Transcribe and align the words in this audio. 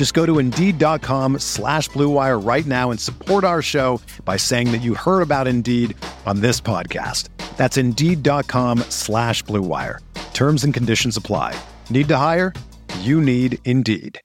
Just 0.00 0.14
go 0.14 0.24
to 0.24 0.38
Indeed.com 0.38 1.40
slash 1.40 1.90
BlueWire 1.90 2.42
right 2.42 2.64
now 2.64 2.90
and 2.90 2.98
support 2.98 3.44
our 3.44 3.60
show 3.60 4.00
by 4.24 4.38
saying 4.38 4.72
that 4.72 4.78
you 4.78 4.94
heard 4.94 5.20
about 5.20 5.46
Indeed 5.46 5.94
on 6.24 6.40
this 6.40 6.58
podcast. 6.58 7.28
That's 7.58 7.76
Indeed.com 7.76 8.78
slash 8.88 9.44
BlueWire. 9.44 9.98
Terms 10.32 10.64
and 10.64 10.72
conditions 10.72 11.18
apply. 11.18 11.54
Need 11.90 12.08
to 12.08 12.16
hire? 12.16 12.54
You 13.00 13.20
need 13.20 13.58
Indeed. 13.66 14.18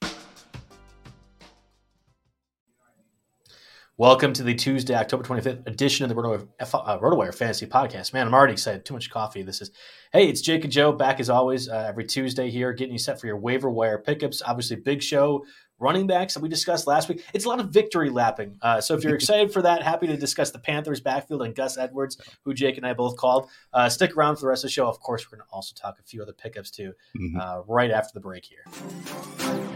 Welcome 3.98 4.34
to 4.34 4.44
the 4.44 4.54
Tuesday, 4.54 4.94
October 4.94 5.24
25th 5.24 5.66
edition 5.68 6.04
of 6.04 6.10
the 6.10 6.22
RotoWire, 6.22 6.50
uh, 6.60 7.00
RotoWire 7.00 7.34
Fantasy 7.34 7.66
Podcast. 7.66 8.12
Man, 8.12 8.28
I'm 8.28 8.34
already 8.34 8.52
excited. 8.52 8.84
Too 8.84 8.94
much 8.94 9.10
coffee. 9.10 9.42
This 9.42 9.62
is, 9.62 9.72
hey, 10.12 10.28
it's 10.28 10.42
Jake 10.42 10.66
and 10.66 10.74
Joe 10.74 10.92
back 10.92 11.22
as 11.22 11.30
always 11.30 11.70
uh, 11.70 11.86
every 11.88 12.04
Tuesday 12.04 12.50
here, 12.50 12.74
getting 12.74 12.92
you 12.92 13.00
set 13.00 13.22
for 13.22 13.28
your 13.28 13.38
waiver 13.38 13.70
wire 13.70 13.98
pickups. 13.98 14.42
Obviously, 14.46 14.76
big 14.76 15.02
show, 15.02 15.46
running 15.80 16.08
backs 16.08 16.34
that 16.34 16.42
we 16.42 16.50
discussed 16.50 16.88
last 16.88 17.10
week. 17.10 17.24
It's 17.34 17.46
a 17.46 17.50
lot 17.50 17.60
of 17.60 17.70
victory 17.70 18.10
lapping. 18.10 18.58
Uh, 18.62 18.82
so 18.82 18.96
if 18.96 19.04
you're 19.04 19.16
excited 19.22 19.52
for 19.52 19.62
that, 19.64 19.84
happy 19.84 20.08
to 20.08 20.18
discuss 20.18 20.52
the 20.52 20.60
Panthers 20.60 21.02
backfield 21.02 21.42
and 21.42 21.56
Gus 21.56 21.78
Edwards, 21.78 22.18
who 22.44 22.54
Jake 22.54 22.78
and 22.78 22.86
I 22.86 22.94
both 22.94 23.18
called. 23.18 23.50
Uh, 23.74 23.90
stick 23.90 24.16
around 24.16 24.36
for 24.36 24.42
the 24.42 24.48
rest 24.48 24.64
of 24.64 24.70
the 24.70 24.74
show. 24.74 24.88
Of 24.88 25.00
course, 25.00 25.26
we're 25.26 25.38
going 25.38 25.48
to 25.48 25.54
also 25.54 25.74
talk 25.76 26.00
a 26.00 26.04
few 26.04 26.22
other 26.22 26.34
pickups 26.34 26.72
too, 26.72 26.94
mm-hmm. 27.18 27.40
Uh, 27.40 27.62
right 27.68 27.92
after 27.92 28.12
the 28.14 28.22
break 28.22 28.46
here. 28.46 29.75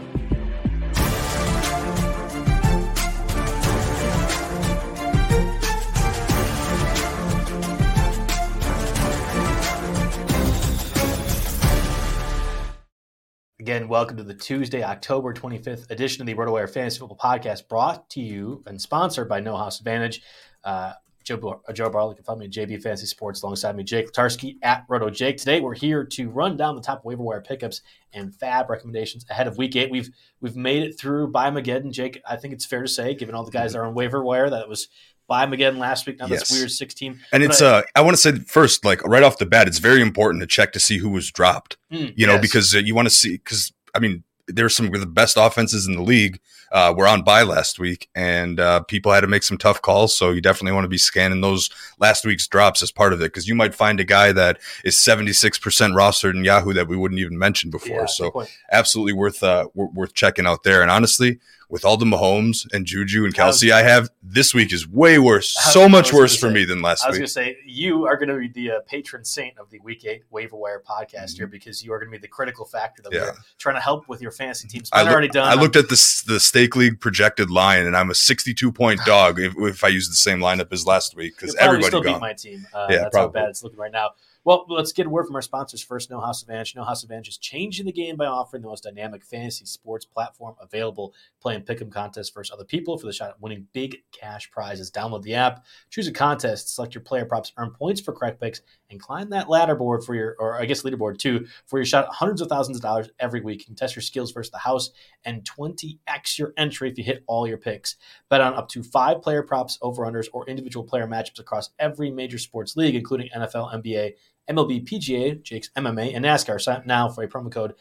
Again, 13.60 13.88
welcome 13.88 14.16
to 14.16 14.22
the 14.22 14.32
Tuesday, 14.32 14.82
October 14.82 15.34
25th 15.34 15.90
edition 15.90 16.22
of 16.22 16.26
the 16.26 16.32
RotoWire 16.34 16.72
Fantasy 16.72 16.98
Football 16.98 17.18
Podcast, 17.18 17.68
brought 17.68 18.08
to 18.08 18.20
you 18.22 18.62
and 18.64 18.80
sponsored 18.80 19.28
by 19.28 19.40
No 19.40 19.54
House 19.54 19.80
Advantage. 19.80 20.22
Uh, 20.64 20.94
Joe, 21.24 21.60
uh, 21.68 21.72
Joe 21.74 21.90
Barlow, 21.90 22.14
can 22.14 22.24
find 22.24 22.40
me 22.40 22.46
at 22.46 22.52
JB 22.52 22.82
Fantasy 22.82 23.04
Sports 23.04 23.42
alongside 23.42 23.76
me, 23.76 23.84
Jake 23.84 24.10
Latarsky 24.10 24.56
at 24.62 24.86
Roto 24.88 25.10
Jake. 25.10 25.36
Today, 25.36 25.60
we're 25.60 25.74
here 25.74 26.04
to 26.04 26.30
run 26.30 26.56
down 26.56 26.74
the 26.74 26.80
top 26.80 27.04
waiver 27.04 27.22
wire 27.22 27.42
pickups 27.42 27.82
and 28.14 28.32
FAAB 28.32 28.70
recommendations 28.70 29.26
ahead 29.28 29.46
of 29.46 29.58
Week 29.58 29.76
Eight. 29.76 29.90
We've 29.90 30.08
we've 30.40 30.56
made 30.56 30.82
it 30.82 30.98
through 30.98 31.28
by 31.28 31.50
Mageddon, 31.50 31.92
Jake. 31.92 32.22
I 32.26 32.36
think 32.36 32.54
it's 32.54 32.64
fair 32.64 32.80
to 32.80 32.88
say, 32.88 33.14
given 33.14 33.34
all 33.34 33.44
the 33.44 33.50
guys 33.50 33.74
that 33.74 33.80
are 33.80 33.84
on 33.84 33.92
waiver 33.92 34.24
wire, 34.24 34.48
that 34.48 34.70
was 34.70 34.88
by 35.30 35.44
again 35.44 35.78
last 35.78 36.06
week. 36.06 36.18
Now 36.18 36.26
yes. 36.26 36.40
that's 36.40 36.52
weird 36.52 36.70
16. 36.72 37.12
And 37.12 37.20
but 37.30 37.42
it's 37.42 37.62
I, 37.62 37.66
uh 37.66 37.82
I 37.94 38.00
want 38.02 38.14
to 38.14 38.20
say 38.20 38.32
first, 38.40 38.84
like 38.84 39.02
right 39.06 39.22
off 39.22 39.38
the 39.38 39.46
bat, 39.46 39.68
it's 39.68 39.78
very 39.78 40.02
important 40.02 40.42
to 40.42 40.46
check 40.46 40.72
to 40.72 40.80
see 40.80 40.98
who 40.98 41.08
was 41.08 41.30
dropped. 41.30 41.78
Mm, 41.90 42.12
you 42.16 42.26
know, 42.26 42.34
yes. 42.34 42.42
because 42.42 42.74
uh, 42.74 42.78
you 42.78 42.94
want 42.94 43.06
to 43.06 43.14
see 43.14 43.36
because 43.38 43.72
I 43.94 44.00
mean 44.00 44.24
there's 44.48 44.74
some 44.74 44.92
of 44.92 45.00
the 45.00 45.06
best 45.06 45.36
offenses 45.38 45.86
in 45.86 45.94
the 45.94 46.02
league. 46.02 46.40
Uh, 46.72 46.94
were 46.96 47.06
on 47.06 47.22
bye 47.22 47.42
last 47.42 47.78
week, 47.80 48.08
and 48.14 48.60
uh, 48.60 48.80
people 48.82 49.10
had 49.10 49.22
to 49.22 49.26
make 49.26 49.42
some 49.42 49.58
tough 49.58 49.82
calls. 49.82 50.16
So 50.16 50.30
you 50.30 50.40
definitely 50.40 50.72
want 50.72 50.84
to 50.84 50.88
be 50.88 50.98
scanning 50.98 51.40
those 51.40 51.68
last 51.98 52.24
week's 52.24 52.46
drops 52.46 52.82
as 52.82 52.92
part 52.92 53.12
of 53.12 53.20
it 53.20 53.24
because 53.24 53.48
you 53.48 53.56
might 53.56 53.74
find 53.74 53.98
a 53.98 54.04
guy 54.04 54.30
that 54.32 54.58
is 54.84 54.96
76% 54.96 55.58
rostered 55.92 56.34
in 56.34 56.44
Yahoo 56.44 56.72
that 56.74 56.86
we 56.86 56.96
wouldn't 56.96 57.20
even 57.20 57.38
mention 57.38 57.70
before. 57.70 58.00
Yeah, 58.00 58.06
so 58.06 58.46
absolutely 58.70 59.14
worth 59.14 59.42
uh, 59.42 59.66
worth 59.74 60.14
checking 60.14 60.46
out 60.46 60.62
there. 60.62 60.82
And 60.82 60.90
honestly, 60.90 61.40
with 61.70 61.84
all 61.84 61.96
the 61.96 62.04
Mahomes 62.04 62.66
and 62.72 62.84
Juju 62.84 63.24
and 63.24 63.34
Kelce 63.34 63.70
I, 63.70 63.82
have, 63.82 64.10
this 64.22 64.52
week 64.52 64.72
is 64.72 64.88
way 64.88 65.18
worse. 65.18 65.54
So 65.72 65.88
much 65.88 66.12
worse 66.12 66.34
for 66.36 66.48
say, 66.48 66.54
me 66.54 66.64
than 66.64 66.82
last 66.82 67.02
week. 67.02 67.06
I 67.06 67.10
was 67.10 67.18
going 67.18 67.26
to 67.26 67.32
say, 67.32 67.56
you 67.64 68.06
are 68.06 68.16
going 68.16 68.28
to 68.28 68.36
be 68.36 68.48
the 68.48 68.76
uh, 68.76 68.80
patron 68.86 69.24
saint 69.24 69.56
of 69.58 69.70
the 69.70 69.78
Week 69.80 70.04
8 70.04 70.24
waiver 70.30 70.56
wire 70.56 70.82
podcast 70.84 71.12
mm-hmm. 71.12 71.36
here 71.36 71.46
because 71.46 71.84
you 71.84 71.92
are 71.92 71.98
going 71.98 72.10
to 72.10 72.18
be 72.18 72.20
the 72.20 72.28
critical 72.28 72.64
factor 72.64 73.02
that 73.02 73.12
yeah. 73.12 73.20
we're 73.20 73.34
trying 73.58 73.76
to 73.76 73.80
help 73.80 74.08
with 74.08 74.20
your 74.20 74.32
fantasy 74.32 74.66
teams. 74.66 74.90
I, 74.92 75.02
look, 75.02 75.12
already 75.12 75.28
done. 75.28 75.46
I 75.46 75.60
looked 75.60 75.76
at 75.76 75.88
the, 75.88 76.22
the 76.26 76.40
stake 76.60 76.76
league 76.76 77.00
projected 77.00 77.50
line, 77.50 77.86
and 77.86 77.96
I'm 77.96 78.10
a 78.10 78.14
62 78.14 78.72
point 78.72 79.00
dog 79.06 79.40
if, 79.40 79.54
if, 79.58 79.84
I 79.84 79.88
use 79.88 80.08
the 80.08 80.16
same 80.16 80.40
lineup 80.40 80.72
as 80.72 80.86
last 80.86 81.16
week 81.16 81.36
because 81.36 81.54
everybody 81.56 81.88
still 81.88 82.02
gone. 82.02 82.14
beat 82.14 82.20
my 82.20 82.32
team. 82.32 82.66
Uh, 82.72 82.86
yeah, 82.90 82.98
that's 82.98 83.14
probably. 83.14 83.40
how 83.40 83.44
bad 83.44 83.50
it's 83.50 83.62
looking 83.62 83.78
right 83.78 83.92
now. 83.92 84.10
Well, 84.42 84.64
let's 84.70 84.92
get 84.92 85.06
a 85.06 85.10
word 85.10 85.26
from 85.26 85.36
our 85.36 85.42
sponsors 85.42 85.82
first. 85.82 86.08
No 86.08 86.18
House 86.18 86.40
Advantage. 86.40 86.74
No 86.74 86.82
House 86.82 87.02
Advantage 87.02 87.28
is 87.28 87.36
changing 87.36 87.84
the 87.84 87.92
game 87.92 88.16
by 88.16 88.24
offering 88.24 88.62
the 88.62 88.68
most 88.68 88.84
dynamic 88.84 89.22
fantasy 89.22 89.66
sports 89.66 90.06
platform 90.06 90.54
available. 90.60 91.12
Playing 91.42 91.60
pick'em 91.62 91.92
contests 91.92 92.30
versus 92.30 92.50
other 92.50 92.64
people 92.64 92.96
for 92.96 93.06
the 93.06 93.12
shot 93.12 93.30
at 93.30 93.40
winning 93.40 93.66
big 93.74 93.98
cash 94.12 94.50
prizes. 94.50 94.90
Download 94.90 95.22
the 95.22 95.34
app, 95.34 95.66
choose 95.90 96.08
a 96.08 96.12
contest, 96.12 96.74
select 96.74 96.94
your 96.94 97.04
player 97.04 97.26
props, 97.26 97.52
earn 97.58 97.70
points 97.70 98.00
for 98.00 98.14
correct 98.14 98.40
picks, 98.40 98.62
and 98.90 99.00
climb 99.00 99.30
that 99.30 99.48
ladder 99.48 99.74
board 99.74 100.04
for 100.04 100.14
your, 100.14 100.36
or 100.38 100.60
I 100.60 100.64
guess 100.64 100.82
leaderboard 100.82 101.18
too, 101.18 101.46
for 101.66 101.78
your 101.78 101.86
shot 101.86 102.08
hundreds 102.10 102.40
of 102.40 102.48
thousands 102.48 102.78
of 102.78 102.82
dollars 102.82 103.08
every 103.18 103.40
week. 103.40 103.60
You 103.60 103.66
can 103.66 103.74
test 103.74 103.96
your 103.96 104.02
skills 104.02 104.32
versus 104.32 104.50
the 104.50 104.58
house 104.58 104.90
and 105.24 105.44
20x 105.44 106.38
your 106.38 106.52
entry 106.56 106.90
if 106.90 106.98
you 106.98 107.04
hit 107.04 107.24
all 107.26 107.46
your 107.46 107.58
picks. 107.58 107.96
Bet 108.28 108.40
on 108.40 108.54
up 108.54 108.68
to 108.70 108.82
five 108.82 109.22
player 109.22 109.42
props, 109.42 109.78
over 109.82 110.04
unders, 110.04 110.28
or 110.32 110.48
individual 110.48 110.84
player 110.84 111.06
matchups 111.06 111.38
across 111.38 111.70
every 111.78 112.10
major 112.10 112.38
sports 112.38 112.76
league, 112.76 112.94
including 112.94 113.28
NFL, 113.34 113.74
NBA, 113.74 114.14
MLB, 114.48 114.86
PGA, 114.86 115.42
Jake's 115.42 115.70
MMA, 115.76 116.14
and 116.14 116.24
NASCAR. 116.24 116.60
Sign 116.60 116.76
up 116.78 116.86
now 116.86 117.08
for 117.08 117.22
a 117.22 117.28
promo 117.28 117.50
code 117.50 117.74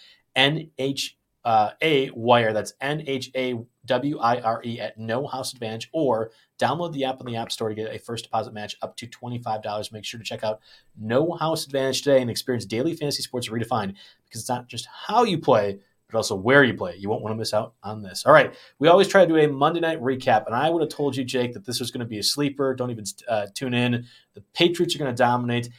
NHA 1.46 2.12
Wire. 2.14 2.54
That's 2.54 2.74
N 2.82 3.04
H 3.08 3.32
A 3.36 3.56
W 3.86 4.20
I 4.20 4.42
R 4.42 4.62
E 4.64 4.80
at 4.80 4.98
No 4.98 5.26
House 5.28 5.54
Advantage, 5.54 5.90
or 5.94 6.32
download 6.60 6.94
the 6.94 7.06
app 7.06 7.20
on 7.20 7.26
the 7.26 7.36
App 7.36 7.52
Store 7.52 7.70
to 7.70 7.76
get 7.76 7.94
a 7.94 8.00
first 8.00 8.26
deposit 8.26 8.54
match 8.54 8.76
up 8.82 8.96
to 8.98 9.08
$25. 9.08 9.92
Make 9.92 10.06
sure 10.06 10.20
to 10.20 10.24
check 10.24 10.44
out 10.44 10.60
No 10.98 11.34
House 11.34 11.66
Advantage 11.66 12.02
today 12.02 12.22
and 12.22 12.30
experience 12.30 12.66
daily 12.66 12.96
fantasy 12.96 13.24
sports 13.24 13.50
redefined 13.50 13.96
because 14.26 14.42
it's 14.42 14.50
not 14.50 14.68
just 14.68 14.88
how 15.08 15.24
you 15.24 15.38
play, 15.38 15.80
but 16.10 16.18
also 16.18 16.36
where 16.36 16.64
you 16.64 16.74
play. 16.74 16.96
You 16.98 17.10
won't 17.10 17.22
want 17.22 17.34
to 17.34 17.38
miss 17.38 17.54
out 17.54 17.74
on 17.84 18.02
this. 18.02 18.26
All 18.26 18.34
right. 18.34 18.56
We 18.80 18.88
always 18.88 19.08
try 19.08 19.26
to 19.26 19.28
do 19.28 19.38
a 19.38 19.48
Monday 19.48 19.80
night 19.80 20.02
recap, 20.02 20.46
and 20.48 20.56
I 20.56 20.70
would 20.70 20.82
have 20.82 20.90
told 20.90 21.16
you, 21.16 21.24
Jake, 21.24 21.54
that 21.54 21.66
this 21.66 21.80
was 21.80 21.92
going 21.92 22.00
to 22.00 22.06
be 22.06 22.20
a 22.20 22.24
sleeper. 22.24 22.74
Don't 22.74 22.92
even 22.92 23.06
uh, 23.28 23.48
tune 23.54 23.74
in. 23.74 24.06
The 24.34 24.42
Patriots 24.54 24.96
are 24.96 25.00
going 25.00 25.14
to 25.14 25.18
dominate. 25.18 25.70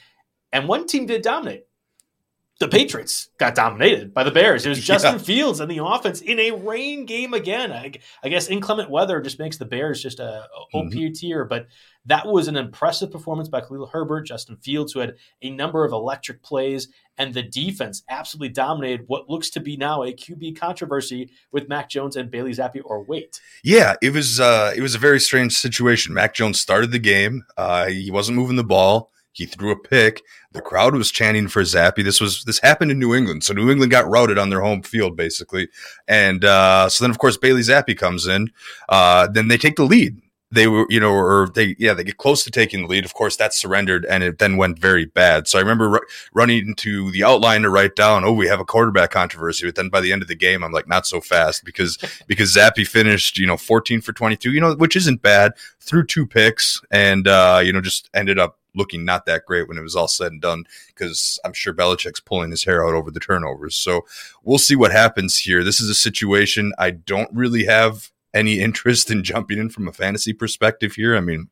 And 0.53 0.69
one 0.69 0.87
team 0.87 1.07
did 1.07 1.23
dominate. 1.23 1.67
The 2.61 2.69
Patriots 2.69 3.31
got 3.39 3.55
dominated 3.55 4.13
by 4.13 4.23
the 4.23 4.31
Bears. 4.31 4.67
It 4.67 4.69
was 4.69 4.85
Justin 4.85 5.15
yeah. 5.15 5.19
Fields 5.19 5.61
and 5.61 5.71
the 5.71 5.83
offense 5.83 6.21
in 6.21 6.39
a 6.39 6.51
rain 6.51 7.07
game 7.07 7.33
again. 7.33 7.73
I, 7.73 7.93
I, 8.23 8.29
guess 8.29 8.49
inclement 8.49 8.91
weather 8.91 9.19
just 9.23 9.39
makes 9.39 9.57
the 9.57 9.65
Bears 9.65 10.03
just 10.03 10.21
a, 10.21 10.47
OP 10.75 10.93
mm-hmm. 10.93 11.13
tier, 11.13 11.47
but 11.47 11.69
that 12.05 12.27
was 12.27 12.49
an 12.49 12.57
impressive 12.57 13.11
performance 13.11 13.49
by 13.49 13.63
Khalil 13.63 13.87
Herbert, 13.87 14.27
Justin 14.27 14.57
Fields, 14.57 14.93
who 14.93 15.01
had 15.01 15.17
a 15.41 15.51
number 15.51 15.85
of 15.87 15.93
electric 15.93 16.43
plays, 16.43 16.89
and 17.17 17.33
the 17.33 17.43
defense 17.43 18.03
absolutely 18.11 18.51
dominated 18.51 19.05
what 19.07 19.31
looks 19.31 19.49
to 19.51 19.61
be 19.61 19.79
now 19.79 20.03
a 20.03 20.13
QB 20.13 20.59
controversy 20.59 21.31
with 21.53 21.69
Mac 21.69 21.89
Jones 21.89 22.17
and 22.17 22.31
Bailey 22.31 22.53
Zappe 22.53 22.81
or 22.85 23.03
wait. 23.03 23.41
Yeah, 23.65 23.95
it 24.03 24.13
was 24.13 24.39
uh, 24.39 24.73
it 24.77 24.83
was 24.83 24.95
a 24.95 24.99
very 24.99 25.21
strange 25.21 25.55
situation. 25.55 26.15
Mac 26.15 26.35
Jones 26.35 26.61
started 26.61 26.91
the 26.91 26.99
game. 26.99 27.45
Uh, 27.57 27.87
he 27.87 28.11
wasn't 28.11 28.37
moving 28.37 28.57
the 28.57 28.65
ball. 28.65 29.11
He 29.33 29.47
threw 29.47 29.71
a 29.71 29.79
pick. 29.79 30.23
The 30.53 30.61
crowd 30.61 30.95
was 30.95 31.11
chanting 31.11 31.49
for 31.49 31.63
Zappe. 31.63 32.03
This 32.03 32.21
was 32.21 32.45
this 32.45 32.59
happened 32.59 32.91
in 32.91 32.99
New 32.99 33.15
England, 33.15 33.45
so 33.45 33.55
New 33.55 33.71
England 33.71 33.93
got 33.93 34.09
routed 34.09 34.39
on 34.39 34.51
their 34.51 34.61
home 34.61 34.83
field 34.83 35.17
basically. 35.17 35.69
And 36.09 36.45
uh, 36.45 36.89
so 36.89 37.05
then, 37.05 37.11
of 37.11 37.19
course, 37.19 37.37
Bailey 37.37 37.63
Zappe 37.63 37.97
comes 37.97 38.27
in. 38.27 38.49
Uh, 38.89 39.29
then 39.29 39.49
they 39.49 39.59
take 39.59 39.77
the 39.77 39.85
lead. 39.85 40.21
They 40.53 40.67
were, 40.67 40.85
you 40.91 40.99
know, 40.99 41.13
or 41.13 41.49
they, 41.55 41.77
yeah, 41.79 41.95
they 41.95 42.03
get 42.03 42.17
close 42.17 42.43
to 42.43 42.51
taking 42.51 42.83
the 42.83 42.89
lead. 42.89 43.05
Of 43.05 43.15
course, 43.15 43.37
that's 43.37 43.57
surrendered, 43.57 44.05
and 44.07 44.25
it 44.25 44.41
then 44.41 44.57
went 44.57 44.81
very 44.81 45.05
bad. 45.05 45.47
So 45.47 45.59
I 45.59 45.63
remember 45.63 45.91
r- 45.91 46.07
running 46.35 46.67
into 46.67 47.13
the 47.13 47.23
outline 47.23 47.63
to 47.63 47.71
write 47.71 47.95
down, 47.95 48.25
"Oh, 48.25 48.33
we 48.33 48.49
have 48.49 48.59
a 48.59 48.65
quarterback 48.65 49.13
controversy." 49.13 49.69
But 49.69 49.77
then 49.77 49.91
by 49.91 50.01
the 50.01 50.13
end 50.13 50.23
of 50.23 50.29
the 50.29 50.35
game, 50.35 50.65
I'm 50.65 50.73
like, 50.73 50.89
not 50.89 51.07
so 51.07 51.21
fast 51.21 51.65
because 51.65 51.99
because 52.27 52.57
Zappe 52.57 52.85
finished, 52.85 53.39
you 53.39 53.47
know, 53.47 53.57
14 53.57 54.01
for 54.01 54.13
22, 54.13 54.51
you 54.51 54.61
know, 54.61 54.75
which 54.75 54.97
isn't 54.97 55.23
bad. 55.23 55.53
Threw 55.79 56.05
two 56.05 56.27
picks, 56.27 56.81
and 56.91 57.29
uh, 57.29 57.61
you 57.65 57.73
know, 57.73 57.81
just 57.81 58.11
ended 58.13 58.41
up 58.41 58.59
looking 58.75 59.05
not 59.05 59.27
that 59.27 59.45
great 59.47 59.69
when 59.69 59.79
it 59.79 59.83
was 59.83 59.97
all 59.97 60.09
said 60.09 60.33
and 60.33 60.41
done 60.41 60.65
because 60.89 61.39
I'm 61.45 61.53
sure 61.53 61.75
Belichick's 61.75 62.21
pulling 62.21 62.51
his 62.51 62.65
hair 62.65 62.87
out 62.87 62.95
over 62.95 63.11
the 63.11 63.21
turnovers. 63.21 63.77
So 63.77 64.07
we'll 64.43 64.59
see 64.59 64.77
what 64.77 64.93
happens 64.93 65.39
here. 65.39 65.65
This 65.65 65.81
is 65.81 65.89
a 65.91 65.95
situation 65.95 66.73
I 66.79 66.91
don't 66.91 67.31
really 67.33 67.65
have 67.65 68.11
any 68.35 68.61
interest 68.61 69.11
in 69.11 69.25
jumping 69.25 69.59
in 69.59 69.71
from 69.71 69.89
a 69.89 69.93
fantasy 69.93 70.33
perspective 70.33 70.95
here. 70.95 71.17
I 71.17 71.21
mean, 71.21 71.49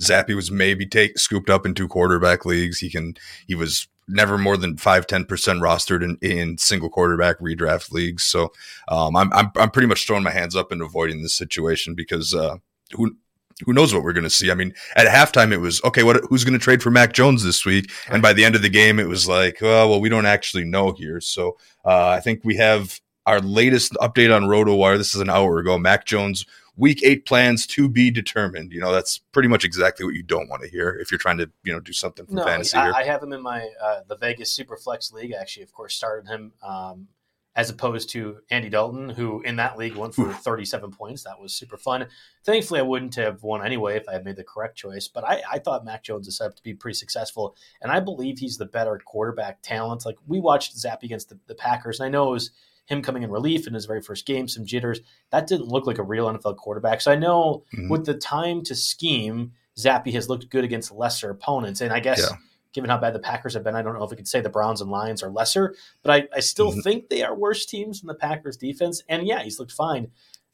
Zappe 0.00 0.34
was 0.34 0.50
maybe 0.50 0.86
take 0.86 1.18
scooped 1.18 1.50
up 1.50 1.64
in 1.64 1.74
two 1.74 1.88
quarterback 1.88 2.44
leagues. 2.44 2.78
He 2.78 2.90
can 2.90 3.16
he 3.46 3.54
was 3.54 3.88
never 4.06 4.36
more 4.36 4.56
than 4.56 4.76
5 4.76 5.06
10% 5.06 5.26
rostered 5.26 6.02
in, 6.02 6.18
in 6.20 6.58
single 6.58 6.90
quarterback 6.90 7.38
redraft 7.38 7.90
leagues. 7.90 8.24
So 8.24 8.52
um, 8.88 9.16
I'm, 9.16 9.32
I'm 9.32 9.50
I'm 9.56 9.70
pretty 9.70 9.88
much 9.88 10.06
throwing 10.06 10.22
my 10.22 10.30
hands 10.30 10.54
up 10.54 10.70
and 10.72 10.82
avoiding 10.82 11.22
this 11.22 11.34
situation 11.34 11.94
because 11.94 12.34
uh, 12.34 12.56
who 12.92 13.16
who 13.64 13.72
knows 13.72 13.94
what 13.94 14.02
we're 14.02 14.12
going 14.12 14.24
to 14.24 14.30
see? 14.30 14.50
I 14.50 14.54
mean, 14.54 14.74
at 14.96 15.06
halftime 15.06 15.52
it 15.52 15.58
was 15.58 15.82
okay. 15.84 16.02
What 16.02 16.24
who's 16.28 16.44
going 16.44 16.58
to 16.58 16.58
trade 16.58 16.82
for 16.82 16.90
Mac 16.90 17.12
Jones 17.12 17.42
this 17.42 17.64
week? 17.64 17.90
And 18.08 18.22
by 18.22 18.32
the 18.32 18.44
end 18.44 18.54
of 18.54 18.62
the 18.62 18.68
game, 18.68 18.98
it 18.98 19.08
was 19.08 19.28
like, 19.28 19.58
oh, 19.62 19.88
well, 19.88 20.00
we 20.00 20.08
don't 20.08 20.26
actually 20.26 20.64
know 20.64 20.92
here. 20.92 21.20
So 21.20 21.56
uh, 21.84 22.08
I 22.08 22.20
think 22.20 22.40
we 22.44 22.56
have 22.56 23.00
our 23.26 23.40
latest 23.40 23.92
update 23.94 24.34
on 24.34 24.42
RotoWire. 24.44 24.98
This 24.98 25.14
is 25.14 25.20
an 25.20 25.30
hour 25.30 25.58
ago. 25.58 25.78
Mac 25.78 26.04
Jones 26.04 26.44
week 26.76 27.02
eight 27.04 27.24
plans 27.26 27.66
to 27.68 27.88
be 27.88 28.10
determined. 28.10 28.72
You 28.72 28.80
know, 28.80 28.92
that's 28.92 29.18
pretty 29.18 29.48
much 29.48 29.64
exactly 29.64 30.04
what 30.04 30.14
you 30.14 30.22
don't 30.22 30.48
want 30.48 30.62
to 30.62 30.68
hear 30.68 30.90
if 31.00 31.10
you're 31.10 31.18
trying 31.18 31.38
to, 31.38 31.50
you 31.62 31.72
know, 31.72 31.80
do 31.80 31.92
something 31.92 32.26
for 32.26 32.34
no, 32.34 32.44
fantasy. 32.44 32.76
I, 32.76 32.90
I, 32.90 33.04
have 33.04 33.22
him 33.22 33.32
in 33.32 33.42
my 33.42 33.68
uh, 33.80 34.00
the 34.08 34.16
Vegas 34.16 34.56
Superflex 34.58 35.12
league. 35.12 35.32
I 35.32 35.40
actually, 35.40 35.62
of 35.62 35.72
course, 35.72 35.94
started 35.94 36.28
him 36.28 36.52
um, 36.62 37.08
as 37.56 37.70
opposed 37.70 38.10
to 38.10 38.38
Andy 38.50 38.68
Dalton, 38.68 39.08
who 39.08 39.40
in 39.42 39.56
that 39.56 39.78
league 39.78 39.94
went 39.94 40.14
for 40.14 40.32
37 40.32 40.90
points. 40.90 41.22
That 41.22 41.40
was 41.40 41.54
super 41.54 41.76
fun. 41.76 42.06
Thankfully, 42.42 42.80
I 42.80 42.84
wouldn't 42.84 43.14
have 43.14 43.42
won 43.42 43.64
anyway 43.64 43.96
if 43.96 44.08
I 44.08 44.14
had 44.14 44.24
made 44.24 44.36
the 44.36 44.44
correct 44.44 44.76
choice. 44.76 45.08
But 45.08 45.24
I, 45.24 45.42
I 45.50 45.58
thought 45.58 45.84
Mac 45.84 46.02
Jones 46.02 46.26
is 46.26 46.36
set 46.36 46.48
up 46.48 46.56
to 46.56 46.62
be 46.62 46.74
pretty 46.74 46.96
successful, 46.96 47.56
and 47.80 47.92
I 47.92 48.00
believe 48.00 48.38
he's 48.38 48.58
the 48.58 48.66
better 48.66 49.00
quarterback 49.04 49.62
talent. 49.62 50.04
Like 50.04 50.16
we 50.26 50.40
watched 50.40 50.76
Zappe 50.76 51.02
against 51.04 51.28
the, 51.28 51.38
the 51.46 51.54
Packers, 51.54 52.00
and 52.00 52.06
I 52.06 52.10
know 52.10 52.28
it 52.28 52.32
was 52.32 52.50
him 52.86 53.02
coming 53.02 53.22
in 53.22 53.30
relief 53.30 53.66
in 53.66 53.74
his 53.74 53.86
very 53.86 54.02
first 54.02 54.26
game, 54.26 54.48
some 54.48 54.66
jitters. 54.66 55.00
That 55.30 55.46
didn't 55.46 55.68
look 55.68 55.86
like 55.86 55.98
a 55.98 56.02
real 56.02 56.26
NFL 56.26 56.56
quarterback. 56.56 57.00
So 57.00 57.12
I 57.12 57.16
know 57.16 57.64
mm-hmm. 57.74 57.88
with 57.88 58.04
the 58.04 58.14
time 58.14 58.62
to 58.64 58.74
scheme, 58.74 59.52
Zappe 59.78 60.12
has 60.12 60.28
looked 60.28 60.50
good 60.50 60.64
against 60.64 60.92
lesser 60.92 61.30
opponents. 61.30 61.80
And 61.80 61.92
I 61.92 62.00
guess 62.00 62.20
yeah. 62.20 62.36
Given 62.74 62.90
how 62.90 62.98
bad 62.98 63.14
the 63.14 63.20
Packers 63.20 63.54
have 63.54 63.64
been, 63.64 63.74
I 63.74 63.82
don't 63.82 63.94
know 63.94 64.04
if 64.04 64.10
we 64.10 64.16
could 64.16 64.28
say 64.28 64.40
the 64.40 64.50
Browns 64.50 64.80
and 64.80 64.90
Lions 64.90 65.22
are 65.22 65.30
lesser, 65.30 65.74
but 66.02 66.10
I, 66.10 66.36
I 66.36 66.40
still 66.40 66.72
mm-hmm. 66.72 66.80
think 66.80 67.08
they 67.08 67.22
are 67.22 67.34
worse 67.34 67.64
teams 67.64 68.00
than 68.00 68.08
the 68.08 68.14
Packers 68.14 68.56
defense. 68.56 69.02
And 69.08 69.26
yeah, 69.26 69.42
he's 69.42 69.58
looked 69.58 69.72
fine. 69.72 70.10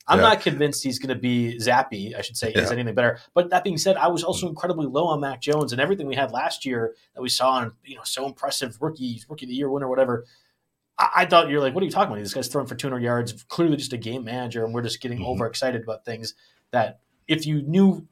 I'm 0.07 0.19
yeah. 0.19 0.31
not 0.31 0.41
convinced 0.41 0.83
he's 0.83 0.99
going 0.99 1.15
to 1.15 1.21
be 1.21 1.57
Zappe, 1.59 2.17
I 2.17 2.21
should 2.21 2.37
say, 2.37 2.53
yeah. 2.55 2.63
is 2.63 2.71
anything 2.71 2.95
better. 2.95 3.19
But 3.35 3.51
that 3.51 3.65
being 3.65 3.79
said, 3.79 3.97
I 3.97 4.09
was 4.09 4.25
also 4.25 4.49
incredibly 4.49 4.87
low 4.87 5.07
on 5.07 5.21
Mac 5.21 5.41
Jones 5.41 5.73
and 5.73 5.81
everything 5.81 6.07
we 6.07 6.17
had 6.17 6.33
last 6.33 6.67
year 6.67 6.95
that 7.15 7.23
we 7.23 7.29
saw 7.29 7.51
on, 7.51 7.73
you 7.85 7.97
know, 7.97 8.03
so 8.05 8.27
impressive 8.27 8.77
rookie, 8.81 9.23
rookie 9.29 9.47
of 9.47 9.51
the 9.51 9.55
year 9.55 9.71
winner, 9.71 9.89
whatever. 9.89 10.25
I, 10.99 11.25
thought 11.25 11.49
you're 11.49 11.61
like, 11.61 11.75
what 11.75 11.83
are 11.83 11.87
you 11.87 11.93
talking 11.93 12.13
about? 12.13 12.23
This 12.23 12.35
guy's 12.35 12.49
throwing 12.49 12.67
for 12.67 12.75
200 12.75 13.03
yards, 13.03 13.45
clearly 13.45 13.77
just 13.77 13.93
a 13.93 13.97
game 13.97 14.25
manager, 14.25 14.65
and 14.65 14.75
we're 14.75 14.83
just 14.83 15.01
getting 15.01 15.19
mm-hmm. 15.19 15.29
overexcited 15.29 15.83
about 15.83 16.05
things 16.05 16.35
that 16.73 17.01
if 17.27 17.47
you 17.47 17.63
knew, 17.63 18.07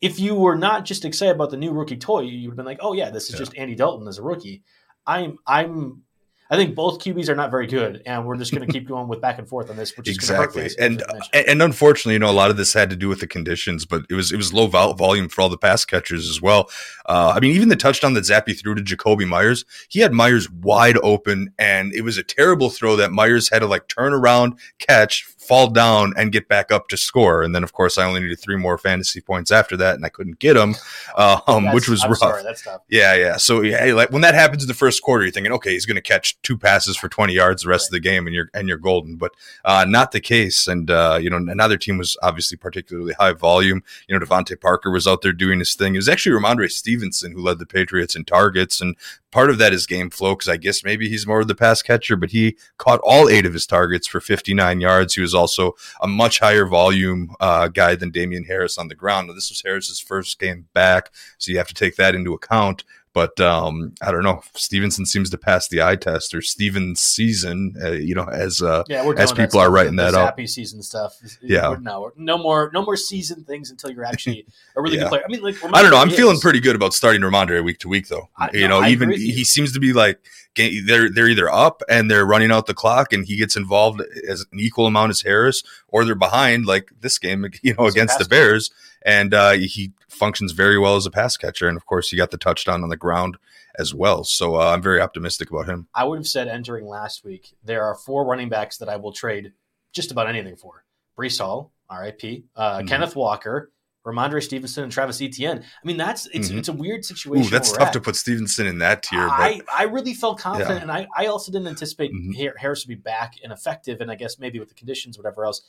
if 0.00 0.20
you 0.20 0.34
were 0.34 0.56
not 0.56 0.84
just 0.84 1.04
excited 1.04 1.34
about 1.34 1.50
the 1.50 1.56
new 1.56 1.72
rookie 1.72 1.96
toy, 1.96 2.20
you 2.20 2.48
would 2.48 2.52
have 2.52 2.56
been 2.56 2.66
like, 2.66 2.78
oh 2.80 2.92
yeah, 2.92 3.10
this 3.10 3.24
is 3.24 3.32
yeah. 3.32 3.38
just 3.38 3.56
Andy 3.56 3.74
Dalton 3.74 4.06
as 4.08 4.18
a 4.18 4.22
rookie. 4.22 4.62
I'm 5.06 5.38
I'm 5.46 6.02
I 6.48 6.56
think 6.56 6.76
both 6.76 7.00
QBs 7.00 7.28
are 7.28 7.34
not 7.34 7.50
very 7.50 7.66
good, 7.66 8.02
and 8.06 8.24
we're 8.24 8.36
just 8.36 8.52
going 8.52 8.66
to 8.66 8.72
keep 8.72 8.86
going 8.86 9.08
with 9.08 9.20
back 9.20 9.38
and 9.38 9.48
forth 9.48 9.68
on 9.68 9.76
this, 9.76 9.96
which 9.96 10.08
is 10.08 10.16
exactly. 10.16 10.70
and 10.78 11.02
and 11.32 11.62
unfortunately, 11.62 12.14
you 12.14 12.18
know, 12.18 12.30
a 12.30 12.32
lot 12.32 12.50
of 12.50 12.56
this 12.56 12.72
had 12.72 12.90
to 12.90 12.96
do 12.96 13.08
with 13.08 13.20
the 13.20 13.26
conditions, 13.26 13.84
but 13.84 14.04
it 14.08 14.14
was 14.14 14.32
it 14.32 14.36
was 14.36 14.52
low 14.52 14.66
vol- 14.66 14.94
volume 14.94 15.28
for 15.28 15.42
all 15.42 15.48
the 15.48 15.58
pass 15.58 15.84
catchers 15.84 16.28
as 16.28 16.40
well. 16.40 16.70
Uh, 17.06 17.32
I 17.34 17.40
mean, 17.40 17.52
even 17.52 17.68
the 17.68 17.76
touchdown 17.76 18.14
that 18.14 18.24
Zappe 18.24 18.58
threw 18.58 18.74
to 18.74 18.82
Jakobi 18.82 19.26
Meyers, 19.26 19.64
he 19.88 20.00
had 20.00 20.12
Meyers 20.12 20.50
wide 20.50 20.98
open, 21.02 21.52
and 21.58 21.92
it 21.92 22.02
was 22.02 22.16
a 22.16 22.22
terrible 22.22 22.70
throw 22.70 22.96
that 22.96 23.12
Meyers 23.12 23.48
had 23.48 23.60
to 23.60 23.66
like 23.66 23.88
turn 23.88 24.12
around, 24.12 24.58
catch, 24.78 25.24
fall 25.46 25.68
down 25.68 26.12
and 26.16 26.32
get 26.32 26.48
back 26.48 26.72
up 26.72 26.88
to 26.88 26.96
score. 26.96 27.42
And 27.42 27.54
then, 27.54 27.62
of 27.62 27.72
course, 27.72 27.98
I 27.98 28.04
only 28.04 28.20
needed 28.20 28.40
three 28.40 28.56
more 28.56 28.78
fantasy 28.78 29.20
points 29.20 29.50
after 29.50 29.76
that, 29.78 29.94
and 29.94 30.04
I 30.04 30.08
couldn't 30.08 30.38
get 30.38 30.54
them, 30.54 30.74
um, 31.16 31.72
which 31.72 31.88
was 31.88 32.02
I'm 32.02 32.10
rough. 32.10 32.18
Sorry, 32.18 32.42
that's 32.42 32.62
tough. 32.62 32.82
Yeah, 32.88 33.14
yeah. 33.14 33.36
So 33.36 33.62
yeah, 33.62 33.92
like 33.92 34.10
when 34.10 34.22
that 34.22 34.34
happens 34.34 34.62
in 34.62 34.68
the 34.68 34.74
first 34.74 35.02
quarter, 35.02 35.24
you're 35.24 35.32
thinking, 35.32 35.52
okay, 35.52 35.72
he's 35.72 35.86
going 35.86 35.96
to 35.96 36.02
catch 36.02 36.40
two 36.42 36.56
passes 36.56 36.96
for 36.96 37.08
20 37.08 37.32
yards 37.32 37.62
the 37.62 37.68
rest 37.68 37.84
right. 37.84 37.88
of 37.88 37.92
the 37.92 38.08
game, 38.08 38.26
and 38.26 38.34
you're 38.34 38.50
and 38.54 38.68
you're 38.68 38.78
golden. 38.78 39.16
But 39.16 39.32
uh, 39.64 39.84
not 39.88 40.12
the 40.12 40.20
case. 40.20 40.68
And 40.68 40.90
uh, 40.90 41.18
you 41.20 41.30
know, 41.30 41.36
another 41.36 41.76
team 41.76 41.98
was 41.98 42.16
obviously 42.22 42.56
particularly 42.56 43.14
high 43.14 43.32
volume. 43.32 43.82
You 44.08 44.18
know, 44.18 44.24
DeVante 44.24 44.60
Parker 44.60 44.90
was 44.90 45.06
out 45.06 45.22
there 45.22 45.32
doing 45.32 45.58
his 45.58 45.74
thing. 45.74 45.94
It 45.94 45.98
was 45.98 46.08
actually 46.08 46.40
Rhamondre 46.40 46.70
Stevenson 46.70 47.32
who 47.32 47.40
led 47.40 47.58
the 47.58 47.66
Patriots 47.66 48.16
in 48.16 48.24
targets, 48.24 48.80
and 48.80 48.96
part 49.36 49.50
of 49.50 49.58
that 49.58 49.74
is 49.74 49.86
game 49.86 50.08
flow 50.08 50.34
because 50.34 50.48
I 50.48 50.56
guess 50.56 50.82
maybe 50.82 51.10
he's 51.10 51.26
more 51.26 51.40
of 51.40 51.48
the 51.48 51.54
pass 51.54 51.82
catcher, 51.82 52.16
but 52.16 52.30
he 52.30 52.56
caught 52.78 53.00
all 53.04 53.28
eight 53.28 53.44
of 53.44 53.52
his 53.52 53.66
targets 53.66 54.06
for 54.06 54.18
59 54.18 54.80
yards. 54.80 55.14
He 55.14 55.20
was 55.20 55.34
also 55.36 55.74
a 56.02 56.06
much 56.06 56.40
higher 56.40 56.66
volume 56.66 57.34
uh, 57.40 57.68
guy 57.68 57.94
than 57.94 58.10
Damien 58.10 58.44
Harris 58.44 58.78
on 58.78 58.88
the 58.88 58.94
ground. 58.94 59.28
Now, 59.28 59.34
this 59.34 59.50
was 59.50 59.62
Harris's 59.62 60.00
first 60.00 60.38
game 60.38 60.66
back, 60.72 61.10
so 61.38 61.52
you 61.52 61.58
have 61.58 61.68
to 61.68 61.74
take 61.74 61.96
that 61.96 62.14
into 62.14 62.34
account. 62.34 62.84
But 63.16 63.40
um, 63.40 63.94
I 64.02 64.10
don't 64.12 64.24
know. 64.24 64.42
Stevenson 64.52 65.06
seems 65.06 65.30
to 65.30 65.38
pass 65.38 65.68
the 65.68 65.80
eye 65.80 65.96
test, 65.96 66.34
or 66.34 66.42
Steven's 66.42 67.00
season, 67.00 67.74
uh, 67.82 67.92
you 67.92 68.14
know, 68.14 68.26
as 68.26 68.60
uh, 68.60 68.84
yeah, 68.88 69.10
as 69.16 69.32
people 69.32 69.58
are 69.58 69.70
writing 69.70 69.96
that 69.96 70.12
up. 70.12 70.26
Happy 70.26 70.46
season 70.46 70.82
stuff. 70.82 71.16
Yeah, 71.40 71.76
no, 71.80 72.12
no 72.14 72.36
more, 72.36 72.70
no 72.74 72.84
more 72.84 72.94
season 72.94 73.42
things 73.44 73.70
until 73.70 73.90
you're 73.90 74.04
actually 74.04 74.44
a 74.76 74.82
really 74.82 74.98
yeah. 74.98 75.04
good 75.04 75.08
player. 75.08 75.22
I 75.24 75.32
mean, 75.32 75.40
like 75.40 75.56
I 75.64 75.80
don't 75.80 75.92
know. 75.92 75.96
I'm 75.96 76.10
is. 76.10 76.14
feeling 76.14 76.38
pretty 76.40 76.60
good 76.60 76.76
about 76.76 76.92
starting 76.92 77.22
Rhamondre 77.22 77.64
week 77.64 77.78
to 77.78 77.88
week, 77.88 78.08
though. 78.08 78.28
I, 78.36 78.50
you 78.52 78.68
no, 78.68 78.82
know, 78.82 78.86
even 78.86 79.10
he 79.12 79.44
seems 79.44 79.72
to 79.72 79.80
be 79.80 79.94
like 79.94 80.20
they're 80.54 81.08
they're 81.08 81.28
either 81.28 81.50
up 81.50 81.80
and 81.88 82.10
they're 82.10 82.26
running 82.26 82.52
out 82.52 82.66
the 82.66 82.74
clock, 82.74 83.14
and 83.14 83.24
he 83.24 83.38
gets 83.38 83.56
involved 83.56 84.02
as 84.28 84.44
an 84.52 84.60
equal 84.60 84.84
amount 84.84 85.08
as 85.08 85.22
Harris, 85.22 85.62
or 85.88 86.04
they're 86.04 86.14
behind, 86.14 86.66
like 86.66 86.90
this 87.00 87.16
game, 87.16 87.46
you 87.62 87.72
know, 87.72 87.86
against 87.86 88.18
the 88.18 88.26
Bears, 88.26 88.70
and 89.00 89.32
uh, 89.32 89.52
he 89.52 89.94
functions 90.16 90.52
very 90.52 90.78
well 90.78 90.96
as 90.96 91.06
a 91.06 91.10
pass 91.10 91.36
catcher. 91.36 91.68
And 91.68 91.76
of 91.76 91.86
course, 91.86 92.10
he 92.10 92.16
got 92.16 92.30
the 92.30 92.38
touchdown 92.38 92.82
on 92.82 92.88
the 92.88 92.96
ground 92.96 93.36
as 93.78 93.94
well. 93.94 94.24
So 94.24 94.56
uh, 94.56 94.72
I'm 94.72 94.82
very 94.82 95.00
optimistic 95.00 95.50
about 95.50 95.66
him. 95.66 95.88
I 95.94 96.04
would 96.04 96.18
have 96.18 96.26
said 96.26 96.48
entering 96.48 96.86
last 96.86 97.24
week, 97.24 97.54
there 97.62 97.84
are 97.84 97.94
four 97.94 98.26
running 98.26 98.48
backs 98.48 98.78
that 98.78 98.88
I 98.88 98.96
will 98.96 99.12
trade 99.12 99.52
just 99.92 100.10
about 100.10 100.28
anything 100.28 100.56
for. 100.56 100.84
Breece 101.18 101.38
Hall, 101.38 101.72
RIP, 101.90 102.44
uh, 102.56 102.78
mm-hmm. 102.78 102.86
Kenneth 102.86 103.16
Walker, 103.16 103.70
Rhamondre 104.06 104.42
Stevenson, 104.42 104.84
and 104.84 104.92
Travis 104.92 105.20
Etienne. 105.20 105.58
I 105.58 105.86
mean, 105.86 105.96
that's 105.96 106.26
it's 106.26 106.48
mm-hmm. 106.48 106.58
it's 106.58 106.68
a 106.68 106.72
weird 106.72 107.04
situation. 107.04 107.46
Ooh, 107.46 107.50
that's 107.50 107.72
tough 107.72 107.88
at. 107.88 107.92
to 107.94 108.00
put 108.00 108.14
Stevenson 108.14 108.66
in 108.66 108.78
that 108.78 109.02
tier. 109.02 109.26
I, 109.28 109.60
I 109.76 109.84
really 109.84 110.14
felt 110.14 110.38
confident, 110.38 110.76
yeah. 110.76 110.82
and 110.82 110.92
I, 110.92 111.08
I 111.16 111.26
also 111.26 111.50
didn't 111.50 111.66
anticipate 111.66 112.12
mm-hmm. 112.12 112.50
Harris 112.56 112.82
to 112.82 112.88
be 112.88 112.94
back 112.94 113.34
and 113.42 113.52
effective, 113.52 114.00
and 114.00 114.10
I 114.10 114.14
guess 114.14 114.38
maybe 114.38 114.60
with 114.60 114.68
the 114.68 114.74
conditions, 114.74 115.18
whatever 115.18 115.44
else 115.44 115.62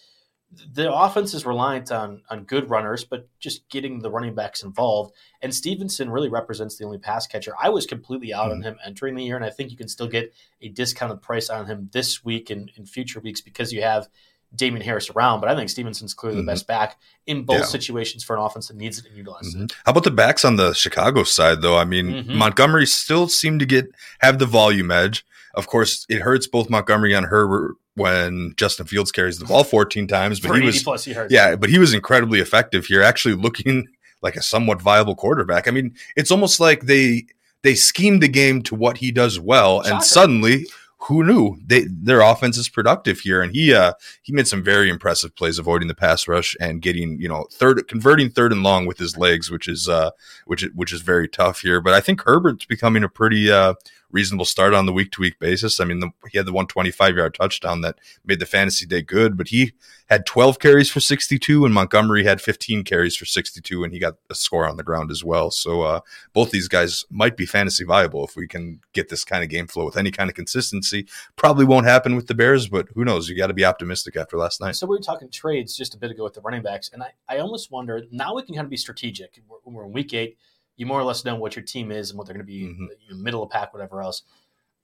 the 0.52 0.92
offense 0.92 1.34
is 1.34 1.46
reliant 1.46 1.92
on 1.92 2.22
on 2.30 2.44
good 2.44 2.70
runners, 2.70 3.04
but 3.04 3.28
just 3.40 3.68
getting 3.70 4.00
the 4.00 4.10
running 4.10 4.34
backs 4.34 4.64
involved. 4.64 5.14
And 5.42 5.54
Stevenson 5.54 6.10
really 6.10 6.30
represents 6.30 6.78
the 6.78 6.86
only 6.86 6.98
pass 6.98 7.28
catcher. 7.28 7.54
I 7.62 7.70
was 7.70 7.86
completely 7.86 8.34
out 8.34 8.50
mm. 8.50 8.54
on 8.54 8.62
him 8.62 8.78
entering 8.86 9.16
the 9.16 9.24
year, 9.24 9.36
and 9.36 9.46
I 9.46 9.50
think 9.50 9.72
you 9.72 9.78
can 9.78 9.88
still 9.88 10.08
get 10.08 10.34
a 10.62 10.70
discounted 10.70 11.22
price 11.22 11.50
on 11.50 11.66
him 11.66 11.90
this 11.92 12.24
week 12.24 12.50
and 12.50 12.72
in 12.76 12.86
future 12.86 13.20
weeks 13.20 13.42
because 13.42 13.74
you 13.74 13.82
have 13.82 14.08
Damien 14.56 14.84
Harris 14.84 15.10
around. 15.10 15.42
But 15.42 15.50
I 15.50 15.56
think 15.56 15.70
Stevenson's 15.70 16.14
clearly 16.14 16.40
mm-hmm. 16.40 16.46
the 16.46 16.52
best 16.54 16.68
back 16.68 16.98
in 17.26 17.44
both 17.44 17.60
yeah. 17.60 17.66
situations 17.66 18.24
for 18.24 18.36
an 18.38 18.42
offense 18.42 18.70
that 18.70 18.78
needs 18.78 19.00
it 19.00 19.06
and 19.06 19.18
utilizes 19.18 19.54
mm-hmm. 19.54 19.66
it. 19.66 19.76
How 19.86 19.92
about 19.92 20.06
the 20.06 20.12
backs 20.12 20.46
on 20.46 20.56
the 20.56 20.74
Chicago 20.74 21.24
side, 21.24 21.62
though? 21.62 21.78
I 21.78 21.84
mean, 21.84 22.08
mm-hmm. 22.08 22.38
Montgomery 22.38 22.86
still 22.86 23.28
seemed 23.28 23.60
to 23.60 23.66
get 23.66 23.88
have 24.20 24.40
the 24.40 24.46
volume 24.46 24.92
edge. 24.92 25.26
Of 25.54 25.68
course, 25.68 26.06
it 26.08 26.22
hurts 26.22 26.48
both 26.48 26.70
Montgomery 26.70 27.14
and 27.14 27.26
Herbert 27.26 27.76
when 27.98 28.54
Justin 28.58 28.86
Fields 28.86 29.12
carries 29.12 29.40
the 29.40 29.46
ball 29.46 29.64
14 29.64 30.08
times, 30.08 30.40
but 30.40 30.56
he 30.56 30.66
was 30.66 30.84
plus 30.84 31.08
yards. 31.08 31.34
yeah, 31.34 31.56
but 31.56 31.70
he 31.70 31.80
was 31.80 31.94
incredibly 31.94 32.40
effective 32.40 32.86
here, 32.86 33.02
actually 33.02 33.34
looking 33.34 33.88
like 34.22 34.36
a 34.36 34.42
somewhat 34.42 34.82
viable 34.82 35.16
quarterback. 35.16 35.68
I 35.68 35.72
mean, 35.72 35.96
it's 36.16 36.32
almost 36.32 36.60
like 36.60 36.84
they 36.84 37.26
they 37.64 37.76
schemed 37.76 38.22
the 38.22 38.28
game 38.28 38.62
to 38.64 38.76
what 38.76 38.98
he 38.98 39.12
does 39.12 39.40
well, 39.40 39.82
Shocker. 39.82 39.96
and 39.96 40.04
suddenly 40.04 40.66
who 41.02 41.24
knew 41.24 41.58
they 41.66 41.86
their 41.90 42.22
offense 42.22 42.58
is 42.58 42.70
productive 42.70 43.20
here 43.20 43.42
and 43.42 43.54
he 43.54 43.74
uh 43.74 43.94
he 44.24 44.34
made 44.34 44.48
some 44.48 44.64
very 44.64 44.90
impressive 44.90 45.36
plays 45.36 45.60
avoiding 45.60 45.88
the 45.88 45.96
pass 45.96 46.28
rush 46.28 46.56
and 46.60 46.82
getting 46.82 47.22
you 47.22 47.30
know 47.30 47.46
third 47.52 47.88
converting 47.88 48.30
third 48.32 48.52
and 48.52 48.64
long 48.64 48.86
with 48.88 48.98
his 48.98 49.16
legs 49.16 49.52
which 49.52 49.68
is 49.68 49.88
uh 49.88 50.10
which 50.46 50.66
which 50.74 50.92
is 50.92 51.02
very 51.02 51.28
tough 51.28 51.62
here 51.62 51.80
but 51.80 51.94
i 51.94 52.02
think 52.02 52.22
herbert's 52.24 52.66
becoming 52.66 53.04
a 53.04 53.10
pretty 53.10 53.52
uh 53.52 53.76
reasonable 54.12 54.46
start 54.46 54.74
on 54.74 54.86
the 54.86 54.94
week 54.94 55.12
to 55.12 55.22
week 55.22 55.40
basis. 55.40 55.80
I 55.80 55.86
mean, 55.86 56.00
the, 56.00 56.10
he 56.32 56.38
had 56.38 56.48
the 56.48 56.54
125 56.54 57.18
yard 57.18 57.34
touchdown 57.34 57.82
that 57.82 58.00
made 58.26 58.40
the 58.40 58.46
fantasy 58.46 58.86
day 58.86 59.02
good, 59.02 59.38
but 59.38 59.50
he 59.50 59.74
had 60.08 60.26
12 60.26 60.60
carries 60.60 60.90
for 60.90 61.00
62, 61.00 61.66
and 61.66 61.74
Montgomery 61.74 62.24
had 62.24 62.42
15 62.42 62.84
carries 62.84 63.16
for 63.16 63.26
62, 63.26 63.84
and 63.84 63.92
he 63.92 64.00
got 64.00 64.16
a 64.30 64.36
score 64.36 64.68
on 64.68 64.78
the 64.78 64.84
ground 64.84 65.12
as 65.12 65.24
well. 65.24 65.52
So 65.52 65.82
uh, 65.82 66.00
both 66.34 66.52
these 66.52 66.68
guys 66.70 67.06
might 67.10 67.36
be 67.36 67.46
fantasy 67.46 67.84
viable 67.84 68.24
if 68.26 68.36
we 68.36 68.48
can 68.48 68.80
get 68.94 69.10
this 69.10 69.26
kind 69.26 69.44
of 69.44 69.50
game 69.50 69.68
flow 69.68 69.86
with 69.86 69.98
any 69.98 70.12
kind 70.12 70.30
of 70.30 70.36
consistency. 70.36 71.08
Probably 71.36 71.66
won't 71.66 71.86
happen 71.86 72.16
with 72.16 72.28
the 72.28 72.36
Bears, 72.36 72.70
but 72.70 72.88
who 72.96 73.04
knows? 73.04 73.28
You 73.28 73.36
got 73.36 73.48
to 73.48 73.54
be 73.54 73.66
optimistic 73.66 74.16
after 74.16 74.38
last 74.38 74.62
night. 74.62 74.76
So 74.76 74.88
we 74.88 74.96
were 74.96 75.04
talking 75.04 75.30
trades 75.30 75.76
just 75.76 75.94
a 75.94 75.98
bit 75.98 76.12
ago 76.12 76.24
with 76.24 76.34
the 76.34 76.42
running 76.42 76.62
backs, 76.62 76.90
and 76.94 77.04
I, 77.04 77.12
I 77.28 77.40
almost 77.40 77.72
wonder 77.72 78.04
now 78.12 78.36
we 78.36 78.44
can 78.44 78.56
kind 78.56 78.66
of 78.66 78.72
be 78.72 78.78
strategic. 78.78 79.42
We're, 79.48 79.58
we're 79.66 79.86
in 79.86 79.92
week 79.92 80.14
eight 80.14 80.38
you 80.78 80.86
more 80.86 81.00
or 81.00 81.04
less 81.04 81.26
know 81.26 81.36
what 81.36 81.56
your 81.56 81.66
team 81.66 81.92
is 81.92 82.12
and 82.12 82.18
what 82.18 82.28
they're 82.28 82.36
going 82.36 82.46
to 82.46 82.52
be 82.52 82.64
mm-hmm. 82.64 83.24
middle 83.24 83.44
of 83.44 83.50
pack, 83.50 83.74
whatever 83.74 84.02
else. 84.02 84.24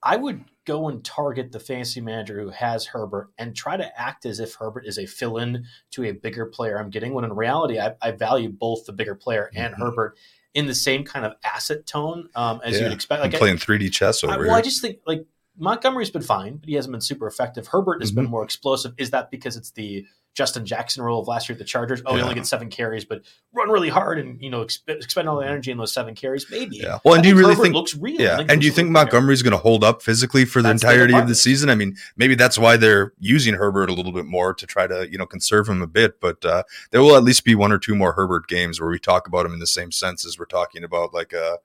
I 0.02 0.16
would 0.16 0.44
go 0.66 0.88
and 0.88 1.02
target 1.02 1.50
the 1.50 1.60
fantasy 1.60 2.02
manager 2.02 2.42
who 2.42 2.50
has 2.50 2.84
Herbert 2.84 3.30
and 3.38 3.56
try 3.56 3.78
to 3.78 4.00
act 4.00 4.26
as 4.26 4.38
if 4.38 4.54
Herbert 4.54 4.84
is 4.86 4.98
a 4.98 5.06
fill 5.06 5.38
in 5.38 5.64
to 5.92 6.04
a 6.04 6.12
bigger 6.12 6.44
player 6.44 6.78
I'm 6.78 6.90
getting, 6.90 7.14
when 7.14 7.24
in 7.24 7.32
reality, 7.32 7.78
I, 7.78 7.94
I 8.02 8.10
value 8.10 8.50
both 8.50 8.84
the 8.84 8.92
bigger 8.92 9.14
player 9.14 9.50
and 9.54 9.72
mm-hmm. 9.72 9.82
Herbert 9.82 10.18
in 10.52 10.66
the 10.66 10.74
same 10.74 11.04
kind 11.04 11.24
of 11.24 11.34
asset 11.42 11.86
tone 11.86 12.28
um, 12.34 12.60
as 12.62 12.76
yeah. 12.76 12.84
you'd 12.84 12.92
expect. 12.92 13.22
Like 13.22 13.32
I'm 13.32 13.38
playing 13.38 13.56
3D 13.56 13.90
chess 13.92 14.22
over 14.22 14.34
I, 14.34 14.36
well, 14.36 14.46
here. 14.46 14.54
I 14.56 14.60
just 14.60 14.82
think 14.82 14.98
like 15.06 15.26
Montgomery's 15.56 16.10
been 16.10 16.22
fine, 16.22 16.58
but 16.58 16.68
he 16.68 16.74
hasn't 16.74 16.92
been 16.92 17.00
super 17.00 17.26
effective. 17.26 17.68
Herbert 17.68 18.02
has 18.02 18.10
mm-hmm. 18.10 18.22
been 18.22 18.30
more 18.30 18.44
explosive. 18.44 18.92
Is 18.98 19.10
that 19.10 19.30
because 19.30 19.56
it's 19.56 19.70
the 19.70 20.04
Justin 20.34 20.66
Jackson 20.66 21.02
role 21.02 21.20
of 21.20 21.28
last 21.28 21.48
year 21.48 21.54
at 21.54 21.58
the 21.58 21.64
Chargers. 21.64 22.02
Oh, 22.04 22.10
yeah. 22.12 22.16
he 22.16 22.22
only 22.22 22.34
gets 22.34 22.50
seven 22.50 22.68
carries, 22.68 23.04
but 23.04 23.22
run 23.52 23.70
really 23.70 23.88
hard 23.88 24.18
and 24.18 24.40
you 24.42 24.50
know 24.50 24.62
expend 24.62 25.28
all 25.28 25.36
the 25.38 25.46
energy 25.46 25.70
in 25.70 25.78
those 25.78 25.92
seven 25.92 26.14
carries. 26.14 26.50
Maybe. 26.50 26.78
Yeah. 26.78 26.98
Well, 27.04 27.14
and 27.14 27.20
I 27.20 27.22
do 27.22 27.28
you 27.28 27.36
really 27.36 27.54
Herbert 27.54 27.62
think 27.62 27.74
looks 27.74 27.94
real? 27.94 28.20
Yeah. 28.20 28.44
And 28.48 28.60
do 28.60 28.66
you 28.66 28.72
think 28.72 28.90
Montgomery's 28.90 29.42
going 29.42 29.52
to 29.52 29.58
hold 29.58 29.84
up 29.84 30.02
physically 30.02 30.44
for 30.44 30.60
the 30.60 30.68
that's 30.68 30.82
entirety 30.82 31.12
the 31.12 31.20
of 31.20 31.28
the 31.28 31.34
season? 31.36 31.70
I 31.70 31.76
mean, 31.76 31.96
maybe 32.16 32.34
that's 32.34 32.58
why 32.58 32.76
they're 32.76 33.12
using 33.20 33.54
Herbert 33.54 33.90
a 33.90 33.94
little 33.94 34.12
bit 34.12 34.26
more 34.26 34.52
to 34.54 34.66
try 34.66 34.86
to 34.88 35.08
you 35.10 35.18
know 35.18 35.26
conserve 35.26 35.68
him 35.68 35.80
a 35.80 35.86
bit. 35.86 36.20
But 36.20 36.44
uh, 36.44 36.64
there 36.90 37.00
will 37.00 37.16
at 37.16 37.22
least 37.22 37.44
be 37.44 37.54
one 37.54 37.70
or 37.70 37.78
two 37.78 37.94
more 37.94 38.12
Herbert 38.12 38.48
games 38.48 38.80
where 38.80 38.90
we 38.90 38.98
talk 38.98 39.28
about 39.28 39.46
him 39.46 39.52
in 39.52 39.60
the 39.60 39.66
same 39.66 39.92
sense 39.92 40.26
as 40.26 40.38
we're 40.38 40.46
talking 40.46 40.84
about 40.84 41.14
like 41.14 41.32
a. 41.32 41.44
Uh, 41.44 41.56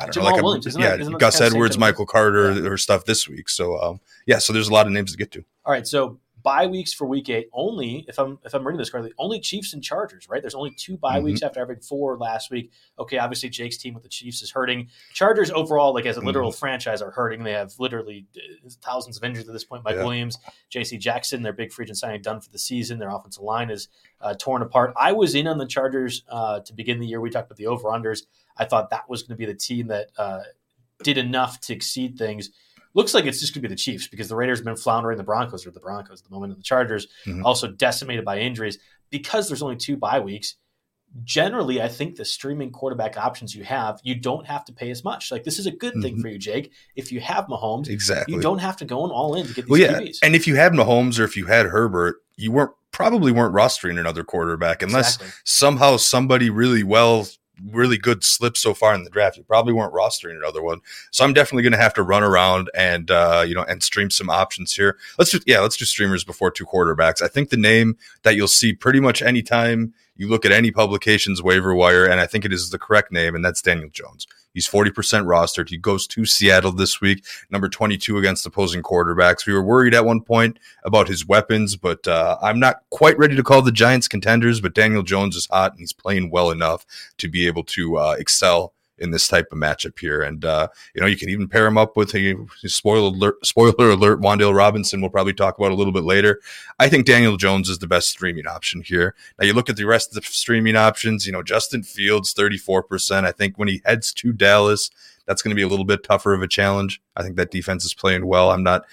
I 0.00 0.04
don't 0.04 0.12
Jamal 0.12 0.28
know, 0.28 0.34
like 0.36 0.44
Williams, 0.44 0.76
a, 0.76 0.80
yeah, 0.80 0.96
that, 0.96 1.18
Gus 1.18 1.40
Edwards, 1.40 1.76
Michael 1.76 2.06
Carter, 2.06 2.52
yeah. 2.52 2.68
or 2.68 2.76
stuff 2.76 3.04
this 3.04 3.28
week. 3.28 3.48
So, 3.48 3.82
um, 3.82 4.00
yeah, 4.26 4.38
so 4.38 4.52
there's 4.52 4.68
a 4.68 4.72
lot 4.72 4.86
of 4.86 4.92
names 4.92 5.10
to 5.10 5.18
get 5.18 5.32
to. 5.32 5.44
All 5.64 5.72
right, 5.72 5.88
so 5.88 6.20
bye 6.42 6.66
weeks 6.66 6.92
for 6.92 7.06
week 7.06 7.28
eight 7.28 7.48
only 7.52 8.04
if 8.08 8.18
i'm 8.18 8.38
if 8.44 8.54
i'm 8.54 8.66
reading 8.66 8.78
this 8.78 8.90
correctly 8.90 9.12
only 9.18 9.40
chiefs 9.40 9.72
and 9.72 9.82
chargers 9.82 10.28
right? 10.28 10.42
There's 10.42 10.54
only 10.54 10.70
two 10.70 10.96
bye 10.96 11.16
mm-hmm. 11.16 11.24
weeks 11.24 11.42
after 11.42 11.60
having 11.60 11.80
four 11.80 12.16
last 12.16 12.50
week. 12.50 12.70
Okay 12.98 13.18
obviously 13.18 13.48
jake's 13.48 13.76
team 13.76 13.94
with 13.94 14.02
the 14.02 14.08
chiefs 14.08 14.42
is 14.42 14.50
hurting. 14.50 14.88
Chargers 15.12 15.50
overall 15.50 15.94
like 15.94 16.06
as 16.06 16.16
a 16.16 16.20
literal 16.20 16.50
mm-hmm. 16.50 16.58
franchise 16.58 17.02
are 17.02 17.10
hurting. 17.10 17.42
They 17.42 17.52
have 17.52 17.72
literally 17.78 18.26
uh, 18.36 18.70
thousands 18.82 19.16
of 19.16 19.24
injuries 19.24 19.48
at 19.48 19.52
this 19.52 19.64
point. 19.64 19.84
Mike 19.84 19.96
yeah. 19.96 20.04
williams 20.04 20.38
jc 20.70 20.98
jackson 20.98 21.42
their 21.42 21.52
big 21.52 21.72
free 21.72 21.84
agent 21.84 21.98
signing 21.98 22.22
done 22.22 22.40
for 22.40 22.50
the 22.50 22.58
season. 22.58 22.98
Their 22.98 23.10
offensive 23.10 23.42
line 23.42 23.70
is 23.70 23.88
uh, 24.20 24.34
torn 24.38 24.62
apart. 24.62 24.92
I 24.96 25.12
was 25.12 25.34
in 25.34 25.46
on 25.46 25.58
the 25.58 25.66
chargers 25.66 26.24
uh, 26.28 26.60
to 26.60 26.72
begin 26.72 27.00
the 27.00 27.06
year. 27.06 27.20
We 27.20 27.30
talked 27.30 27.48
about 27.48 27.56
the 27.56 27.66
over 27.66 27.88
unders 27.88 28.22
i 28.58 28.64
thought 28.64 28.90
that 28.90 29.08
was 29.08 29.22
going 29.22 29.36
to 29.36 29.38
be 29.38 29.46
the 29.46 29.58
team 29.58 29.88
that 29.88 30.08
uh, 30.18 30.42
did 31.02 31.16
enough 31.16 31.60
to 31.60 31.72
exceed 31.72 32.18
things 32.18 32.50
looks 32.94 33.14
like 33.14 33.26
it's 33.26 33.40
just 33.40 33.54
going 33.54 33.62
to 33.62 33.68
be 33.68 33.74
the 33.74 33.78
Chiefs 33.78 34.08
because 34.08 34.28
the 34.28 34.36
Raiders 34.36 34.58
have 34.58 34.64
been 34.64 34.76
floundering. 34.76 35.16
The 35.16 35.24
Broncos 35.24 35.66
are 35.66 35.70
the 35.70 35.80
Broncos 35.80 36.20
at 36.20 36.28
the 36.28 36.34
moment, 36.34 36.52
and 36.52 36.58
the 36.58 36.64
Chargers 36.64 37.06
mm-hmm. 37.26 37.44
also 37.44 37.68
decimated 37.68 38.24
by 38.24 38.38
injuries. 38.38 38.78
Because 39.10 39.48
there's 39.48 39.62
only 39.62 39.76
two 39.76 39.96
bye 39.96 40.20
weeks, 40.20 40.56
generally, 41.24 41.80
I 41.80 41.88
think 41.88 42.16
the 42.16 42.24
streaming 42.24 42.70
quarterback 42.70 43.16
options 43.16 43.54
you 43.54 43.64
have, 43.64 44.00
you 44.02 44.14
don't 44.14 44.46
have 44.46 44.64
to 44.66 44.72
pay 44.72 44.90
as 44.90 45.04
much. 45.04 45.30
Like 45.30 45.44
this 45.44 45.58
is 45.58 45.66
a 45.66 45.70
good 45.70 45.94
thing 45.94 46.14
mm-hmm. 46.14 46.22
for 46.22 46.28
you, 46.28 46.38
Jake. 46.38 46.72
If 46.96 47.12
you 47.12 47.20
have 47.20 47.46
Mahomes, 47.46 47.88
exactly, 47.88 48.34
you 48.34 48.40
don't 48.40 48.58
have 48.58 48.76
to 48.78 48.84
go 48.84 49.04
in 49.04 49.10
all 49.10 49.34
in 49.34 49.46
to 49.46 49.54
get 49.54 49.64
these 49.64 49.70
well, 49.70 49.80
yeah. 49.80 50.00
QBs. 50.00 50.18
And 50.22 50.34
if 50.34 50.46
you 50.46 50.56
had 50.56 50.72
Mahomes 50.72 51.18
or 51.18 51.24
if 51.24 51.36
you 51.36 51.46
had 51.46 51.66
Herbert, 51.66 52.16
you 52.36 52.52
weren't 52.52 52.72
probably 52.90 53.32
weren't 53.32 53.54
rostering 53.54 53.98
another 53.98 54.24
quarterback 54.24 54.82
unless 54.82 55.16
exactly. 55.16 55.40
somehow 55.44 55.96
somebody 55.96 56.50
really 56.50 56.82
well 56.82 57.28
really 57.70 57.98
good 57.98 58.24
slips 58.24 58.60
so 58.60 58.74
far 58.74 58.94
in 58.94 59.04
the 59.04 59.10
draft. 59.10 59.36
You 59.36 59.44
probably 59.44 59.72
weren't 59.72 59.92
rostering 59.94 60.36
another 60.36 60.62
one. 60.62 60.80
So 61.10 61.24
I'm 61.24 61.32
definitely 61.32 61.62
going 61.62 61.72
to 61.72 61.78
have 61.78 61.94
to 61.94 62.02
run 62.02 62.22
around 62.22 62.70
and, 62.74 63.10
uh, 63.10 63.44
you 63.46 63.54
know, 63.54 63.64
and 63.68 63.82
stream 63.82 64.10
some 64.10 64.30
options 64.30 64.74
here. 64.74 64.96
Let's 65.18 65.30
just, 65.30 65.44
yeah, 65.46 65.60
let's 65.60 65.76
do 65.76 65.84
streamers 65.84 66.24
before 66.24 66.50
two 66.50 66.66
quarterbacks. 66.66 67.22
I 67.22 67.28
think 67.28 67.50
the 67.50 67.56
name 67.56 67.96
that 68.22 68.36
you'll 68.36 68.48
see 68.48 68.72
pretty 68.72 69.00
much 69.00 69.22
anytime 69.22 69.94
you 70.16 70.28
look 70.28 70.44
at 70.44 70.52
any 70.52 70.70
publication's 70.70 71.42
waiver 71.42 71.74
wire, 71.74 72.04
and 72.04 72.20
I 72.20 72.26
think 72.26 72.44
it 72.44 72.52
is 72.52 72.70
the 72.70 72.78
correct 72.78 73.12
name, 73.12 73.34
and 73.34 73.44
that's 73.44 73.62
Daniel 73.62 73.88
Jones. 73.90 74.26
He's 74.54 74.68
40% 74.68 74.92
rostered. 75.24 75.68
He 75.68 75.76
goes 75.76 76.06
to 76.08 76.26
Seattle 76.26 76.72
this 76.72 77.00
week, 77.00 77.24
number 77.50 77.68
22 77.68 78.18
against 78.18 78.46
opposing 78.46 78.82
quarterbacks. 78.82 79.46
We 79.46 79.52
were 79.52 79.62
worried 79.62 79.94
at 79.94 80.04
one 80.04 80.20
point 80.20 80.58
about 80.84 81.08
his 81.08 81.26
weapons, 81.26 81.76
but 81.76 82.06
uh, 82.08 82.38
I'm 82.42 82.58
not 82.58 82.82
quite 82.90 83.18
ready 83.18 83.36
to 83.36 83.42
call 83.42 83.62
the 83.62 83.72
Giants 83.72 84.08
contenders, 84.08 84.60
but 84.60 84.74
Daniel 84.74 85.02
Jones 85.02 85.36
is 85.36 85.46
hot 85.50 85.72
and 85.72 85.80
he's 85.80 85.92
playing 85.92 86.30
well 86.30 86.50
enough 86.50 86.84
to 87.18 87.28
be 87.28 87.46
able 87.46 87.64
to 87.64 87.98
uh, 87.98 88.16
excel 88.18 88.72
in 88.98 89.10
this 89.10 89.28
type 89.28 89.48
of 89.52 89.58
matchup 89.58 89.98
here. 89.98 90.22
And 90.22 90.44
uh, 90.44 90.68
you 90.94 91.00
know, 91.00 91.06
you 91.06 91.16
can 91.16 91.28
even 91.28 91.48
pair 91.48 91.66
him 91.66 91.78
up 91.78 91.96
with 91.96 92.14
a 92.14 92.34
spoiler 92.66 93.08
alert, 93.08 93.34
spoiler 93.46 93.90
alert. 93.90 94.20
Wan'Dale 94.20 94.54
Robinson, 94.54 95.00
we'll 95.00 95.10
probably 95.10 95.34
talk 95.34 95.58
about 95.58 95.72
a 95.72 95.74
little 95.74 95.92
bit 95.92 96.04
later. 96.04 96.40
I 96.78 96.88
think 96.88 97.06
Daniel 97.06 97.36
Jones 97.36 97.68
is 97.68 97.78
the 97.78 97.86
best 97.86 98.08
streaming 98.08 98.46
option 98.46 98.82
here. 98.82 99.14
Now 99.38 99.46
you 99.46 99.52
look 99.52 99.70
at 99.70 99.76
the 99.76 99.84
rest 99.84 100.10
of 100.10 100.14
the 100.14 100.22
streaming 100.22 100.76
options. 100.76 101.26
You 101.26 101.32
know, 101.32 101.42
Justin 101.42 101.82
Fields, 101.82 102.32
thirty 102.32 102.58
four 102.58 102.82
percent. 102.82 103.26
I 103.26 103.32
think 103.32 103.58
when 103.58 103.68
he 103.68 103.82
heads 103.84 104.12
to 104.14 104.32
Dallas. 104.32 104.90
That's 105.26 105.42
going 105.42 105.50
to 105.50 105.56
be 105.56 105.62
a 105.62 105.68
little 105.68 105.84
bit 105.84 106.04
tougher 106.04 106.32
of 106.32 106.40
a 106.40 106.48
challenge. 106.48 107.02
I 107.14 107.22
think 107.22 107.36
that 107.36 107.50
defense 107.50 107.84
is 107.84 107.92
playing 107.92 108.24
well. 108.24 108.50
I'm 108.50 108.62
not 108.62 108.86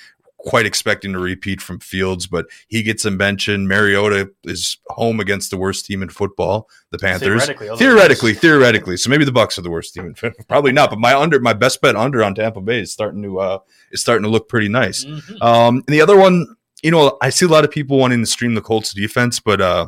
quite 0.46 0.66
expecting 0.66 1.12
to 1.14 1.20
repeat 1.20 1.62
from 1.62 1.80
Fields, 1.80 2.28
but 2.28 2.46
he 2.68 2.84
gets 2.84 3.04
a 3.04 3.12
mention. 3.12 3.68
Mariota 3.68 4.32
is 4.44 4.78
home 4.90 5.20
against 5.20 5.50
the 5.50 5.58
worst 5.58 5.86
team 5.86 6.04
in 6.04 6.10
football, 6.10 6.70
the 6.92 7.00
Panthers. 7.00 7.46
Theoretically, 7.46 7.78
theoretically, 7.78 8.34
theoretically. 8.34 8.98
So 8.98 9.10
maybe 9.10 9.25
the 9.25 9.32
Bucks 9.32 9.58
are 9.58 9.64
the 9.64 9.72
worst 9.72 9.94
team. 9.94 10.14
Probably 10.48 10.72
not, 10.72 10.92
but 10.92 11.00
my 11.00 11.14
under, 11.16 11.40
my 11.40 11.54
best 11.54 11.82
bet 11.82 11.96
under 11.96 12.24
on 12.24 12.36
Tampa 12.36 12.62
Bay 12.62 12.82
is 12.82 12.92
starting 12.92 13.24
to 13.24 13.40
uh, 13.40 13.60
is 13.92 14.02
starting 14.02 14.24
to 14.24 14.30
look 14.30 14.48
pretty 14.48 14.70
nice. 14.70 15.04
Mm-hmm. 15.04 15.42
Um, 15.42 15.84
and 15.88 15.94
the 15.94 16.02
other 16.02 16.18
one, 16.18 16.56
you 16.84 16.92
know, 16.92 17.18
I 17.22 17.30
see 17.32 17.46
a 17.46 17.50
lot 17.50 17.66
of 17.66 17.72
people 17.72 17.98
wanting 17.98 18.20
to 18.20 18.28
stream 18.28 18.54
the 18.54 18.62
Colts 18.62 18.94
defense, 18.94 19.40
but 19.40 19.62
uh, 19.62 19.88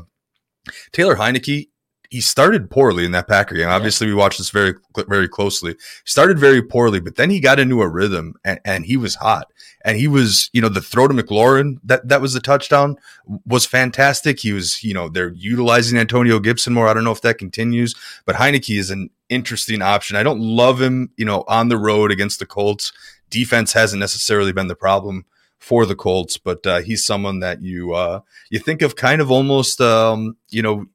Taylor 0.92 1.16
Heinicke 1.16 1.70
he 2.10 2.22
started 2.22 2.70
poorly 2.70 3.06
in 3.06 3.12
that 3.12 3.28
Packer 3.28 3.56
game. 3.56 3.70
Obviously, 3.70 4.08
yeah. 4.08 4.14
we 4.14 4.20
watched 4.20 4.38
this 4.38 4.50
very, 4.50 4.74
very 5.08 5.28
closely. 5.28 5.74
He 5.74 5.78
started 6.06 6.40
very 6.40 6.62
poorly, 6.62 7.00
but 7.00 7.16
then 7.16 7.30
he 7.30 7.40
got 7.40 7.60
into 7.60 7.82
a 7.82 7.88
rhythm 7.88 8.36
and, 8.46 8.60
and, 8.64 8.86
he 8.86 8.98
was 8.98 9.16
hot. 9.16 9.52
And 9.84 9.98
he 9.98 10.08
was, 10.08 10.50
you 10.54 10.62
know, 10.62 10.70
the 10.70 10.82
throw 10.82 11.08
to 11.08 11.14
McLaurin 11.14 11.80
that 11.84 12.08
that 12.08 12.22
was 12.22 12.34
the 12.34 12.40
touchdown 12.40 12.98
was 13.46 13.66
fantastic. 13.66 14.40
He 14.40 14.52
was, 14.54 14.84
you 14.84 14.94
know, 14.94 15.10
they're 15.10 15.34
utilizing 15.34 15.98
Antonio 15.98 16.40
Gibson 16.40 16.74
more. 16.74 16.88
I 16.88 16.94
don't 16.94 17.04
know 17.04 17.12
if 17.12 17.22
that 17.22 17.38
continues, 17.38 17.96
but 18.26 18.36
Heinicke 18.36 18.78
is 18.78 18.90
an 18.90 19.10
interesting 19.30 19.82
option. 19.82 20.18
I 20.18 20.24
don't 20.24 20.40
love 20.40 20.82
him, 20.82 21.12
you 21.18 21.26
know, 21.26 21.44
on 21.48 21.70
the 21.70 21.78
road 21.78 22.12
against 22.12 22.40
the 22.40 22.46
Colts. 22.46 22.92
Defense 23.30 23.74
hasn't 23.74 24.00
necessarily 24.00 24.52
been 24.52 24.68
the 24.68 24.76
problem 24.76 25.26
for 25.60 25.86
the 25.86 25.96
Colts, 25.96 26.38
but 26.38 26.66
uh, 26.66 26.82
he's 26.82 27.06
someone 27.06 27.40
that 27.40 27.62
you 27.62 27.94
uh, 27.94 28.22
you 28.50 28.60
think 28.60 28.82
of 28.82 28.96
kind 28.96 29.22
of 29.22 29.32
almost 29.32 29.82
um, 29.82 30.38
you 30.50 30.62
know 30.62 30.86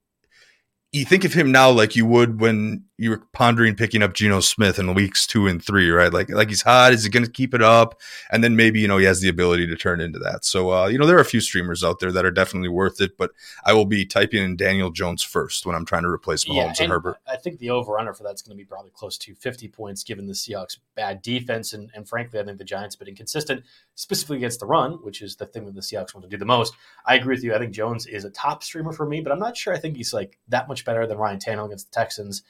you 0.92 1.04
think 1.04 1.24
of 1.24 1.32
him 1.32 1.50
now 1.50 1.70
like 1.70 1.96
you 1.96 2.06
would 2.06 2.40
when 2.40 2.84
you 2.98 3.10
were 3.10 3.22
pondering 3.32 3.74
picking 3.74 4.02
up 4.02 4.12
Geno 4.12 4.40
Smith 4.40 4.78
in 4.78 4.94
weeks 4.94 5.26
two 5.26 5.46
and 5.46 5.64
three, 5.64 5.90
right? 5.90 6.12
Like, 6.12 6.28
like 6.30 6.48
he's 6.48 6.62
hot. 6.62 6.92
Is 6.92 7.04
he 7.04 7.10
going 7.10 7.24
to 7.24 7.30
keep 7.30 7.54
it 7.54 7.62
up? 7.62 8.00
And 8.30 8.44
then 8.44 8.54
maybe, 8.54 8.80
you 8.80 8.86
know, 8.86 8.98
he 8.98 9.06
has 9.06 9.20
the 9.20 9.28
ability 9.28 9.66
to 9.66 9.76
turn 9.76 10.00
into 10.00 10.18
that. 10.20 10.44
So, 10.44 10.72
uh, 10.72 10.86
you 10.86 10.98
know, 10.98 11.06
there 11.06 11.16
are 11.16 11.22
a 11.22 11.24
few 11.24 11.40
streamers 11.40 11.82
out 11.82 12.00
there 12.00 12.12
that 12.12 12.24
are 12.24 12.30
definitely 12.30 12.68
worth 12.68 13.00
it, 13.00 13.16
but 13.16 13.32
I 13.64 13.72
will 13.72 13.86
be 13.86 14.04
typing 14.04 14.44
in 14.44 14.56
Daniel 14.56 14.90
Jones 14.90 15.22
first 15.22 15.64
when 15.64 15.74
I'm 15.74 15.86
trying 15.86 16.02
to 16.02 16.10
replace 16.10 16.44
Mahomes 16.44 16.54
yeah, 16.54 16.68
and, 16.68 16.80
and, 16.80 16.92
Herbert. 16.92 17.16
I 17.26 17.36
think 17.36 17.58
the 17.58 17.70
over 17.70 17.98
under 17.98 18.12
for 18.12 18.24
that's 18.24 18.42
going 18.42 18.56
to 18.56 18.62
be 18.62 18.66
probably 18.66 18.90
close 18.90 19.16
to 19.18 19.34
50 19.34 19.68
points 19.68 20.04
given 20.04 20.26
the 20.26 20.34
Seahawks 20.34 20.78
bad 20.94 21.22
defense. 21.22 21.72
And, 21.72 21.90
and 21.94 22.06
frankly, 22.06 22.40
I 22.40 22.44
think 22.44 22.58
the 22.58 22.64
Giants 22.64 22.94
have 22.94 23.00
been 23.00 23.08
inconsistent, 23.08 23.64
specifically 23.94 24.36
against 24.36 24.60
the 24.60 24.66
run, 24.66 24.92
which 25.02 25.22
is 25.22 25.34
the 25.36 25.46
thing 25.46 25.64
that 25.64 25.74
the 25.74 25.80
Seahawks 25.80 26.14
want 26.14 26.22
to 26.24 26.28
do 26.28 26.36
the 26.36 26.44
most. 26.44 26.74
I 27.06 27.16
agree 27.16 27.34
with 27.34 27.44
you. 27.44 27.54
I 27.54 27.58
think 27.58 27.72
Jones 27.72 28.06
is 28.06 28.24
a 28.24 28.30
top 28.30 28.62
streamer 28.62 28.92
for 28.92 29.06
me, 29.06 29.22
but 29.22 29.32
I'm 29.32 29.38
not 29.38 29.56
sure 29.56 29.74
I 29.74 29.78
think 29.78 29.96
he's 29.96 30.12
like 30.12 30.38
that 30.48 30.68
much 30.68 30.84
better 30.84 31.06
than 31.06 31.18
Ryan 31.18 31.38
Tannehill 31.38 31.66
against 31.66 31.90
the 31.90 31.94
Texans. 31.94 32.42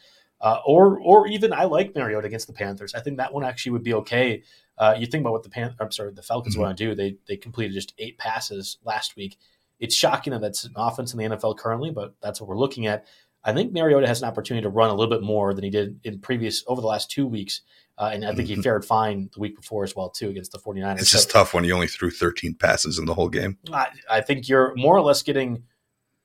Uh, 0.43 0.61
or 0.67 0.99
or 1.01 1.29
even 1.29 1.53
I 1.53 1.65
like 1.65 1.95
Mariota 1.95 2.27
against 2.27 2.49
the 2.49 2.53
Panthers. 2.53 2.95
I 2.95 3.01
think 3.01 3.17
that 3.19 3.33
one 3.33 3.45
actually 3.45 3.73
would 3.73 3.85
be 3.85 3.95
okay. 3.95 4.43
Uh, 4.77 4.95
you 4.99 5.07
think 5.07 5.23
about 5.23 5.33
what 5.33 5.45
the 5.45 5.51
Pan- 5.51 5.77
I'm 5.79 5.93
sorry, 5.93 6.11
the 6.11 6.23
Falcons 6.23 6.57
mm-hmm. 6.57 6.65
want 6.65 6.77
to 6.77 6.85
do. 6.85 6.95
They 6.95 7.17
they 7.29 7.37
completed 7.37 7.75
just 7.75 7.95
eight 7.99 8.19
passes 8.19 8.79
last 8.85 9.15
week. 9.15 9.39
It's 9.79 9.95
shocking 9.95 10.33
that 10.33 10.41
that's 10.41 10.65
an 10.65 10.73
offense 10.77 11.13
in 11.13 11.19
the 11.19 11.37
NFL 11.37 11.59
currently, 11.59 11.91
but 11.91 12.15
that's 12.21 12.41
what 12.41 12.49
we're 12.49 12.59
looking 12.59 12.87
at. 12.87 13.07
I 13.45 13.53
think 13.53 13.73
Mariota 13.73 14.07
has 14.07 14.23
an 14.23 14.29
opportunity 14.29 14.63
to 14.63 14.69
run 14.69 14.91
a 14.91 14.95
little 14.95 15.11
bit 15.11 15.23
more 15.23 15.55
than 15.55 15.65
he 15.65 15.71
did 15.71 16.01
in 16.05 16.21
previous 16.21 16.65
over 16.67 16.81
the 16.81 16.87
last 16.87 17.11
two 17.11 17.27
weeks. 17.27 17.63
Uh, 17.99 18.11
and 18.13 18.25
I 18.25 18.35
think 18.35 18.49
he 18.49 18.55
mm-hmm. 18.55 18.63
fared 18.63 18.85
fine 18.85 19.29
the 19.35 19.41
week 19.41 19.57
before 19.57 19.85
as 19.85 19.95
well, 19.95 20.09
too, 20.09 20.29
against 20.29 20.53
the 20.53 20.59
49ers. 20.59 21.01
It's 21.01 21.11
just 21.11 21.31
so, 21.31 21.39
tough 21.39 21.53
when 21.53 21.65
he 21.65 21.73
only 21.73 21.89
threw 21.89 22.11
13 22.11 22.55
passes 22.55 22.99
in 22.99 23.05
the 23.05 23.15
whole 23.15 23.29
game. 23.29 23.59
I, 23.73 23.89
I 24.11 24.21
think 24.23 24.49
you're 24.49 24.73
more 24.77 24.97
or 24.97 25.03
less 25.03 25.23
getting 25.23 25.65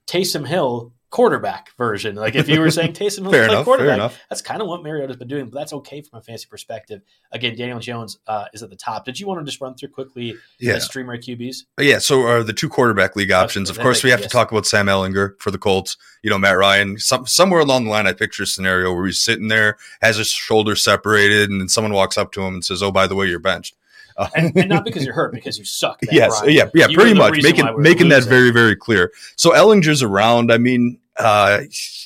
Taysom 0.08 0.48
Hill 0.48 0.94
quarterback 1.10 1.76
version. 1.78 2.16
Like 2.16 2.36
if 2.36 2.50
you 2.50 2.60
were 2.60 2.72
saying 2.72 2.94
Taysom 2.94 3.32
Hill 3.32 3.44
enough, 3.44 3.66
quarterback, 3.66 4.12
that's 4.30 4.42
kind 4.42 4.62
of 4.62 4.68
what 4.68 4.84
Mariota's 4.84 5.16
been 5.16 5.28
doing, 5.28 5.46
but 5.46 5.58
that's 5.58 5.74
okay 5.74 6.02
from 6.02 6.20
a 6.20 6.22
fantasy 6.22 6.48
perspective. 6.50 7.02
Again, 7.32 7.56
Daniel 7.56 7.80
Jones 7.80 8.20
uh, 8.28 8.46
is 8.54 8.64
at 8.64 8.70
the 8.70 8.76
top. 8.76 9.06
Did 9.06 9.20
you 9.20 9.28
want 9.28 9.40
to 9.40 9.46
just 9.46 9.62
run 9.62 9.76
through 9.76 9.90
quickly 9.90 10.36
yeah. 10.60 10.74
the 10.74 10.82
streamer 10.82 11.18
QBs? 11.18 11.66
Yeah, 11.80 12.00
so 12.00 12.24
are 12.24 12.44
the 12.44 12.54
two 12.54 12.70
quarterback 12.70 13.16
league 13.16 13.32
options. 13.32 13.70
Of 13.70 13.80
course, 13.80 14.04
we 14.04 14.10
have 14.10 14.20
yes. 14.20 14.30
to 14.30 14.34
talk 14.34 14.52
about 14.52 14.66
Sam 14.66 14.88
Ehlinger 14.88 15.40
for 15.40 15.52
the 15.52 15.58
Colts. 15.58 15.98
You 16.24 16.30
know, 16.30 16.38
Matt 16.38 16.58
Ryan. 16.58 16.98
Some, 16.98 17.26
somewhere 17.26 17.62
along 17.62 17.86
the 17.86 17.92
line, 17.92 18.08
I 18.08 18.14
picture 18.14 18.44
a 18.44 18.48
scenario 18.48 18.94
where 18.94 19.06
he's 19.06 19.22
sitting 19.22 19.48
there, 19.48 19.78
has 20.02 20.18
his 20.18 20.30
shoulder 20.30 20.76
separated, 20.76 21.50
and 21.50 21.62
then 21.62 21.70
someone 21.70 21.94
walks 21.94 22.18
up 22.18 22.32
to 22.34 22.42
him 22.42 22.56
and 22.56 22.66
says, 22.66 22.84
"Oh, 22.84 22.92
by 22.92 23.08
the 23.08 23.16
way, 23.16 23.28
you're 23.28 23.40
benched." 23.40 23.77
and, 24.36 24.56
and, 24.58 24.70
not 24.70 24.84
because 24.84 25.06
you're 25.06 25.14
hurt, 25.14 25.32
because 25.32 25.58
you 25.58 25.66
suck. 25.66 26.00
yes, 26.12 26.42
yeah, 26.46 26.70
yeah, 26.74 26.88
you 26.88 26.98
pretty 26.98 27.14
much 27.14 27.42
making 27.44 27.66
making 27.78 28.10
that 28.10 28.24
very 28.24 28.52
very 28.52 28.76
clear. 28.76 29.12
So 29.36 29.52
Ehlinger's 29.52 30.02
around. 30.04 30.52
I 30.52 30.58
mean, 30.58 31.00
Uh, 31.18 31.62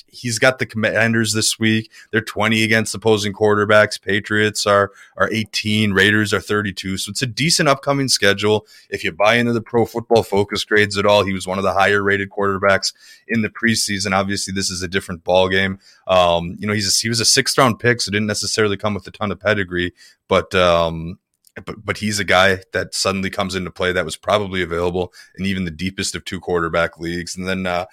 he's 0.06 0.38
got 0.38 0.58
the 0.58 0.64
Commanders 0.64 1.32
this 1.34 1.58
week. 1.58 1.90
They're 2.10 2.22
20 2.22 2.62
against 2.62 2.94
opposing 2.94 3.32
quarterbacks. 3.32 4.00
Patriots 4.00 4.66
are 4.66 4.90
are 5.16 5.30
18. 5.30 5.92
Raiders 5.92 6.32
are 6.32 6.40
32. 6.40 6.96
So 6.96 7.10
it's 7.10 7.20
a 7.22 7.26
decent 7.26 7.68
upcoming 7.68 8.08
schedule. 8.08 8.66
If 8.88 9.04
you 9.04 9.12
buy 9.12 9.34
into 9.34 9.52
the 9.52 9.60
Pro 9.60 9.84
Football 9.84 10.22
Focus 10.22 10.64
grades 10.64 10.96
at 10.96 11.04
all, 11.04 11.24
he 11.24 11.32
was 11.32 11.46
one 11.46 11.58
of 11.58 11.64
the 11.64 11.74
higher 11.74 12.02
rated 12.02 12.30
quarterbacks 12.30 12.94
in 13.28 13.42
the 13.42 13.50
preseason. 13.50 14.12
Obviously, 14.12 14.52
this 14.54 14.70
is 14.70 14.82
a 14.82 14.88
different 14.88 15.24
ball 15.24 15.48
game. 15.48 15.78
Um, 16.06 16.56
you 16.58 16.66
know, 16.66 16.72
he's 16.72 16.88
a, 16.88 17.02
he 17.02 17.08
was 17.08 17.20
a 17.20 17.26
sixth 17.26 17.58
round 17.58 17.80
pick, 17.80 18.00
so 18.00 18.10
didn't 18.10 18.26
necessarily 18.28 18.76
come 18.76 18.94
with 18.94 19.06
a 19.06 19.10
ton 19.10 19.32
of 19.32 19.40
pedigree, 19.40 19.92
but 20.28 20.54
um, 20.54 21.18
but 21.54 21.84
but 21.84 21.98
he's 21.98 22.18
a 22.18 22.24
guy 22.24 22.60
that 22.72 22.94
suddenly 22.94 23.30
comes 23.30 23.54
into 23.54 23.70
play 23.70 23.92
that 23.92 24.04
was 24.04 24.16
probably 24.16 24.62
available 24.62 25.12
in 25.36 25.46
even 25.46 25.64
the 25.64 25.70
deepest 25.70 26.14
of 26.14 26.24
two 26.24 26.40
quarterback 26.40 26.98
leagues. 26.98 27.36
And 27.36 27.46
then 27.46 27.66
uh, 27.66 27.86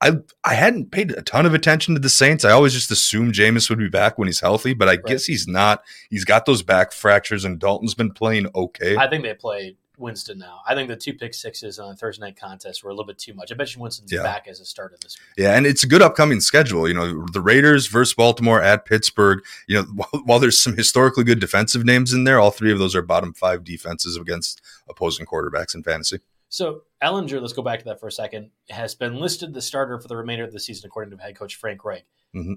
I 0.00 0.12
I 0.44 0.54
hadn't 0.54 0.90
paid 0.90 1.12
a 1.12 1.22
ton 1.22 1.46
of 1.46 1.54
attention 1.54 1.94
to 1.94 2.00
the 2.00 2.08
Saints. 2.08 2.44
I 2.44 2.50
always 2.50 2.72
just 2.72 2.90
assumed 2.90 3.34
Jameis 3.34 3.70
would 3.70 3.78
be 3.78 3.88
back 3.88 4.18
when 4.18 4.28
he's 4.28 4.40
healthy, 4.40 4.74
but 4.74 4.88
I 4.88 4.92
right. 4.92 5.04
guess 5.04 5.24
he's 5.24 5.46
not. 5.46 5.82
He's 6.10 6.24
got 6.24 6.44
those 6.44 6.62
back 6.62 6.92
fractures, 6.92 7.44
and 7.44 7.60
Dalton's 7.60 7.94
been 7.94 8.12
playing 8.12 8.48
okay. 8.54 8.96
I 8.96 9.08
think 9.08 9.22
they 9.22 9.34
played 9.34 9.76
Winston 9.98 10.38
now. 10.38 10.60
I 10.66 10.74
think 10.74 10.88
the 10.88 10.96
two 10.96 11.14
pick 11.14 11.34
sixes 11.34 11.78
on 11.78 11.90
the 11.90 11.96
Thursday 11.96 12.24
night 12.24 12.36
contest 12.36 12.82
were 12.82 12.90
a 12.90 12.92
little 12.92 13.06
bit 13.06 13.18
too 13.18 13.34
much. 13.34 13.52
I 13.52 13.54
bet 13.54 13.74
you 13.74 13.80
Winston's 13.80 14.12
yeah. 14.12 14.22
back 14.22 14.48
as 14.48 14.60
a 14.60 14.64
starter 14.64 14.96
this 15.02 15.18
week. 15.18 15.44
Yeah, 15.44 15.56
and 15.56 15.66
it's 15.66 15.84
a 15.84 15.86
good 15.86 16.02
upcoming 16.02 16.40
schedule. 16.40 16.88
You 16.88 16.94
know, 16.94 17.26
the 17.26 17.40
Raiders 17.40 17.86
versus 17.86 18.14
Baltimore 18.14 18.62
at 18.62 18.84
Pittsburgh. 18.84 19.40
You 19.68 19.76
know, 19.76 19.82
while, 19.94 20.22
while 20.24 20.38
there's 20.38 20.60
some 20.60 20.76
historically 20.76 21.24
good 21.24 21.40
defensive 21.40 21.84
names 21.84 22.12
in 22.12 22.24
there, 22.24 22.40
all 22.40 22.50
three 22.50 22.72
of 22.72 22.78
those 22.78 22.94
are 22.94 23.02
bottom 23.02 23.32
five 23.34 23.64
defenses 23.64 24.16
against 24.16 24.60
opposing 24.88 25.26
quarterbacks 25.26 25.74
in 25.74 25.82
fantasy. 25.82 26.20
So 26.48 26.82
Ehlinger, 27.02 27.40
let's 27.40 27.54
go 27.54 27.62
back 27.62 27.78
to 27.78 27.84
that 27.86 27.98
for 27.98 28.08
a 28.08 28.12
second, 28.12 28.50
has 28.68 28.94
been 28.94 29.16
listed 29.16 29.54
the 29.54 29.62
starter 29.62 29.98
for 29.98 30.08
the 30.08 30.16
remainder 30.16 30.44
of 30.44 30.52
the 30.52 30.60
season, 30.60 30.86
according 30.86 31.16
to 31.16 31.22
head 31.22 31.34
coach 31.34 31.56
Frank 31.56 31.82
Reich. 31.84 32.04
Mm-hmm. 32.34 32.54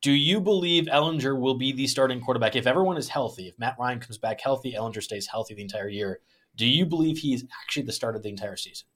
Do 0.00 0.12
you 0.12 0.40
believe 0.40 0.84
Ehlinger 0.84 1.38
will 1.38 1.54
be 1.54 1.72
the 1.72 1.86
starting 1.86 2.20
quarterback 2.20 2.56
if 2.56 2.66
everyone 2.66 2.96
is 2.96 3.08
healthy? 3.08 3.48
If 3.48 3.58
Matt 3.58 3.76
Ryan 3.78 4.00
comes 4.00 4.18
back 4.18 4.40
healthy, 4.40 4.72
Ehlinger 4.72 5.02
stays 5.02 5.26
healthy 5.26 5.54
the 5.54 5.62
entire 5.62 5.88
year. 5.88 6.20
Do 6.56 6.66
you 6.66 6.86
believe 6.86 7.18
he 7.18 7.34
is 7.34 7.44
actually 7.62 7.84
the 7.84 7.92
start 7.92 8.16
of 8.16 8.22
the 8.22 8.28
entire 8.28 8.56
season? 8.56 8.86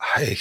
I 0.00 0.36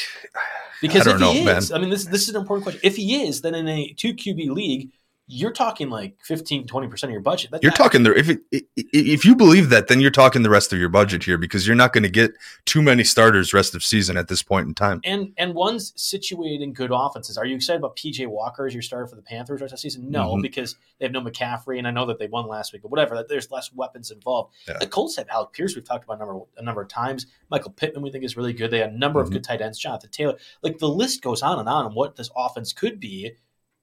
because 0.81 1.07
I 1.07 1.11
if 1.11 1.19
he 1.19 1.23
know, 1.23 1.51
is, 1.51 1.71
man. 1.71 1.77
I 1.77 1.81
mean, 1.81 1.89
this 1.89 2.05
this 2.05 2.23
is 2.23 2.29
an 2.29 2.35
important 2.35 2.63
question. 2.63 2.81
If 2.83 2.97
he 2.97 3.23
is, 3.23 3.41
then 3.41 3.55
in 3.55 3.67
a 3.67 3.93
two 3.93 4.13
QB 4.13 4.49
league, 4.49 4.91
you're 5.27 5.51
talking 5.51 5.89
like 5.89 6.17
15 6.23 6.67
20% 6.67 7.03
of 7.03 7.09
your 7.09 7.19
budget. 7.19 7.51
You're 7.61 7.71
talking 7.71 8.03
there 8.03 8.13
if 8.13 8.29
it, 8.29 8.41
if 8.75 9.25
you 9.25 9.35
believe 9.35 9.69
that 9.69 9.87
then 9.87 9.99
you're 9.99 10.11
talking 10.11 10.43
the 10.43 10.49
rest 10.49 10.71
of 10.71 10.79
your 10.79 10.89
budget 10.89 11.23
here 11.23 11.37
because 11.37 11.65
you're 11.65 11.75
not 11.75 11.93
going 11.93 12.03
to 12.03 12.09
get 12.09 12.33
too 12.65 12.81
many 12.81 13.03
starters 13.03 13.53
rest 13.53 13.73
of 13.73 13.83
season 13.83 14.17
at 14.17 14.27
this 14.27 14.43
point 14.43 14.67
in 14.67 14.75
time. 14.75 15.01
And 15.03 15.33
and 15.37 15.55
one's 15.55 15.93
situated 15.95 16.61
in 16.61 16.73
good 16.73 16.91
offenses. 16.93 17.37
Are 17.37 17.45
you 17.45 17.55
excited 17.55 17.79
about 17.79 17.95
pj 17.95 18.27
walker 18.27 18.67
as 18.67 18.73
your 18.73 18.83
starter 18.83 19.07
for 19.07 19.15
the 19.15 19.23
panthers 19.23 19.61
rest 19.61 19.73
of 19.73 19.77
the 19.77 19.81
season? 19.81 20.11
No 20.11 20.33
mm-hmm. 20.33 20.41
because 20.41 20.75
they 20.99 21.05
have 21.05 21.11
no 21.11 21.21
mccaffrey 21.21 21.79
and 21.79 21.87
i 21.87 21.91
know 21.91 22.05
that 22.05 22.19
they 22.19 22.27
won 22.27 22.47
last 22.47 22.71
week 22.71 22.83
but 22.83 22.91
whatever 22.91 23.25
there's 23.27 23.49
less 23.49 23.73
weapons 23.73 24.11
involved. 24.11 24.53
Yeah. 24.67 24.77
the 24.79 24.87
colts 24.87 25.15
have 25.15 25.27
alec 25.29 25.53
pierce 25.53 25.75
we've 25.75 25.85
talked 25.85 26.03
about 26.03 26.17
a 26.17 26.19
number, 26.19 26.39
a 26.57 26.61
number 26.61 26.81
of 26.81 26.87
times. 26.87 27.25
Michael 27.49 27.71
pittman 27.71 28.03
we 28.03 28.11
think 28.11 28.23
is 28.23 28.37
really 28.37 28.53
good. 28.53 28.69
They 28.69 28.79
have 28.79 28.91
a 28.91 28.97
number 28.97 29.19
mm-hmm. 29.19 29.27
of 29.27 29.33
good 29.33 29.43
tight 29.43 29.61
ends. 29.61 29.79
Jonathan 29.79 30.11
taylor. 30.11 30.37
Like 30.61 30.77
the 30.77 30.89
list 30.89 31.23
goes 31.23 31.41
on 31.41 31.59
and 31.59 31.67
on 31.67 31.85
on 31.85 31.95
what 31.95 32.15
this 32.15 32.29
offense 32.35 32.73
could 32.73 32.99
be 32.99 33.35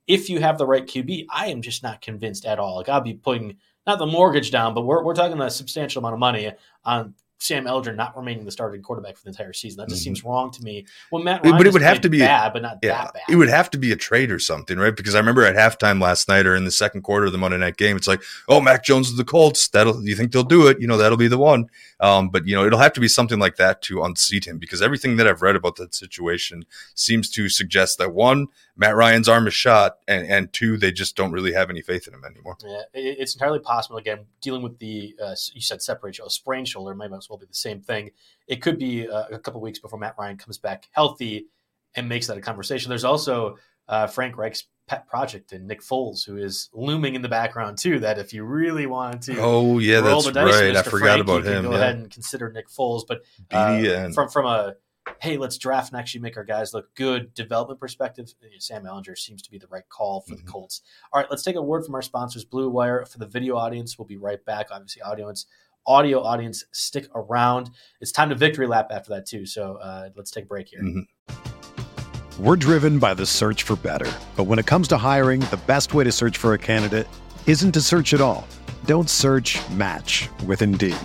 if 0.07 0.29
you 0.29 0.41
have 0.41 0.59
the 0.59 0.67
right 0.67 0.87
QB, 0.87 1.27
I 1.31 1.49
am 1.49 1.63
just 1.63 1.83
not 1.83 2.01
convinced 2.01 2.45
at 2.45 2.59
all. 2.59 2.77
Like 2.77 2.89
I'll 2.89 3.01
be 3.01 3.15
putting 3.15 3.57
not 3.87 3.99
the 3.99 4.07
mortgage 4.07 4.51
down, 4.51 4.75
but 4.75 4.83
we're, 4.83 5.03
we're 5.05 5.15
talking 5.15 5.41
a 5.41 5.51
substantial 5.51 6.01
amount 6.01 6.15
of 6.15 6.21
money 6.21 6.53
on 6.85 7.15
Sam 7.43 7.65
Ehlinger 7.65 7.97
not 7.97 8.17
remaining 8.17 8.45
the 8.45 8.53
starting 8.53 8.83
quarterback 8.83 9.17
for 9.17 9.25
the 9.25 9.31
entire 9.31 9.53
season. 9.53 9.79
That 9.79 9.89
just 9.89 10.03
mm-hmm. 10.03 10.05
seems 10.05 10.25
wrong 10.25 10.53
to 10.53 10.63
me. 10.63 10.87
Well, 11.11 11.25
Matt 11.25 11.43
Ryan 11.43 11.57
but 11.57 11.67
it 11.67 11.73
would 11.73 11.83
have 11.83 12.01
to 12.03 12.09
be 12.09 12.21
bad, 12.21 12.53
but 12.53 12.63
not 12.63 12.79
yeah, 12.83 13.05
that 13.05 13.15
bad. 13.15 13.23
It 13.29 13.35
would 13.35 13.49
have 13.49 13.69
to 13.71 13.79
be 13.79 13.91
a 13.91 13.97
trade 13.97 14.31
or 14.31 14.39
something, 14.39 14.79
right? 14.79 14.95
Because 14.95 15.17
I 15.17 15.19
remember 15.19 15.45
at 15.45 15.57
halftime 15.57 16.01
last 16.01 16.29
night 16.29 16.47
or 16.47 16.55
in 16.55 16.65
the 16.65 16.71
second 16.71 17.03
quarter 17.03 17.27
of 17.27 17.33
the 17.33 17.39
Monday 17.39 17.59
night 17.59 17.77
game, 17.77 17.97
it's 17.97 18.07
like, 18.07 18.23
oh, 18.49 18.61
Mac 18.61 18.85
Jones 18.85 19.11
of 19.11 19.17
the 19.17 19.25
Colts. 19.25 19.67
That'll 19.69 20.07
you 20.07 20.15
think 20.15 20.31
they'll 20.31 20.45
do 20.45 20.69
it? 20.69 20.81
You 20.81 20.87
know, 20.87 20.97
that'll 20.97 21.19
be 21.19 21.29
the 21.29 21.39
one. 21.39 21.69
Um, 21.99 22.29
but 22.29 22.47
you 22.47 22.55
know, 22.55 22.65
it'll 22.65 22.79
have 22.79 22.93
to 22.95 23.01
be 23.01 23.09
something 23.09 23.39
like 23.39 23.57
that 23.57 23.83
to 23.83 24.03
unseat 24.03 24.47
him 24.47 24.59
because 24.59 24.83
everything 24.83 25.17
that 25.17 25.27
I've 25.27 25.43
read 25.43 25.57
about 25.57 25.77
that 25.77 25.95
situation 25.95 26.65
seems 26.95 27.31
to 27.31 27.49
suggest 27.49 27.99
that 27.99 28.13
one, 28.13 28.49
Matt 28.77 28.97
Ryan's 28.97 29.29
arm 29.29 29.47
is 29.47 29.55
shot, 29.55 29.99
and 30.09 30.27
and 30.27 30.53
two, 30.53 30.77
they 30.77 30.91
just 30.91 31.15
don't 31.15 31.31
really 31.31 31.53
have 31.53 31.71
any 31.71 31.81
faith 31.81 32.09
in 32.09 32.15
him 32.15 32.25
anymore. 32.25 32.57
Yeah, 32.65 32.83
it's 32.95 33.35
entirely 33.35 33.61
possible. 33.61 33.99
Again, 33.99 34.21
dealing 34.41 34.63
with 34.63 34.79
the 34.79 35.15
uh, 35.23 35.35
you 35.53 35.61
said 35.61 35.83
separate 35.83 36.17
shoulder, 36.17 36.31
sprained 36.31 36.69
shoulder 36.69 36.95
might 36.95 37.13
as 37.13 37.29
well 37.29 37.32
be 37.39 37.47
the 37.47 37.55
same 37.55 37.81
thing. 37.81 38.11
It 38.47 38.63
could 38.63 38.79
be 38.79 39.09
uh, 39.09 39.25
a 39.31 39.39
couple 39.39 39.61
weeks 39.61 39.79
before 39.79 39.99
Matt 39.99 40.17
Ryan 40.19 40.37
comes 40.37 40.59
back 40.59 40.89
healthy 40.93 41.47
and 41.95 42.09
makes 42.09 42.27
that 42.27 42.39
a 42.39 42.41
conversation. 42.41 42.89
There's 42.89 43.05
also 43.05 43.59
uh, 43.89 44.07
Frank 44.07 44.37
Reich's 44.37 44.65
pet 44.89 45.07
project 45.07 45.53
and 45.53 45.67
Nick 45.67 45.81
Foles, 45.81 46.25
who 46.25 46.37
is 46.37 46.69
looming 46.73 47.15
in 47.15 47.23
the 47.23 47.29
background 47.29 47.79
too. 47.79 47.99
That 48.01 48.19
if 48.19 48.33
you 48.33 48.45
really 48.45 48.87
wanted 48.87 49.23
to, 49.23 49.41
oh 49.41 49.79
yeah, 49.79 50.01
that's 50.01 50.27
right. 50.27 50.35
Mr. 50.35 50.77
I 50.77 50.83
forgot 50.83 51.01
Frank, 51.01 51.21
about 51.23 51.45
him. 51.47 51.65
Go 51.65 51.71
yeah. 51.73 51.77
ahead 51.79 51.97
and 51.97 52.11
consider 52.11 52.51
Nick 52.51 52.69
Foles, 52.69 53.03
but 53.07 53.23
uh, 53.51 54.11
from 54.11 54.29
from 54.29 54.47
a 54.47 54.75
hey, 55.21 55.37
let's 55.37 55.59
draft 55.59 55.93
and 55.93 55.99
actually 55.99 56.21
make 56.21 56.37
our 56.37 56.45
guys 56.45 56.75
look 56.75 56.95
good 56.95 57.33
development 57.35 57.81
perspective, 57.81 58.33
Sam 58.59 58.85
Ehlinger 58.85 59.19
seems 59.19 59.43
to 59.43 59.51
be 59.51 59.59
the 59.59 59.67
right 59.67 59.89
call 59.89 60.21
for 60.21 60.35
mm-hmm. 60.35 60.45
the 60.45 60.51
Colts. 60.51 60.83
All 61.13 61.21
right, 61.21 61.31
let's 61.31 61.43
take 61.43 61.57
a 61.57 61.63
word 61.63 61.85
from 61.85 61.95
our 61.95 62.03
sponsors, 62.03 62.45
Blue 62.45 62.71
Wire. 62.71 63.05
For 63.07 63.19
the 63.19 63.27
video 63.27 63.57
audience, 63.57 63.99
we'll 63.99 64.07
be 64.07 64.17
right 64.17 64.43
back. 64.45 64.69
Obviously, 64.71 65.03
audience, 65.03 65.47
audio 65.87 66.23
audience, 66.23 66.65
stick 66.73 67.09
around. 67.15 67.71
It's 68.01 68.13
time 68.13 68.29
to 68.31 68.35
victory 68.35 68.67
lap 68.67 68.89
after 68.91 69.11
that 69.11 69.27
too. 69.27 69.47
So 69.47 69.77
uh, 69.77 70.11
let's 70.17 70.31
take 70.31 70.45
a 70.45 70.49
break 70.49 70.69
here. 70.69 70.83
Mm-hmm. 70.83 72.43
We're 72.43 72.57
driven 72.57 72.99
by 72.99 73.15
the 73.15 73.27
search 73.27 73.63
for 73.63 73.77
better, 73.77 74.11
but 74.37 74.45
when 74.45 74.59
it 74.59 74.67
comes 74.67 74.89
to 74.89 74.97
hiring, 74.97 75.41
the 75.41 75.61
best 75.67 75.93
way 75.95 76.05
to 76.05 76.11
search 76.13 76.39
for 76.39 76.55
a 76.55 76.59
candidate 76.59 77.07
isn't 77.47 77.73
to 77.73 77.81
search 77.81 78.15
at 78.15 78.21
all. 78.21 78.47
Don't 78.87 79.11
search. 79.11 79.59
Match 79.71 80.29
with 80.47 80.63
Indeed. 80.63 80.97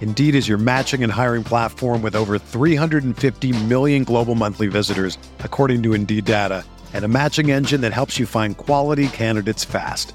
Indeed 0.00 0.34
is 0.34 0.48
your 0.48 0.56
matching 0.58 1.04
and 1.04 1.12
hiring 1.12 1.44
platform 1.44 2.00
with 2.00 2.16
over 2.16 2.38
350 2.38 3.64
million 3.64 4.04
global 4.04 4.34
monthly 4.34 4.68
visitors, 4.68 5.18
according 5.40 5.82
to 5.82 5.92
Indeed 5.92 6.24
data, 6.24 6.64
and 6.94 7.04
a 7.04 7.08
matching 7.08 7.50
engine 7.50 7.82
that 7.82 7.92
helps 7.92 8.18
you 8.18 8.24
find 8.24 8.56
quality 8.56 9.08
candidates 9.08 9.64
fast. 9.64 10.14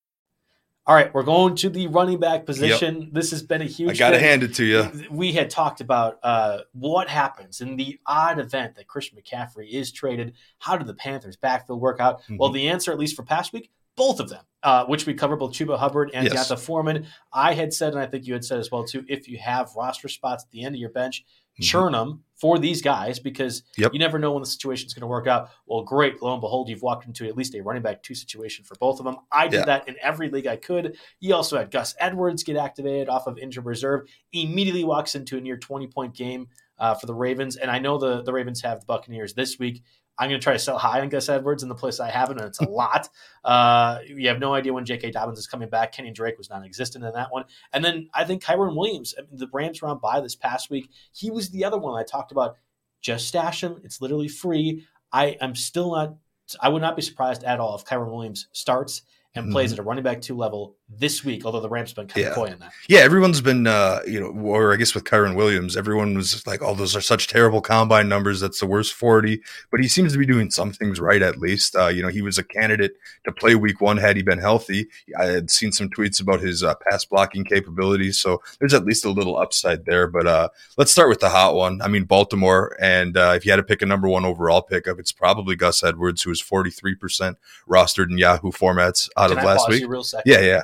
All 0.87 0.95
right, 0.95 1.13
we're 1.13 1.23
going 1.23 1.55
to 1.55 1.69
the 1.69 1.87
running 1.87 2.19
back 2.19 2.45
position. 2.45 3.01
Yep. 3.01 3.09
This 3.11 3.31
has 3.31 3.43
been 3.43 3.61
a 3.61 3.65
huge. 3.65 3.91
I 3.91 3.93
got 3.93 4.11
to 4.11 4.19
hand 4.19 4.41
it 4.41 4.55
to 4.55 4.65
you. 4.65 4.89
We 5.11 5.31
had 5.31 5.51
talked 5.51 5.79
about 5.79 6.17
uh, 6.23 6.61
what 6.73 7.07
happens 7.07 7.61
in 7.61 7.75
the 7.75 7.99
odd 8.07 8.39
event 8.39 8.75
that 8.75 8.87
Christian 8.87 9.19
McCaffrey 9.19 9.69
is 9.69 9.91
traded. 9.91 10.33
How 10.57 10.77
did 10.77 10.87
the 10.87 10.95
Panthers' 10.95 11.37
backfield 11.37 11.79
work 11.79 11.99
out? 11.99 12.23
Mm-hmm. 12.23 12.37
Well, 12.37 12.49
the 12.49 12.67
answer, 12.67 12.91
at 12.91 12.97
least 12.97 13.15
for 13.15 13.21
past 13.21 13.53
week, 13.53 13.69
both 13.95 14.19
of 14.19 14.29
them, 14.29 14.43
uh, 14.63 14.85
which 14.85 15.05
we 15.05 15.13
covered 15.13 15.37
both 15.37 15.51
Chuba 15.51 15.77
Hubbard 15.77 16.11
and 16.13 16.25
yes. 16.25 16.51
Foreman. 16.63 17.05
I 17.31 17.53
had 17.53 17.73
said, 17.73 17.93
and 17.93 18.01
I 18.01 18.07
think 18.07 18.25
you 18.25 18.33
had 18.33 18.43
said 18.43 18.59
as 18.59 18.71
well 18.71 18.83
too, 18.83 19.05
if 19.07 19.27
you 19.27 19.37
have 19.37 19.75
roster 19.75 20.07
spots 20.07 20.45
at 20.45 20.51
the 20.51 20.63
end 20.63 20.73
of 20.73 20.79
your 20.79 20.89
bench, 20.89 21.23
mm-hmm. 21.53 21.63
churn 21.63 21.91
them 21.93 22.23
for 22.41 22.57
these 22.57 22.81
guys 22.81 23.19
because 23.19 23.61
yep. 23.77 23.93
you 23.93 23.99
never 23.99 24.17
know 24.17 24.31
when 24.31 24.41
the 24.41 24.49
situation 24.49 24.87
is 24.87 24.93
going 24.95 25.01
to 25.01 25.07
work 25.07 25.27
out. 25.27 25.49
Well, 25.67 25.83
great. 25.83 26.21
Lo 26.23 26.33
and 26.33 26.41
behold, 26.41 26.69
you've 26.69 26.81
walked 26.81 27.05
into 27.05 27.27
at 27.27 27.37
least 27.37 27.53
a 27.53 27.61
running 27.61 27.83
back 27.83 28.01
two 28.01 28.15
situation 28.15 28.65
for 28.65 28.75
both 28.79 28.99
of 28.99 29.05
them. 29.05 29.17
I 29.31 29.47
did 29.47 29.59
yeah. 29.59 29.65
that 29.65 29.87
in 29.87 29.95
every 30.01 30.29
league 30.29 30.47
I 30.47 30.55
could. 30.55 30.97
You 31.19 31.35
also 31.35 31.57
had 31.57 31.69
Gus 31.69 31.93
Edwards 31.99 32.43
get 32.43 32.57
activated 32.57 33.09
off 33.09 33.27
of 33.27 33.37
injured 33.37 33.65
reserve, 33.65 34.09
immediately 34.33 34.83
walks 34.83 35.13
into 35.13 35.37
a 35.37 35.41
near 35.41 35.57
20 35.57 35.87
point 35.87 36.15
game 36.15 36.47
uh, 36.79 36.95
for 36.95 37.05
the 37.05 37.13
Ravens. 37.13 37.57
And 37.57 37.69
I 37.69 37.77
know 37.77 37.99
the, 37.99 38.23
the 38.23 38.33
Ravens 38.33 38.61
have 38.61 38.79
the 38.79 38.85
Buccaneers 38.87 39.35
this 39.35 39.59
week. 39.59 39.83
I'm 40.21 40.29
going 40.29 40.39
to 40.39 40.43
try 40.43 40.53
to 40.53 40.59
sell 40.59 40.77
high 40.77 41.01
on 41.01 41.09
Gus 41.09 41.29
Edwards 41.29 41.63
in 41.63 41.69
the 41.69 41.73
place 41.73 41.99
I 41.99 42.11
haven't, 42.11 42.37
and 42.37 42.47
it's 42.47 42.61
a 42.61 42.65
lot. 42.69 43.09
Uh, 43.43 43.97
you 44.05 44.27
have 44.27 44.37
no 44.37 44.53
idea 44.53 44.71
when 44.71 44.85
J.K. 44.85 45.09
Dobbins 45.09 45.39
is 45.39 45.47
coming 45.47 45.67
back. 45.67 45.93
Kenny 45.93 46.11
Drake 46.11 46.37
was 46.37 46.47
non-existent 46.47 47.03
in 47.03 47.11
that 47.13 47.31
one, 47.31 47.45
and 47.73 47.83
then 47.83 48.07
I 48.13 48.23
think 48.23 48.43
Kyren 48.43 48.75
Williams. 48.75 49.15
I 49.17 49.21
mean, 49.21 49.31
the 49.33 49.49
Rams 49.51 49.81
were 49.81 49.87
on 49.87 49.97
bye 49.97 50.21
this 50.21 50.35
past 50.35 50.69
week. 50.69 50.91
He 51.11 51.31
was 51.31 51.49
the 51.49 51.65
other 51.65 51.79
one 51.79 51.99
I 51.99 52.03
talked 52.03 52.31
about. 52.31 52.57
Just 53.01 53.27
stash 53.27 53.63
him; 53.63 53.81
it's 53.83 53.99
literally 53.99 54.27
free. 54.27 54.85
I 55.11 55.37
am 55.41 55.55
still 55.55 55.95
not. 55.95 56.17
I 56.59 56.69
would 56.69 56.83
not 56.83 56.95
be 56.95 57.01
surprised 57.01 57.43
at 57.43 57.59
all 57.59 57.75
if 57.75 57.85
Kyren 57.85 58.11
Williams 58.11 58.47
starts 58.51 59.01
and 59.33 59.45
mm-hmm. 59.45 59.53
plays 59.53 59.73
at 59.73 59.79
a 59.79 59.83
running 59.83 60.03
back 60.03 60.21
two 60.21 60.35
level 60.35 60.75
this 60.97 61.23
week, 61.23 61.45
although 61.45 61.59
the 61.59 61.69
Rams 61.69 61.89
have 61.89 61.95
been 61.95 62.07
kind 62.07 62.23
yeah. 62.23 62.29
of 62.29 62.35
coy 62.35 62.51
on 62.51 62.59
that. 62.59 62.73
Yeah, 62.87 62.99
everyone's 62.99 63.41
been, 63.41 63.67
uh, 63.67 64.01
you 64.05 64.19
know, 64.19 64.27
or 64.27 64.73
I 64.73 64.75
guess 64.75 64.93
with 64.93 65.03
Kyren 65.03 65.35
Williams, 65.35 65.77
everyone 65.77 66.15
was 66.15 66.45
like, 66.45 66.61
oh, 66.61 66.75
those 66.75 66.95
are 66.95 67.01
such 67.01 67.27
terrible 67.27 67.61
combine 67.61 68.09
numbers. 68.09 68.39
That's 68.39 68.59
the 68.59 68.65
worst 68.65 68.93
40. 68.93 69.41
But 69.69 69.79
he 69.79 69.87
seems 69.87 70.11
to 70.13 70.19
be 70.19 70.25
doing 70.25 70.51
some 70.51 70.71
things 70.71 70.99
right, 70.99 71.21
at 71.21 71.37
least. 71.37 71.75
Uh, 71.75 71.87
you 71.87 72.01
know, 72.01 72.09
he 72.09 72.21
was 72.21 72.37
a 72.37 72.43
candidate 72.43 72.93
to 73.23 73.31
play 73.31 73.55
week 73.55 73.81
one 73.81 73.97
had 73.97 74.17
he 74.17 74.23
been 74.23 74.39
healthy. 74.39 74.87
I 75.17 75.25
had 75.25 75.49
seen 75.49 75.71
some 75.71 75.89
tweets 75.89 76.21
about 76.21 76.41
his 76.41 76.63
uh, 76.63 76.75
pass 76.89 77.05
blocking 77.05 77.45
capabilities. 77.45 78.19
So 78.19 78.41
there's 78.59 78.73
at 78.73 78.85
least 78.85 79.05
a 79.05 79.09
little 79.09 79.37
upside 79.37 79.85
there. 79.85 80.07
But 80.07 80.27
uh, 80.27 80.49
let's 80.77 80.91
start 80.91 81.09
with 81.09 81.19
the 81.19 81.29
hot 81.29 81.55
one. 81.55 81.81
I 81.81 81.87
mean, 81.87 82.03
Baltimore. 82.03 82.77
And 82.81 83.17
uh, 83.17 83.33
if 83.35 83.45
you 83.45 83.51
had 83.51 83.57
to 83.57 83.63
pick 83.63 83.81
a 83.81 83.85
number 83.85 84.09
one 84.09 84.25
overall 84.25 84.61
pickup, 84.61 84.99
it's 84.99 85.11
probably 85.11 85.55
Gus 85.55 85.83
Edwards, 85.83 86.23
who 86.23 86.31
is 86.31 86.41
43% 86.41 87.35
rostered 87.67 88.11
in 88.11 88.17
Yahoo 88.17 88.51
formats 88.51 89.09
out 89.15 89.29
Can 89.29 89.37
of 89.37 89.43
I 89.43 89.47
last 89.47 89.69
week. 89.69 89.85
Yeah, 90.25 90.41
yeah 90.41 90.63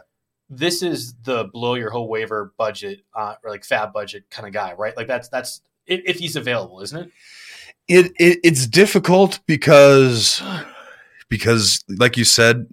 this 0.50 0.82
is 0.82 1.14
the 1.24 1.46
blow 1.46 1.76
your 1.76 1.90
whole 1.90 2.08
waiver 2.08 2.54
budget 2.58 3.02
uh, 3.14 3.36
or 3.44 3.52
like 3.52 3.64
FAAB 3.64 3.94
budget 3.94 4.30
kind 4.30 4.48
of 4.48 4.54
guy, 4.54 4.74
right? 4.74 4.96
Like 4.96 5.08
that's 5.08 5.28
that's 5.30 5.62
if, 5.86 6.18
he's 6.18 6.36
available, 6.36 6.82
isn't 6.82 7.00
it? 7.00 7.12
It, 7.88 8.12
it 8.20 8.40
it's 8.44 8.68
difficult 8.68 9.40
because 9.46 10.42
because 11.30 11.84
like 11.88 12.18
you 12.18 12.26
said 12.26 12.68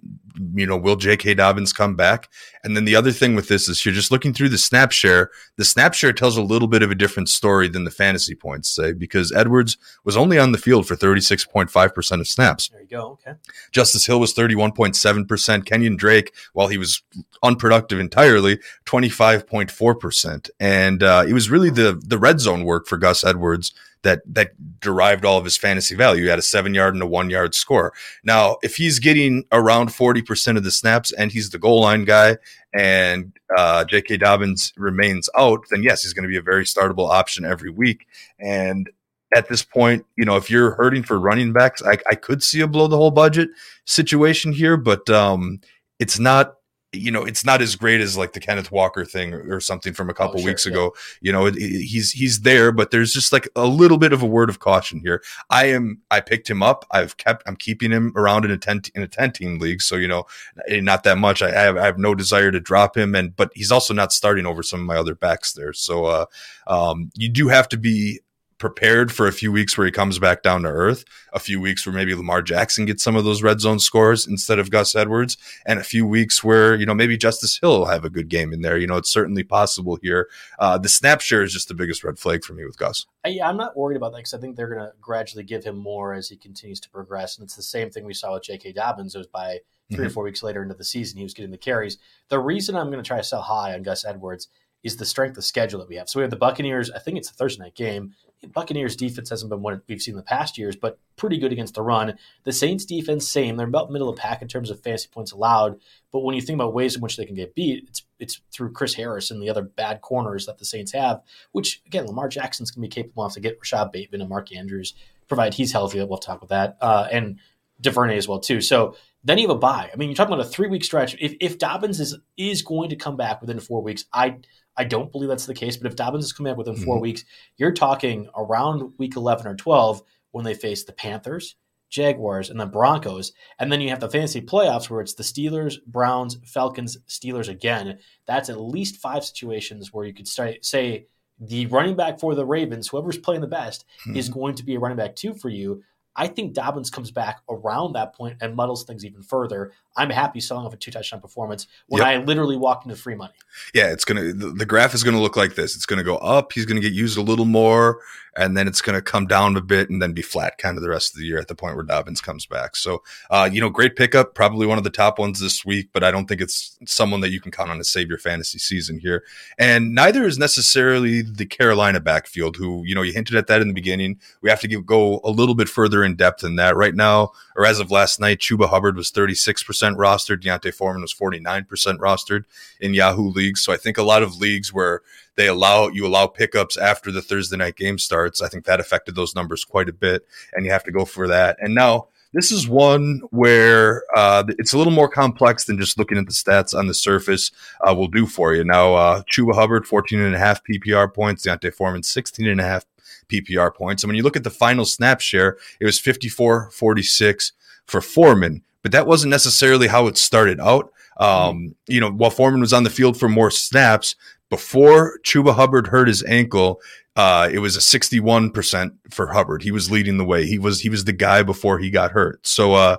you 0.53 0.65
know, 0.65 0.77
will 0.77 0.95
J.K. 0.95 1.35
Dobbins 1.35 1.73
come 1.73 1.95
back? 1.95 2.29
And 2.63 2.75
then 2.75 2.85
the 2.85 2.95
other 2.95 3.11
thing 3.11 3.35
with 3.35 3.47
this 3.47 3.67
is 3.67 3.85
you're 3.85 3.93
just 3.93 4.11
looking 4.11 4.33
through 4.33 4.49
the 4.49 4.57
snap 4.57 4.91
share. 4.91 5.31
The 5.57 5.65
snap 5.65 5.93
share 5.93 6.13
tells 6.13 6.37
a 6.37 6.41
little 6.41 6.67
bit 6.67 6.83
of 6.83 6.91
a 6.91 6.95
different 6.95 7.29
story 7.29 7.67
than 7.67 7.83
the 7.83 7.91
fantasy 7.91 8.35
points 8.35 8.69
say 8.69 8.93
because 8.93 9.31
Edwards 9.31 9.77
was 10.03 10.17
only 10.17 10.39
on 10.39 10.51
the 10.51 10.57
field 10.57 10.87
for 10.87 10.95
36.5% 10.95 12.19
of 12.19 12.27
snaps. 12.27 12.69
There 12.69 12.81
you 12.81 12.87
go. 12.87 13.19
Okay. 13.27 13.37
Justice 13.71 14.05
Hill 14.05 14.19
was 14.19 14.33
31.7%. 14.33 15.27
Kenyan 15.63 15.97
Drake, 15.97 16.33
while 16.53 16.67
he 16.67 16.77
was 16.77 17.03
unproductive 17.43 17.99
entirely, 17.99 18.59
25.4%. 18.85 20.49
And 20.59 21.03
uh, 21.03 21.25
it 21.27 21.33
was 21.33 21.49
really 21.49 21.69
the, 21.69 22.01
the 22.05 22.17
red 22.17 22.39
zone 22.39 22.63
work 22.63 22.87
for 22.87 22.97
Gus 22.97 23.23
Edwards 23.23 23.73
that 24.05 24.21
that 24.25 24.51
derived 24.79 25.25
all 25.25 25.37
of 25.37 25.43
his 25.43 25.57
fantasy 25.57 25.95
value. 25.95 26.23
He 26.23 26.29
had 26.29 26.39
a 26.39 26.43
seven 26.43 26.73
yard 26.73 26.93
and 26.93 27.03
a 27.03 27.07
one 27.07 27.29
yard 27.29 27.53
score. 27.53 27.91
Now, 28.23 28.57
if 28.63 28.77
he's 28.77 28.99
getting 28.99 29.43
around 29.51 29.93
forty 29.93 30.21
percent 30.21 30.57
of 30.57 30.63
the 30.63 30.71
snaps 30.71 31.11
and 31.11 31.31
he's 31.31 31.49
the 31.49 31.59
goal 31.59 31.81
line 31.81 32.05
guy, 32.05 32.37
and 32.73 33.33
uh, 33.57 33.83
J.K. 33.83 34.17
Dobbins 34.17 34.71
remains 34.77 35.29
out, 35.37 35.65
then 35.69 35.83
yes, 35.83 36.03
he's 36.03 36.13
going 36.13 36.23
to 36.23 36.29
be 36.29 36.37
a 36.37 36.41
very 36.41 36.63
startable 36.63 37.09
option 37.09 37.43
every 37.43 37.69
week. 37.69 38.07
And 38.39 38.89
at 39.35 39.49
this 39.49 39.63
point, 39.63 40.05
you 40.15 40.23
know, 40.23 40.37
if 40.37 40.49
you're 40.49 40.75
hurting 40.75 41.03
for 41.03 41.19
running 41.19 41.51
backs, 41.51 41.81
I, 41.83 41.97
I 42.09 42.15
could 42.15 42.43
see 42.43 42.61
a 42.61 42.67
blow 42.67 42.87
the 42.87 42.97
whole 42.97 43.11
budget 43.11 43.49
situation 43.85 44.53
here, 44.53 44.77
but 44.77 45.09
um, 45.09 45.59
it's 45.99 46.19
not 46.19 46.55
you 46.95 47.11
know, 47.11 47.23
it's 47.23 47.45
not 47.45 47.61
as 47.61 47.75
great 47.75 48.01
as 48.01 48.17
like 48.17 48.33
the 48.33 48.39
Kenneth 48.39 48.71
Walker 48.71 49.05
thing 49.05 49.33
or 49.33 49.59
something 49.59 49.93
from 49.93 50.09
a 50.09 50.11
oh, 50.11 50.15
couple 50.15 50.39
oh, 50.39 50.41
sure, 50.41 50.51
weeks 50.51 50.65
ago. 50.65 50.93
You 51.21 51.31
know, 51.31 51.45
it, 51.45 51.55
it, 51.55 51.85
he's 51.85 52.11
he's 52.11 52.41
there, 52.41 52.71
but 52.71 52.91
there's 52.91 53.13
just 53.13 53.31
like 53.31 53.47
a 53.55 53.65
little 53.65 53.97
bit 53.97 54.13
of 54.13 54.21
a 54.21 54.25
word 54.25 54.49
of 54.49 54.59
caution 54.59 54.99
here. 54.99 55.21
I 55.49 55.65
am 55.65 56.01
I 56.11 56.21
picked 56.21 56.49
him 56.49 56.63
up. 56.63 56.85
I've 56.91 57.17
kept 57.17 57.43
I'm 57.47 57.55
keeping 57.55 57.91
him 57.91 58.13
around 58.15 58.45
in 58.45 58.51
a 58.51 58.57
ten 58.57 58.81
in 58.93 59.03
a 59.03 59.07
ten 59.07 59.31
team 59.31 59.59
league, 59.59 59.81
so 59.81 59.95
you 59.95 60.07
know, 60.07 60.25
eh, 60.67 60.79
not 60.81 61.03
that 61.03 61.17
much. 61.17 61.41
I, 61.41 61.49
I 61.49 61.61
have 61.61 61.77
I 61.77 61.85
have 61.85 61.99
no 61.99 62.15
desire 62.15 62.51
to 62.51 62.59
drop 62.59 62.97
him, 62.97 63.15
and 63.15 63.35
but 63.35 63.51
he's 63.53 63.71
also 63.71 63.93
not 63.93 64.11
starting 64.11 64.45
over 64.45 64.63
some 64.63 64.79
of 64.81 64.85
my 64.85 64.97
other 64.97 65.15
backs 65.15 65.53
there. 65.53 65.73
So 65.73 66.05
uh, 66.05 66.25
um, 66.67 67.11
you 67.15 67.29
do 67.29 67.47
have 67.47 67.69
to 67.69 67.77
be 67.77 68.21
prepared 68.57 69.11
for 69.11 69.27
a 69.27 69.33
few 69.33 69.51
weeks 69.51 69.77
where 69.77 69.85
he 69.85 69.91
comes 69.91 70.17
back 70.17 70.41
down 70.41 70.63
to 70.63 70.69
earth, 70.69 71.03
a 71.33 71.39
few 71.39 71.59
weeks 71.59 71.85
where 71.85 71.93
maybe 71.93 72.13
Lamar 72.15 72.41
Jackson 72.41 72.85
gets 72.85 73.03
some 73.03 73.15
of 73.15 73.25
those 73.25 73.43
red 73.43 73.59
zone 73.59 73.79
scores 73.79 74.25
instead 74.25 74.59
of 74.59 74.71
Gus 74.71 74.95
Edwards, 74.95 75.37
and 75.65 75.79
a 75.79 75.83
few 75.83 76.05
weeks 76.05 76.43
where, 76.43 76.75
you 76.75 76.85
know, 76.85 76.93
maybe 76.93 77.17
Justice 77.17 77.59
Hill 77.59 77.79
will 77.79 77.85
have 77.87 78.05
a 78.05 78.09
good 78.09 78.29
game 78.29 78.53
in 78.53 78.61
there. 78.61 78.77
You 78.77 78.87
know, 78.87 78.97
it's 78.97 79.11
certainly 79.11 79.43
possible 79.43 79.97
here. 80.01 80.29
Uh, 80.57 80.77
the 80.77 80.89
snap 80.89 81.21
share 81.21 81.43
is 81.43 81.51
just 81.51 81.67
the 81.67 81.73
biggest 81.73 82.03
red 82.03 82.17
flag 82.17 82.43
for 82.43 82.53
me 82.53 82.65
with 82.65 82.77
Gus. 82.77 83.05
Yeah, 83.27 83.49
I'm 83.49 83.57
not 83.57 83.75
worried 83.75 83.97
about 83.97 84.11
that 84.13 84.19
because 84.19 84.33
I 84.33 84.39
think 84.39 84.55
they're 84.55 84.69
going 84.69 84.81
to 84.81 84.93
gradually 85.01 85.43
give 85.43 85.63
him 85.63 85.77
more 85.77 86.13
as 86.13 86.29
he 86.29 86.37
continues 86.37 86.79
to 86.81 86.89
progress. 86.89 87.37
And 87.37 87.45
it's 87.45 87.55
the 87.55 87.63
same 87.63 87.89
thing 87.89 88.05
we 88.05 88.13
saw 88.13 88.33
with 88.33 88.43
J.K. 88.43 88.73
Dobbins. 88.73 89.15
It 89.15 89.19
was 89.19 89.27
by 89.27 89.59
3 89.89 89.97
mm-hmm. 89.97 90.07
or 90.07 90.09
four 90.09 90.23
weeks 90.23 90.41
later 90.41 90.63
into 90.63 90.73
the 90.73 90.83
season, 90.83 91.17
he 91.17 91.23
was 91.23 91.33
getting 91.33 91.51
the 91.51 91.57
carries. 91.57 91.97
The 92.29 92.39
reason 92.39 92.75
I'm 92.75 92.89
going 92.89 93.03
to 93.03 93.07
try 93.07 93.17
to 93.17 93.23
sell 93.23 93.41
high 93.41 93.73
on 93.73 93.83
Gus 93.83 94.03
Edwards 94.03 94.47
is 94.83 94.97
the 94.97 95.05
strength 95.05 95.37
of 95.37 95.43
schedule 95.43 95.79
that 95.79 95.89
we 95.89 95.95
have. 95.95 96.07
So 96.07 96.19
we 96.19 96.23
have 96.23 96.29
the 96.29 96.37
Buccaneers. 96.37 96.91
I 96.91 96.99
think 96.99 97.17
it's 97.17 97.29
a 97.29 97.33
Thursday 97.33 97.63
night 97.63 97.75
game. 97.75 98.13
Buccaneers 98.53 98.95
defense 98.95 99.29
hasn't 99.29 99.49
been 99.49 99.61
what 99.61 99.81
we've 99.87 100.01
seen 100.01 100.13
in 100.13 100.17
the 100.17 100.23
past 100.23 100.57
years, 100.57 100.75
but 100.75 100.99
pretty 101.15 101.37
good 101.37 101.51
against 101.51 101.75
the 101.75 101.81
run. 101.81 102.17
The 102.43 102.51
Saints 102.51 102.85
defense, 102.85 103.27
same. 103.29 103.55
They're 103.55 103.67
about 103.67 103.91
middle 103.91 104.09
of 104.09 104.17
pack 104.17 104.41
in 104.41 104.47
terms 104.47 104.69
of 104.69 104.81
fantasy 104.81 105.07
points 105.11 105.31
allowed. 105.31 105.79
But 106.11 106.21
when 106.21 106.35
you 106.35 106.41
think 106.41 106.57
about 106.57 106.73
ways 106.73 106.95
in 106.95 107.01
which 107.01 107.17
they 107.17 107.25
can 107.25 107.35
get 107.35 107.55
beat, 107.55 107.85
it's 107.87 108.03
it's 108.19 108.41
through 108.53 108.71
Chris 108.71 108.93
Harris 108.93 109.31
and 109.31 109.41
the 109.41 109.49
other 109.49 109.63
bad 109.63 110.01
corners 110.01 110.45
that 110.45 110.57
the 110.57 110.65
Saints 110.65 110.91
have. 110.93 111.21
Which 111.51 111.81
again, 111.85 112.05
Lamar 112.05 112.27
Jackson's 112.27 112.71
gonna 112.71 112.87
be 112.87 112.89
capable 112.89 113.23
of 113.23 113.33
to 113.33 113.39
get 113.39 113.57
Rashod 113.59 113.91
Bateman 113.91 114.21
and 114.21 114.29
Mark 114.29 114.55
Andrews, 114.55 114.93
provided 115.27 115.55
he's 115.55 115.71
healthy. 115.71 116.03
We'll 116.03 116.17
talk 116.17 116.41
about 116.41 116.49
that, 116.49 116.77
uh, 116.81 117.07
and 117.11 117.39
Duvernay 117.81 118.17
as 118.17 118.27
well 118.27 118.39
too. 118.39 118.61
So 118.61 118.95
then 119.23 119.39
you 119.39 119.47
have 119.47 119.57
a 119.57 119.59
buy. 119.59 119.89
I 119.91 119.95
mean, 119.97 120.09
you're 120.09 120.15
talking 120.15 120.33
about 120.33 120.45
a 120.45 120.49
three 120.49 120.67
week 120.67 120.83
stretch. 120.83 121.15
If, 121.19 121.35
if 121.39 121.57
Dobbins 121.57 121.99
is 121.99 122.17
is 122.37 122.61
going 122.61 122.89
to 122.91 122.95
come 122.95 123.17
back 123.17 123.41
within 123.41 123.59
four 123.59 123.81
weeks, 123.81 124.05
I 124.13 124.37
I 124.77 124.83
don't 124.83 125.11
believe 125.11 125.29
that's 125.29 125.45
the 125.45 125.53
case, 125.53 125.77
but 125.77 125.87
if 125.87 125.95
Dobbins 125.95 126.25
is 126.25 126.33
coming 126.33 126.51
up 126.51 126.57
within 126.57 126.75
4 126.75 126.95
mm-hmm. 126.95 127.01
weeks, 127.01 127.23
you're 127.57 127.71
talking 127.71 128.27
around 128.35 128.93
week 128.97 129.15
11 129.15 129.47
or 129.47 129.55
12 129.55 130.01
when 130.31 130.43
they 130.43 130.53
face 130.53 130.83
the 130.83 130.91
Panthers, 130.91 131.55
Jaguars, 131.89 132.49
and 132.49 132.59
the 132.59 132.65
Broncos. 132.65 133.31
And 133.57 133.71
then 133.71 133.79
you 133.79 133.89
have 133.89 134.01
the 134.01 134.09
fantasy 134.09 134.41
playoffs 134.41 134.89
where 134.89 135.01
it's 135.01 135.13
the 135.13 135.23
Steelers, 135.23 135.83
Browns, 135.85 136.37
Falcons, 136.45 136.97
Steelers 137.07 137.47
again. 137.47 137.99
That's 138.25 138.49
at 138.49 138.59
least 138.59 138.97
five 138.97 139.23
situations 139.23 139.93
where 139.93 140.05
you 140.05 140.13
could 140.13 140.27
start, 140.27 140.65
say 140.65 141.07
the 141.39 141.65
running 141.67 141.95
back 141.95 142.19
for 142.19 142.35
the 142.35 142.45
Ravens, 142.45 142.87
whoever's 142.87 143.17
playing 143.17 143.41
the 143.41 143.47
best, 143.47 143.85
mm-hmm. 144.01 144.17
is 144.17 144.29
going 144.29 144.55
to 144.55 144.63
be 144.63 144.75
a 144.75 144.79
running 144.79 144.97
back 144.97 145.15
two 145.15 145.33
for 145.33 145.49
you. 145.49 145.83
I 146.15 146.27
think 146.27 146.53
Dobbins 146.53 146.89
comes 146.89 147.11
back 147.11 147.41
around 147.49 147.93
that 147.93 148.15
point 148.15 148.37
and 148.41 148.55
muddles 148.55 148.85
things 148.85 149.05
even 149.05 149.21
further. 149.21 149.73
I'm 149.97 150.09
happy 150.09 150.41
selling 150.41 150.65
off 150.65 150.73
a 150.73 150.77
two 150.77 150.91
touchdown 150.91 151.21
performance 151.21 151.67
when 151.87 152.01
yep. 152.01 152.07
I 152.07 152.23
literally 152.23 152.57
walked 152.57 152.85
into 152.85 152.97
free 152.97 153.15
money. 153.15 153.33
Yeah, 153.73 153.91
it's 153.91 154.03
gonna 154.03 154.33
the, 154.33 154.49
the 154.49 154.65
graph 154.65 154.93
is 154.93 155.03
gonna 155.03 155.21
look 155.21 155.37
like 155.37 155.55
this. 155.55 155.75
It's 155.75 155.85
gonna 155.85 156.03
go 156.03 156.17
up. 156.17 156.51
He's 156.53 156.65
gonna 156.65 156.81
get 156.81 156.93
used 156.93 157.17
a 157.17 157.21
little 157.21 157.45
more, 157.45 158.01
and 158.35 158.57
then 158.57 158.67
it's 158.67 158.81
gonna 158.81 159.01
come 159.01 159.25
down 159.25 159.55
a 159.55 159.61
bit 159.61 159.89
and 159.89 160.01
then 160.01 160.11
be 160.11 160.21
flat 160.21 160.57
kind 160.57 160.77
of 160.77 160.83
the 160.83 160.89
rest 160.89 161.13
of 161.13 161.19
the 161.19 161.25
year 161.25 161.39
at 161.39 161.47
the 161.47 161.55
point 161.55 161.75
where 161.75 161.85
Dobbins 161.85 162.19
comes 162.19 162.45
back. 162.45 162.75
So, 162.75 163.03
uh, 163.29 163.49
you 163.51 163.61
know, 163.61 163.69
great 163.69 163.95
pickup, 163.95 164.35
probably 164.35 164.67
one 164.67 164.77
of 164.77 164.83
the 164.83 164.89
top 164.89 165.17
ones 165.17 165.39
this 165.39 165.65
week, 165.65 165.89
but 165.93 166.03
I 166.03 166.11
don't 166.11 166.27
think 166.27 166.41
it's 166.41 166.77
someone 166.85 167.21
that 167.21 167.31
you 167.31 167.39
can 167.39 167.51
count 167.51 167.69
on 167.69 167.77
to 167.77 167.83
save 167.85 168.09
your 168.09 168.17
fantasy 168.17 168.59
season 168.59 168.99
here. 168.99 169.23
And 169.57 169.95
neither 169.95 170.25
is 170.25 170.37
necessarily 170.37 171.21
the 171.21 171.45
Carolina 171.45 172.01
backfield, 172.01 172.57
who 172.57 172.83
you 172.85 172.95
know 172.95 173.01
you 173.01 173.13
hinted 173.13 173.37
at 173.37 173.47
that 173.47 173.61
in 173.61 173.69
the 173.69 173.73
beginning. 173.73 174.19
We 174.41 174.49
have 174.49 174.59
to 174.61 174.67
give, 174.67 174.85
go 174.85 175.21
a 175.23 175.29
little 175.29 175.55
bit 175.55 175.69
further 175.69 176.03
in 176.03 176.15
depth 176.15 176.41
than 176.41 176.57
that. 176.57 176.75
Right 176.75 176.95
now, 176.95 177.31
or 177.55 177.65
as 177.65 177.79
of 177.79 177.91
last 177.91 178.19
night, 178.19 178.39
Chuba 178.39 178.69
Hubbard 178.69 178.97
was 178.97 179.11
36% 179.11 179.84
rostered. 179.93 180.41
D'Onta 180.41 180.73
Foreman 180.73 181.01
was 181.01 181.13
49% 181.13 181.67
rostered 181.97 182.45
in 182.81 182.93
Yahoo 182.93 183.29
leagues. 183.29 183.61
So 183.61 183.71
I 183.71 183.77
think 183.77 183.97
a 183.97 184.03
lot 184.03 184.23
of 184.23 184.37
leagues 184.37 184.73
where 184.73 185.01
they 185.35 185.47
allow 185.47 185.89
you 185.89 186.05
allow 186.05 186.27
pickups 186.27 186.77
after 186.77 187.11
the 187.11 187.21
Thursday 187.21 187.57
night 187.57 187.75
game 187.75 187.99
starts, 187.99 188.41
I 188.41 188.47
think 188.47 188.65
that 188.65 188.79
affected 188.79 189.15
those 189.15 189.35
numbers 189.35 189.63
quite 189.63 189.89
a 189.89 189.93
bit, 189.93 190.25
and 190.53 190.65
you 190.65 190.71
have 190.71 190.83
to 190.85 190.91
go 190.91 191.05
for 191.05 191.27
that. 191.27 191.57
And 191.59 191.75
now 191.75 192.07
this 192.35 192.51
is 192.51 192.67
one 192.67 193.21
where 193.31 194.03
uh, 194.15 194.43
it's 194.59 194.73
a 194.73 194.77
little 194.77 194.91
more 194.91 195.07
complex 195.07 195.65
than 195.65 195.79
just 195.79 195.97
looking 195.97 196.17
at 196.17 196.25
the 196.25 196.33
stats 196.33 196.77
on 196.77 196.87
the 196.87 196.93
surface 196.93 197.51
uh, 197.87 197.95
will 197.95 198.09
do 198.09 198.25
for 198.25 198.53
you. 198.53 198.63
Now, 198.65 198.95
uh, 198.95 199.21
Chuba 199.23 199.55
Hubbard, 199.55 199.87
14 199.87 200.19
and 200.19 200.35
a 200.35 200.37
half 200.37 200.61
PPR 200.63 201.13
points, 201.13 201.43
D'Onta 201.43 201.73
Foreman, 201.73 202.03
16 202.03 202.45
and 202.45 202.59
a 202.59 202.65
half 202.65 202.85
PPR 203.29 203.73
points. 203.73 204.03
And 204.03 204.09
when 204.09 204.17
you 204.17 204.23
look 204.23 204.35
at 204.35 204.43
the 204.43 204.49
final 204.49 204.83
snap 204.83 205.21
share, 205.21 205.57
it 205.79 205.85
was 205.85 205.99
54 205.99 206.71
46 206.71 207.53
for 207.85 208.01
Foreman, 208.01 208.63
but 208.85 208.91
that 208.91 209.07
wasn't 209.07 209.31
necessarily 209.31 209.87
how 209.87 210.05
it 210.05 210.15
started 210.15 210.59
out. 210.59 210.93
Um, 211.17 211.73
you 211.87 211.99
know, 211.99 212.11
while 212.11 212.29
Foreman 212.29 212.61
was 212.61 212.71
on 212.71 212.83
the 212.83 212.91
field 212.91 213.17
for 213.19 213.27
more 213.27 213.49
snaps, 213.49 214.15
before 214.51 215.17
Chuba 215.25 215.55
Hubbard 215.55 215.87
hurt 215.87 216.07
his 216.07 216.21
ankle, 216.25 216.79
uh, 217.15 217.49
it 217.51 217.57
was 217.57 217.75
a 217.75 217.79
61% 217.79 218.91
for 219.09 219.33
Hubbard. 219.33 219.63
He 219.63 219.71
was 219.71 219.89
leading 219.89 220.19
the 220.19 220.23
way. 220.23 220.45
He 220.45 220.59
was 220.59 220.81
he 220.81 220.89
was 220.89 221.05
the 221.05 221.13
guy 221.13 221.41
before 221.41 221.79
he 221.79 221.89
got 221.89 222.11
hurt. 222.11 222.45
So 222.45 222.75
uh, 222.75 222.97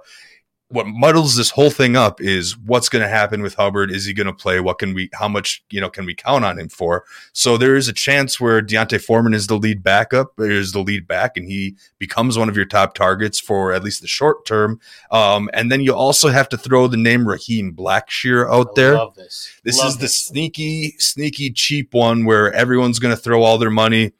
what 0.68 0.86
muddles 0.86 1.36
this 1.36 1.50
whole 1.50 1.70
thing 1.70 1.94
up 1.94 2.20
is 2.20 2.58
what's 2.58 2.88
going 2.88 3.02
to 3.02 3.08
happen 3.08 3.40
with 3.40 3.54
Hubbard. 3.54 3.92
Is 3.92 4.04
he 4.04 4.12
going 4.12 4.26
to 4.26 4.32
play? 4.32 4.58
What 4.58 4.80
can 4.80 4.94
we? 4.94 5.08
How 5.14 5.28
much 5.28 5.62
you 5.70 5.80
know 5.80 5.88
can 5.88 6.04
we 6.04 6.14
count 6.14 6.44
on 6.44 6.58
him 6.58 6.68
for? 6.68 7.04
So 7.32 7.56
there 7.56 7.76
is 7.76 7.86
a 7.86 7.92
chance 7.92 8.40
where 8.40 8.60
D'Onta 8.60 9.00
Foreman 9.00 9.32
is 9.32 9.46
the 9.46 9.56
lead 9.56 9.82
backup, 9.82 10.32
is 10.38 10.72
the 10.72 10.80
lead 10.80 11.06
back, 11.06 11.36
and 11.36 11.46
he 11.46 11.76
becomes 11.98 12.36
one 12.36 12.48
of 12.48 12.56
your 12.56 12.64
top 12.64 12.94
targets 12.94 13.38
for 13.38 13.72
at 13.72 13.84
least 13.84 14.00
the 14.02 14.08
short 14.08 14.44
term. 14.44 14.80
Um, 15.12 15.48
and 15.52 15.70
then 15.70 15.82
you 15.82 15.94
also 15.94 16.30
have 16.30 16.48
to 16.48 16.58
throw 16.58 16.88
the 16.88 16.96
name 16.96 17.28
Raheem 17.28 17.72
Blackshear 17.72 18.50
out 18.50 18.70
I 18.70 18.72
there. 18.74 19.06
this. 19.14 19.60
This 19.62 19.80
is 19.80 19.98
the 19.98 20.08
sneaky, 20.08 20.94
sneaky 20.98 21.52
cheap 21.52 21.94
one 21.94 22.24
where 22.24 22.52
everyone's 22.52 22.98
going 22.98 23.14
to 23.14 23.20
throw 23.20 23.44
all 23.44 23.58
their 23.58 23.70
money 23.70 24.12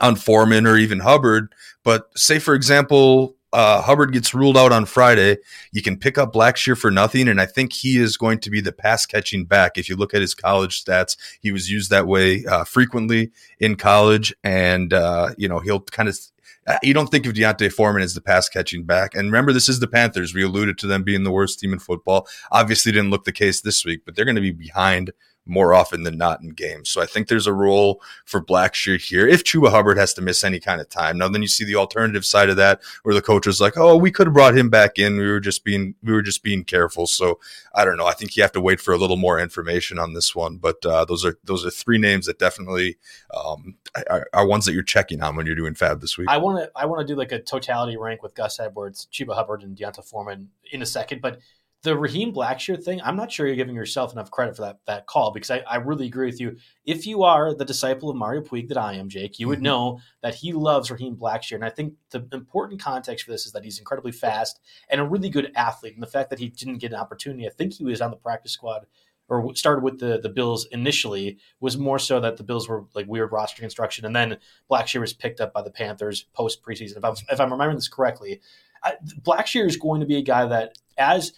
on 0.00 0.16
Foreman 0.16 0.66
or 0.66 0.76
even 0.76 1.00
Hubbard. 1.00 1.54
But 1.84 2.10
say, 2.16 2.40
for 2.40 2.54
example, 2.54 3.36
uh, 3.52 3.82
Hubbard 3.82 4.12
gets 4.12 4.34
ruled 4.34 4.56
out 4.56 4.72
on 4.72 4.84
Friday, 4.84 5.38
you 5.72 5.82
can 5.82 5.96
pick 5.96 6.18
up 6.18 6.32
Blackshear 6.32 6.78
for 6.78 6.90
nothing. 6.90 7.28
And 7.28 7.40
I 7.40 7.46
think 7.46 7.72
he 7.72 7.98
is 7.98 8.16
going 8.16 8.38
to 8.40 8.50
be 8.50 8.60
the 8.60 8.72
pass 8.72 9.06
catching 9.06 9.44
back. 9.44 9.76
If 9.76 9.88
you 9.88 9.96
look 9.96 10.14
at 10.14 10.20
his 10.20 10.34
college 10.34 10.84
stats, 10.84 11.16
he 11.40 11.52
was 11.52 11.70
used 11.70 11.90
that 11.90 12.06
way 12.06 12.44
uh, 12.46 12.64
frequently 12.64 13.30
in 13.58 13.76
college. 13.76 14.34
And, 14.44 14.92
uh, 14.92 15.30
you 15.36 15.48
know, 15.48 15.60
he'll 15.60 15.80
kind 15.80 16.08
of, 16.08 16.18
uh, 16.66 16.78
you 16.82 16.94
don't 16.94 17.10
think 17.10 17.26
of 17.26 17.34
D'Onta 17.34 17.72
Foreman 17.72 18.02
as 18.02 18.14
the 18.14 18.20
pass 18.20 18.48
catching 18.48 18.84
back. 18.84 19.14
And 19.14 19.26
remember, 19.26 19.52
this 19.52 19.68
is 19.68 19.80
the 19.80 19.88
Panthers. 19.88 20.34
We 20.34 20.44
alluded 20.44 20.78
to 20.78 20.86
them 20.86 21.02
being 21.02 21.24
the 21.24 21.32
worst 21.32 21.58
team 21.58 21.72
in 21.72 21.78
football. 21.78 22.28
Obviously, 22.52 22.92
didn't 22.92 23.10
look 23.10 23.24
the 23.24 23.32
case 23.32 23.62
this 23.62 23.84
week, 23.84 24.02
but 24.04 24.14
they're 24.14 24.24
going 24.24 24.36
to 24.36 24.40
be 24.40 24.52
behind 24.52 25.12
more 25.46 25.74
often 25.74 26.02
than 26.02 26.16
not 26.16 26.40
in 26.40 26.50
games. 26.50 26.90
So 26.90 27.00
I 27.00 27.06
think 27.06 27.28
there's 27.28 27.46
a 27.46 27.52
role 27.52 28.02
for 28.24 28.40
Blackshear 28.42 29.00
here 29.00 29.26
if 29.26 29.42
Chuba 29.42 29.70
Hubbard 29.70 29.98
has 29.98 30.14
to 30.14 30.22
miss 30.22 30.44
any 30.44 30.60
kind 30.60 30.80
of 30.80 30.88
time. 30.88 31.18
Now 31.18 31.28
then 31.28 31.42
you 31.42 31.48
see 31.48 31.64
the 31.64 31.76
alternative 31.76 32.24
side 32.24 32.50
of 32.50 32.56
that 32.56 32.80
where 33.02 33.14
the 33.14 33.22
coach 33.22 33.46
is 33.46 33.60
like, 33.60 33.76
"Oh, 33.76 33.96
we 33.96 34.10
could 34.10 34.26
have 34.26 34.34
brought 34.34 34.56
him 34.56 34.70
back 34.70 34.98
in. 34.98 35.16
We 35.16 35.26
were 35.26 35.40
just 35.40 35.64
being 35.64 35.94
we 36.02 36.12
were 36.12 36.22
just 36.22 36.42
being 36.42 36.64
careful." 36.64 37.06
So 37.06 37.40
I 37.74 37.84
don't 37.84 37.96
know. 37.96 38.06
I 38.06 38.12
think 38.12 38.36
you 38.36 38.42
have 38.42 38.52
to 38.52 38.60
wait 38.60 38.80
for 38.80 38.92
a 38.92 38.98
little 38.98 39.16
more 39.16 39.40
information 39.40 39.98
on 39.98 40.14
this 40.14 40.34
one. 40.34 40.58
But 40.58 40.84
uh, 40.84 41.04
those 41.04 41.24
are 41.24 41.38
those 41.44 41.64
are 41.64 41.70
three 41.70 41.98
names 41.98 42.26
that 42.26 42.38
definitely 42.38 42.98
um, 43.34 43.76
are, 44.08 44.28
are, 44.32 44.46
ones 44.46 44.66
that 44.66 44.72
you're 44.72 44.82
checking 44.82 45.22
on 45.22 45.36
when 45.36 45.46
you're 45.46 45.54
doing 45.54 45.74
FAAB 45.74 46.00
this 46.00 46.18
week. 46.18 46.28
I 46.28 46.38
want 46.38 46.58
to 46.58 46.70
I 46.76 46.86
want 46.86 47.06
to 47.06 47.12
do 47.12 47.16
like 47.16 47.32
a 47.32 47.40
totality 47.40 47.96
rank 47.96 48.22
with 48.22 48.34
Gus 48.34 48.60
Edwards, 48.60 49.08
Chuba 49.12 49.34
Hubbard, 49.34 49.62
and 49.62 49.76
D'Onta 49.76 50.04
Foreman 50.04 50.50
in 50.70 50.82
a 50.82 50.86
second, 50.86 51.20
but 51.20 51.40
the 51.82 51.96
Raheem 51.96 52.32
Blackshear 52.32 52.82
thing, 52.82 53.00
I'm 53.02 53.16
not 53.16 53.32
sure 53.32 53.46
you're 53.46 53.56
giving 53.56 53.74
yourself 53.74 54.12
enough 54.12 54.30
credit 54.30 54.54
for 54.54 54.62
that 54.62 54.80
that 54.86 55.06
call 55.06 55.32
because 55.32 55.50
I, 55.50 55.58
I 55.60 55.76
really 55.76 56.06
agree 56.06 56.26
with 56.26 56.40
you. 56.40 56.56
If 56.84 57.06
you 57.06 57.22
are 57.22 57.54
the 57.54 57.64
disciple 57.64 58.10
of 58.10 58.16
Mario 58.16 58.42
Puig 58.42 58.68
that 58.68 58.76
I 58.76 58.94
am, 58.94 59.08
Jake, 59.08 59.38
you 59.38 59.48
would 59.48 59.58
mm-hmm. 59.58 59.64
know 59.64 60.00
that 60.22 60.34
he 60.34 60.52
loves 60.52 60.90
Raheem 60.90 61.16
Blackshear. 61.16 61.54
And 61.54 61.64
I 61.64 61.70
think 61.70 61.94
the 62.10 62.26
important 62.32 62.82
context 62.82 63.24
for 63.24 63.30
this 63.30 63.46
is 63.46 63.52
that 63.52 63.64
he's 63.64 63.78
incredibly 63.78 64.12
fast 64.12 64.60
and 64.90 65.00
a 65.00 65.04
really 65.04 65.30
good 65.30 65.52
athlete. 65.54 65.94
And 65.94 66.02
the 66.02 66.08
fact 66.08 66.28
that 66.30 66.38
he 66.38 66.48
didn't 66.48 66.78
get 66.78 66.92
an 66.92 66.98
opportunity, 66.98 67.46
I 67.46 67.50
think 67.50 67.72
he 67.72 67.84
was 67.84 68.02
on 68.02 68.10
the 68.10 68.16
practice 68.16 68.52
squad 68.52 68.86
or 69.30 69.54
started 69.54 69.82
with 69.82 70.00
the 70.00 70.18
the 70.20 70.28
Bills 70.28 70.66
initially 70.72 71.38
was 71.60 71.78
more 71.78 71.98
so 71.98 72.20
that 72.20 72.36
the 72.36 72.42
Bills 72.42 72.68
were 72.68 72.84
like 72.94 73.06
weird 73.06 73.32
roster 73.32 73.62
construction, 73.62 74.04
and 74.04 74.14
then 74.14 74.36
Blackshear 74.70 75.00
was 75.00 75.14
picked 75.14 75.40
up 75.40 75.54
by 75.54 75.62
the 75.62 75.70
Panthers 75.70 76.26
post 76.34 76.62
preseason. 76.62 76.98
If 76.98 77.04
I'm, 77.04 77.14
if 77.30 77.40
I'm 77.40 77.52
remembering 77.52 77.76
this 77.76 77.88
correctly, 77.88 78.40
I, 78.82 78.94
Blackshear 79.22 79.66
is 79.66 79.76
going 79.76 80.00
to 80.00 80.06
be 80.06 80.16
a 80.16 80.22
guy 80.22 80.46
that 80.46 80.76
as 80.98 81.32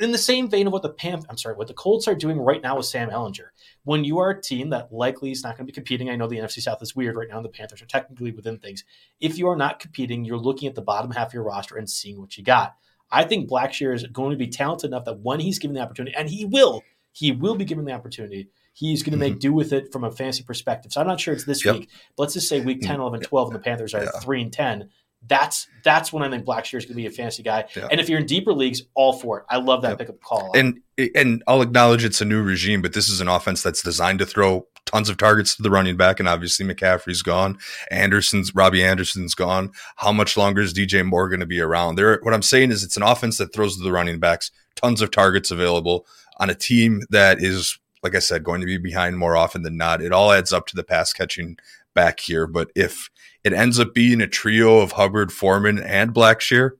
in 0.00 0.12
the 0.12 0.18
same 0.18 0.48
vein 0.48 0.66
of 0.66 0.72
what 0.72 0.82
the 0.82 0.92
Panth- 0.92 1.26
I'm 1.28 1.36
sorry, 1.36 1.54
what 1.54 1.68
the 1.68 1.74
Colts 1.74 2.08
are 2.08 2.14
doing 2.14 2.38
right 2.38 2.62
now 2.62 2.76
with 2.76 2.86
Sam 2.86 3.10
Ehlinger. 3.10 3.48
When 3.84 4.04
you 4.04 4.18
are 4.18 4.30
a 4.30 4.40
team 4.40 4.70
that 4.70 4.92
likely 4.92 5.30
is 5.30 5.42
not 5.42 5.56
going 5.56 5.66
to 5.66 5.72
be 5.72 5.74
competing, 5.74 6.10
I 6.10 6.16
know 6.16 6.26
the 6.26 6.38
NFC 6.38 6.60
South 6.60 6.82
is 6.82 6.96
weird 6.96 7.16
right 7.16 7.28
now, 7.28 7.36
and 7.36 7.44
the 7.44 7.50
Panthers 7.50 7.82
are 7.82 7.86
technically 7.86 8.32
within 8.32 8.58
things. 8.58 8.84
If 9.20 9.38
you 9.38 9.48
are 9.48 9.56
not 9.56 9.80
competing, 9.80 10.24
you're 10.24 10.38
looking 10.38 10.68
at 10.68 10.74
the 10.74 10.82
bottom 10.82 11.12
half 11.12 11.28
of 11.28 11.34
your 11.34 11.44
roster 11.44 11.76
and 11.76 11.88
seeing 11.88 12.20
what 12.20 12.36
you 12.36 12.44
got. 12.44 12.76
I 13.10 13.24
think 13.24 13.48
Blackshear 13.48 13.94
is 13.94 14.04
going 14.04 14.32
to 14.32 14.36
be 14.36 14.48
talented 14.48 14.90
enough 14.90 15.04
that 15.04 15.20
when 15.20 15.40
he's 15.40 15.58
given 15.58 15.74
the 15.74 15.82
opportunity, 15.82 16.16
and 16.16 16.28
he 16.28 16.44
will, 16.44 16.82
he 17.12 17.30
will 17.30 17.54
be 17.54 17.64
given 17.64 17.84
the 17.84 17.92
opportunity. 17.92 18.48
He's 18.72 19.04
going 19.04 19.12
to 19.12 19.18
make 19.18 19.34
mm-hmm. 19.34 19.38
do 19.38 19.52
with 19.52 19.72
it 19.72 19.92
from 19.92 20.02
a 20.02 20.10
fantasy 20.10 20.42
perspective. 20.42 20.92
So 20.92 21.00
I'm 21.00 21.06
not 21.06 21.20
sure 21.20 21.32
it's 21.32 21.44
this 21.44 21.64
yep. 21.64 21.76
week. 21.76 21.90
But 22.16 22.24
let's 22.24 22.34
just 22.34 22.48
say 22.48 22.60
week 22.60 22.80
10, 22.82 22.98
11, 22.98 23.20
12, 23.20 23.48
and 23.48 23.54
the 23.54 23.60
Panthers 23.60 23.94
are 23.94 24.02
yeah. 24.02 24.20
3 24.20 24.42
and 24.42 24.52
10 24.52 24.90
that's 25.26 25.68
that's 25.82 26.12
when 26.12 26.22
I 26.22 26.30
think 26.30 26.44
Blackshear 26.44 26.78
is 26.78 26.84
going 26.84 26.94
to 26.94 27.02
be 27.02 27.06
a 27.06 27.10
fantasy 27.10 27.42
guy. 27.42 27.64
Yeah. 27.74 27.88
And 27.90 28.00
if 28.00 28.08
you're 28.08 28.18
in 28.18 28.26
deeper 28.26 28.52
leagues, 28.52 28.82
all 28.94 29.12
for 29.12 29.40
it. 29.40 29.44
I 29.48 29.58
love 29.58 29.82
that 29.82 29.98
pickup 29.98 30.20
call. 30.20 30.52
And 30.54 30.80
and 31.14 31.42
I'll 31.46 31.62
acknowledge 31.62 32.04
it's 32.04 32.20
a 32.20 32.24
new 32.24 32.42
regime, 32.42 32.82
but 32.82 32.92
this 32.92 33.08
is 33.08 33.20
an 33.20 33.28
offense 33.28 33.62
that's 33.62 33.82
designed 33.82 34.20
to 34.20 34.26
throw 34.26 34.66
tons 34.86 35.08
of 35.08 35.16
targets 35.16 35.56
to 35.56 35.62
the 35.62 35.70
running 35.70 35.96
back, 35.96 36.20
and 36.20 36.28
obviously 36.28 36.66
McCaffrey's 36.66 37.22
gone, 37.22 37.58
Anderson's 37.90 38.54
Robbie 38.54 38.84
Anderson's 38.84 39.34
gone. 39.34 39.72
How 39.96 40.12
much 40.12 40.36
longer 40.36 40.60
is 40.60 40.74
DJ 40.74 41.04
Moore 41.04 41.28
going 41.28 41.40
to 41.40 41.46
be 41.46 41.60
around? 41.60 41.96
There, 41.96 42.20
what 42.22 42.34
I'm 42.34 42.42
saying 42.42 42.70
is 42.70 42.84
it's 42.84 42.96
an 42.96 43.02
offense 43.02 43.38
that 43.38 43.52
throws 43.52 43.76
to 43.76 43.82
the 43.82 43.92
running 43.92 44.20
backs, 44.20 44.50
tons 44.76 45.00
of 45.00 45.10
targets 45.10 45.50
available 45.50 46.06
on 46.38 46.50
a 46.50 46.54
team 46.54 47.02
that 47.10 47.42
is, 47.42 47.78
like 48.02 48.14
I 48.14 48.18
said, 48.18 48.44
going 48.44 48.60
to 48.60 48.66
be 48.66 48.78
behind 48.78 49.18
more 49.18 49.36
often 49.36 49.62
than 49.62 49.76
not. 49.76 50.02
It 50.02 50.12
all 50.12 50.32
adds 50.32 50.52
up 50.52 50.66
to 50.68 50.76
the 50.76 50.84
pass 50.84 51.12
catching 51.12 51.56
back 51.94 52.20
here, 52.20 52.46
but 52.46 52.70
if 52.74 53.10
it 53.42 53.52
ends 53.52 53.78
up 53.78 53.94
being 53.94 54.20
a 54.20 54.26
trio 54.26 54.78
of 54.78 54.92
Hubbard, 54.92 55.32
Foreman, 55.32 55.78
and 55.78 56.12
Blackshear 56.12 56.72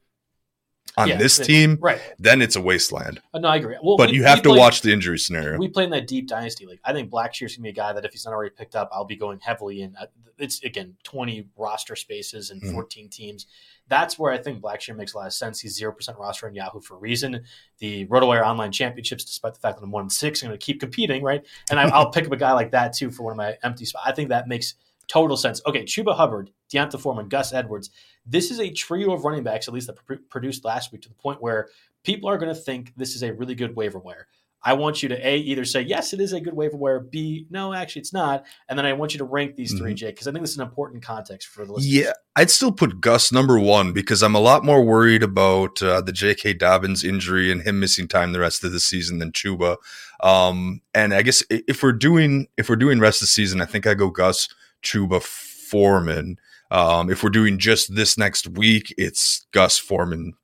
on 0.96 1.08
yeah, 1.08 1.16
this 1.16 1.38
team, 1.38 1.78
right. 1.80 2.00
then 2.18 2.40
it's 2.40 2.56
a 2.56 2.60
wasteland. 2.60 3.20
Uh, 3.32 3.40
no, 3.40 3.48
I 3.48 3.56
agree. 3.56 3.76
Well, 3.82 3.96
but 3.96 4.10
we, 4.10 4.16
you 4.16 4.24
have 4.24 4.42
to 4.42 4.50
watch 4.50 4.82
the 4.82 4.92
injury 4.92 5.18
scenario. 5.18 5.58
We 5.58 5.68
play 5.68 5.84
in 5.84 5.90
that 5.90 6.06
deep 6.06 6.28
dynasty 6.28 6.66
league. 6.66 6.80
I 6.84 6.92
think 6.92 7.10
Blackshear's 7.10 7.56
gonna 7.56 7.64
be 7.64 7.70
a 7.70 7.72
guy 7.72 7.92
that 7.92 8.04
if 8.04 8.12
he's 8.12 8.24
not 8.24 8.32
already 8.32 8.54
picked 8.54 8.76
up, 8.76 8.90
I'll 8.92 9.04
be 9.04 9.16
going 9.16 9.40
heavily 9.40 9.82
in. 9.82 9.96
Uh, 9.96 10.06
it's 10.38 10.62
again 10.62 10.96
twenty 11.02 11.48
roster 11.56 11.96
spaces 11.96 12.50
and 12.50 12.62
mm-hmm. 12.62 12.74
14 12.74 13.08
teams. 13.08 13.46
That's 13.88 14.18
where 14.18 14.32
I 14.32 14.38
think 14.38 14.62
Blackshear 14.62 14.96
makes 14.96 15.14
a 15.14 15.18
lot 15.18 15.26
of 15.26 15.32
sense. 15.32 15.60
He's 15.60 15.76
zero 15.76 15.92
percent 15.92 16.18
roster 16.18 16.48
in 16.48 16.54
Yahoo 16.54 16.80
for 16.80 16.94
a 16.94 16.98
reason. 16.98 17.42
The 17.78 18.06
RotoWire 18.06 18.44
Online 18.44 18.72
Championships, 18.72 19.24
despite 19.24 19.54
the 19.54 19.60
fact 19.60 19.78
that 19.78 19.84
I'm 19.84 19.90
one 19.90 20.02
and 20.02 20.12
six, 20.12 20.42
I'm 20.42 20.48
going 20.48 20.58
to 20.58 20.64
keep 20.64 20.80
competing, 20.80 21.22
right? 21.22 21.44
And 21.70 21.78
I, 21.78 21.98
will 21.98 22.10
pick 22.10 22.26
up 22.26 22.32
a 22.32 22.36
guy 22.36 22.52
like 22.52 22.70
that 22.70 22.94
too 22.94 23.10
for 23.10 23.24
one 23.24 23.32
of 23.32 23.36
my 23.36 23.56
empty 23.62 23.84
spots. 23.84 24.04
I 24.06 24.12
think 24.12 24.30
that 24.30 24.48
makes 24.48 24.74
total 25.08 25.36
sense. 25.36 25.60
Okay, 25.66 25.84
Chuba 25.84 26.14
Hubbard, 26.14 26.50
D'Onta 26.70 26.98
Foreman, 26.98 27.28
Gus 27.28 27.52
Edwards. 27.52 27.90
This 28.26 28.50
is 28.50 28.60
a 28.60 28.70
trio 28.70 29.12
of 29.12 29.24
running 29.24 29.42
backs, 29.42 29.68
at 29.68 29.74
least 29.74 29.86
that 29.88 30.04
pr- 30.04 30.14
produced 30.28 30.64
last 30.64 30.92
week, 30.92 31.02
to 31.02 31.08
the 31.08 31.14
point 31.14 31.42
where 31.42 31.68
people 32.02 32.28
are 32.28 32.38
going 32.38 32.54
to 32.54 32.60
think 32.60 32.92
this 32.96 33.14
is 33.14 33.22
a 33.22 33.32
really 33.32 33.54
good 33.54 33.76
waiver 33.76 33.98
wire. 33.98 34.28
I 34.64 34.72
want 34.72 35.02
you 35.02 35.10
to 35.10 35.28
a 35.28 35.36
either 35.36 35.64
say 35.66 35.82
yes, 35.82 36.14
it 36.14 36.20
is 36.20 36.32
a 36.32 36.40
good 36.40 36.54
waiver 36.54 36.76
wire. 36.76 36.98
B 36.98 37.46
no, 37.50 37.74
actually 37.74 38.00
it's 38.00 38.14
not. 38.14 38.46
And 38.68 38.78
then 38.78 38.86
I 38.86 38.94
want 38.94 39.12
you 39.12 39.18
to 39.18 39.24
rank 39.24 39.56
these 39.56 39.74
three, 39.74 39.90
mm-hmm. 39.90 39.96
Jake, 39.96 40.14
because 40.14 40.26
I 40.26 40.32
think 40.32 40.42
this 40.42 40.52
is 40.52 40.58
an 40.58 40.66
important 40.66 41.02
context 41.02 41.48
for 41.48 41.66
the 41.66 41.72
listeners. 41.72 41.94
Yeah, 41.94 42.12
I'd 42.34 42.50
still 42.50 42.72
put 42.72 43.00
Gus 43.00 43.30
number 43.30 43.58
one 43.58 43.92
because 43.92 44.22
I'm 44.22 44.34
a 44.34 44.40
lot 44.40 44.64
more 44.64 44.82
worried 44.82 45.22
about 45.22 45.82
uh, 45.82 46.00
the 46.00 46.12
J.K. 46.12 46.54
Dobbins 46.54 47.04
injury 47.04 47.52
and 47.52 47.60
him 47.60 47.78
missing 47.78 48.08
time 48.08 48.32
the 48.32 48.40
rest 48.40 48.64
of 48.64 48.72
the 48.72 48.80
season 48.80 49.18
than 49.18 49.32
Chuba. 49.32 49.76
Um, 50.22 50.80
and 50.94 51.12
I 51.12 51.20
guess 51.20 51.42
if 51.50 51.82
we're 51.82 51.92
doing 51.92 52.46
if 52.56 52.70
we're 52.70 52.76
doing 52.76 53.00
rest 53.00 53.18
of 53.18 53.26
the 53.26 53.32
season, 53.32 53.60
I 53.60 53.66
think 53.66 53.86
I 53.86 53.92
go 53.92 54.08
Gus 54.08 54.48
Chuba 54.84 55.22
Foreman. 55.22 56.38
Um, 56.70 57.10
if 57.10 57.22
we're 57.22 57.30
doing 57.30 57.58
just 57.58 57.94
this 57.94 58.16
next 58.16 58.46
week, 58.48 58.94
it's 58.96 59.46
Gus 59.52 59.78
Foreman, 59.78 60.34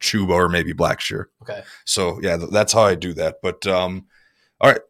Chuba, 0.00 0.30
or 0.30 0.48
maybe 0.48 0.72
Blackshear. 0.72 1.26
Okay. 1.42 1.62
So 1.84 2.18
yeah, 2.22 2.36
that's 2.50 2.72
how 2.72 2.82
I 2.82 2.94
do 2.94 3.14
that. 3.14 3.36
But 3.42 3.66
um, 3.66 4.06
all 4.60 4.70
right. 4.72 4.80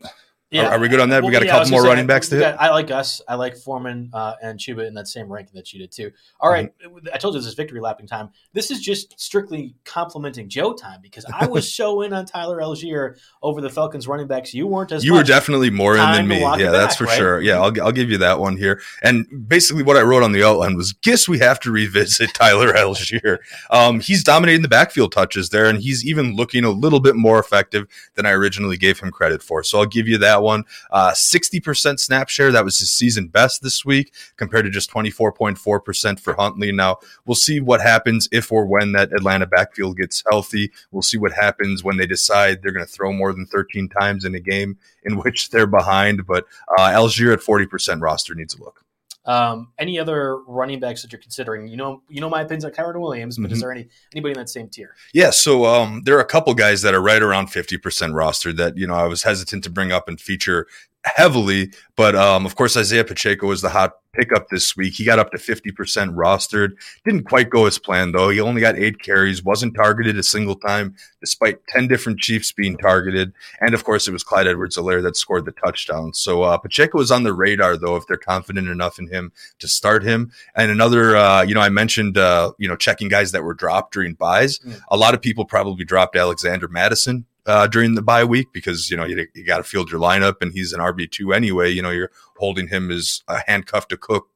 Yeah. 0.57 0.69
Are, 0.69 0.73
are 0.73 0.79
we 0.79 0.89
good 0.89 1.01
on 1.01 1.09
that? 1.11 1.23
Well, 1.23 1.29
we 1.29 1.33
got 1.33 1.43
a 1.43 1.47
yeah, 1.47 1.53
couple 1.53 1.71
more 1.71 1.83
say, 1.83 1.89
running 1.89 2.07
backs 2.07 2.29
to 2.31 2.37
hit. 2.37 2.57
I 2.59 2.71
like 2.71 2.91
us. 2.91 3.21
I 3.29 3.35
like 3.35 3.57
Foreman 3.57 4.11
uh, 4.13 4.35
and 4.43 4.59
Chuba 4.59 4.87
in 4.87 4.95
that 4.95 5.09
same 5.09 5.33
ranking 5.33 5.55
that 5.55 5.73
you 5.73 5.79
did 5.79 5.93
too. 5.93 6.11
All 6.41 6.51
right, 6.51 6.67
Mm-hmm. 6.67 7.09
I 7.13 7.19
told 7.19 7.35
you 7.35 7.41
this 7.41 7.49
is 7.49 7.55
victory 7.55 7.81
lapping 7.81 8.07
time. 8.07 8.31
This 8.53 8.71
is 8.71 8.81
just 8.81 9.19
strictly 9.19 9.75
complimenting 9.85 10.49
Joe 10.49 10.73
time 10.73 11.01
because 11.03 11.25
I 11.33 11.47
was 11.47 11.73
so 11.73 12.03
in 12.03 12.13
on 12.13 12.27
Tyler 12.27 12.59
Allgeier 12.59 13.19
over 13.43 13.61
the 13.61 13.71
Falcons 13.71 14.09
running 14.09 14.27
backs. 14.27 14.55
You 14.55 14.67
weren't 14.67 14.93
as 14.93 15.05
You 15.05 15.15
were 15.15 15.23
definitely 15.23 15.71
more 15.71 15.97
in 15.97 16.13
than 16.13 16.29
me. 16.29 16.41
Yeah, 16.41 16.71
that's 16.71 16.95
back, 16.95 16.99
for 16.99 17.05
right? 17.05 17.17
sure. 17.17 17.41
Yeah, 17.41 17.61
I'll, 17.61 17.83
I'll 17.83 17.93
give 17.93 18.11
you 18.11 18.19
that 18.19 18.39
one 18.39 18.57
here. 18.57 18.81
And 19.03 19.27
basically, 19.49 19.83
what 19.83 19.97
I 19.97 20.03
wrote 20.03 20.23
on 20.23 20.33
the 20.33 20.45
outline 20.45 20.77
was, 20.77 20.93
guess 20.93 21.29
we 21.29 21.39
have 21.39 21.61
to 21.61 21.71
revisit 21.71 22.31
Tyler 22.35 22.73
Allgeier. 22.73 23.39
Um, 23.71 24.01
he's 24.01 24.23
dominating 24.25 24.63
the 24.63 24.69
backfield 24.69 25.13
touches 25.13 25.51
there, 25.51 25.67
and 25.67 25.81
he's 25.81 26.05
even 26.05 26.37
looking 26.37 26.65
a 26.65 26.71
little 26.71 27.01
bit 27.01 27.17
more 27.17 27.39
effective 27.39 27.87
than 28.15 28.27
I 28.27 28.31
originally 28.31 28.77
gave 28.77 29.01
him 29.01 29.11
credit 29.11 29.43
for. 29.43 29.63
So 29.63 29.79
I'll 29.79 29.87
give 29.87 30.09
you 30.09 30.19
that 30.19 30.43
one. 30.43 30.46
Uh, 30.91 31.13
60% 31.13 31.99
snap 31.99 32.29
share. 32.29 32.53
That 32.53 32.65
was 32.65 32.79
his 32.79 32.91
season 32.91 33.29
best 33.29 33.63
this 33.63 33.85
week 33.85 34.15
compared 34.37 34.65
to 34.65 34.71
just 34.71 34.91
24.4% 34.91 36.21
for 36.21 36.35
Huntley. 36.35 36.73
Now, 36.73 36.99
we'll 37.25 37.35
see 37.35 37.61
what 37.61 37.81
happens 37.81 38.29
if 38.33 38.51
or 38.51 38.67
when 38.67 38.93
that 38.93 39.13
Atlanta 39.13 39.47
backfield 39.47 39.97
gets 39.97 40.23
healthy. 40.31 40.73
We'll 40.91 41.03
see 41.03 41.19
what 41.19 41.33
happens 41.33 41.85
when 41.85 41.97
they 41.97 42.07
decide 42.07 42.63
they're 42.63 42.73
going 42.73 42.87
to 42.87 42.93
throw 42.93 43.13
more 43.13 43.33
than 43.33 43.47
13 43.47 43.89
times 43.89 44.25
in 44.25 44.35
a 44.35 44.41
game 44.41 44.79
in 45.03 45.17
which 45.19 45.51
they're 45.51 45.67
behind. 45.67 46.27
But 46.27 46.47
uh, 46.79 46.91
Allgeier 46.91 47.33
at 47.33 47.41
40% 47.41 48.01
roster 48.01 48.35
needs 48.35 48.55
a 48.55 48.63
look. 48.63 48.86
Um, 49.27 49.73
any 49.79 49.99
other 49.99 50.39
running 50.47 50.79
backs 50.81 51.03
that 51.03 51.13
you're 51.13 51.21
considering? 51.21 51.67
You 51.69 51.77
know, 51.77 52.03
you 52.09 52.21
know 52.21 52.31
my 52.31 52.43
opinions 52.43 52.65
on 52.65 52.71
Kyren 52.71 53.01
Williams, 53.01 53.39
but 53.39 53.51
is 53.51 53.59
Mhm. 53.59 53.61
there 53.63 53.73
any 53.73 53.89
anybody 54.15 54.33
in 54.33 54.39
that 54.39 54.49
same 54.49 54.69
tier? 54.69 54.95
Yeah, 55.13 55.31
so 55.31 55.67
um, 55.67 56.03
there 56.05 56.17
are 56.17 56.21
a 56.21 56.25
couple 56.25 56.55
guys 56.55 56.83
that 56.83 56.95
are 56.95 57.03
right 57.03 57.23
around 57.23 57.49
50% 57.49 58.13
rostered 58.13 58.57
that, 58.57 58.77
you 58.79 58.87
know, 58.87 58.95
I 58.95 59.07
was 59.07 59.25
hesitant 59.25 59.65
to 59.65 59.71
bring 59.71 59.91
up 59.93 60.09
and 60.09 60.21
feature 60.21 60.67
heavily. 61.07 61.73
But 61.95 62.15
um, 62.15 62.45
of 62.45 62.57
course, 62.57 62.77
Isaiah 62.77 63.05
Pacheco 63.05 63.47
was 63.47 63.63
the 63.63 63.71
hot 63.71 63.95
pickup 64.13 64.49
this 64.49 64.77
week. 64.77 64.95
He 64.95 65.05
got 65.05 65.19
up 65.19 65.31
to 65.31 65.39
50% 65.39 65.73
rostered. 66.15 66.73
Didn't 67.05 67.25
quite 67.25 67.51
go 67.51 67.67
as 67.67 67.79
planned, 67.79 68.15
though. 68.15 68.31
He 68.31 68.41
only 68.41 68.61
got 68.61 68.77
eight 68.77 69.01
carries, 69.01 69.45
wasn't 69.45 69.75
targeted 69.75 70.19
a 70.19 70.23
single 70.23 70.57
time, 70.57 70.97
despite 71.21 71.67
10 71.69 71.89
different 71.89 72.19
Chiefs 72.19 72.53
being 72.53 72.77
targeted. 72.77 73.33
And 73.61 73.75
of 73.75 73.85
course, 73.85 74.09
it 74.09 74.13
was 74.13 74.25
Clyde 74.25 74.47
Edwards 74.47 74.77
Helaire 74.77 75.03
that 75.03 75.17
scored 75.17 75.45
the 75.45 75.53
touchdown. 75.53 76.13
So 76.15 76.43
uh, 76.43 76.59
Pacheco 76.59 76.99
was 76.99 77.11
on 77.11 77.23
the 77.23 77.35
radar, 77.35 77.77
though, 77.77 77.97
if 77.97 78.07
they're 78.07 78.17
confident 78.17 78.69
enough 78.69 78.99
in 78.99 79.09
him 79.09 79.33
to 79.59 79.69
start 79.69 80.03
him. 80.03 80.33
And 80.55 80.71
another, 80.71 81.17
uh, 81.17 81.43
you 81.43 81.55
know, 81.55 81.61
I 81.61 81.69
mentioned, 81.69 82.19
uh, 82.19 82.53
you 82.59 82.69
know, 82.69 82.77
checking 82.77 83.09
guys 83.09 83.33
that 83.33 83.45
were 83.45 83.55
dropped 83.55 83.93
during 83.93 84.15
byes. 84.15 84.59
Mm. 84.59 84.81
A 84.89 84.97
lot 84.97 85.15
of 85.15 85.23
people 85.23 85.45
probably 85.45 85.85
dropped 85.85 86.17
Alexander 86.17 86.69
Mattison 86.69 87.27
uh, 87.47 87.67
during 87.67 87.95
the 87.95 88.03
bye 88.03 88.25
week 88.25 88.49
because 88.53 88.91
you 88.91 88.97
know 88.97 89.05
you, 89.05 89.27
you 89.35 89.45
got 89.45 89.59
to 89.59 89.65
field 89.65 89.91
your 89.91 90.01
lineup 90.01 90.37
and 90.41 90.53
he's 90.53 90.73
an 90.73 90.81
RB 90.81 91.11
two 91.11 91.33
anyway. 91.33 91.71
You 91.71 91.83
know 91.83 91.91
you're 91.91 92.11
holding 92.37 92.69
him 92.69 92.91
as 92.91 93.23
a 93.29 93.41
handcuff 93.47 93.89
to 93.89 93.97
Cook 93.97 94.29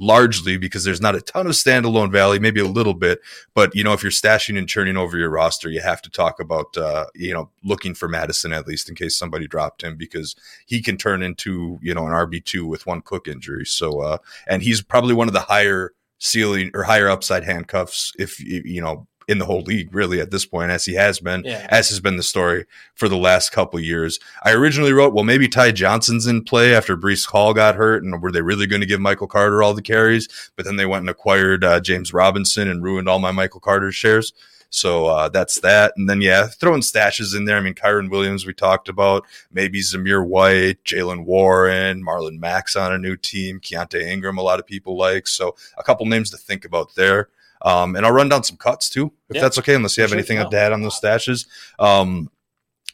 largely 0.00 0.56
because 0.56 0.82
there's 0.82 1.00
not 1.00 1.14
a 1.14 1.20
ton 1.20 1.46
of 1.46 1.52
standalone 1.52 2.10
value, 2.10 2.40
maybe 2.40 2.58
a 2.58 2.64
little 2.64 2.94
bit, 2.94 3.20
but 3.54 3.74
you 3.74 3.84
know 3.84 3.92
if 3.92 4.02
you're 4.02 4.10
stashing 4.10 4.58
and 4.58 4.68
churning 4.68 4.96
over 4.96 5.16
your 5.16 5.30
roster, 5.30 5.68
you 5.70 5.80
have 5.80 6.02
to 6.02 6.10
talk 6.10 6.40
about 6.40 6.76
uh, 6.76 7.06
you 7.14 7.32
know 7.32 7.50
looking 7.62 7.94
for 7.94 8.08
Mattison 8.08 8.52
at 8.52 8.66
least 8.66 8.88
in 8.88 8.94
case 8.94 9.16
somebody 9.16 9.46
dropped 9.46 9.82
him 9.82 9.96
because 9.96 10.34
he 10.66 10.82
can 10.82 10.96
turn 10.96 11.22
into 11.22 11.78
you 11.82 11.94
know 11.94 12.06
an 12.06 12.12
RB 12.12 12.44
two 12.44 12.66
with 12.66 12.86
one 12.86 13.02
Cook 13.02 13.28
injury. 13.28 13.66
So 13.66 14.00
uh, 14.00 14.18
and 14.48 14.62
he's 14.62 14.82
probably 14.82 15.14
one 15.14 15.28
of 15.28 15.34
the 15.34 15.40
higher 15.40 15.92
ceiling 16.18 16.70
or 16.74 16.82
higher 16.82 17.08
upside 17.08 17.44
handcuffs 17.44 18.12
if 18.18 18.40
you 18.40 18.62
you 18.64 18.80
know 18.80 19.06
in 19.30 19.38
the 19.38 19.46
whole 19.46 19.62
league 19.62 19.94
really 19.94 20.20
at 20.20 20.30
this 20.30 20.44
point 20.44 20.70
as 20.70 20.84
he 20.84 20.94
has 20.94 21.20
been 21.20 21.42
Yeah. 21.44 21.66
as 21.70 21.88
has 21.88 22.00
been 22.00 22.16
the 22.16 22.22
story 22.22 22.66
for 22.94 23.08
the 23.08 23.16
last 23.16 23.52
couple 23.52 23.78
of 23.78 23.84
years 23.84 24.18
i 24.42 24.52
originally 24.52 24.92
wrote 24.92 25.14
well 25.14 25.24
maybe 25.24 25.48
ty 25.48 25.70
johnson's 25.72 26.26
in 26.26 26.42
play 26.44 26.74
after 26.74 26.96
Breece 26.96 27.26
hall 27.26 27.54
got 27.54 27.76
hurt 27.76 28.02
and 28.02 28.20
were 28.20 28.32
they 28.32 28.42
really 28.42 28.66
going 28.66 28.80
to 28.80 28.86
give 28.86 29.00
michael 29.00 29.28
carter 29.28 29.62
all 29.62 29.74
the 29.74 29.82
carries 29.82 30.28
but 30.56 30.64
then 30.64 30.76
they 30.76 30.86
went 30.86 31.02
and 31.02 31.10
acquired 31.10 31.64
uh, 31.64 31.80
james 31.80 32.12
robinson 32.12 32.68
and 32.68 32.82
ruined 32.82 33.08
all 33.08 33.18
my 33.18 33.30
michael 33.32 33.60
carter 33.60 33.92
shares 33.92 34.32
so 34.72 35.06
uh, 35.06 35.28
that's 35.28 35.58
that. 35.60 35.94
And 35.96 36.08
then, 36.08 36.20
yeah, 36.20 36.46
throwing 36.46 36.80
stashes 36.80 37.36
in 37.36 37.44
there. 37.44 37.56
I 37.56 37.60
mean, 37.60 37.74
Kyren 37.74 38.08
Williams, 38.08 38.46
we 38.46 38.54
talked 38.54 38.88
about, 38.88 39.26
maybe 39.52 39.80
Zamir 39.80 40.24
White, 40.24 40.84
Jaylen 40.84 41.24
Warren, 41.24 42.04
Marlon 42.06 42.38
Mack 42.38 42.68
on 42.76 42.92
a 42.92 42.98
new 42.98 43.16
team, 43.16 43.58
Keaontay 43.58 44.02
Ingram, 44.02 44.38
a 44.38 44.42
lot 44.42 44.60
of 44.60 44.66
people 44.66 44.96
like. 44.96 45.26
So 45.26 45.56
a 45.76 45.82
couple 45.82 46.06
names 46.06 46.30
to 46.30 46.36
think 46.36 46.64
about 46.64 46.94
there. 46.94 47.28
Um, 47.62 47.96
and 47.96 48.06
I'll 48.06 48.12
run 48.12 48.28
down 48.28 48.42
some 48.44 48.56
cuts 48.56 48.88
too, 48.88 49.12
if 49.28 49.36
Yeah. 49.36 49.42
that's 49.42 49.58
okay, 49.58 49.74
unless 49.74 49.96
you 49.96 50.02
have 50.02 50.10
Sure. 50.10 50.18
anything 50.18 50.38
to 50.50 50.56
add 50.58 50.72
on 50.72 50.82
those 50.82 50.98
stashes. 51.00 51.46
Um, 51.78 52.30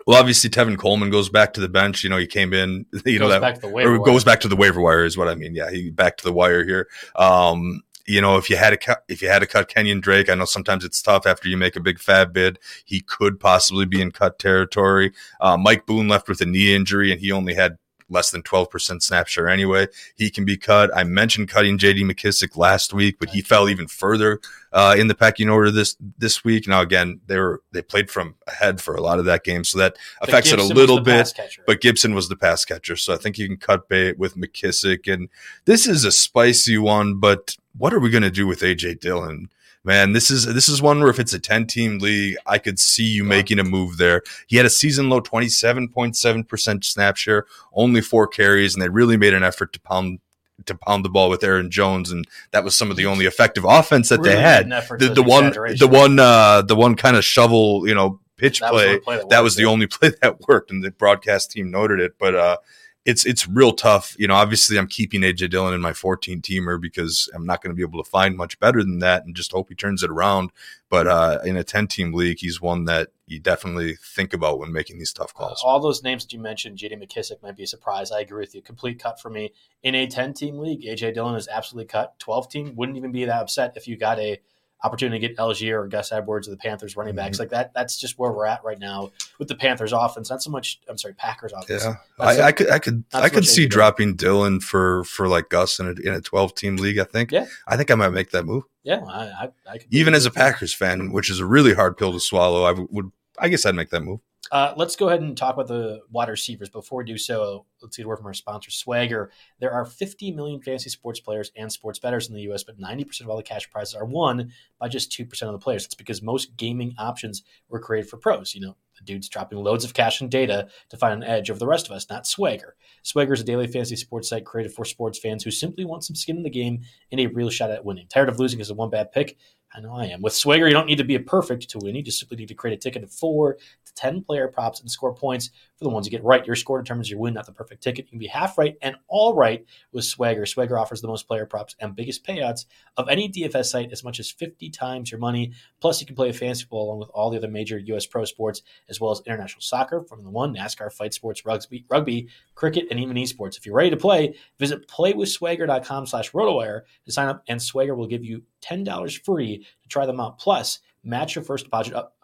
well, 0.07 0.19
obviously, 0.19 0.51
Tevin 0.51 0.77
Coleman 0.79 1.11
goes 1.11 1.29
back 1.29 1.55
to 1.55 1.61
the 1.61 1.69
bench. 1.69 2.05
You 2.05 2.11
know, 2.11 2.17
he 2.19 2.27
came 2.27 2.53
in, 2.53 2.87
you 3.05 3.19
know, 3.19 3.29
that 3.29 3.41
back 3.41 3.55
to 3.57 3.61
the 3.63 3.69
waiver 3.69 3.95
or 3.95 3.99
wire. 4.01 4.07
goes 4.13 4.25
back 4.25 4.41
to 4.41 4.49
the 4.49 4.57
waiver 4.57 4.81
wire 4.81 5.05
is 5.05 5.17
what 5.17 5.29
I 5.29 5.35
mean. 5.35 5.55
Yeah, 5.55 5.71
he 5.71 5.91
back 5.91 6.17
to 6.19 6.25
the 6.25 6.33
wire 6.33 6.65
here. 6.65 6.89
Um, 7.17 7.83
you 8.09 8.21
know, 8.21 8.37
if 8.37 8.49
you 8.49 8.57
had 8.57 8.71
to 8.71 8.77
cut, 8.77 9.03
if 9.09 9.21
you 9.21 9.29
had 9.29 9.41
to 9.41 9.47
cut 9.47 9.69
Kenyan 9.69 10.01
Drake, 10.01 10.29
I 10.31 10.35
know 10.37 10.45
sometimes 10.45 10.85
it's 10.85 11.03
tough 11.03 11.27
after 11.27 11.49
you 11.49 11.57
make 11.57 11.75
a 11.75 11.81
big 11.81 11.99
FAAB 11.99 12.33
bid. 12.33 12.59
He 12.85 13.01
could 13.01 13.41
possibly 13.41 13.85
be 13.85 14.01
in 14.01 14.13
cut 14.13 14.39
territory. 14.39 15.13
Uh, 15.41 15.57
Mike 15.57 15.87
Boone 15.87 16.07
left 16.07 16.29
with 16.29 16.41
a 16.41 16.47
knee 16.47 16.73
injury, 16.75 17.11
and 17.11 17.21
he 17.21 17.33
only 17.33 17.55
had 17.55 17.79
less 18.09 18.31
than 18.31 18.43
12% 18.43 19.03
snap 19.03 19.27
share 19.27 19.49
anyway. 19.49 19.89
He 20.15 20.31
can 20.31 20.45
be 20.45 20.57
cut. 20.57 20.91
I 20.97 21.05
mentioned 21.05 21.49
cutting 21.49 21.79
JD 21.79 22.11
McKissic 22.11 22.57
last 22.57 22.93
week, 22.93 23.17
but 23.19 23.31
he 23.31 23.43
fell 23.43 23.69
even 23.69 23.89
further 23.89 24.41
uh, 24.73 24.95
in 24.97 25.09
the 25.09 25.15
pecking 25.15 25.49
order 25.49 25.71
this 25.71 25.97
this 26.19 26.45
week. 26.45 26.69
Now 26.69 26.81
again, 26.81 27.21
they 27.27 27.39
were 27.39 27.63
they 27.73 27.83
played 27.83 28.11
from 28.11 28.35
ahead 28.47 28.81
for 28.81 28.95
a 28.95 29.01
lot 29.01 29.19
of 29.19 29.25
that 29.25 29.45
game, 29.45 29.65
so 29.65 29.79
that 29.79 29.97
But 30.21 30.29
affects 30.29 30.53
it 30.53 30.59
a 30.59 30.65
little 30.65 31.01
bit. 31.01 31.33
But 31.67 31.81
Gibson 31.81 32.15
was 32.15 32.29
the 32.29 32.37
pass 32.37 32.65
catcher, 32.65 32.97
so 32.97 33.15
I 33.15 33.17
think 33.17 33.39
you 33.39 33.49
can 33.49 33.57
cut 33.57 33.89
bait 33.89 34.19
with 34.19 34.37
McKissic. 34.37 35.13
And 35.13 35.29
this 35.65 35.87
is 35.87 36.05
a 36.05 36.13
spicy 36.13 36.79
one, 36.79 37.17
but 37.17 37.57
what 37.77 37.93
are 37.93 38.01
we 38.01 38.11
going 38.11 38.23
to 38.23 38.31
do 38.31 38.47
with 38.47 38.61
AJ 38.61 39.01
Dillon? 39.01 39.51
Man, 39.87 40.13
this 40.13 40.33
is 40.33 40.53
this 40.53 40.69
is 40.69 40.83
one 40.83 40.99
where 40.99 41.11
if 41.11 41.21
it's 41.21 41.33
a 41.33 41.39
ten 41.39 41.65
team 41.65 41.99
league, 42.01 42.37
I 42.45 42.59
could 42.59 42.81
see 42.81 43.05
you 43.05 43.23
Yeah. 43.23 43.29
making 43.29 43.61
a 43.61 43.65
move 43.65 43.99
there. 43.99 44.23
He 44.49 44.57
had 44.57 44.67
a 44.67 44.71
season 44.71 45.09
low 45.09 45.21
twenty 45.21 45.49
seven 45.49 45.89
point 45.89 46.17
seven 46.17 46.43
percent 46.43 46.85
snap 46.85 47.17
share, 47.17 47.47
only 47.73 48.01
four 48.01 48.27
carries, 48.27 48.75
and 48.75 48.83
they 48.83 48.89
really 48.89 49.17
made 49.17 49.33
an 49.33 49.45
effort 49.45 49.73
to 49.75 49.81
pound 49.81 50.19
to 50.65 50.75
pound 50.75 51.05
the 51.05 51.09
ball 51.09 51.31
with 51.31 51.45
Aaron 51.45 51.71
Jones, 51.71 52.11
and 52.11 52.27
that 52.51 52.65
was 52.65 52.75
some 52.77 52.91
of 52.91 52.97
the 52.97 53.07
only 53.07 53.27
effective 53.27 53.65
offense 53.65 54.09
that 54.09 54.19
Really 54.19 54.35
they 54.35 54.41
had. 54.41 54.69
The, 54.99 55.15
the 55.15 55.23
one, 55.23 55.53
the 55.53 55.87
one, 55.89 56.19
uh, 56.19 56.63
the 56.63 56.75
one 56.75 56.97
kind 56.97 57.17
of 57.17 57.25
shovel, 57.25 57.87
you 57.87 57.95
know, 57.95 58.19
pitch 58.39 58.59
That 58.61 58.73
play 58.73 58.95
one 58.95 59.01
play 59.03 59.17
that 59.19 59.29
that 59.29 59.43
was 59.45 59.55
the 59.55 59.67
only 59.67 59.87
play 59.87 60.11
that 60.21 60.49
worked, 60.49 60.73
and 60.73 60.83
the 60.83 60.91
broadcast 60.91 61.53
team 61.53 61.71
noted 61.71 62.01
it. 62.01 62.15
But 62.19 62.35
uh, 62.35 62.57
it's 63.07 63.25
it's 63.25 63.47
real 63.47 63.73
tough. 63.73 64.17
You 64.19 64.27
know, 64.27 64.35
obviously, 64.35 64.77
I'm 64.77 64.89
keeping 64.89 65.21
AJ 65.21 65.51
Dillon 65.51 65.73
in 65.73 65.81
my 65.81 65.93
14 65.93 66.43
teamer 66.43 66.79
because 66.79 67.31
I'm 67.33 67.47
not 67.47 67.63
going 67.63 67.71
to 67.71 67.77
be 67.77 67.83
able 67.83 68.03
to 68.03 68.11
find 68.11 68.37
much 68.37 68.59
better 68.59 68.83
than 68.83 68.99
that, 68.99 69.25
and 69.25 69.35
just 69.35 69.53
hope 69.53 69.69
he 69.69 69.77
turns 69.77 70.03
it 70.03 70.11
around. 70.11 70.51
But 70.89 71.07
uh, 71.07 71.39
in 71.45 71.57
a 71.57 71.65
10 71.65 71.87
team 71.87 72.13
league, 72.13 72.39
he's 72.41 72.61
one 72.61 72.85
that 72.85 73.11
you 73.27 73.39
definitely 73.39 73.95
think 73.95 74.35
about 74.35 74.59
when 74.59 74.73
making 74.73 74.99
these 74.99 75.13
tough 75.13 75.33
calls. 75.33 75.63
All 75.65 75.81
those 75.81 76.03
names 76.03 76.25
that 76.25 76.33
you 76.33 76.41
mentioned, 76.41 76.79
JD 76.79 77.01
McKissic 77.03 77.43
might 77.43 77.57
be 77.57 77.63
a 77.63 77.69
surprise. 77.69 78.11
I 78.11 78.21
agree 78.21 78.41
with 78.41 78.55
you. 78.55 78.63
Complete 78.63 79.01
cut 79.01 79.21
for 79.21 79.31
me. 79.31 79.53
In 79.85 79.95
a 79.95 80.09
10 80.09 80.35
team 80.35 80.59
league, 80.59 80.83
AJ 80.83 81.15
Dillon 81.15 81.37
is 81.37 81.49
absolutely 81.49 81.87
cut. 81.87 82.19
12 82.19 82.49
team 82.49 82.77
wouldn't 82.77 82.99
even 82.99 83.13
be 83.13 83.25
that 83.25 83.41
upset 83.43 83.75
if 83.77 83.87
you 83.87 83.97
got 83.97 84.19
a 84.19 84.41
opportunity 84.85 85.19
to 85.21 85.29
get 85.29 85.37
Allgeier 85.39 85.83
or 85.83 85.89
Gus 85.89 86.13
Edwards 86.13 86.47
or 86.47 86.51
the 86.53 86.57
Panthers 86.59 86.97
running 86.97 87.15
backs 87.15 87.37
Mhm. 87.37 87.41
like 87.41 87.49
that. 87.51 87.73
That's 87.75 87.99
just 87.99 88.19
where 88.19 88.31
we're 88.31 88.47
at 88.47 88.63
right 88.63 88.79
now 88.79 89.11
with 89.39 89.49
the 89.49 89.55
Panthers 89.55 89.93
offense. 89.93 90.31
Not 90.31 90.43
so 90.43 90.51
much, 90.51 90.81
I'm 90.89 90.99
sorry, 90.99 91.15
Packers 91.15 91.53
offense. 91.53 91.83
Yeah, 91.85 91.95
I, 92.21 92.43
I 92.43 92.53
could, 92.53 92.71
I 92.71 92.79
could, 92.79 93.05
I 93.13 93.29
so 93.29 93.35
could 93.35 93.47
see 93.47 93.67
dropping 93.67 94.17
Dillon 94.17 94.61
for 94.61 95.05
for 95.05 95.29
like 95.29 95.49
Gus 95.49 95.79
in 95.79 95.87
a 95.87 95.91
in 96.09 96.13
a 96.15 96.21
12 96.21 96.55
team 96.55 96.77
league. 96.77 96.99
I 96.99 97.05
think. 97.05 97.33
Yeah. 97.33 97.47
I 97.67 97.77
think 97.77 97.91
I 97.91 97.95
might 97.95 98.11
make 98.11 98.31
that 98.33 98.45
move. 98.45 98.65
Yeah, 98.83 99.01
I, 99.09 99.23
I, 99.25 99.49
I 99.69 99.79
could 99.79 99.89
Even 99.91 100.15
as 100.15 100.27
a 100.27 100.31
Packers 100.31 100.73
fan, 100.75 101.11
which 101.11 101.31
is 101.31 101.41
a 101.41 101.47
really 101.47 101.75
hard 101.75 101.97
pill 101.97 102.13
to 102.13 102.21
swallow, 102.21 102.63
I 102.65 102.73
would- 102.73 102.89
would. 102.91 103.11
I 103.39 103.49
guess 103.49 103.67
I'd 103.67 103.75
make 103.75 103.91
that 103.91 104.01
move. 104.03 104.21
Uh, 104.53 104.73
let's 104.77 104.95
go 104.95 105.09
ahead 105.09 105.21
and 105.21 105.37
talk 105.37 105.55
about 105.55 105.67
the 105.67 106.01
wide 106.13 106.29
receivers. 106.29 106.69
Before 106.71 106.99
we 106.99 107.05
do 107.05 107.19
so, 107.19 107.67
let's 107.87 107.97
get 107.97 108.07
a 108.07 108.09
word 108.09 108.19
from 108.19 108.27
our 108.27 108.35
sponsor, 108.35 108.71
Swagger. 108.71 109.31
There 109.61 109.73
are 109.73 109.85
50 109.85 110.33
million 110.33 110.61
fantasy 110.61 110.91
sports 110.91 111.21
players 111.21 111.51
and 111.57 111.71
sports 111.71 111.99
bettors 111.99 112.29
in 112.29 112.35
the 112.35 112.43
U.S., 112.43 112.65
but 112.65 112.79
90% 112.79 113.23
of 113.23 113.29
all 113.31 113.37
the 113.37 113.43
cash 113.43 113.71
prizes 113.71 113.95
are 113.95 114.05
won 114.05 114.53
by 114.79 114.89
just 114.89 115.11
2% 115.13 115.43
of 115.43 115.53
the 115.53 115.59
players. 115.59 115.85
It's 115.85 115.95
because 115.95 116.23
most 116.23 116.57
gaming 116.57 116.95
options 116.99 117.43
were 117.69 117.81
created 117.81 118.11
for 118.11 118.17
pros. 118.17 118.55
You 118.55 118.63
know, 118.63 118.77
the 118.99 119.05
dude's 119.05 119.29
dropping 119.29 119.59
loads 119.59 119.85
of 119.85 119.95
cash 119.95 120.21
and 120.21 120.31
data 120.31 120.69
to 120.89 120.97
find 120.97 121.15
an 121.15 121.29
edge 121.29 121.51
over 121.51 121.59
the 121.59 121.67
rest 121.67 121.87
of 121.87 121.93
us, 121.93 122.09
not 122.11 122.27
Swagger. 122.27 122.77
Swagger 123.03 123.35
is 123.35 123.41
a 123.41 123.45
daily 123.45 123.67
fantasy 123.67 123.97
sports 123.97 124.29
site 124.29 124.45
created 124.45 124.73
for 124.73 124.85
sports 124.85 125.19
fans 125.19 125.45
who 125.45 125.51
simply 125.51 125.85
want 125.85 126.05
some 126.05 126.17
skin 126.17 126.37
in 126.37 126.43
the 126.43 126.51
game 126.51 126.83
and 127.13 127.21
a 127.21 127.27
real 127.27 127.51
shot 127.51 127.71
at 127.71 127.85
winning. 127.85 128.07
Tired 128.09 128.29
of 128.29 128.41
losing 128.41 128.61
as 128.61 128.71
a 128.71 128.75
one 128.75 128.91
bad 128.91 129.13
pick? 129.13 129.37
I 129.75 129.81
know 129.81 129.95
I 129.95 130.07
am. 130.07 130.23
With 130.23 130.33
Swagger, 130.33 130.67
you 130.67 130.73
don't 130.73 130.87
need 130.87 130.99
to 130.99 131.05
be 131.05 131.17
a 131.17 131.21
perfect 131.21 131.69
to 131.71 131.79
win. 131.79 131.95
You 131.95 132.03
just 132.03 132.19
simply 132.19 132.39
need 132.39 132.49
to 132.49 132.55
create 132.55 132.75
a 132.75 132.81
ticket 132.81 133.03
of 133.03 133.13
four 133.13 133.55
to 133.55 133.95
10 133.95 134.23
player 134.23 134.49
props 134.49 134.81
and 134.81 134.91
score 134.91 135.15
points 135.15 135.51
for 135.77 135.85
the 135.85 135.91
ones 135.91 136.07
you 136.07 136.11
get 136.11 136.25
right. 136.25 136.47
Your 136.47 136.57
score 136.57 136.81
determines 136.81 137.11
your 137.11 137.19
win, 137.19 137.35
not 137.35 137.47
the 137.47 137.53
perfect 137.53 137.83
ticket. 137.83 138.07
You 138.07 138.11
can 138.11 138.19
be 138.19 138.27
half 138.27 138.57
right 138.57 138.77
and 138.81 138.97
all 139.09 139.35
right 139.35 139.65
with 139.93 140.05
Swagger. 140.05 140.47
Swagger 140.47 140.79
offers 140.79 141.01
the 141.01 141.09
most 141.09 141.29
player 141.29 141.45
props 141.45 141.77
and 141.81 141.95
biggest 141.95 142.25
payouts 142.25 142.65
of 142.97 143.09
any 143.09 143.29
DFS 143.29 143.67
site, 143.67 143.93
as 143.93 144.03
much 144.03 144.19
as 144.19 144.31
50 144.31 144.71
times 144.71 145.11
your 145.11 145.21
money. 145.21 145.53
Plus, 145.81 146.01
you 146.01 146.07
can 146.07 146.17
play 146.17 146.33
fantasy 146.33 146.63
football 146.63 146.87
along 146.87 146.99
with 147.01 147.11
all 147.11 147.31
the 147.31 147.37
other 147.37 147.49
major 147.49 147.79
U.S. 147.79 148.07
pro 148.07 148.25
sports, 148.25 148.63
as 148.89 149.01
well 149.01 149.11
as 149.11 149.21
international 149.27 149.61
soccer, 149.61 150.03
Formula 150.03 150.31
One, 150.31 150.55
NASCAR, 150.55 150.93
fight 150.93 151.13
sports, 151.13 151.45
rugby, 151.45 151.85
rugby, 151.91 152.29
cricket, 152.55 152.87
and 152.91 152.99
even 152.99 153.17
esports. 153.17 153.59
If 153.59 153.67
you're 153.67 153.75
ready 153.75 153.91
to 153.91 153.97
play, 153.97 154.35
visit 154.59 154.89
playwithswagger.com 154.89 156.07
slash 156.07 156.33
rotowire 156.33 156.83
to 157.05 157.13
sign 157.13 157.29
up, 157.29 157.43
and 157.49 157.61
Swagger 157.61 157.95
will 157.95 158.07
give 158.07 158.25
you 158.25 158.43
$10 158.63 159.25
free 159.25 159.59
to 159.59 159.89
try 159.89 160.07
them 160.07 160.21
out. 160.21 160.39
Plus, 160.39 160.81
match 161.05 161.35
your 161.35 161.45
first 161.45 161.65
deposit 161.65 161.95
up 161.95 162.16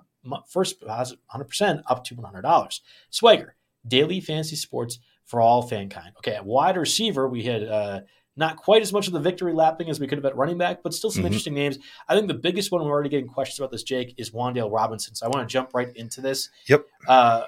first 0.49 0.81
deposit 0.81 1.19
100% 1.35 1.83
up 1.89 2.05
to 2.05 2.15
$100. 2.15 2.81
Swagger, 3.11 3.57
daily 3.87 4.21
fantasy 4.21 4.57
sports 4.57 4.99
for 5.25 5.41
all 5.41 5.69
fankind. 5.69 6.17
Okay, 6.19 6.35
at 6.35 6.45
wide 6.45 6.77
receiver, 6.77 7.29
we 7.29 7.43
had 7.43 7.65
uh, 7.65 8.01
not 8.37 8.57
quite 8.57 8.83
as 8.83 8.93
much 8.93 9.07
of 9.07 9.13
the 9.13 9.21
victory 9.21 9.53
lapping 9.53 9.89
as 9.89 10.01
we 10.01 10.07
could 10.07 10.19
have 10.19 10.25
at 10.25 10.37
running 10.37 10.59
back, 10.59 10.83
but 10.83 10.95
still 10.95 11.11
some 11.11 11.21
mm-hmm. 11.21 11.27
interesting 11.27 11.55
names. 11.55 11.79
I 12.09 12.15
think 12.15 12.29
the 12.29 12.35
biggest 12.35 12.73
one 12.73 12.83
we're 12.83 12.91
already 12.91 13.11
getting 13.11 13.29
questions 13.29 13.59
about 13.59 13.71
this, 13.71 13.83
Jake, 13.83 14.15
is 14.17 14.31
Wan'Dale 14.31 14.73
Robinson. 14.73 15.15
So 15.15 15.27
I 15.27 15.29
want 15.29 15.49
to 15.49 15.53
jump 15.53 15.71
right 15.75 15.95
into 15.97 16.21
this. 16.21 16.49
Yep. 16.67 16.87
Uh, 17.07 17.45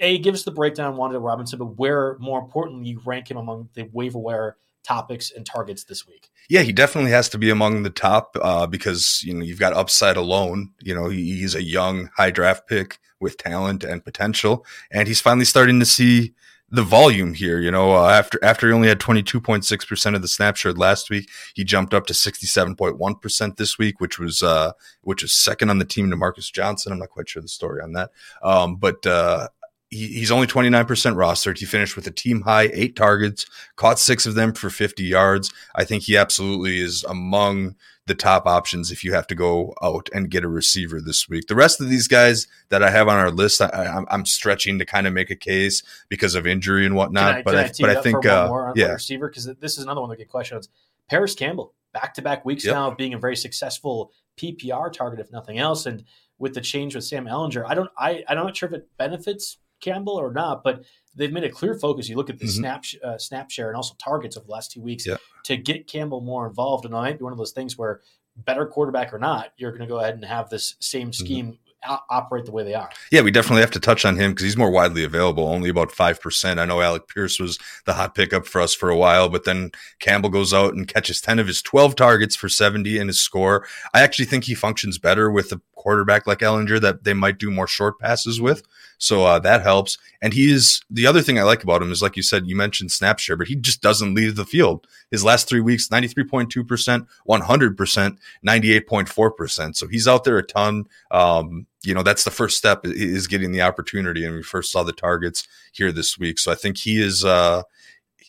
a, 0.00 0.18
give 0.18 0.34
us 0.34 0.44
the 0.44 0.50
breakdown 0.52 0.92
on 0.92 0.98
Wan'Dale 0.98 1.24
Robinson, 1.24 1.58
but 1.58 1.78
where 1.78 2.16
more 2.18 2.38
importantly 2.38 2.88
you 2.88 3.00
rank 3.04 3.30
him 3.30 3.36
among 3.36 3.70
the 3.74 3.88
waiver 3.92 4.18
wire 4.18 4.56
topics 4.84 5.32
and 5.32 5.44
targets 5.44 5.84
this 5.84 6.06
week. 6.06 6.30
Yeah, 6.48 6.62
he 6.62 6.72
definitely 6.72 7.10
has 7.10 7.28
to 7.30 7.38
be 7.38 7.50
among 7.50 7.82
the 7.82 7.90
top 7.90 8.36
uh, 8.40 8.66
because 8.66 9.22
you 9.24 9.34
know 9.34 9.44
you've 9.44 9.58
got 9.58 9.72
upside 9.72 10.16
alone. 10.16 10.70
You 10.80 10.94
know 10.94 11.08
he's 11.08 11.54
a 11.54 11.62
young, 11.62 12.10
high 12.16 12.30
draft 12.30 12.68
pick 12.68 12.98
with 13.20 13.38
talent 13.38 13.84
and 13.84 14.04
potential, 14.04 14.64
and 14.90 15.08
he's 15.08 15.20
finally 15.20 15.46
starting 15.46 15.80
to 15.80 15.86
see 15.86 16.34
the 16.70 16.82
volume 16.82 17.34
here. 17.34 17.60
You 17.60 17.70
know, 17.70 17.94
uh, 17.94 18.08
after 18.08 18.38
after 18.42 18.66
he 18.66 18.72
only 18.72 18.88
had 18.88 19.00
twenty 19.00 19.22
two 19.22 19.40
point 19.40 19.64
six 19.64 19.84
percent 19.84 20.16
of 20.16 20.22
the 20.22 20.28
snap 20.28 20.56
share 20.56 20.72
last 20.72 21.08
week, 21.08 21.30
he 21.54 21.64
jumped 21.64 21.94
up 21.94 22.06
to 22.06 22.14
sixty 22.14 22.46
seven 22.46 22.76
point 22.76 22.98
one 22.98 23.14
percent 23.14 23.56
this 23.56 23.78
week, 23.78 24.00
which 24.00 24.18
was 24.18 24.42
uh, 24.42 24.72
which 25.02 25.22
was 25.22 25.32
second 25.32 25.70
on 25.70 25.78
the 25.78 25.84
team 25.84 26.10
to 26.10 26.16
Marcus 26.16 26.50
Johnson. 26.50 26.92
I'm 26.92 26.98
not 26.98 27.10
quite 27.10 27.28
sure 27.28 27.42
the 27.42 27.48
story 27.48 27.82
on 27.82 27.92
that, 27.92 28.10
um, 28.42 28.76
but 28.76 29.06
uh, 29.06 29.48
he's 29.90 30.30
only 30.30 30.46
29% 30.46 30.86
rostered. 30.86 31.58
He 31.58 31.66
finished 31.66 31.96
with 31.96 32.06
a 32.06 32.10
team 32.10 32.42
high 32.42 32.70
eight 32.72 32.96
targets, 32.96 33.46
caught 33.76 33.98
six 33.98 34.26
of 34.26 34.34
them 34.34 34.52
for 34.52 34.70
50 34.70 35.04
yards. 35.04 35.52
I 35.74 35.84
think 35.84 36.04
he 36.04 36.16
absolutely 36.16 36.80
is 36.80 37.04
among 37.04 37.76
the 38.06 38.14
top 38.14 38.46
options 38.46 38.90
if 38.90 39.02
you 39.02 39.14
have 39.14 39.26
to 39.26 39.34
go 39.34 39.74
out 39.82 40.10
and 40.12 40.30
get 40.30 40.44
a 40.44 40.48
receiver 40.48 41.00
this 41.00 41.28
week. 41.28 41.46
The 41.46 41.54
rest 41.54 41.80
of 41.80 41.88
these 41.88 42.06
guys 42.06 42.46
that 42.68 42.82
I 42.82 42.90
have 42.90 43.08
on 43.08 43.16
our 43.16 43.30
list, 43.30 43.62
I, 43.62 44.04
am 44.10 44.26
stretching 44.26 44.78
to 44.78 44.84
kind 44.84 45.06
of 45.06 45.14
make 45.14 45.30
a 45.30 45.36
case 45.36 45.82
because 46.08 46.34
of 46.34 46.46
injury 46.46 46.84
and 46.84 46.94
whatnot. 46.94 47.36
I, 47.36 47.42
but 47.42 47.54
I, 47.54 47.72
but 47.80 47.90
I 47.96 48.02
think, 48.02 48.26
uh, 48.26 48.72
yeah, 48.74 48.92
receiver 48.92 49.28
because 49.28 49.46
this 49.46 49.78
is 49.78 49.84
another 49.84 50.02
one 50.02 50.10
that 50.10 50.16
get 50.16 50.28
questions. 50.28 50.68
Parris 51.08 51.34
Campbell, 51.34 51.74
back 51.92 52.14
to 52.14 52.22
back 52.22 52.44
weeks 52.44 52.64
yep. 52.64 52.74
now 52.74 52.90
of 52.90 52.96
being 52.98 53.14
a 53.14 53.18
very 53.18 53.36
successful 53.36 54.12
PPR 54.36 54.92
target, 54.92 55.20
if 55.20 55.32
nothing 55.32 55.58
else, 55.58 55.86
and 55.86 56.04
with 56.38 56.54
the 56.54 56.60
change 56.60 56.94
with 56.94 57.04
Sam 57.04 57.26
Ehlinger, 57.26 57.64
I 57.66 57.74
don't, 57.74 57.90
I, 57.96 58.22
I'm 58.28 58.36
not 58.36 58.56
sure 58.56 58.68
if 58.68 58.74
it 58.74 58.88
benefits 58.98 59.58
Campbell 59.84 60.14
or 60.14 60.32
not, 60.32 60.64
but 60.64 60.84
they've 61.14 61.32
made 61.32 61.44
a 61.44 61.50
clear 61.50 61.74
focus. 61.74 62.08
You 62.08 62.16
look 62.16 62.30
at 62.30 62.38
the 62.38 62.46
mm-hmm. 62.46 62.54
snap 62.54 62.84
uh, 63.02 63.18
snap 63.18 63.50
share 63.50 63.68
and 63.68 63.76
also 63.76 63.94
targets 63.98 64.36
over 64.36 64.46
the 64.46 64.52
last 64.52 64.72
two 64.72 64.80
weeks 64.80 65.06
yeah. 65.06 65.16
to 65.44 65.56
get 65.56 65.86
Campbell 65.86 66.20
more 66.20 66.46
involved. 66.46 66.84
And 66.84 66.94
it 66.94 66.96
might 66.96 67.18
be 67.18 67.24
one 67.24 67.32
of 67.32 67.38
those 67.38 67.52
things 67.52 67.76
where 67.76 68.00
better 68.36 68.66
quarterback 68.66 69.12
or 69.12 69.18
not, 69.18 69.52
you're 69.56 69.70
going 69.70 69.82
to 69.82 69.86
go 69.86 70.00
ahead 70.00 70.14
and 70.14 70.24
have 70.24 70.50
this 70.50 70.74
same 70.80 71.10
mm-hmm. 71.10 71.24
scheme 71.24 71.46
mm-hmm 71.46 71.63
operate 72.10 72.44
the 72.44 72.52
way 72.52 72.64
they 72.64 72.74
are. 72.74 72.90
Yeah, 73.10 73.22
we 73.22 73.30
definitely 73.30 73.62
have 73.62 73.70
to 73.72 73.80
touch 73.80 74.04
on 74.04 74.16
him 74.16 74.32
because 74.32 74.44
he's 74.44 74.56
more 74.56 74.70
widely 74.70 75.04
available, 75.04 75.46
only 75.46 75.68
about 75.68 75.90
5%. 75.90 76.58
I 76.58 76.64
know 76.64 76.80
Alec 76.80 77.08
Pierce 77.08 77.38
was 77.38 77.58
the 77.84 77.94
hot 77.94 78.14
pickup 78.14 78.46
for 78.46 78.60
us 78.60 78.74
for 78.74 78.90
a 78.90 78.96
while, 78.96 79.28
but 79.28 79.44
then 79.44 79.70
Campbell 79.98 80.30
goes 80.30 80.52
out 80.52 80.74
and 80.74 80.88
catches 80.88 81.20
10 81.20 81.38
of 81.38 81.46
his 81.46 81.62
12 81.62 81.96
targets 81.96 82.36
for 82.36 82.48
70 82.48 82.98
in 82.98 83.08
his 83.08 83.20
score. 83.20 83.66
I 83.92 84.02
actually 84.02 84.26
think 84.26 84.44
he 84.44 84.54
functions 84.54 84.98
better 84.98 85.30
with 85.30 85.52
a 85.52 85.60
quarterback 85.84 86.26
like 86.26 86.38
Ehlinger 86.38 86.80
that 86.80 87.04
they 87.04 87.12
might 87.12 87.38
do 87.38 87.50
more 87.50 87.66
short 87.66 87.98
passes 87.98 88.40
with. 88.40 88.62
So 88.96 89.24
uh, 89.24 89.38
that 89.40 89.60
helps. 89.60 89.98
And 90.22 90.32
he 90.32 90.50
is 90.50 90.80
the 90.90 91.06
other 91.06 91.20
thing 91.20 91.38
I 91.38 91.42
like 91.42 91.62
about 91.62 91.82
him 91.82 91.92
is, 91.92 92.00
like 92.00 92.16
you 92.16 92.22
said, 92.22 92.46
you 92.46 92.56
mentioned 92.56 92.90
snap 92.90 93.18
share, 93.18 93.36
but 93.36 93.48
he 93.48 93.54
just 93.54 93.82
doesn't 93.82 94.14
leave 94.14 94.34
the 94.34 94.46
field. 94.46 94.86
His 95.10 95.22
last 95.22 95.46
three 95.46 95.60
weeks, 95.60 95.88
93.2%, 95.88 97.06
100%, 97.28 98.18
98.4%. 98.46 99.76
So 99.76 99.86
he's 99.86 100.08
out 100.08 100.24
there 100.24 100.38
a 100.38 100.42
ton. 100.42 100.86
Um, 101.10 101.66
you 101.84 101.94
know 101.94 102.02
that's 102.02 102.24
the 102.24 102.30
first 102.30 102.56
step 102.56 102.80
is 102.84 103.26
getting 103.26 103.52
the 103.52 103.62
opportunity 103.62 104.24
and 104.24 104.34
we 104.34 104.42
first 104.42 104.72
saw 104.72 104.82
the 104.82 104.92
targets 104.92 105.46
here 105.72 105.92
this 105.92 106.18
week. 106.18 106.38
So 106.38 106.52
i 106.52 106.54
think 106.54 106.76
he 106.78 107.00
is 107.00 107.24
uh 107.24 107.62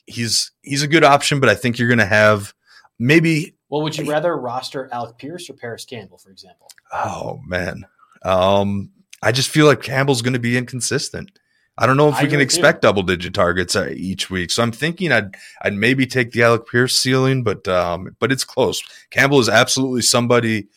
he's 0.05 0.51
he's 0.61 0.83
a 0.83 0.87
good 0.87 1.03
option 1.03 1.39
but 1.39 1.49
i 1.49 1.55
think 1.55 1.79
you're 1.79 1.87
going 1.87 1.97
to 1.97 2.05
have 2.05 2.53
maybe 2.99 3.55
well 3.69 3.81
would 3.81 3.97
you 3.97 4.09
rather 4.09 4.35
roster 4.37 4.89
alec 4.91 5.17
pierce 5.17 5.49
or 5.49 5.53
parris 5.53 5.85
campbell 5.85 6.17
for 6.17 6.29
example? 6.29 6.69
Oh 6.93 7.39
man. 7.45 7.85
Um 8.23 8.91
i 9.21 9.31
just 9.31 9.49
feel 9.49 9.65
like 9.65 9.81
campbell's 9.81 10.21
going 10.21 10.33
to 10.33 10.39
be 10.39 10.57
inconsistent. 10.57 11.31
I 11.77 11.85
don't 11.85 11.97
know 11.97 12.07
if 12.07 12.21
we 12.21 12.29
can 12.29 12.39
expect 12.39 12.83
double 12.83 13.03
digit 13.03 13.33
targets 13.33 13.75
uh, 13.75 13.89
each 13.93 14.29
week. 14.29 14.49
So 14.49 14.63
I'm 14.63 14.71
thinking 14.71 15.11
I'd 15.11 15.35
I'd 15.61 15.73
maybe 15.73 16.07
take 16.07 16.31
the 16.31 16.43
Alec 16.43 16.69
Pierce 16.69 16.97
ceiling, 16.97 17.43
but 17.43 17.67
um, 17.67 18.15
but 18.19 18.31
it's 18.31 18.45
close. 18.45 18.81
Campbell 19.09 19.41
is 19.41 19.49
absolutely 19.49 20.01
somebody 20.01 20.67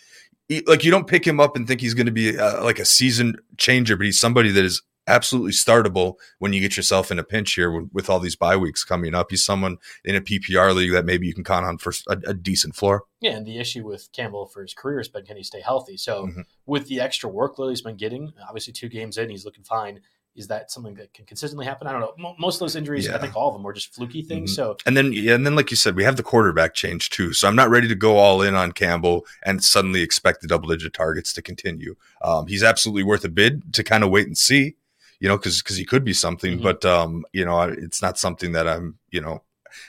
like 0.66 0.84
you 0.84 0.90
don't 0.90 1.06
pick 1.06 1.26
him 1.26 1.40
up 1.40 1.56
and 1.56 1.66
think 1.66 1.80
he's 1.80 1.94
going 1.94 2.06
to 2.06 2.12
be 2.12 2.38
uh, 2.38 2.62
like 2.64 2.78
a 2.78 2.84
season 2.84 3.36
changer, 3.56 3.96
but 3.96 4.06
he's 4.06 4.20
somebody 4.20 4.50
that 4.50 4.64
is 4.64 4.82
absolutely 5.08 5.52
startable 5.52 6.14
when 6.38 6.52
you 6.52 6.60
get 6.60 6.76
yourself 6.76 7.10
in 7.10 7.18
a 7.18 7.24
pinch 7.24 7.54
here 7.54 7.70
with, 7.70 7.88
with, 7.92 8.10
all 8.10 8.20
these 8.20 8.36
bye 8.36 8.56
weeks 8.56 8.84
coming 8.84 9.14
up. 9.14 9.28
He's 9.30 9.44
someone 9.44 9.78
in 10.04 10.14
a 10.14 10.20
PPR 10.20 10.74
league 10.74 10.92
that 10.92 11.06
maybe 11.06 11.26
you 11.26 11.34
can 11.34 11.44
count 11.44 11.64
on 11.64 11.78
for 11.78 11.92
a, 12.08 12.18
a 12.26 12.34
decent 12.34 12.76
floor. 12.76 13.04
Yeah, 13.20 13.32
and 13.32 13.46
the 13.46 13.58
issue 13.58 13.84
with 13.84 14.10
Campbell 14.12 14.46
for 14.46 14.62
his 14.62 14.74
career 14.74 14.98
has 14.98 15.08
been 15.08 15.24
can 15.24 15.36
he 15.36 15.42
stay 15.42 15.60
healthy? 15.60 15.96
So 15.96 16.26
mm-hmm. 16.26 16.42
with 16.66 16.86
the 16.88 17.00
extra 17.00 17.30
workload 17.30 17.70
he's 17.70 17.80
been 17.80 17.96
getting, 17.96 18.32
obviously 18.46 18.72
two 18.72 18.88
games 18.88 19.16
in, 19.16 19.30
he's 19.30 19.44
looking 19.44 19.64
fine 19.64 20.00
is 20.38 20.46
that 20.46 20.70
something 20.70 20.94
that 20.94 21.12
can 21.12 21.26
consistently 21.26 21.66
happen? 21.66 21.88
I 21.88 21.92
don't 21.92 22.18
know. 22.18 22.34
most 22.38 22.56
of 22.56 22.60
those 22.60 22.76
injuries, 22.76 23.06
yeah. 23.06 23.16
I 23.16 23.18
think 23.18 23.34
all 23.34 23.48
of 23.48 23.54
them 23.54 23.64
were 23.64 23.72
just 23.72 23.92
fluky 23.92 24.22
things. 24.22 24.52
Mm-hmm. 24.52 24.54
So 24.54 24.76
and 24.86 24.96
then 24.96 25.12
yeah, 25.12 25.34
and 25.34 25.44
then 25.44 25.56
like 25.56 25.70
you 25.70 25.76
said, 25.76 25.96
we 25.96 26.04
have 26.04 26.16
the 26.16 26.22
quarterback 26.22 26.74
change 26.74 27.10
too. 27.10 27.32
So 27.32 27.48
I'm 27.48 27.56
not 27.56 27.68
ready 27.68 27.88
to 27.88 27.94
go 27.96 28.16
all 28.16 28.40
in 28.40 28.54
on 28.54 28.72
Campbell 28.72 29.26
and 29.42 29.62
suddenly 29.62 30.00
expect 30.00 30.40
the 30.40 30.48
double 30.48 30.68
digit 30.68 30.92
targets 30.92 31.32
to 31.34 31.42
continue. 31.42 31.96
Um, 32.22 32.46
he's 32.46 32.62
absolutely 32.62 33.02
worth 33.02 33.24
a 33.24 33.28
bid 33.28 33.74
to 33.74 33.82
kind 33.82 34.04
of 34.04 34.10
wait 34.10 34.28
and 34.28 34.38
see, 34.38 34.76
you 35.18 35.28
know, 35.28 35.36
because 35.36 35.60
because 35.60 35.76
he 35.76 35.84
could 35.84 36.04
be 36.04 36.14
something, 36.14 36.54
mm-hmm. 36.54 36.62
but 36.62 36.84
um, 36.84 37.24
you 37.32 37.44
know, 37.44 37.60
it's 37.62 38.00
not 38.00 38.16
something 38.16 38.52
that 38.52 38.68
I'm, 38.68 38.98
you 39.10 39.20
know, 39.20 39.42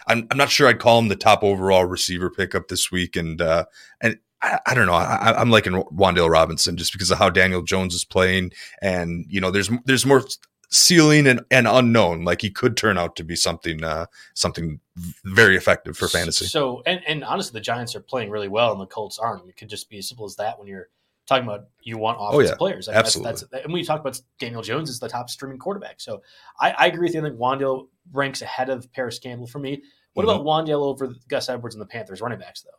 I'm 0.07 0.27
I'm 0.31 0.37
not 0.37 0.49
sure 0.49 0.67
I'd 0.67 0.79
call 0.79 0.97
him 0.99 1.09
the 1.09 1.15
top 1.15 1.43
overall 1.43 1.85
receiver 1.85 2.29
pickup 2.29 2.67
this 2.67 2.91
week, 2.91 3.15
and 3.15 3.39
uh, 3.41 3.65
and 4.01 4.17
I, 4.41 4.59
I, 4.67 4.73
don't 4.73 4.85
know. 4.85 4.93
I, 4.93 5.39
am 5.41 5.49
liking 5.49 5.73
Wan'Dale 5.73 6.29
Robinson 6.29 6.77
just 6.77 6.93
because 6.93 7.11
of 7.11 7.17
how 7.17 7.29
Daniel 7.29 7.61
Jones 7.61 7.93
is 7.93 8.05
playing, 8.05 8.51
and 8.81 9.25
you 9.27 9.41
know, 9.41 9.51
there's 9.51 9.69
there's 9.85 10.05
more 10.05 10.23
ceiling 10.69 11.27
and, 11.27 11.41
and 11.51 11.67
unknown. 11.67 12.23
Like 12.23 12.41
he 12.41 12.49
could 12.49 12.77
turn 12.77 12.97
out 12.97 13.15
to 13.17 13.23
be 13.23 13.35
something 13.35 13.83
uh, 13.83 14.05
something 14.33 14.79
very 15.25 15.57
effective 15.57 15.97
for 15.97 16.07
fantasy. 16.07 16.45
So, 16.45 16.81
and 16.85 17.01
and 17.07 17.23
honestly, 17.23 17.57
the 17.57 17.63
Giants 17.63 17.95
are 17.95 18.01
playing 18.01 18.29
really 18.29 18.47
well, 18.47 18.71
and 18.71 18.79
the 18.79 18.85
Colts 18.85 19.19
aren't. 19.19 19.47
It 19.49 19.57
could 19.57 19.69
just 19.69 19.89
be 19.89 19.97
as 19.97 20.07
simple 20.07 20.25
as 20.25 20.35
that 20.37 20.57
when 20.57 20.67
you're 20.67 20.89
talking 21.29 21.47
about 21.47 21.67
you 21.81 21.97
want 21.97 22.17
offensive 22.19 22.35
oh, 22.35 22.53
yeah. 22.53 22.57
players. 22.57 22.87
Like 22.87 22.97
Absolutely. 22.97 23.31
That's, 23.31 23.43
that's, 23.43 23.63
and 23.63 23.71
when 23.71 23.79
you 23.79 23.85
talk 23.85 24.01
about 24.01 24.19
Daniel 24.39 24.61
Jones 24.61 24.89
is 24.89 24.99
the 24.99 25.07
top 25.07 25.29
streaming 25.29 25.59
quarterback. 25.59 26.01
So 26.01 26.21
I, 26.59 26.71
I 26.71 26.87
agree 26.87 27.07
with 27.07 27.13
you. 27.13 27.21
I 27.21 27.23
think 27.23 27.39
Wan'Dale 27.39 27.87
ranks 28.11 28.41
ahead 28.41 28.69
of 28.69 28.91
Parris 28.91 29.19
Campbell 29.19 29.47
for 29.47 29.59
me. 29.59 29.83
What 30.13 30.25
mm-hmm. 30.25 30.41
about 30.41 30.45
Wan'Dale 30.45 30.81
over 30.81 31.13
Gus 31.27 31.49
Edwards 31.49 31.75
and 31.75 31.81
the 31.81 31.85
Panthers 31.85 32.21
running 32.21 32.39
backs 32.39 32.61
though? 32.61 32.71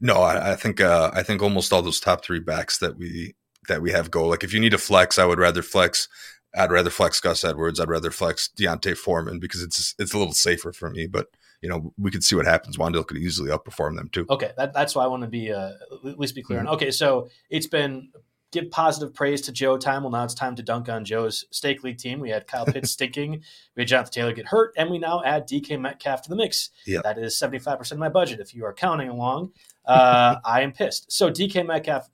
No, 0.00 0.22
I, 0.22 0.52
I 0.52 0.56
think 0.56 0.80
uh, 0.80 1.10
I 1.12 1.22
think 1.22 1.42
almost 1.42 1.72
all 1.72 1.82
those 1.82 2.00
top 2.00 2.24
three 2.24 2.40
backs 2.40 2.78
that 2.78 2.96
we 2.96 3.34
that 3.68 3.82
we 3.82 3.92
have 3.92 4.10
go. 4.10 4.26
Like 4.26 4.44
if 4.44 4.52
you 4.52 4.60
need 4.60 4.74
a 4.74 4.78
flex, 4.78 5.18
I 5.18 5.24
would 5.24 5.38
rather 5.38 5.62
flex. 5.62 6.08
I'd 6.56 6.72
rather 6.72 6.90
flex 6.90 7.20
Gus 7.20 7.44
Edwards. 7.44 7.78
I'd 7.78 7.90
rather 7.90 8.10
flex 8.10 8.48
D'Onta 8.48 8.96
Foreman 8.96 9.38
because 9.38 9.62
it's 9.62 9.94
it's 9.98 10.14
a 10.14 10.18
little 10.18 10.32
safer 10.32 10.72
for 10.72 10.90
me. 10.90 11.06
But 11.06 11.28
you 11.60 11.68
know, 11.68 11.92
we 11.98 12.10
could 12.10 12.24
see 12.24 12.36
what 12.36 12.46
happens. 12.46 12.78
Wan'Dale 12.78 13.06
could 13.06 13.18
easily 13.18 13.50
outperform 13.50 13.96
them 13.96 14.08
too. 14.08 14.26
Okay, 14.30 14.52
that, 14.56 14.72
that's 14.72 14.94
why 14.94 15.04
I 15.04 15.08
want 15.08 15.22
to 15.24 15.28
be 15.28 15.52
uh, 15.52 15.72
at 16.06 16.18
least 16.18 16.34
be 16.34 16.42
clear 16.42 16.60
mm-hmm. 16.60 16.68
on. 16.68 16.74
Okay, 16.74 16.90
so 16.90 17.28
it's 17.50 17.66
been 17.66 18.10
give 18.52 18.70
positive 18.70 19.14
praise 19.14 19.40
to 19.42 19.52
Joe 19.52 19.76
time. 19.76 20.02
Well, 20.02 20.12
now 20.12 20.24
it's 20.24 20.34
time 20.34 20.56
to 20.56 20.62
dunk 20.62 20.88
on 20.88 21.04
Joe's 21.04 21.44
stake 21.50 21.84
league 21.84 21.98
team. 21.98 22.20
We 22.20 22.30
had 22.30 22.46
Kyle 22.46 22.66
Pitts 22.66 22.90
stinking. 22.92 23.42
We 23.76 23.82
had 23.82 23.88
Jonathan 23.88 24.12
Taylor 24.12 24.32
get 24.32 24.46
hurt, 24.46 24.72
and 24.76 24.90
we 24.90 24.98
now 24.98 25.22
add 25.24 25.48
DK 25.48 25.80
Metcalf 25.80 26.22
to 26.22 26.28
the 26.28 26.36
mix. 26.36 26.70
Yep. 26.86 27.02
That 27.04 27.18
is 27.18 27.34
75% 27.34 27.92
of 27.92 27.98
my 27.98 28.08
budget. 28.08 28.40
If 28.40 28.54
you 28.54 28.64
are 28.64 28.72
counting 28.72 29.08
along, 29.08 29.52
uh, 29.84 30.36
I 30.44 30.62
am 30.62 30.72
pissed. 30.72 31.12
So 31.12 31.30
DK 31.30 31.66
Metcalf 31.66 32.08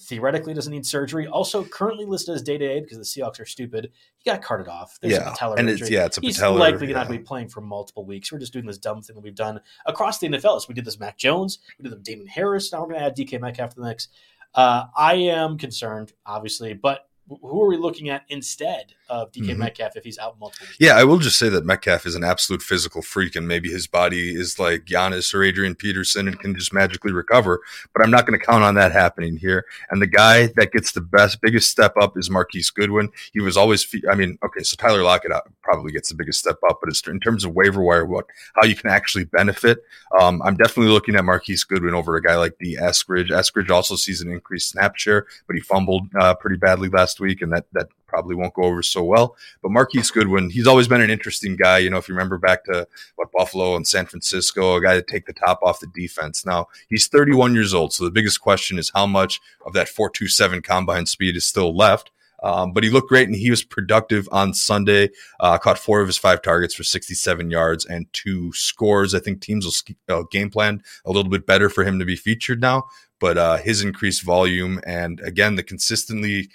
theoretically 0.00 0.54
doesn't 0.54 0.72
need 0.72 0.84
surgery. 0.84 1.26
Also 1.26 1.64
currently 1.64 2.04
listed 2.04 2.34
as 2.34 2.42
day 2.42 2.58
to 2.58 2.66
day 2.66 2.80
because 2.80 2.98
the 2.98 3.04
Seahawks 3.04 3.40
are 3.40 3.46
stupid. 3.46 3.92
He 4.18 4.28
got 4.28 4.42
carted 4.42 4.68
off. 4.68 4.98
There's 5.00 5.14
yeah, 5.14 5.34
a 5.40 5.52
and 5.52 5.68
it's 5.68 5.88
yeah, 5.88 6.06
it's 6.06 6.18
a 6.18 6.20
He's 6.20 6.38
patellar, 6.38 6.58
likely 6.58 6.88
yeah. 6.88 6.94
not 6.94 7.06
to 7.06 7.12
be 7.12 7.18
playing 7.18 7.48
for 7.48 7.60
multiple 7.60 8.04
weeks. 8.04 8.32
We're 8.32 8.38
just 8.38 8.52
doing 8.52 8.66
this 8.66 8.78
dumb 8.78 9.02
thing 9.02 9.14
that 9.14 9.22
we've 9.22 9.34
done 9.34 9.60
across 9.86 10.18
the 10.18 10.28
NFL. 10.28 10.60
So 10.60 10.66
we 10.68 10.74
did 10.74 10.84
this 10.84 10.98
Mac 10.98 11.16
Jones, 11.16 11.60
we 11.78 11.84
did 11.84 11.92
the 11.92 12.02
Damien 12.02 12.26
Harris. 12.26 12.72
Now 12.72 12.80
we're 12.80 12.88
going 12.88 13.00
to 13.00 13.06
add 13.06 13.16
DK 13.16 13.40
Metcalf 13.40 13.70
to 13.70 13.76
the 13.76 13.86
mix. 13.86 14.08
Uh, 14.54 14.86
I 14.96 15.14
am 15.14 15.58
concerned, 15.58 16.12
obviously, 16.26 16.74
but 16.74 17.08
who 17.28 17.62
are 17.62 17.68
we 17.68 17.76
looking 17.76 18.10
at 18.10 18.24
instead 18.28 18.94
of 19.08 19.30
DK 19.32 19.54
Mhm. 19.54 19.58
Metcalf 19.58 19.96
if 19.96 20.04
he's 20.04 20.18
out 20.18 20.38
multiple 20.38 20.66
weeks? 20.66 20.76
Yeah, 20.80 20.96
I 20.96 21.04
will 21.04 21.18
just 21.18 21.38
say 21.38 21.48
that 21.50 21.64
Metcalf 21.64 22.06
is 22.06 22.14
an 22.14 22.24
absolute 22.24 22.62
physical 22.62 23.02
freak, 23.02 23.36
and 23.36 23.46
maybe 23.46 23.70
his 23.70 23.86
body 23.86 24.34
is 24.34 24.58
like 24.58 24.84
Giannis 24.84 25.34
or 25.34 25.42
Adrian 25.42 25.74
Peterson 25.74 26.26
and 26.28 26.38
can 26.38 26.54
just 26.54 26.72
magically 26.72 27.12
recover. 27.12 27.60
But 27.94 28.04
I'm 28.04 28.10
not 28.10 28.26
going 28.26 28.38
to 28.38 28.44
count 28.44 28.64
on 28.64 28.74
that 28.76 28.92
happening 28.92 29.36
here. 29.36 29.66
And 29.90 30.00
the 30.00 30.06
guy 30.06 30.46
that 30.56 30.72
gets 30.72 30.92
the 30.92 31.00
best, 31.00 31.40
biggest 31.40 31.70
step 31.70 31.94
up 32.00 32.16
is 32.16 32.30
Marquise 32.30 32.70
Goodwin. 32.70 33.10
He 33.32 33.40
was 33.40 33.56
always, 33.56 33.84
fe- 33.84 34.02
I 34.10 34.14
mean, 34.14 34.38
okay, 34.44 34.62
so 34.62 34.76
Tyler 34.76 35.02
Lockett 35.02 35.32
uh, 35.32 35.40
probably 35.62 35.92
gets 35.92 36.08
the 36.08 36.14
biggest 36.14 36.38
step 36.40 36.58
up, 36.68 36.78
but 36.80 36.88
it's 36.88 37.06
in 37.06 37.20
terms 37.20 37.44
of 37.44 37.52
waiver 37.54 37.82
wire, 37.82 38.04
what 38.06 38.26
how 38.54 38.66
you 38.66 38.74
can 38.76 38.90
actually 38.90 39.24
benefit. 39.24 39.78
Um, 40.18 40.40
I'm 40.42 40.56
definitely 40.56 40.92
looking 40.92 41.16
at 41.16 41.24
Marquise 41.24 41.64
Goodwin 41.64 41.94
over 41.94 42.16
a 42.16 42.22
guy 42.22 42.36
like 42.36 42.56
D. 42.60 42.76
Eskridge. 42.80 43.30
Eskridge 43.30 43.70
also 43.70 43.96
sees 43.96 44.20
an 44.20 44.30
increased 44.30 44.70
snap 44.70 44.96
share, 44.96 45.26
but 45.46 45.56
he 45.56 45.60
fumbled 45.62 46.06
uh, 46.18 46.34
pretty 46.34 46.56
badly 46.56 46.88
last 46.88 47.20
week, 47.20 47.42
and 47.42 47.52
that 47.52 47.66
that 47.72 47.88
probably 48.14 48.36
won't 48.36 48.54
go 48.54 48.62
over 48.62 48.82
so 48.82 49.02
well. 49.02 49.36
But 49.60 49.72
Marquise 49.72 50.12
Goodwin, 50.12 50.48
he's 50.48 50.68
always 50.68 50.86
been 50.86 51.00
an 51.00 51.10
interesting 51.10 51.56
guy. 51.56 51.78
You 51.78 51.90
know, 51.90 51.96
if 51.96 52.08
you 52.08 52.14
remember 52.14 52.38
back 52.38 52.64
to 52.66 52.86
what 53.16 53.32
Buffalo 53.32 53.74
and 53.74 53.86
San 53.86 54.06
Francisco, 54.06 54.76
a 54.76 54.80
guy 54.80 54.94
to 54.94 55.02
take 55.02 55.26
the 55.26 55.32
top 55.32 55.58
off 55.62 55.80
the 55.80 55.88
defense. 55.88 56.46
Now 56.46 56.68
he's 56.88 57.08
31 57.08 57.54
years 57.54 57.74
old, 57.74 57.92
so 57.92 58.04
the 58.04 58.12
biggest 58.12 58.40
question 58.40 58.78
is 58.78 58.92
how 58.94 59.06
much 59.06 59.40
of 59.66 59.72
that 59.72 59.88
4.27 59.88 60.62
combine 60.62 61.06
speed 61.06 61.36
is 61.36 61.44
still 61.44 61.76
left. 61.76 62.12
Um, 62.44 62.72
but 62.72 62.84
he 62.84 62.90
looked 62.90 63.08
great 63.08 63.26
and 63.26 63.36
he 63.36 63.50
was 63.50 63.64
productive 63.64 64.28
on 64.30 64.52
Sunday. 64.54 65.08
Uh, 65.40 65.58
caught 65.58 65.78
four 65.78 66.00
of 66.00 66.06
his 66.06 66.18
five 66.18 66.42
targets 66.42 66.74
for 66.74 66.84
67 66.84 67.50
yards 67.50 67.86
and 67.86 68.06
two 68.12 68.52
scores. 68.52 69.14
I 69.14 69.18
think 69.18 69.40
teams 69.40 69.64
will 69.64 69.96
uh, 70.14 70.24
game 70.30 70.50
plan 70.50 70.82
a 71.06 71.10
little 71.10 71.30
bit 71.30 71.46
better 71.46 71.68
for 71.70 71.84
him 71.84 71.98
to 71.98 72.04
be 72.04 72.16
featured 72.16 72.60
now. 72.60 72.84
But 73.18 73.38
uh, 73.38 73.56
his 73.56 73.82
increased 73.82 74.22
volume 74.22 74.80
and 74.86 75.20
again 75.20 75.56
the 75.56 75.62
consistently 75.62 76.50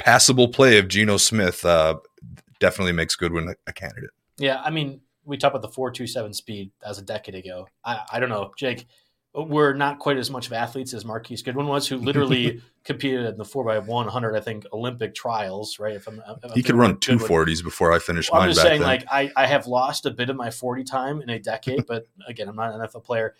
passable 0.00 0.48
play 0.48 0.78
of 0.78 0.88
Geno 0.88 1.16
Smith 1.16 1.64
uh, 1.64 1.98
definitely 2.58 2.92
makes 2.92 3.14
Goodwin 3.14 3.48
a, 3.48 3.54
a 3.66 3.72
candidate. 3.72 4.10
Yeah, 4.38 4.60
I 4.64 4.70
mean, 4.70 5.00
we 5.24 5.36
talked 5.36 5.54
about 5.54 5.62
the 5.62 5.72
four 5.72 5.90
two 5.90 6.06
seven 6.06 6.32
speed. 6.32 6.72
That 6.80 6.88
was 6.88 6.98
a 6.98 7.02
decade 7.02 7.34
ago. 7.34 7.68
I, 7.84 8.00
I 8.12 8.20
don't 8.20 8.28
know, 8.30 8.52
Jake. 8.56 8.86
We're 9.32 9.74
not 9.74 10.00
quite 10.00 10.16
as 10.16 10.28
much 10.28 10.48
of 10.48 10.52
athletes 10.52 10.92
as 10.92 11.04
Marquise 11.04 11.42
Goodwin 11.42 11.68
was, 11.68 11.86
who 11.86 11.98
literally 11.98 12.60
competed 12.84 13.26
in 13.26 13.38
the 13.38 13.44
four 13.44 13.62
by 13.64 13.78
one 13.78 14.08
hundred, 14.08 14.34
I 14.34 14.40
think, 14.40 14.66
Olympic 14.72 15.14
trials. 15.14 15.78
Right? 15.78 15.94
If 15.94 16.08
I'm, 16.08 16.20
if 16.42 16.52
He 16.54 16.64
could 16.64 16.74
run 16.74 16.98
two 16.98 17.18
forties 17.18 17.62
before 17.62 17.92
I 17.92 18.00
finished 18.00 18.32
Well, 18.32 18.40
mine 18.40 18.48
I'm 18.48 18.54
just 18.54 18.66
saying, 18.66 18.80
then. 18.80 18.88
like, 18.88 19.04
I, 19.08 19.30
I 19.36 19.46
have 19.46 19.68
lost 19.68 20.04
a 20.04 20.10
bit 20.10 20.30
of 20.30 20.36
my 20.36 20.50
40 20.50 20.82
time 20.82 21.22
in 21.22 21.30
a 21.30 21.38
decade, 21.38 21.86
but 21.88 22.08
again, 22.26 22.48
I'm 22.48 22.56
not 22.56 22.74
an 22.74 22.80
NFL 22.80 23.04
player. 23.04 23.36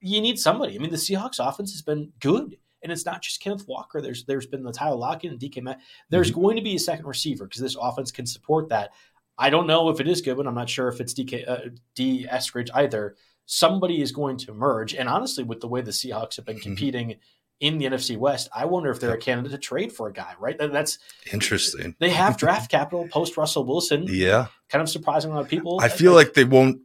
You 0.00 0.20
need 0.20 0.38
somebody. 0.38 0.74
I 0.74 0.78
mean, 0.78 0.90
the 0.90 0.96
Seahawks 0.96 1.38
offense 1.38 1.72
has 1.72 1.82
been 1.82 2.12
good. 2.20 2.56
And 2.84 2.92
it's 2.92 3.06
not 3.06 3.22
just 3.22 3.40
Kenneth 3.40 3.66
Walker. 3.66 4.00
There's 4.00 4.24
there's 4.26 4.46
been 4.46 4.62
the 4.62 4.70
Tyler 4.72 4.96
Lockett 4.96 5.32
and 5.32 5.40
DK 5.40 5.62
Met. 5.62 5.80
There's 6.10 6.30
Mm-hmm. 6.30 6.40
going 6.42 6.56
to 6.56 6.62
be 6.62 6.76
a 6.76 6.78
second 6.78 7.06
receiver 7.06 7.46
because 7.46 7.60
this 7.62 7.76
offense 7.80 8.12
can 8.12 8.26
support 8.26 8.68
that. 8.68 8.90
I 9.38 9.50
don't 9.50 9.66
know 9.66 9.88
if 9.88 9.98
it 10.00 10.06
is 10.06 10.20
good, 10.20 10.36
but 10.36 10.46
I'm 10.46 10.54
not 10.54 10.68
sure 10.68 10.86
if 10.88 11.00
it's 11.00 11.14
DK 11.14 11.48
uh, 11.48 11.58
D 11.96 12.26
Eskridge 12.30 12.68
either. 12.74 13.16
Somebody 13.46 14.00
is 14.00 14.12
going 14.12 14.36
to 14.38 14.50
emerge, 14.52 14.94
and 14.94 15.08
honestly, 15.08 15.42
with 15.44 15.60
the 15.60 15.68
way 15.68 15.80
the 15.80 15.90
Seahawks 15.90 16.36
have 16.36 16.44
been 16.44 16.58
Mhm. 16.58 16.62
competing 16.62 17.16
in 17.60 17.78
the 17.78 17.86
NFC 17.86 18.16
West, 18.16 18.48
I 18.54 18.64
wonder 18.66 18.90
if 18.90 19.00
they're 19.00 19.14
a 19.14 19.18
candidate 19.18 19.52
to 19.52 19.58
trade 19.58 19.92
for 19.92 20.08
a 20.08 20.12
guy. 20.12 20.34
Right? 20.38 20.56
That- 20.58 20.72
That's 20.72 20.98
Interesting. 21.32 21.94
they 21.98 22.10
have 22.10 22.36
draft 22.36 22.70
capital 22.70 23.08
post 23.08 23.36
Russell 23.36 23.64
Wilson 23.64 24.06
Yeah, 24.08 24.46
kind 24.68 24.82
of 24.82 24.88
surprising 24.88 25.30
a 25.30 25.34
lot 25.34 25.40
of 25.42 25.48
people. 25.48 25.78
I 25.80 25.88
feel 25.88 26.12
like 26.12 26.34
they 26.34 26.44
won't 26.44 26.80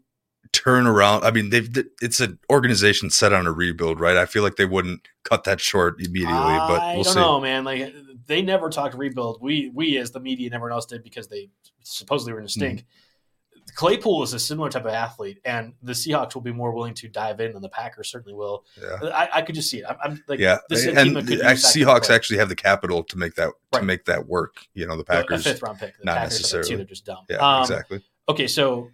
turn 0.52 0.88
around. 0.88 1.24
I 1.24 1.32
mean, 1.32 1.50
they've 1.50 1.70
it's 2.02 2.20
an 2.20 2.40
organization 2.50 3.10
set 3.10 3.34
on 3.34 3.46
a 3.48 3.52
rebuild, 3.52 4.00
right? 4.00 4.18
I 4.18 4.26
feel 4.26 4.44
like 4.44 4.56
they 4.56 4.66
wouldn't 4.66 5.08
cut 5.24 5.44
that 5.46 5.60
short 5.62 5.96
immediately, 6.00 6.34
but 6.34 6.82
I 6.82 6.96
we'll 6.96 7.04
don't 7.04 7.14
see. 7.14 7.20
know, 7.20 7.40
man. 7.40 7.64
Like 7.64 7.94
they 8.26 8.42
never 8.42 8.70
talked 8.70 8.96
rebuild. 8.96 9.40
We 9.42 9.72
we 9.74 9.98
as 9.98 10.12
the 10.12 10.20
media 10.20 10.48
and 10.48 10.56
everyone 10.56 10.74
else 10.74 10.86
did 10.86 11.04
because 11.04 11.28
they 11.28 11.50
supposedly 11.84 12.34
were 12.34 12.40
in 12.40 12.46
a 12.46 12.50
stink. 12.50 12.80
Mm-hmm. 12.80 12.86
Claypool 13.76 14.24
is 14.24 14.34
a 14.34 14.40
similar 14.40 14.70
type 14.70 14.86
of 14.86 14.94
athlete, 14.94 15.40
and 15.46 15.74
the 15.84 15.94
Seahawks 15.94 16.34
will 16.34 16.42
be 16.42 16.52
more 16.52 16.72
willing 16.74 16.96
to 16.96 17.08
dive 17.08 17.40
in 17.40 17.54
than 17.54 17.62
the 17.62 17.70
Packers 17.70 18.10
certainly 18.10 18.34
will. 18.34 18.66
Yeah. 18.82 19.10
I, 19.14 19.30
I 19.32 19.42
could 19.44 19.54
just 19.54 19.70
see 19.70 19.78
it. 19.80 19.86
I'm, 19.88 19.96
I'm 20.04 20.24
like, 20.28 20.40
yeah, 20.40 20.58
this 20.70 20.88
and 20.88 20.98
could 21.16 21.28
the 21.28 21.34
use 21.34 21.42
act- 21.44 21.62
that 21.62 21.74
kind 21.74 21.92
of 21.94 22.02
Seahawks 22.04 22.10
actually 22.14 22.40
have 22.40 22.50
the 22.50 22.56
capital 22.56 23.04
to 23.04 23.18
make 23.18 23.36
that 23.36 23.52
to 23.74 23.84
make 23.84 24.06
that 24.06 24.28
work. 24.28 24.66
You 24.74 24.88
know, 24.88 24.98
the 24.98 25.04
Packers 25.04 25.46
a 25.46 25.50
fifth 25.52 25.62
round 25.62 25.78
pick. 25.78 25.96
The 26.00 26.06
not 26.06 26.18
Packers 26.18 26.38
have 26.38 26.42
that 26.42 26.50
too. 26.50 26.58
necessarily. 26.58 26.76
They're 26.78 26.90
just 26.90 27.06
dumb. 27.06 27.26
yeah, 27.30 27.38
Um, 27.58 27.62
exactly. 27.62 28.04
Okay, 28.28 28.48
so 28.48 28.90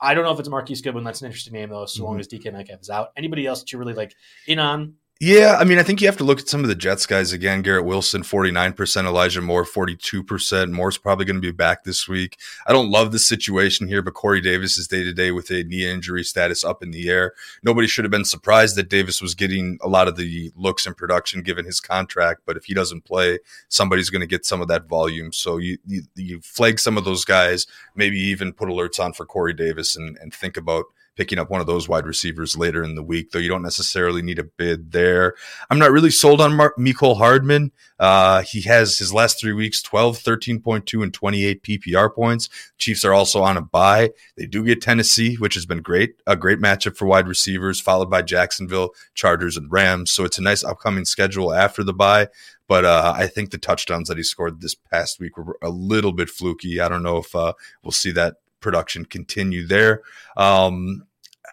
I- 0.00 0.14
don't 0.14 0.24
know 0.24 0.32
if 0.32 0.38
it's 0.40 0.48
Marquise 0.48 0.80
Goodwin. 0.82 1.04
That's 1.04 1.20
an 1.22 1.26
interesting 1.26 1.52
name 1.54 1.70
though. 1.70 1.86
So 1.86 1.98
Mm-hmm. 1.98 2.04
long 2.06 2.20
as 2.20 2.28
DK 2.28 2.52
Metcalf 2.52 2.80
is 2.80 2.90
out. 2.90 3.08
Anybody 3.16 3.46
else 3.46 3.60
that 3.60 3.72
you 3.72 3.78
really 3.78 3.94
like 3.94 4.14
in 4.46 4.58
on? 4.58 4.94
Yeah, 5.20 5.56
I 5.60 5.64
mean, 5.64 5.78
I 5.78 5.84
think 5.84 6.00
you 6.00 6.08
have 6.08 6.16
to 6.16 6.24
look 6.24 6.40
at 6.40 6.48
some 6.48 6.62
of 6.62 6.68
the 6.68 6.74
Jets 6.74 7.06
guys 7.06 7.32
again. 7.32 7.62
Garrett 7.62 7.84
Wilson, 7.84 8.22
49%, 8.22 9.06
Elijah 9.06 9.40
Moore, 9.40 9.64
42%. 9.64 10.72
Moore's 10.72 10.98
probably 10.98 11.24
going 11.24 11.36
to 11.36 11.40
be 11.40 11.52
back 11.52 11.84
this 11.84 12.08
week. 12.08 12.36
I 12.66 12.72
don't 12.72 12.90
love 12.90 13.12
the 13.12 13.20
situation 13.20 13.86
here, 13.86 14.02
but 14.02 14.14
Corey 14.14 14.40
Davis 14.40 14.76
is 14.76 14.88
day 14.88 15.04
to 15.04 15.14
day 15.14 15.30
with 15.30 15.50
a 15.50 15.62
knee 15.62 15.88
injury 15.88 16.24
status 16.24 16.64
up 16.64 16.82
in 16.82 16.90
the 16.90 17.08
air. 17.08 17.32
Nobody 17.62 17.86
should 17.86 18.04
have 18.04 18.10
been 18.10 18.24
surprised 18.24 18.74
that 18.76 18.88
Davis 18.88 19.22
was 19.22 19.36
getting 19.36 19.78
a 19.82 19.88
lot 19.88 20.08
of 20.08 20.16
the 20.16 20.50
looks 20.56 20.84
and 20.84 20.96
production 20.96 21.42
given 21.42 21.64
his 21.64 21.80
contract, 21.80 22.42
but 22.44 22.56
if 22.56 22.64
he 22.64 22.74
doesn't 22.74 23.04
play, 23.04 23.38
somebody's 23.68 24.10
going 24.10 24.20
to 24.20 24.26
get 24.26 24.44
some 24.44 24.60
of 24.60 24.66
that 24.66 24.88
volume. 24.88 25.32
So 25.32 25.58
you, 25.58 25.78
you, 25.86 26.02
you 26.16 26.40
flag 26.40 26.80
some 26.80 26.98
of 26.98 27.04
those 27.04 27.24
guys, 27.24 27.68
maybe 27.94 28.18
even 28.18 28.52
put 28.52 28.68
alerts 28.68 28.98
on 28.98 29.12
for 29.12 29.24
Corey 29.24 29.54
Davis 29.54 29.94
and, 29.94 30.18
and 30.20 30.34
think 30.34 30.56
about 30.56 30.86
picking 31.16 31.38
up 31.38 31.50
one 31.50 31.60
of 31.60 31.66
those 31.66 31.88
wide 31.88 32.06
receivers 32.06 32.56
later 32.56 32.82
in 32.82 32.94
the 32.94 33.02
week, 33.02 33.30
though 33.30 33.38
you 33.38 33.48
don't 33.48 33.62
necessarily 33.62 34.22
need 34.22 34.38
a 34.38 34.44
bid 34.44 34.92
there. 34.92 35.34
I'm 35.70 35.78
not 35.78 35.92
really 35.92 36.10
sold 36.10 36.40
on 36.40 36.52
Mecole 36.52 37.16
Hardman. 37.16 37.72
Uh, 37.98 38.42
he 38.42 38.62
has 38.62 38.98
his 38.98 39.14
last 39.14 39.40
three 39.40 39.52
weeks 39.52 39.80
12, 39.82 40.18
13.2, 40.18 41.02
and 41.02 41.14
28 41.14 41.62
PPR 41.62 42.14
points. 42.14 42.48
Chiefs 42.78 43.04
are 43.04 43.14
also 43.14 43.42
on 43.42 43.56
a 43.56 43.62
bye. 43.62 44.10
They 44.36 44.46
do 44.46 44.64
get 44.64 44.82
Tennessee, 44.82 45.36
which 45.36 45.54
has 45.54 45.66
been 45.66 45.82
great, 45.82 46.16
a 46.26 46.36
great 46.36 46.58
matchup 46.58 46.96
for 46.96 47.06
wide 47.06 47.28
receivers, 47.28 47.80
followed 47.80 48.10
by 48.10 48.22
Jacksonville, 48.22 48.90
Chargers, 49.14 49.56
and 49.56 49.70
Rams. 49.70 50.10
So 50.10 50.24
it's 50.24 50.38
a 50.38 50.42
nice 50.42 50.64
upcoming 50.64 51.04
schedule 51.04 51.52
after 51.52 51.84
the 51.84 51.94
bye. 51.94 52.28
But 52.66 52.84
uh, 52.84 53.12
I 53.14 53.26
think 53.26 53.50
the 53.50 53.58
touchdowns 53.58 54.08
that 54.08 54.16
he 54.16 54.22
scored 54.22 54.60
this 54.60 54.74
past 54.74 55.20
week 55.20 55.36
were 55.36 55.58
a 55.62 55.68
little 55.68 56.12
bit 56.12 56.30
fluky. 56.30 56.80
I 56.80 56.88
don't 56.88 57.02
know 57.02 57.18
if 57.18 57.34
uh, 57.34 57.52
we'll 57.82 57.92
see 57.92 58.10
that 58.12 58.36
production 58.64 59.04
continue 59.04 59.66
there. 59.66 60.02
Um, 60.36 61.04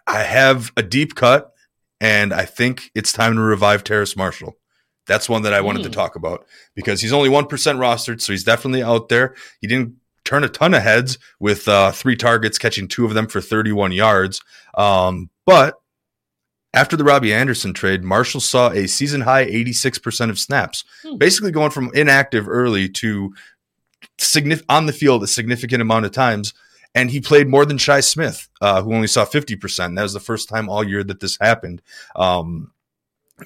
I 0.08 0.20
have 0.24 0.72
a 0.76 0.82
deep 0.82 1.14
cut, 1.14 1.52
and 2.00 2.32
I 2.34 2.44
think 2.46 2.90
it's 2.94 3.12
time 3.12 3.34
to 3.36 3.40
revive 3.40 3.84
Terrace 3.84 4.16
Marshall. 4.16 4.56
That's 5.06 5.28
one 5.28 5.42
that 5.42 5.52
I 5.54 5.60
wanted 5.60 5.82
to 5.84 5.88
Hmm. 5.88 5.92
talk 5.94 6.16
about 6.16 6.46
because 6.74 7.00
he's 7.00 7.12
only 7.12 7.28
1% 7.28 7.78
rostered, 7.78 8.20
so 8.20 8.32
he's 8.32 8.44
definitely 8.44 8.82
out 8.82 9.08
there. 9.08 9.34
He 9.60 9.66
didn't 9.68 9.94
turn 10.24 10.42
a 10.44 10.48
ton 10.48 10.74
of 10.74 10.82
heads 10.82 11.18
with 11.38 11.68
uh, 11.68 11.92
three 11.92 12.16
targets, 12.16 12.58
catching 12.58 12.88
two 12.88 13.04
of 13.04 13.14
them 13.14 13.26
for 13.26 13.40
31 13.40 13.92
yards. 13.92 14.40
Um, 14.76 15.28
but 15.44 15.74
after 16.74 16.96
the 16.96 17.04
Robbie 17.04 17.34
Anderson 17.34 17.74
trade, 17.74 18.02
Marshall 18.04 18.40
saw 18.40 18.70
a 18.70 18.86
season 18.88 19.20
high 19.22 19.44
86% 19.44 20.30
of 20.30 20.38
snaps, 20.38 20.84
Hmm. 21.04 21.18
basically 21.18 21.50
going 21.52 21.70
from 21.70 21.90
inactive 21.94 22.48
early 22.48 22.88
to 22.88 23.34
signif- 24.18 24.64
on 24.68 24.86
the 24.86 24.92
field 24.92 25.22
a 25.22 25.26
significant 25.26 25.82
amount 25.82 26.06
of 26.06 26.12
times. 26.12 26.54
And 26.94 27.10
he 27.10 27.20
played 27.20 27.48
more 27.48 27.64
than 27.64 27.78
Shi 27.78 28.02
Smith, 28.02 28.48
uh, 28.60 28.82
who 28.82 28.94
only 28.94 29.06
saw 29.06 29.24
50%. 29.24 29.96
That 29.96 30.02
was 30.02 30.12
the 30.12 30.20
first 30.20 30.48
time 30.48 30.68
all 30.68 30.84
year 30.84 31.02
that 31.04 31.20
this 31.20 31.38
happened. 31.40 31.80
Um, 32.16 32.72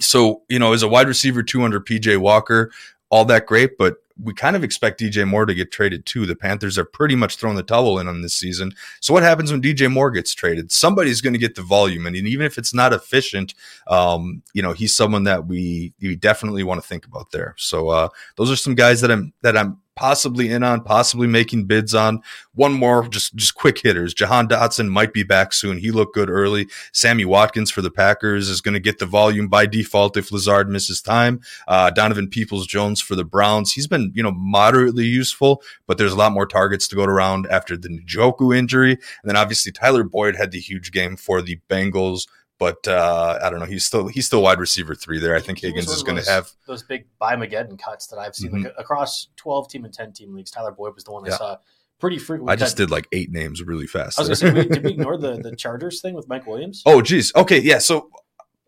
so, 0.01 0.43
you 0.49 0.59
know, 0.59 0.73
as 0.73 0.83
a 0.83 0.89
wide 0.89 1.09
receiver, 1.09 1.43
two 1.43 1.63
under 1.63 1.81
PJ 1.81 2.19
Walker, 2.19 2.73
all 3.09 3.25
that 3.27 3.47
great, 3.47 3.79
but 3.79 3.97
we 4.23 4.33
kind 4.33 4.57
of 4.57 4.65
expect 4.65 5.01
DJ 5.01 5.29
Moore 5.29 5.45
to 5.45 5.55
get 5.55 5.71
traded 5.71 6.07
too. 6.07 6.25
The 6.25 6.35
Panthers 6.35 6.77
have 6.77 6.93
pretty 6.93 7.15
much 7.15 7.37
thrown 7.37 7.55
the 7.55 7.63
towel 7.63 7.99
in 7.99 8.09
on 8.09 8.23
this 8.23 8.35
season. 8.35 8.73
So 9.01 9.13
what 9.13 9.23
happens 9.23 9.53
when 9.53 9.61
DJ 9.61 9.93
Moore 9.93 10.11
gets 10.11 10.35
traded? 10.35 10.73
Somebody's 10.73 11.21
going 11.21 11.35
to 11.35 11.39
get 11.39 11.55
the 11.55 11.63
volume, 11.63 12.07
and 12.07 12.17
even 12.17 12.47
if 12.47 12.57
it's 12.57 12.73
not 12.73 12.93
efficient, 12.93 13.55
um, 13.89 14.43
you 14.55 14.63
know, 14.63 14.73
he's 14.73 14.95
someone 14.95 15.25
that 15.25 15.47
we 15.47 15.93
we 16.01 16.17
definitely 16.17 16.65
want 16.65 16.81
to 16.81 16.89
think 16.89 17.05
about 17.05 17.31
there. 17.31 17.55
So 17.59 17.91
uh, 17.91 18.09
those 18.37 18.51
are 18.51 18.57
some 18.57 18.75
guys 18.75 19.03
that 19.03 19.11
I'm 19.11 19.33
that 19.43 19.57
I'm 19.57 19.81
possibly 19.97 20.53
in 20.53 20.63
on, 20.63 20.83
possibly 20.83 21.27
making 21.27 21.65
bids 21.65 21.95
on. 21.95 22.21
One 22.55 22.75
more, 22.75 23.09
just 23.09 23.35
just 23.35 23.55
quick 23.55 23.79
hitters. 23.79 24.15
Jahan 24.15 24.47
Dotson 24.47 24.89
might 24.89 25.13
be 25.13 25.25
back 25.25 25.53
soon. 25.53 25.79
He 25.79 25.91
looked 25.91 26.15
good 26.15 26.31
early. 26.31 26.69
Sammy 26.93 27.25
Watkins 27.25 27.71
for 27.71 27.83
the 27.83 27.91
Packers 27.91 28.49
is 28.49 28.61
going 28.61 28.75
to 28.75 28.81
get 28.81 28.99
the 28.99 29.07
volume 29.07 29.49
by 29.49 29.67
default 29.67 30.17
if 30.17 30.31
Lazard 30.31 30.69
misses 30.69 31.03
time. 31.03 31.41
Uh, 31.67 31.91
Donovan 31.91 32.29
Peoples 32.29 32.67
Jones 32.67 33.01
for 33.01 33.17
the 33.17 33.25
Browns. 33.25 33.73
He's 33.73 33.89
been 33.89 34.13
you 34.15 34.23
know 34.23 34.33
moderately 34.33 35.07
useful, 35.07 35.63
but 35.87 35.99
there's 35.99 36.13
a 36.13 36.17
lot 36.17 36.33
more 36.33 36.47
targets 36.47 36.87
to 36.89 36.97
go 36.97 37.05
around 37.05 37.47
after 37.49 37.77
the 37.77 37.89
Njoku 37.89 38.57
injury, 38.57 38.93
and 38.93 39.01
then 39.25 39.37
obviously 39.37 39.73
Tyler 39.73 40.05
Boyd 40.05 40.37
had 40.37 40.51
the 40.51 40.61
huge 40.61 40.93
game 40.93 41.17
for 41.17 41.43
the 41.43 41.59
Bengals. 41.69 42.27
But 42.59 42.89
uh, 42.89 43.39
I 43.43 43.51
don't 43.51 43.59
know. 43.61 43.67
He's 43.67 43.85
still 43.85 44.09
he's 44.09 44.27
still 44.27 44.43
wide 44.43 44.59
receiver 44.59 44.95
three 44.95 45.19
there. 45.21 45.37
I 45.37 45.41
think 45.41 45.59
He 45.59 45.67
Higgins 45.67 45.91
is 45.91 46.03
going 46.03 46.23
to 46.23 46.31
have 46.31 46.49
those 46.67 46.83
big 46.83 47.05
bye 47.19 47.37
Mageddon 47.37 47.79
cuts 47.79 48.07
that 48.07 48.19
I've 48.19 48.35
seen 48.35 48.51
Mhm. 48.51 48.65
like, 48.65 48.75
across 48.79 49.29
twelve 49.37 49.69
team 49.69 49.85
and 49.85 49.93
ten 49.93 50.13
team 50.13 50.35
leagues. 50.35 50.51
Tyler 50.51 50.71
Boyd 50.73 50.95
was 50.95 51.05
the 51.05 51.13
one 51.13 51.27
I 51.31 51.37
saw 51.37 51.59
pretty 52.01 52.19
frequently. 52.19 52.53
I 52.53 52.57
just 52.57 52.77
did 52.79 52.91
like 52.91 53.07
eight 53.13 53.31
names 53.31 53.63
really 53.63 53.87
fast. 53.87 54.19
I 54.19 54.23
was 54.27 54.41
going 54.41 54.55
to 54.55 54.63
say, 54.63 54.69
did 54.69 54.85
we 54.85 54.91
ignore 54.95 55.19
the, 55.19 55.37
the 55.37 55.55
Chargers 55.55 56.01
thing 56.01 56.15
with 56.15 56.29
Mike 56.29 56.47
Williams? 56.47 56.83
Oh, 56.87 57.03
geez. 57.03 57.31
Okay, 57.37 57.59
yeah. 57.61 57.79
So 57.79 58.11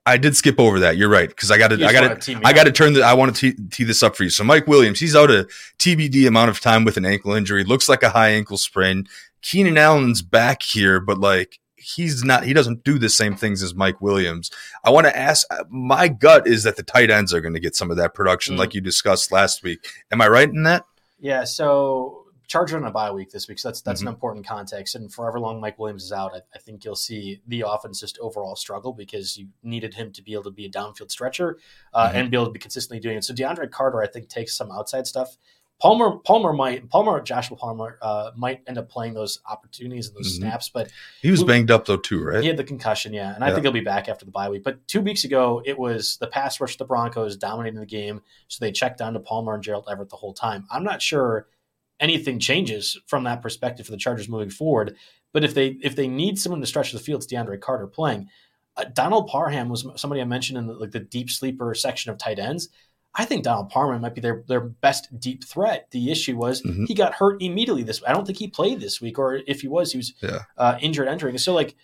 I 0.05 0.16
did 0.18 0.36
skip 0.36 0.59
over 0.61 0.80
that. 0.80 0.97
You're 0.99 1.09
right 1.11 1.28
because 1.28 1.51
I 1.51 1.57
got 1.57 1.68
to 1.68 1.82
I 1.86 1.93
got 1.93 2.20
to 2.22 2.41
I 2.45 2.53
got 2.53 2.64
to 2.64 2.72
turn 2.72 2.93
the 2.93 3.03
I 3.03 3.14
want 3.14 3.34
to 3.36 3.53
tee 3.70 3.84
this 3.84 4.03
up 4.03 4.16
for 4.16 4.24
you. 4.24 4.30
So 4.30 4.45
Mike 4.45 4.66
Williams, 4.66 5.01
he's 5.01 5.16
out 5.16 5.30
a 5.30 5.47
TBD 5.78 6.26
amount 6.28 6.51
of 6.51 6.61
time 6.61 6.84
with 6.84 6.99
an 6.99 7.07
ankle 7.07 7.32
injury. 7.32 7.64
Looks 7.64 7.89
like 7.89 8.03
a 8.03 8.11
high 8.11 8.30
ankle 8.30 8.59
sprain. 8.59 9.07
Keenan 9.41 9.78
Allen's 9.78 10.20
back 10.20 10.62
here, 10.62 10.99
but 11.01 11.18
like 11.18 11.59
he's 11.95 12.24
not 12.24 12.45
he 12.45 12.53
doesn't 12.53 12.84
do 12.84 12.99
the 12.99 13.09
same 13.09 13.36
things 13.36 13.62
as 13.62 13.74
Mike 13.74 14.01
Williams. 14.01 14.51
I 14.84 14.91
want 14.91 15.07
to 15.07 15.16
ask 15.16 15.47
my 15.68 16.09
gut 16.09 16.47
is 16.47 16.62
that 16.64 16.76
the 16.76 16.82
tight 16.82 17.11
ends 17.11 17.32
are 17.32 17.41
going 17.41 17.55
to 17.55 17.61
get 17.61 17.76
some 17.76 17.91
of 17.91 17.97
that 17.97 18.14
production 18.14 18.57
mm. 18.57 18.59
like 18.59 18.74
you 18.74 18.80
discussed 18.80 19.32
last 19.32 19.62
week. 19.62 19.86
Am 20.11 20.20
I 20.20 20.28
right 20.28 20.49
in 20.49 20.64
that? 20.64 20.84
Yeah, 21.18 21.45
so 21.45 22.26
Charger 22.49 22.78
on 22.78 22.84
a 22.84 22.91
bye 22.91 23.11
week 23.11 23.30
this 23.30 23.47
week, 23.47 23.59
so 23.59 23.68
that's 23.68 23.82
that's 23.82 24.01
mm-hmm. 24.01 24.09
an 24.09 24.14
important 24.14 24.47
context. 24.47 24.95
And 24.95 25.12
forever 25.12 25.39
long 25.39 25.61
Mike 25.61 25.78
Williams 25.78 26.05
is 26.05 26.12
out, 26.12 26.34
I, 26.34 26.41
I, 26.55 26.59
think 26.59 26.82
you'll 26.82 26.97
see 26.97 27.41
the 27.47 27.64
offense 27.66 28.01
just 28.01 28.18
overall 28.20 28.57
struggle 28.57 28.95
because 28.95 29.36
you 29.36 29.49
needed 29.62 29.93
him 29.93 30.12
to 30.12 30.22
be 30.22 30.32
able 30.32 30.45
to 30.45 30.51
be 30.51 30.64
a 30.64 30.70
downfield 30.70 31.11
stretcher 31.11 31.59
uh, 31.93 32.09
mm-hmm. 32.09 32.16
and 32.16 32.30
be 32.30 32.36
able 32.39 32.47
to 32.47 32.53
be 32.53 32.59
consistently 32.59 33.01
doing 33.01 33.18
it. 33.18 33.24
So 33.24 33.34
DeAndre 33.34 33.70
Carter, 33.70 34.03
I 34.03 34.07
think, 34.07 34.28
takes 34.28 34.57
some 34.57 34.70
outside 34.70 35.07
stuff. 35.07 35.36
Palmer, 35.81 36.18
Palmer 36.18 36.53
might, 36.53 36.89
Palmer, 36.91 37.20
Joshua 37.20 37.57
Palmer 37.57 37.99
uh, 38.03 38.33
might 38.37 38.62
end 38.66 38.79
up 38.79 38.89
playing 38.89 39.14
those 39.14 39.41
opportunities 39.49 40.09
and 40.09 40.16
those 40.16 40.33
mm-hmm. 40.35 40.49
snaps, 40.49 40.68
but 40.68 40.91
he 41.22 41.31
was 41.31 41.43
we, 41.43 41.47
banged 41.47 41.70
up 41.70 41.87
though 41.87 41.97
too, 41.97 42.22
right? 42.22 42.43
He 42.43 42.49
had 42.49 42.57
the 42.57 42.64
concussion, 42.64 43.12
yeah, 43.12 43.35
and 43.35 43.45
I 43.45 43.51
think 43.53 43.62
he'll 43.62 43.72
be 43.72 43.81
back 43.81 44.09
after 44.09 44.24
the 44.24 44.33
bye 44.33 44.49
week. 44.49 44.64
But 44.64 44.87
two 44.89 45.01
weeks 45.01 45.22
ago, 45.24 45.62
it 45.64 45.79
was 45.79 46.16
the 46.18 46.26
pass 46.26 46.61
rush 46.61 46.74
of 46.74 46.79
the 46.79 46.85
Broncos 46.85 47.37
dominating 47.37 47.79
the 47.79 47.87
game, 47.87 48.22
so 48.49 48.64
they 48.64 48.72
checked 48.72 48.99
down 48.99 49.12
to 49.12 49.20
Palmer 49.20 49.55
and 49.55 49.62
Gerald 49.62 49.87
Everett 49.89 50.09
the 50.11 50.16
whole 50.16 50.35
time. 50.35 50.66
I'm 50.70 50.83
not 50.83 51.01
sure 51.01 51.47
anything 52.01 52.39
changes 52.39 52.99
from 53.07 53.24
that 53.24 53.43
perspective 53.43 53.87
for 53.87 53.93
the 53.93 53.99
Chargers 53.99 54.29
moving 54.29 54.51
forward. 54.51 54.97
But 55.33 55.45
if 55.45 55.55
they 55.55 55.79
if 55.83 55.95
they 55.95 56.09
need 56.09 56.39
someone 56.39 56.61
to 56.61 56.66
stretch 56.66 56.93
the 56.93 56.99
field, 56.99 57.22
it's 57.22 57.33
DeAndre 57.33 57.61
Carter 57.61 57.87
playing. 57.87 58.29
Uh, 58.76 58.85
Donald 58.93 59.29
Parham 59.29 59.68
was 59.68 59.87
somebody 59.97 60.20
I 60.20 60.24
mentioned 60.24 60.59
in 60.59 60.66
the, 60.66 60.74
like 60.74 60.93
the 60.93 61.01
deep 61.01 61.31
sleeper 61.31 61.74
section 61.74 62.11
of 62.11 62.18
tight 62.18 62.39
ends. 62.39 62.68
I 63.19 63.25
think 63.25 63.43
Donald 63.43 63.69
Parham 63.69 64.01
might 64.01 64.14
be 64.14 64.21
their 64.21 64.45
their 64.47 64.61
best 64.61 65.19
deep 65.19 65.43
threat. 65.43 65.89
The 65.91 66.11
issue 66.11 66.37
was 66.37 66.62
mm-hmm. 66.62 66.85
he 66.85 66.95
got 66.95 67.14
hurt 67.14 67.43
immediately 67.43 67.83
this. 67.83 68.01
I 68.07 68.12
don't 68.12 68.25
think 68.25 68.39
he 68.39 68.47
played 68.47 68.81
this 68.81 69.01
week, 69.01 69.19
or 69.19 69.41
if 69.47 69.61
he 69.61 69.69
was, 69.69 69.91
he 69.91 69.99
was 69.99 70.14
yeah. 70.23 70.43
uh, 70.57 70.79
injured 70.81 71.09
entering. 71.09 71.37
So 71.37 71.53
like 71.53 71.75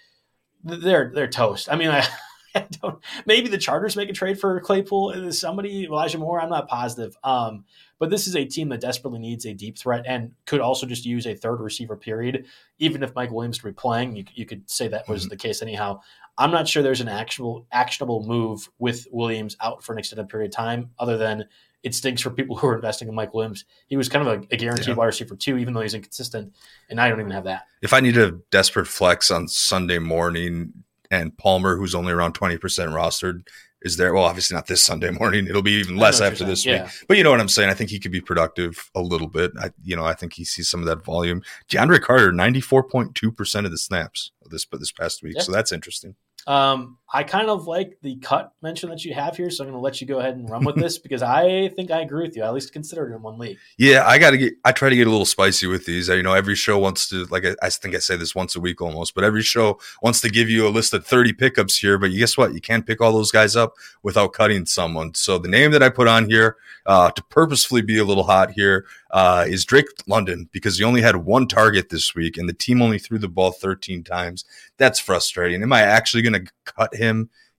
they're 0.62 1.10
they're 1.12 1.26
toast. 1.26 1.68
I 1.70 1.74
mean, 1.74 1.88
I, 1.88 2.06
I, 2.54 2.66
don't. 2.80 3.02
Maybe 3.26 3.48
the 3.48 3.58
Chargers 3.58 3.96
make 3.96 4.08
a 4.08 4.12
trade 4.12 4.38
for 4.38 4.60
Claypool. 4.60 5.32
Somebody 5.32 5.86
Elijah 5.86 6.18
Moore. 6.18 6.40
I'm 6.40 6.50
not 6.50 6.68
positive. 6.68 7.16
Um, 7.24 7.64
but 7.98 8.10
this 8.10 8.28
is 8.28 8.36
a 8.36 8.44
team 8.44 8.68
that 8.68 8.80
desperately 8.80 9.18
needs 9.18 9.44
a 9.44 9.54
deep 9.54 9.76
threat 9.76 10.04
and 10.06 10.32
could 10.46 10.60
also 10.60 10.86
just 10.86 11.04
use 11.04 11.26
a 11.26 11.34
third 11.34 11.60
receiver, 11.60 11.96
period. 11.96 12.46
Even 12.78 13.02
if 13.02 13.14
Mike 13.14 13.32
Williams 13.32 13.62
were 13.62 13.72
playing, 13.72 14.14
you, 14.14 14.24
you 14.34 14.46
could 14.46 14.70
say 14.70 14.86
that 14.88 15.08
was 15.08 15.22
mm-hmm. 15.22 15.30
the 15.30 15.36
case 15.36 15.62
anyhow. 15.62 16.00
I'm 16.36 16.50
not 16.50 16.68
sure 16.68 16.82
there's 16.82 17.00
an 17.00 17.08
actual 17.08 17.66
actionable 17.70 18.24
move 18.24 18.68
with 18.78 19.06
Williams 19.12 19.56
out 19.60 19.84
for 19.84 19.92
an 19.92 19.98
extended 19.98 20.28
period 20.28 20.50
of 20.50 20.56
time, 20.56 20.90
other 20.98 21.16
than 21.16 21.46
it 21.82 21.94
stinks 21.94 22.22
for 22.22 22.30
people 22.30 22.56
who 22.58 22.66
are 22.66 22.74
investing 22.74 23.08
in 23.08 23.14
Mike 23.14 23.34
Williams. 23.34 23.64
He 23.86 23.96
was 23.96 24.08
kind 24.08 24.26
of 24.26 24.42
a, 24.42 24.54
a 24.54 24.56
guaranteed 24.56 24.88
yeah. 24.88 24.94
wide 24.94 25.06
receiver 25.06 25.36
too, 25.36 25.58
even 25.58 25.74
though 25.74 25.80
he's 25.80 25.94
inconsistent, 25.94 26.52
and 26.90 27.00
I 27.00 27.08
don't 27.08 27.20
even 27.20 27.32
have 27.32 27.44
that. 27.44 27.66
If 27.82 27.92
I 27.92 28.00
need 28.00 28.16
a 28.16 28.32
desperate 28.50 28.86
flex 28.86 29.30
on 29.30 29.48
Sunday 29.48 29.98
morning, 29.98 30.72
and 31.10 31.36
Palmer, 31.36 31.76
who's 31.76 31.94
only 31.94 32.12
around 32.12 32.34
20% 32.34 32.58
rostered, 32.58 33.46
is 33.82 33.98
there. 33.98 34.14
Well, 34.14 34.24
obviously 34.24 34.54
not 34.54 34.66
this 34.66 34.82
Sunday 34.82 35.10
morning. 35.10 35.46
It'll 35.46 35.62
be 35.62 35.72
even 35.72 35.96
less 35.96 36.20
after 36.20 36.42
this 36.44 36.64
yeah. 36.64 36.84
week. 36.84 36.92
But 37.06 37.16
you 37.18 37.22
know 37.22 37.30
what 37.30 37.40
I'm 37.40 37.48
saying. 37.48 37.68
I 37.68 37.74
think 37.74 37.90
he 37.90 38.00
could 38.00 38.10
be 38.10 38.20
productive 38.20 38.90
a 38.94 39.00
little 39.00 39.28
bit. 39.28 39.52
I, 39.60 39.70
you 39.82 39.94
know, 39.94 40.04
I 40.04 40.14
think 40.14 40.32
he 40.32 40.44
sees 40.44 40.70
some 40.70 40.80
of 40.80 40.86
that 40.86 41.04
volume. 41.04 41.42
DeAndre 41.68 42.00
Carter, 42.00 42.32
94.2 42.32 43.36
percent 43.36 43.66
of 43.66 43.72
the 43.72 43.78
snaps 43.78 44.32
this 44.50 44.64
but 44.64 44.80
this 44.80 44.92
past 44.92 45.22
week. 45.22 45.34
Yeah. 45.36 45.42
So 45.42 45.52
that's 45.52 45.72
interesting. 45.72 46.16
Um, 46.46 46.98
I 47.14 47.22
kind 47.22 47.48
of 47.48 47.68
like 47.68 47.96
the 48.02 48.16
cut 48.16 48.52
mention 48.60 48.90
that 48.90 49.04
you 49.04 49.14
have 49.14 49.36
here, 49.36 49.48
so 49.48 49.62
I'm 49.62 49.70
going 49.70 49.78
to 49.78 49.84
let 49.84 50.00
you 50.00 50.06
go 50.06 50.18
ahead 50.18 50.34
and 50.34 50.50
run 50.50 50.64
with 50.64 50.74
this 50.74 50.98
because 51.04 51.22
I 51.22 51.68
think 51.68 51.92
I 51.92 52.00
agree 52.00 52.26
with 52.26 52.36
you. 52.36 52.42
I 52.42 52.48
at 52.48 52.54
least 52.54 52.72
consider 52.72 53.08
it 53.08 53.14
in 53.14 53.22
one 53.22 53.38
league. 53.38 53.56
Yeah, 53.78 54.04
I 54.04 54.18
got 54.18 54.32
to 54.32 54.36
get. 54.36 54.54
I 54.64 54.72
try 54.72 54.88
to 54.88 54.96
get 54.96 55.06
a 55.06 55.10
little 55.10 55.24
spicy 55.24 55.68
with 55.68 55.86
these. 55.86 56.08
You 56.08 56.24
know, 56.24 56.34
every 56.34 56.56
show 56.56 56.76
wants 56.76 57.08
to 57.10 57.24
like. 57.26 57.46
I, 57.46 57.54
I, 57.62 57.70
think 57.70 57.94
I 57.94 58.00
say 58.00 58.16
this 58.16 58.34
once 58.34 58.56
a 58.56 58.60
week 58.60 58.82
almost, 58.82 59.14
but 59.14 59.22
every 59.22 59.42
show 59.42 59.78
wants 60.02 60.20
to 60.22 60.28
give 60.28 60.50
you 60.50 60.66
a 60.66 60.70
list 60.70 60.92
of 60.92 61.06
30 61.06 61.34
pickups 61.34 61.78
here. 61.78 61.98
But 61.98 62.08
guess 62.08 62.36
what? 62.36 62.52
You 62.52 62.60
can't 62.60 62.84
pick 62.84 63.00
all 63.00 63.12
those 63.12 63.30
guys 63.30 63.54
up 63.54 63.74
without 64.02 64.32
cutting 64.32 64.66
someone. 64.66 65.14
So 65.14 65.38
the 65.38 65.48
name 65.48 65.70
that 65.70 65.84
I 65.84 65.90
put 65.90 66.08
on 66.08 66.28
here 66.28 66.56
uh, 66.86 67.10
to 67.12 67.22
purposefully 67.24 67.82
be 67.82 67.98
a 67.98 68.04
little 68.04 68.24
hot 68.24 68.50
here 68.50 68.86
uh, 69.10 69.44
is 69.48 69.64
Drake 69.64 69.86
London 70.06 70.48
because 70.52 70.78
he 70.78 70.84
only 70.84 71.00
had 71.00 71.16
one 71.16 71.46
target 71.46 71.88
this 71.88 72.14
week 72.14 72.36
and 72.36 72.48
the 72.48 72.52
team 72.52 72.82
only 72.82 72.98
threw 72.98 73.18
the 73.18 73.28
ball 73.28 73.52
13 73.52 74.02
times. 74.02 74.44
That's 74.76 74.98
frustrating. 74.98 75.62
Am 75.62 75.72
I 75.72 75.82
actually 75.82 76.22
going 76.22 76.44
to 76.44 76.52
cut 76.64 76.94
him? 76.94 77.03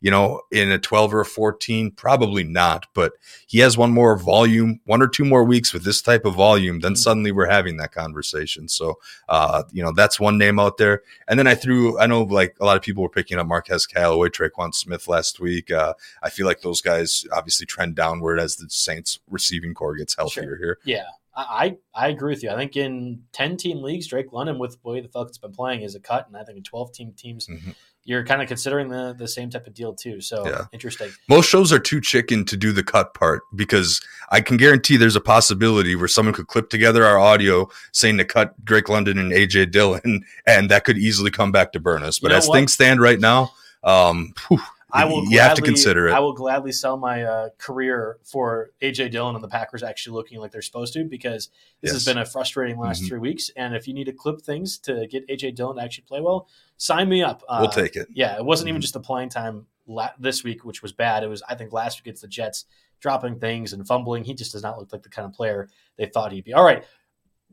You 0.02 0.12
know, 0.12 0.42
in 0.52 0.70
a 0.70 0.78
12 0.78 1.16
or 1.16 1.22
a 1.22 1.26
14, 1.26 1.90
probably 1.90 2.44
not. 2.44 2.86
But 2.94 3.14
he 3.48 3.60
has 3.60 3.76
one 3.76 3.92
more 3.92 4.16
volume, 4.18 4.80
one 4.86 5.02
or 5.02 5.08
two 5.08 5.26
more 5.26 5.44
weeks 5.44 5.74
with 5.74 5.84
this 5.84 6.00
type 6.02 6.26
of 6.26 6.36
volume. 6.36 6.82
Then 6.82 6.92
mm-hmm. 6.92 6.98
suddenly 6.98 7.32
we're 7.32 7.50
having 7.50 7.78
that 7.78 7.92
conversation. 7.92 8.68
So, 8.68 9.00
uh, 9.30 9.64
you 9.72 9.82
know, 9.82 9.92
that's 9.94 10.20
one 10.20 10.38
name 10.38 10.60
out 10.60 10.78
there. 10.78 11.02
And 11.28 11.40
then 11.40 11.48
I 11.48 11.56
threw, 11.56 11.98
I 11.98 12.06
know 12.06 12.22
like 12.22 12.56
a 12.60 12.66
lot 12.66 12.78
of 12.78 12.84
people 12.84 13.02
were 13.02 13.10
picking 13.10 13.40
up 13.40 13.48
Marquez 13.48 13.88
Callaway, 13.88 14.30
Tre'Quan 14.30 14.76
Smith 14.76 15.08
last 15.08 15.40
week. 15.40 15.72
Uh, 15.72 15.94
I 16.22 16.30
feel 16.30 16.46
like 16.46 16.62
those 16.62 16.82
guys 16.82 17.26
obviously 17.32 17.66
trend 17.66 17.96
downward 17.96 18.40
as 18.40 18.58
the 18.58 18.70
Saints 18.70 19.20
receiving 19.28 19.74
corps 19.74 19.96
gets 19.96 20.16
healthier 20.16 20.44
sure. 20.44 20.58
here. 20.58 20.80
Yeah. 20.84 21.06
I, 21.36 21.78
I 21.94 22.08
agree 22.08 22.34
with 22.34 22.44
you. 22.44 22.50
I 22.50 22.56
think 22.56 22.78
in 22.78 23.24
ten 23.34 23.58
team 23.58 23.82
leagues, 23.82 24.08
Drake 24.08 24.32
London 24.32 24.58
with 24.58 24.82
the 24.82 24.90
way 24.90 25.02
the 25.02 25.10
Falcons 25.10 25.38
been 25.38 25.52
playing 25.52 25.82
is 25.82 25.96
a 25.96 26.00
cut, 26.00 26.28
and 26.28 26.38
I 26.38 26.44
think 26.44 26.58
in 26.58 26.64
twelve 26.64 26.94
team 26.94 27.12
teams, 27.12 27.48
mm-hmm. 27.48 27.72
You're 28.06 28.24
kind 28.24 28.42
of 28.42 28.48
considering 28.48 28.88
the 28.88 29.14
the 29.18 29.28
same 29.28 29.50
type 29.50 29.66
of 29.66 29.74
deal 29.74 29.94
too. 29.94 30.22
So 30.22 30.48
yeah. 30.48 30.66
interesting. 30.72 31.12
Most 31.28 31.50
shows 31.50 31.74
are 31.74 31.80
too 31.80 32.00
chicken 32.00 32.46
to 32.46 32.56
do 32.56 32.72
the 32.72 32.84
cut 32.84 33.16
part 33.16 33.42
because 33.56 34.00
I 34.30 34.42
can 34.42 34.58
guarantee 34.58 34.96
there's 34.96 35.16
a 35.16 35.22
possibility 35.22 35.96
where 35.96 36.08
someone 36.08 36.34
could 36.34 36.48
clip 36.48 36.70
together 36.70 37.04
our 37.04 37.18
audio 37.18 37.68
saying 37.92 38.20
to 38.20 38.26
cut 38.26 38.64
Drake 38.64 38.90
London 38.90 39.18
and 39.18 39.32
AJ 39.32 39.72
Dillon, 39.72 40.24
and 40.48 40.70
that 40.70 40.86
could 40.86 40.98
easily 40.98 41.32
come 41.32 41.52
back 41.52 41.74
to 41.74 41.80
burn 41.80 42.04
us. 42.04 42.20
But 42.20 42.28
you 42.28 42.34
know 42.34 42.38
as 42.38 42.48
what? 42.48 42.56
things 42.56 42.74
stand 42.74 43.02
right 43.02 43.20
now, 43.20 43.52
um, 43.84 44.34
whew, 44.48 44.62
I 44.96 45.06
will. 45.06 45.24
You 45.24 45.32
gladly, 45.32 45.38
have 45.40 45.56
to 45.56 45.62
consider 45.62 46.08
it. 46.08 46.14
I 46.14 46.20
will 46.20 46.34
gladly 46.34 46.72
sell 46.72 46.98
my 46.98 47.24
uh, 47.24 47.50
career 47.58 48.18
for 48.24 48.72
AJ 48.82 49.12
Dillon 49.12 49.36
and 49.36 49.44
the 49.44 49.50
Packers 49.50 49.84
actually 49.84 50.16
looking 50.16 50.40
like 50.40 50.52
they're 50.52 50.62
supposed 50.62 50.94
to 50.94 51.04
because 51.04 51.50
this 51.82 51.90
yes. 51.90 51.94
has 51.94 52.06
been 52.06 52.18
a 52.18 52.26
frustrating 52.26 52.80
last 52.80 53.00
mm-hmm. 53.00 53.10
three 53.10 53.20
weeks. 53.20 53.52
And 53.58 53.76
if 53.76 53.88
you 53.88 53.94
need 53.94 54.06
to 54.06 54.14
clip 54.14 54.42
things 54.42 54.78
to 54.80 55.06
get 55.08 55.28
AJ 55.28 55.56
Dillon 55.56 55.78
to 55.78 55.84
actually 55.84 56.06
play 56.06 56.22
well, 56.22 56.48
sign 56.78 57.10
me 57.10 57.22
up. 57.24 57.44
Uh, 57.48 57.58
we'll 57.62 57.70
take 57.70 57.96
it. 57.96 58.08
Yeah, 58.14 58.38
it 58.38 58.46
wasn't 58.46 58.66
mm-hmm. 58.66 58.70
even 58.70 58.82
just 58.82 58.94
the 58.94 59.02
playing 59.02 59.30
time 59.30 59.68
la- 59.86 60.12
this 60.18 60.44
week, 60.44 60.64
which 60.64 60.82
was 60.82 60.94
bad. 60.94 61.24
It 61.24 61.28
was 61.28 61.44
I 61.48 61.56
think 61.56 61.74
last 61.74 62.00
week 62.00 62.06
against 62.06 62.22
the 62.22 62.28
Jets 62.28 62.66
dropping 63.00 63.40
things 63.40 63.74
and 63.74 63.86
fumbling. 63.86 64.24
He 64.24 64.34
just 64.34 64.54
does 64.54 64.64
not 64.64 64.80
look 64.80 64.92
like 64.94 65.04
the 65.04 65.10
kind 65.10 65.26
of 65.26 65.34
player 65.34 65.70
they 65.98 66.06
thought 66.06 66.32
he'd 66.32 66.46
be. 66.46 66.54
All 66.54 66.64
right. 66.64 66.84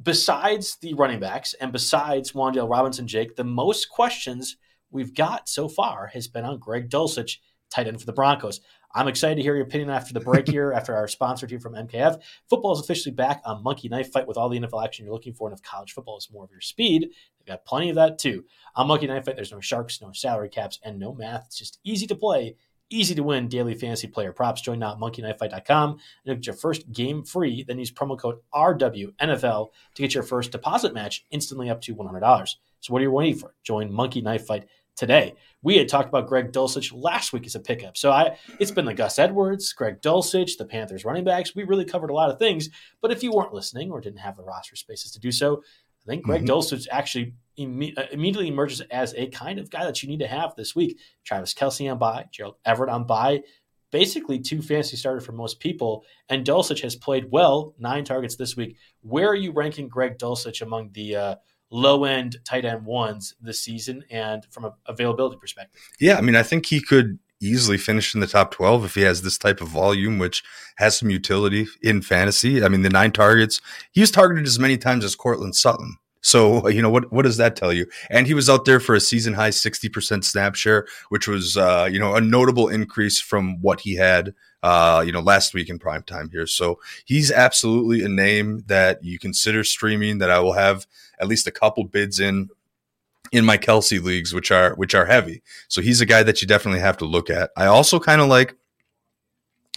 Besides 0.03 0.77
the 0.77 0.95
running 0.95 1.21
backs 1.21 1.55
and 1.55 1.73
besides 1.73 2.33
Wan'Dale 2.33 2.71
Robinson, 2.71 3.07
Jake, 3.07 3.37
the 3.37 3.45
most 3.45 3.89
questions 3.91 4.57
we've 4.93 5.15
got 5.15 5.49
so 5.49 5.69
far 5.69 6.09
has 6.09 6.29
been 6.29 6.45
on 6.45 6.59
Greg 6.59 6.89
Dulcich, 6.89 7.39
tight 7.71 7.89
end 7.89 7.99
for 7.99 8.07
the 8.07 8.13
Broncos. 8.13 8.61
I'm 8.95 9.09
excited 9.09 9.37
to 9.37 9.43
hear 9.43 9.55
your 9.55 9.65
opinion 9.65 9.91
after 9.91 10.13
the 10.13 10.21
break 10.21 10.49
here, 10.49 10.73
after 10.77 10.95
our 10.95 11.09
sponsor 11.09 11.47
here 11.47 11.61
from 11.61 11.75
MKF. 11.75 12.21
Football 12.49 12.73
is 12.73 12.81
officially 12.81 13.15
back 13.15 13.41
on 13.45 13.63
Monkey 13.63 13.89
Knife 13.89 14.13
Fight 14.13 14.29
with 14.29 14.37
all 14.37 14.49
the 14.49 14.61
NFL 14.61 14.85
action 14.85 15.05
you're 15.05 15.15
looking 15.15 15.33
for. 15.33 15.49
And 15.49 15.57
if 15.57 15.63
college 15.63 15.93
football 15.93 16.19
is 16.19 16.29
more 16.31 16.45
of 16.45 16.51
your 16.51 16.61
speed, 16.61 17.03
they've 17.39 17.47
got 17.47 17.65
plenty 17.65 17.89
of 17.89 17.97
that 17.97 18.19
too. 18.19 18.45
On 18.77 18.87
Monkey 18.87 19.07
Knife 19.07 19.25
Fight, 19.25 19.37
there's 19.37 19.53
no 19.53 19.61
sharks, 19.61 20.01
no 20.03 20.13
salary 20.13 20.51
caps, 20.51 20.79
and 20.85 20.99
no 20.99 21.15
math. 21.15 21.47
It's 21.47 21.59
just 21.59 21.79
easy 21.85 22.07
to 22.07 22.15
play, 22.15 22.57
easy 22.91 23.15
to 23.15 23.23
win 23.23 23.49
daily 23.49 23.75
fantasy 23.75 24.07
player 24.07 24.33
props. 24.33 24.61
Join 24.61 24.79
now 24.79 24.93
at 24.93 24.99
monkeyknifefight.com 24.99 25.99
and 26.27 26.37
get 26.37 26.47
your 26.47 26.55
first 26.55 26.93
game 26.93 27.25
free. 27.25 27.65
Then 27.65 27.79
use 27.79 27.91
promo 27.91 28.19
code 28.19 28.41
RWNFL 28.55 29.69
to 29.95 30.03
get 30.03 30.15
your 30.15 30.23
first 30.23 30.53
deposit 30.53 30.93
match 30.93 31.25
instantly 31.31 31.71
up 31.71 31.81
to 31.83 31.95
$100. 31.95 32.57
So 32.81 32.93
what 32.93 33.01
are 33.01 33.05
you 33.05 33.13
waiting 33.13 33.37
for? 33.37 33.55
Join 33.63 33.93
Monkey 33.93 34.21
Knife 34.21 34.47
Fight 34.47 34.67
today. 34.97 35.35
We 35.63 35.79
had 35.79 35.89
talked 35.89 36.09
about 36.09 36.27
Greg 36.27 36.53
Dulcich 36.53 36.93
last 36.95 37.33
week 37.33 37.47
as 37.47 37.55
a 37.55 37.61
pickup. 37.61 37.97
So 37.97 38.11
I 38.11 38.37
it's 38.59 38.71
been 38.71 38.85
the 38.85 38.95
Gus 38.95 39.19
Edwards, 39.19 39.73
Greg 39.73 40.01
Dulcich, 40.01 40.57
the 40.59 40.65
Panthers 40.65 41.05
running 41.05 41.25
backs. 41.25 41.55
We 41.55 41.65
really 41.65 41.85
covered 41.85 42.11
a 42.11 42.15
lot 42.15 42.31
of 42.31 42.39
things. 42.39 42.69
But 43.01 43.13
if 43.13 43.23
you 43.23 43.33
weren't 43.33 43.55
listening 43.55 43.91
or 43.91 44.01
didn't 44.01 44.21
have 44.21 44.37
the 44.37 44.45
roster 44.45 44.77
spaces 44.77 45.13
to 45.13 45.21
do 45.21 45.31
so, 45.31 45.63
I 46.05 46.11
think 46.11 46.25
Greg 46.25 46.45
mm-hmm. 46.45 46.51
Dulcich 46.51 46.89
actually 46.91 47.35
imme- 47.59 47.97
uh, 47.97 48.07
immediately 48.11 48.49
emerges 48.49 48.81
as 48.91 49.15
a 49.17 49.29
kind 49.29 49.59
of 49.59 49.71
guy 49.71 49.85
that 49.85 50.03
you 50.03 50.09
need 50.09 50.21
to 50.21 50.27
have 50.27 50.55
this 50.57 50.75
week. 50.75 50.99
Travis 51.25 51.55
Kelce 51.55 51.91
on 51.91 51.99
bye, 51.99 52.27
Gerald 52.33 52.57
Everett 52.65 52.91
on 52.91 53.05
bye, 53.05 53.43
Basically, 53.93 54.39
two 54.41 54.63
fantasy 54.63 54.97
starters 54.97 55.25
for 55.25 55.33
most 55.33 55.61
people. 55.61 56.05
And 56.31 56.47
Dulcich 56.47 56.81
has 56.81 56.97
played 56.97 57.31
well, 57.31 57.75
nine 57.79 58.05
targets 58.05 58.37
this 58.37 58.57
week. 58.57 58.79
Where 59.03 59.29
are 59.29 59.37
you 59.37 59.53
ranking 59.53 59.87
Greg 59.87 60.19
Dulcich 60.19 60.63
among 60.63 60.93
the 60.93 61.15
uh, 61.15 61.35
low 61.73 62.05
end 62.05 62.37
tight 62.45 62.65
end 62.65 62.85
ones 62.85 63.35
this 63.41 63.61
season 63.61 64.05
and 64.11 64.45
from 64.51 64.67
an 64.67 64.73
availability 64.87 65.37
perspective. 65.37 65.81
Yeah, 65.99 66.17
I 66.17 66.21
mean, 66.21 66.37
I 66.37 66.43
think 66.43 66.67
he 66.67 66.81
could 66.81 67.19
easily 67.41 67.79
finish 67.79 68.15
in 68.15 68.21
the 68.21 68.27
top 68.27 68.53
12 68.53 68.85
if 68.85 68.95
he 68.95 69.01
has 69.01 69.23
this 69.23 69.37
type 69.37 69.61
of 69.61 69.69
volume, 69.69 70.19
which 70.19 70.45
has 70.77 70.99
some 70.99 71.11
utility 71.11 71.67
in 71.83 72.03
fantasy. 72.03 72.63
I 72.63 72.69
mean, 72.69 72.83
the 72.83 72.91
nine 72.91 73.11
targets, 73.11 73.61
he 73.91 74.01
was 74.01 74.13
targeted 74.13 74.47
as 74.47 74.59
many 74.59 74.79
times 74.79 75.05
as 75.05 75.17
Courtland 75.17 75.57
Sutton. 75.57 75.97
So 76.23 76.67
you 76.69 76.81
know 76.81 76.91
what 76.91 77.13
what 77.13 77.23
does 77.23 77.37
that 77.37 77.55
tell 77.57 77.73
you? 77.73 77.87
And 78.11 78.27
he 78.27 78.35
was 78.35 78.49
out 78.49 78.65
there 78.65 78.81
for 78.81 78.95
a 78.95 79.01
season 79.01 79.35
high 79.35 79.51
sixty 79.51 79.89
percent 79.89 80.25
snap 80.25 80.55
share, 80.55 80.87
which 81.11 81.29
was 81.29 81.57
uh, 81.57 81.89
you 81.91 81.99
know 81.99 82.15
a 82.15 82.21
notable 82.21 82.69
increase 82.69 83.21
from 83.21 83.61
what 83.61 83.81
he 83.81 83.97
had 83.97 84.35
uh, 84.63 85.03
you 85.05 85.13
know 85.13 85.21
last 85.21 85.53
week 85.53 85.69
in 85.69 85.79
prime 85.79 86.03
time 86.03 86.31
here. 86.31 86.47
So 86.47 86.81
he's 87.05 87.31
absolutely 87.31 88.03
a 88.05 88.09
name 88.09 88.65
that 88.67 89.05
you 89.05 89.19
consider 89.19 89.65
streaming. 89.65 90.19
That 90.19 90.31
I 90.31 90.41
will 90.41 90.55
have 90.55 90.87
at 91.21 91.29
least 91.29 91.47
a 91.47 91.53
couple 91.53 91.85
bids 91.85 92.19
in 92.19 92.49
in 93.33 93.45
my 93.47 93.57
Kelce 93.57 94.03
leagues, 94.03 94.33
which 94.33 94.51
are 94.51 94.75
which 94.75 94.95
are 94.95 95.07
heavy. 95.07 95.43
So 95.69 95.81
he's 95.81 96.01
a 96.01 96.07
guy 96.07 96.23
that 96.23 96.41
you 96.41 96.49
definitely 96.49 96.81
have 96.81 96.99
to 96.99 97.05
look 97.05 97.31
at. 97.31 97.51
I 97.57 97.67
also 97.67 97.99
kind 97.99 98.21
of 98.21 98.29
like, 98.29 98.55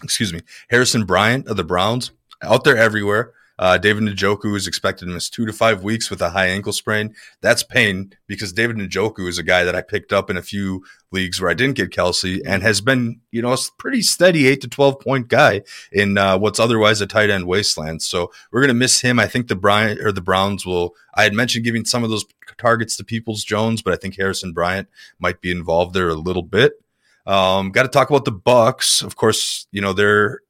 excuse 0.04 0.34
me, 0.34 0.42
Harrison 0.70 1.06
Bryant 1.06 1.48
of 1.48 1.58
the 1.58 1.64
Browns 1.64 2.12
out 2.42 2.64
there 2.66 2.78
everywhere. 2.78 3.34
Uh, 3.58 3.78
David 3.78 4.04
Njoku 4.04 4.56
is 4.56 4.68
expected 4.68 5.06
to 5.06 5.12
miss 5.12 5.30
two 5.30 5.46
to 5.46 5.54
five 5.54 5.84
weeks 5.84 6.10
with 6.10 6.22
a 6.22 6.32
high 6.32 6.48
ankle 6.48 6.74
sprain. 6.74 7.16
That's 7.42 7.64
pain 7.64 8.14
because 8.28 8.52
David 8.52 8.78
Njoku 8.78 9.28
is 9.28 9.38
a 9.38 9.44
guy 9.44 9.64
that 9.64 9.76
I 9.76 9.82
picked 9.82 10.12
up 10.12 10.30
in 10.30 10.38
a 10.38 10.42
few 10.42 10.84
leagues 11.12 11.40
where 11.40 11.50
I 11.50 11.54
didn't 11.54 11.78
get 11.78 11.92
Kelce 11.92 12.42
and 12.46 12.62
has 12.64 12.82
been, 12.82 13.22
you 13.32 13.42
know, 13.42 13.54
a 13.54 13.58
pretty 13.78 14.02
steady 14.02 14.48
eight 14.48 14.62
to 14.62 14.68
12 14.68 15.00
point 15.00 15.30
guy 15.30 15.62
in 15.92 16.18
uh, 16.18 16.38
what's 16.38 16.60
otherwise 16.60 17.00
a 17.00 17.08
tight 17.08 17.30
end 17.30 17.48
wasteland. 17.48 18.02
So 18.02 18.32
we're 18.52 18.62
going 18.62 18.68
to 18.70 18.74
miss 18.74 19.02
him. 19.02 19.20
I 19.20 19.28
think 19.28 19.48
the 19.48 19.56
Bryant 19.56 20.02
or 20.02 20.12
the 20.12 20.22
Browns 20.22 20.66
will, 20.66 20.94
I 21.14 21.24
had 21.24 21.34
mentioned 21.34 21.64
giving 21.64 21.86
some 21.86 22.04
of 22.04 22.10
those 22.10 22.26
targets 22.58 22.98
to 22.98 23.04
Peoples 23.06 23.44
Jones, 23.44 23.82
but 23.82 23.94
I 23.94 23.98
think 23.98 24.18
Harrison 24.18 24.52
Bryant 24.52 24.90
might 25.18 25.40
be 25.40 25.52
involved 25.52 25.94
there 25.94 26.10
a 26.10 26.16
little 26.16 26.44
bit. 26.44 26.74
Um, 27.26 27.72
got 27.72 27.84
to 27.84 27.90
talk 27.90 28.10
about 28.10 28.26
the 28.26 28.32
Bucs. 28.32 29.02
Of 29.02 29.16
course, 29.16 29.68
you 29.72 29.82
know, 29.82 29.94
they're, 29.94 30.42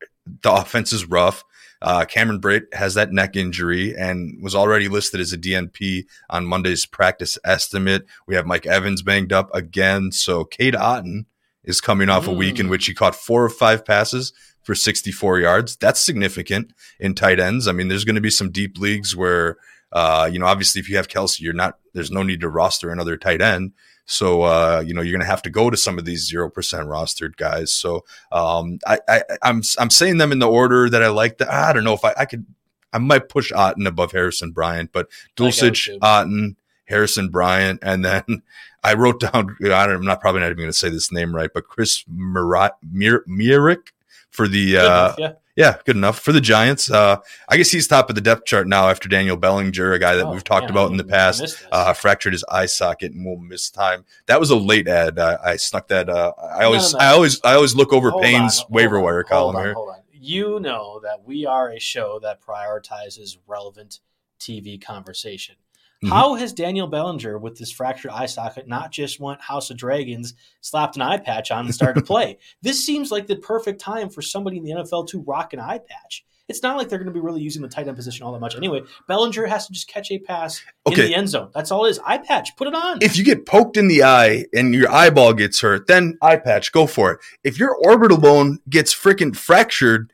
the 0.41 0.51
offense 0.51 0.91
is 0.91 1.05
rough. 1.05 1.43
Uh, 1.81 2.05
Cameron 2.05 2.41
Brate 2.41 2.73
has 2.73 2.93
that 2.93 3.11
neck 3.11 3.35
injury 3.35 3.95
and 3.95 4.41
was 4.41 4.55
already 4.55 4.87
listed 4.87 5.19
as 5.19 5.33
a 5.33 5.37
DNP 5.37 6.05
on 6.29 6.45
Monday's 6.45 6.85
practice 6.85 7.37
estimate. 7.43 8.05
We 8.27 8.35
have 8.35 8.45
Mike 8.45 8.65
Evans 8.65 9.01
banged 9.01 9.33
up 9.33 9.53
again. 9.53 10.11
So 10.11 10.45
Cade 10.45 10.73
Otton 10.73 11.25
is 11.63 11.81
coming 11.81 12.09
off 12.09 12.25
mm. 12.25 12.29
a 12.29 12.33
week 12.33 12.59
in 12.59 12.67
mm. 12.67 12.69
which 12.69 12.85
he 12.85 12.93
caught 12.93 13.15
four 13.15 13.43
or 13.43 13.49
five 13.49 13.85
passes 13.85 14.33
for 14.63 14.73
64 14.73 15.39
yards. 15.39 15.75
That's 15.75 16.03
significant 16.03 16.73
in 16.99 17.13
tight 17.13 17.39
ends. 17.39 17.67
I 17.67 17.71
mean, 17.71 17.87
there's 17.87 18.05
going 18.05 18.15
to 18.15 18.21
be 18.21 18.31
some 18.31 18.51
deep 18.51 18.77
leagues 18.79 19.15
where, 19.15 19.57
uh, 19.91 20.29
you 20.31 20.39
know, 20.39 20.47
obviously 20.47 20.79
if 20.79 20.89
you 20.89 20.97
have 20.97 21.07
Kelce, 21.07 21.39
you're 21.39 21.53
not, 21.53 21.77
there's 21.93 22.11
no 22.11 22.23
need 22.23 22.41
to 22.41 22.49
roster 22.49 22.89
another 22.89 23.17
tight 23.17 23.41
end. 23.41 23.73
So 24.05 24.43
uh, 24.43 24.83
you 24.85 24.93
know 24.93 25.01
you're 25.01 25.11
going 25.11 25.21
to 25.21 25.27
have 25.27 25.41
to 25.43 25.49
go 25.49 25.69
to 25.69 25.77
some 25.77 25.97
of 25.97 26.05
these 26.05 26.27
zero 26.27 26.49
percent 26.49 26.87
rostered 26.87 27.35
guys. 27.37 27.71
So 27.71 28.05
um, 28.31 28.79
I, 28.85 28.99
I 29.07 29.21
I'm 29.41 29.61
I'm 29.79 29.89
saying 29.89 30.17
them 30.17 30.31
in 30.31 30.39
the 30.39 30.49
order 30.49 30.89
that 30.89 31.01
I 31.03 31.07
like. 31.07 31.39
That 31.39 31.51
I 31.51 31.73
don't 31.73 31.83
know 31.83 31.93
if 31.93 32.05
I, 32.05 32.13
I 32.17 32.25
could 32.25 32.45
I 32.93 32.97
might 32.97 33.29
push 33.29 33.51
Otton 33.51 33.87
above 33.87 34.11
Harrison 34.13 34.51
Bryant, 34.51 34.91
but 34.93 35.09
Dulcich, 35.35 35.99
Otton, 35.99 36.55
Harrison 36.85 37.29
Bryant, 37.29 37.79
and 37.81 38.05
then 38.05 38.23
I 38.83 38.93
wrote 38.93 39.19
down. 39.19 39.57
I 39.63 39.83
am 39.85 40.05
not 40.05 40.21
probably 40.21 40.41
not 40.41 40.47
even 40.47 40.57
going 40.57 40.69
to 40.69 40.73
say 40.73 40.89
this 40.89 41.11
name 41.11 41.35
right, 41.35 41.49
but 41.53 41.67
Chris 41.67 42.03
Myarick 42.05 43.87
for 44.29 44.47
the 44.47 44.77
uh, 44.77 45.15
yeah. 45.17 45.33
Yeah, 45.55 45.77
good 45.85 45.95
enough 45.95 46.19
for 46.19 46.33
the 46.33 46.41
Giants. 46.41 46.91
Uh, 46.91 47.17
I 47.47 47.55
guess 47.55 47.71
he's 47.71 47.87
top 47.87 48.09
of 48.09 48.15
the 48.15 48.21
depth 48.21 48.43
chart 48.45 48.67
now 48.67 48.89
after 48.89 49.07
Daniel 49.07 49.37
Bellinger, 49.37 49.93
a 49.93 49.99
guy 49.99 50.15
that 50.15 50.25
oh, 50.25 50.31
we've 50.31 50.43
talked 50.43 50.69
about 50.69 50.91
in 50.91 50.97
the 50.97 51.05
past. 51.05 51.65
Uh, 51.71 51.93
fractured 51.93 52.33
his 52.33 52.43
eye 52.49 52.65
socket 52.65 53.13
and 53.13 53.25
will 53.25 53.37
miss 53.37 53.69
time. 53.69 54.03
That 54.25 54.41
was 54.41 54.49
a 54.49 54.57
late 54.57 54.89
add. 54.89 55.17
Uh, 55.17 55.37
I 55.41 55.55
snuck 55.55 55.87
that. 55.87 56.09
Uh, 56.09 56.33
I 56.37 56.65
always, 56.65 56.91
no, 56.91 56.99
no, 56.99 57.05
no. 57.05 57.09
I 57.09 57.13
always, 57.13 57.41
I 57.43 57.53
always 57.55 57.73
look 57.73 57.93
over 57.93 58.11
hold 58.11 58.23
Payne's 58.23 58.59
on, 58.59 58.65
waiver 58.69 58.99
wire 58.99 59.23
column 59.23 59.55
on, 59.55 59.63
here. 59.63 59.73
Hold 59.73 59.89
on. 59.89 59.99
You 60.11 60.59
know 60.59 60.99
that 61.03 61.23
we 61.23 61.45
are 61.45 61.71
a 61.71 61.79
show 61.79 62.19
that 62.19 62.41
prioritizes 62.41 63.37
relevant 63.47 63.99
TV 64.39 64.81
conversation. 64.83 65.55
Mm-hmm. 66.03 66.13
How 66.13 66.35
has 66.35 66.53
Daniel 66.53 66.87
Bellinger, 66.87 67.37
with 67.37 67.57
this 67.57 67.71
fractured 67.71 68.11
eye 68.11 68.25
socket, 68.25 68.67
not 68.67 68.91
just 68.91 69.19
went 69.19 69.41
House 69.41 69.69
of 69.69 69.77
Dragons, 69.77 70.33
slapped 70.61 70.95
an 70.97 71.01
eye 71.01 71.17
patch 71.17 71.51
on, 71.51 71.65
and 71.65 71.73
started 71.73 71.99
to 72.01 72.05
play? 72.05 72.37
This 72.61 72.85
seems 72.85 73.11
like 73.11 73.27
the 73.27 73.37
perfect 73.37 73.79
time 73.79 74.09
for 74.09 74.21
somebody 74.21 74.57
in 74.57 74.63
the 74.63 74.71
NFL 74.71 75.07
to 75.09 75.21
rock 75.21 75.53
an 75.53 75.59
eye 75.59 75.79
patch. 75.79 76.25
It's 76.47 76.61
not 76.61 76.77
like 76.77 76.89
they're 76.89 76.99
going 76.99 77.07
to 77.07 77.13
be 77.13 77.19
really 77.19 77.41
using 77.41 77.61
the 77.61 77.67
tight 77.67 77.87
end 77.87 77.97
position 77.97 78.23
all 78.23 78.31
that 78.33 78.39
much 78.39 78.55
anyway. 78.55 78.81
Bellinger 79.07 79.47
has 79.47 79.65
to 79.65 79.73
just 79.73 79.87
catch 79.87 80.11
a 80.11 80.19
pass 80.19 80.61
okay. 80.85 81.01
in 81.01 81.07
the 81.07 81.15
end 81.15 81.29
zone. 81.29 81.49
That's 81.55 81.71
all 81.71 81.85
it 81.85 81.89
is. 81.89 81.99
Eye 82.05 82.19
patch, 82.19 82.55
put 82.55 82.67
it 82.67 82.75
on. 82.75 82.99
If 83.01 83.17
you 83.17 83.23
get 83.23 83.45
poked 83.45 83.77
in 83.77 83.87
the 83.87 84.03
eye 84.03 84.45
and 84.53 84.73
your 84.73 84.91
eyeball 84.91 85.33
gets 85.33 85.59
hurt, 85.61 85.87
then 85.87 86.17
eye 86.21 86.37
patch, 86.37 86.71
go 86.71 86.85
for 86.85 87.13
it. 87.13 87.19
If 87.43 87.57
your 87.57 87.75
orbital 87.75 88.19
bone 88.19 88.59
gets 88.69 88.93
freaking 88.93 89.35
fractured, 89.35 90.11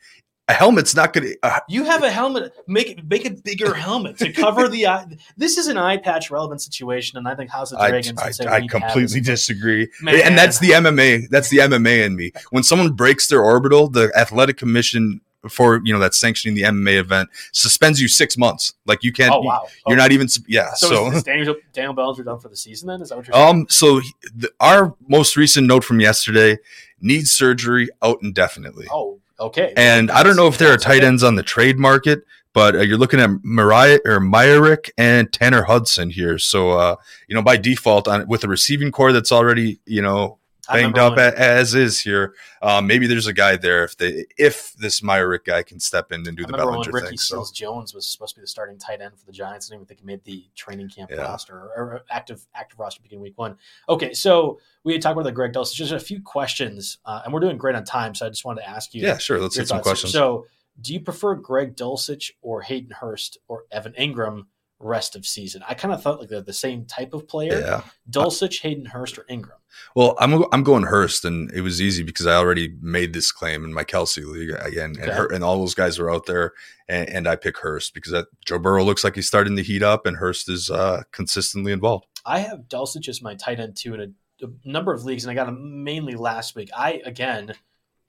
a 0.48 0.54
helmet's 0.54 0.96
not 0.96 1.14
going 1.14 1.28
to. 1.28 1.38
Uh, 1.44 1.60
you 1.70 1.84
have 1.84 2.04
a 2.04 2.12
helmet. 2.12 2.54
Make 2.68 2.90
it 2.90 3.08
make 3.08 3.26
a 3.26 3.32
bigger 3.32 3.74
helmet 3.88 4.18
to 4.18 4.32
cover 4.32 4.68
the 4.68 4.88
eye. 4.88 5.18
This 5.38 5.58
is 5.58 5.68
an 5.68 5.78
eye 5.78 5.98
patch 5.98 6.30
relevant 6.30 6.62
situation, 6.62 7.18
and 7.18 7.28
I 7.28 7.36
think 7.36 7.50
House 7.50 7.72
of 7.72 7.80
Dragons. 7.80 8.20
I, 8.20 8.48
I, 8.48 8.56
I 8.56 8.68
completely 8.68 9.22
disagree, 9.22 9.90
Man. 10.02 10.22
and 10.24 10.38
that's 10.38 10.60
the 10.60 10.72
MMA. 10.72 11.30
That's 11.30 11.50
the 11.50 11.58
MMA 11.58 12.06
in 12.06 12.16
me. 12.16 12.32
When 12.50 12.64
someone 12.64 12.94
breaks 12.94 13.28
their 13.28 13.42
orbital, 13.42 13.88
the 13.88 14.12
athletic 14.16 14.58
commission 14.58 15.22
for 15.50 15.82
you 15.84 15.94
know 15.94 16.00
that's 16.00 16.20
sanctioning 16.20 16.56
the 16.56 16.64
MMA 16.64 17.00
event 17.00 17.30
suspends 17.52 18.02
you 18.02 18.08
six 18.08 18.38
months. 18.38 18.74
Like 18.86 19.04
you 19.04 19.14
can't. 19.14 19.34
Oh, 19.34 19.42
wow. 19.42 19.68
You're 19.88 19.98
oh. 19.98 20.02
not 20.02 20.12
even. 20.12 20.28
Yeah. 20.48 20.74
So, 20.74 20.90
so. 20.90 21.08
Is, 21.08 21.16
is 21.18 21.24
Daniel, 21.24 21.56
Daniel 21.74 21.94
Bellinger 21.94 22.24
done 22.24 22.40
for 22.40 22.50
the 22.50 22.58
season? 22.58 22.88
Then 22.88 23.02
is 23.02 23.10
that 23.10 23.18
what 23.18 23.28
you're 23.28 23.34
saying? 23.34 23.48
Um. 23.48 23.68
So 23.70 24.02
the, 24.36 24.52
our 24.60 24.96
most 25.08 25.38
recent 25.38 25.68
note 25.68 25.84
from 25.84 26.00
yesterday 26.00 26.58
needs 27.00 27.32
surgery 27.32 27.90
out 28.02 28.20
indefinitely. 28.22 28.88
Oh 28.92 29.20
Okay. 29.42 29.74
And 29.76 30.12
I 30.12 30.22
don't 30.22 30.36
know 30.36 30.48
if 30.48 30.58
there 30.60 30.72
are 30.72 30.78
tight 30.78 31.04
ends 31.04 31.24
on 31.24 31.36
the 31.36 31.44
trade 31.44 31.80
market, 31.80 32.24
but 32.54 32.76
uh, 32.76 32.82
you're 32.82 32.98
looking 32.98 33.20
at 33.20 33.30
Mariah 33.44 34.00
or 34.06 34.20
Myarick 34.20 34.92
and 34.98 35.32
Tanner 35.34 35.64
Hudson 35.64 36.12
here. 36.12 36.38
So, 36.38 36.72
uh, 36.72 36.96
you 37.28 37.34
know, 37.34 37.42
by 37.42 37.58
default, 37.58 38.08
on 38.08 38.28
with 38.28 38.44
a 38.44 38.48
receiving 38.48 38.92
corps 38.92 39.12
that's 39.12 39.32
already, 39.32 39.80
you 39.86 40.02
know, 40.02 40.38
banged 40.68 40.98
up 40.98 41.16
when, 41.16 41.34
as 41.36 41.76
is 41.76 42.00
here. 42.00 42.36
Um, 42.62 42.88
maybe 42.88 43.08
there's 43.08 43.28
a 43.28 43.34
guy 43.34 43.58
there 43.58 43.84
if 43.84 43.98
they 43.98 44.26
if 44.38 44.74
this 44.74 45.02
Myrick 45.02 45.46
guy 45.46 45.64
can 45.64 45.80
step 45.80 46.12
in 46.12 46.26
and 46.28 46.38
do 46.38 46.44
I 46.44 46.48
the 46.48 46.58
Bellinger 46.58 46.92
Ricky 46.92 47.08
thing. 47.10 47.18
Seals 47.18 47.50
so. 47.50 47.54
Jones 47.54 47.94
was 47.94 48.08
supposed 48.08 48.36
to 48.36 48.42
be 48.42 48.44
the 48.44 48.48
starting 48.48 48.78
tight 48.78 49.02
end 49.02 49.18
for 49.18 49.26
the 49.26 49.32
Giants. 49.32 49.68
I 49.68 49.74
didn't 49.74 49.82
even 49.82 49.88
think 49.88 50.00
he 50.02 50.06
made 50.06 50.24
the 50.24 50.46
training 50.56 50.90
camp 50.90 51.12
yeah. 51.12 51.24
roster 51.24 51.56
or 51.56 52.04
active 52.10 52.46
active 52.56 52.80
roster 52.80 53.02
beginning 53.02 53.24
week 53.24 53.38
one. 53.38 53.58
Okay, 53.90 54.14
so 54.14 54.60
we 54.84 54.94
had 54.94 55.02
talked 55.02 55.14
about 55.14 55.24
the 55.24 55.32
Greg 55.32 55.54
Dulcich. 55.54 55.76
Just 55.76 55.92
a 55.92 56.00
few 56.00 56.22
questions, 56.22 57.00
uh, 57.06 57.22
and 57.24 57.34
we're 57.34 57.40
doing 57.40 57.58
great 57.58 57.76
on 57.76 57.84
time, 57.84 58.16
so 58.16 58.26
I 58.26 58.30
just 58.30 58.46
wanted 58.46 58.62
to 58.62 58.70
ask 58.70 58.94
you. 58.94 59.02
Yeah, 59.02 59.18
sure. 59.18 59.40
Let's 59.40 59.58
get 59.58 59.68
some 59.68 59.82
questions. 59.82 60.14
So, 60.14 60.46
do 60.82 60.94
you 60.94 61.00
prefer 61.00 61.36
Greg 61.36 61.76
Dulcich 61.76 62.32
or 62.42 62.62
Hayden 62.62 62.92
Hurst 62.92 63.38
or 63.48 63.66
Evan 63.72 63.94
Engram? 63.94 64.46
Rest 64.84 65.16
of 65.16 65.26
season. 65.26 65.64
I 65.68 65.74
kind 65.74 65.94
of 65.94 66.02
thought 66.02 66.20
like 66.20 66.30
they're 66.30 66.42
the 66.42 66.54
same 66.54 66.86
type 66.86 67.14
of 67.14 67.28
player. 67.28 67.60
Yeah. 67.60 67.82
Dulcich, 68.10 68.62
Hayden 68.62 68.86
Hurst, 68.86 69.18
or 69.18 69.24
Engram. 69.24 69.52
Well, 69.96 70.16
I'm 70.20 70.44
I'm 70.52 70.64
going 70.64 70.84
Hurst, 70.84 71.26
and 71.26 71.52
it 71.52 71.62
was 71.62 71.82
easy 71.82 72.04
because 72.04 72.28
I 72.28 72.36
already 72.36 72.76
made 72.82 73.14
this 73.14 73.32
claim 73.32 73.64
in 73.64 73.74
my 73.74 73.84
Kelce 73.84 74.26
league 74.26 74.52
again, 74.52 74.92
okay. 74.92 75.04
and, 75.04 75.12
her, 75.12 75.28
and 75.32 75.44
all 75.44 75.60
those 75.60 75.76
guys 75.76 76.00
are 76.00 76.12
out 76.12 76.26
there, 76.26 76.54
and, 76.88 77.10
and 77.10 77.28
I 77.28 77.36
pick 77.36 77.58
Hurst 77.58 77.94
because 77.94 78.12
that, 78.12 78.28
Joe 78.46 78.60
Burrow 78.60 78.84
looks 78.84 79.04
like 79.04 79.16
he's 79.16 79.28
starting 79.28 79.56
to 79.56 79.64
heat 79.64 79.84
up, 79.84 80.06
and 80.06 80.18
Hurst 80.18 80.50
is 80.50 80.70
uh, 80.70 81.04
consistently 81.12 81.72
involved. 81.72 82.06
I 82.26 82.40
have 82.40 82.68
Dulcich 82.68 83.08
as 83.08 83.22
my 83.22 83.36
tight 83.36 83.60
end 83.60 83.76
too 83.76 83.94
in 83.94 84.02
a, 84.02 84.46
a 84.46 84.50
number 84.66 84.94
of 84.94 85.06
leagues, 85.06 85.24
and 85.24 85.32
I 85.32 85.36
got 85.36 85.48
him 85.48 85.84
mainly 85.84 86.16
last 86.16 86.56
week. 86.56 86.70
I 86.76 87.02
again 87.06 87.54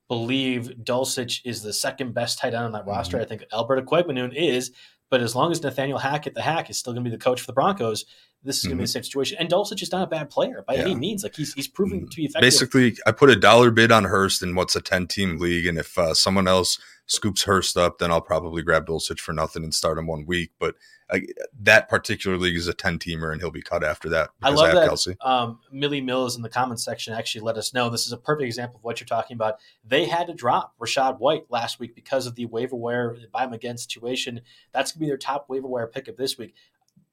believe 0.09 0.73
Dulcich 0.83 1.41
is 1.45 1.63
the 1.63 1.73
second 1.73 2.13
best 2.13 2.39
tight 2.39 2.55
end 2.55 2.65
on 2.65 2.73
that 2.73 2.83
mm-hmm. 2.83 2.91
roster. 2.91 3.21
I 3.21 3.25
think 3.25 3.45
Albert 3.53 3.87
Okwuegbunam 3.87 4.35
is, 4.35 4.73
but 5.13 5.21
as 5.21 5.37
long 5.37 5.53
as 5.53 5.63
Nathaniel 5.63 5.99
Hackett, 5.99 6.33
the 6.33 6.41
hack, 6.41 6.71
is 6.71 6.79
still 6.79 6.95
going 6.95 7.05
to 7.05 7.11
be 7.11 7.15
the 7.15 7.23
coach 7.23 7.39
for 7.39 7.47
the 7.47 7.53
Broncos, 7.53 8.07
this 8.43 8.57
is 8.57 8.63
mm-hmm. 8.63 8.71
going 8.71 8.79
to 8.79 8.81
be 8.81 8.85
the 8.85 8.89
same 8.89 9.03
situation. 9.03 9.37
And 9.39 9.47
Dulcich 9.51 9.83
is 9.83 9.93
not 9.93 10.03
a 10.03 10.07
bad 10.07 10.31
player 10.31 10.65
by 10.67 10.73
yeah. 10.73 10.85
any 10.85 10.95
means. 10.95 11.23
Like 11.23 11.37
he's 11.37 11.53
he's 11.53 11.69
proven 11.69 11.99
mm-hmm. 11.99 12.09
to 12.09 12.17
be 12.17 12.25
effective. 12.25 12.41
Basically, 12.41 12.97
I 13.07 13.13
put 13.13 13.29
a 13.29 13.37
dollar 13.37 13.71
bid 13.71 13.93
on 13.93 14.05
Hurst 14.05 14.43
in 14.43 14.55
what's 14.55 14.75
a 14.75 14.81
ten 14.81 15.07
team 15.07 15.37
league, 15.37 15.67
and 15.67 15.77
if 15.77 15.99
uh, 15.99 16.15
someone 16.15 16.49
else 16.49 16.79
scoops 17.13 17.43
Hurst 17.43 17.77
up, 17.77 17.99
then 17.99 18.11
I'll 18.11 18.21
probably 18.21 18.63
grab 18.63 18.87
Dulcich 18.87 19.21
for 19.21 19.33
nothing 19.33 19.63
and 19.63 19.75
start 19.75 19.99
him 19.99 20.07
one 20.07 20.25
week. 20.25 20.51
But 20.59 20.77
uh, 21.11 21.19
that 21.61 21.89
particular 21.89 22.39
league 22.39 22.57
is 22.57 22.69
a 22.69 22.73
10 22.73 22.99
teamer 22.99 23.33
and 23.33 23.41
he'll 23.41 23.51
be 23.51 23.63
cut 23.63 23.85
after 23.85 24.09
that. 24.09 24.31
I 24.43 24.51
love 24.51 24.71
I 24.71 24.75
that. 24.75 24.89
Kelce. 24.89 25.17
Um, 25.21 25.61
Millie 25.71 26.01
Mills 26.01 26.37
in 26.37 26.43
the 26.43 26.49
comments 26.49 26.85
section 26.85 27.13
actually 27.13 27.43
let 27.43 27.57
us 27.57 27.75
know 27.75 27.91
this 27.91 28.07
is 28.07 28.13
a 28.13 28.17
perfect 28.17 28.47
example 28.47 28.79
of 28.79 28.85
what 28.85 28.99
you're 28.99 29.07
talking 29.07 29.35
about. 29.35 29.59
They 29.85 30.07
had 30.07 30.27
to 30.29 30.35
drop 30.35 30.75
Rachaad 30.81 31.19
White 31.19 31.45
last 31.51 31.79
week 31.79 31.95
because 31.95 32.27
of 32.27 32.35
the 32.35 32.47
waiver 32.47 32.77
wire 32.77 33.17
buy 33.31 33.45
him 33.45 33.53
again 33.53 33.77
situation. 33.77 34.41
That's 34.73 34.93
going 34.93 35.01
to 35.01 35.01
be 35.01 35.07
their 35.07 35.19
top 35.19 35.49
waiver 35.49 35.69
wire 35.69 35.87
pickup 35.87 36.17
this 36.17 36.39
week. 36.39 36.55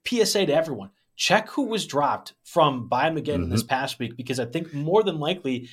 PSA 0.06 0.46
to 0.46 0.54
everyone 0.54 0.90
check 1.20 1.50
who 1.50 1.66
was 1.66 1.86
dropped 1.86 2.32
from 2.44 2.88
bye 2.88 3.06
him 3.06 3.18
again 3.18 3.42
mm-hmm. 3.42 3.50
this 3.50 3.62
past 3.62 3.98
week 3.98 4.16
because 4.16 4.40
I 4.40 4.46
think 4.46 4.72
more 4.72 5.02
than 5.02 5.20
likely 5.20 5.68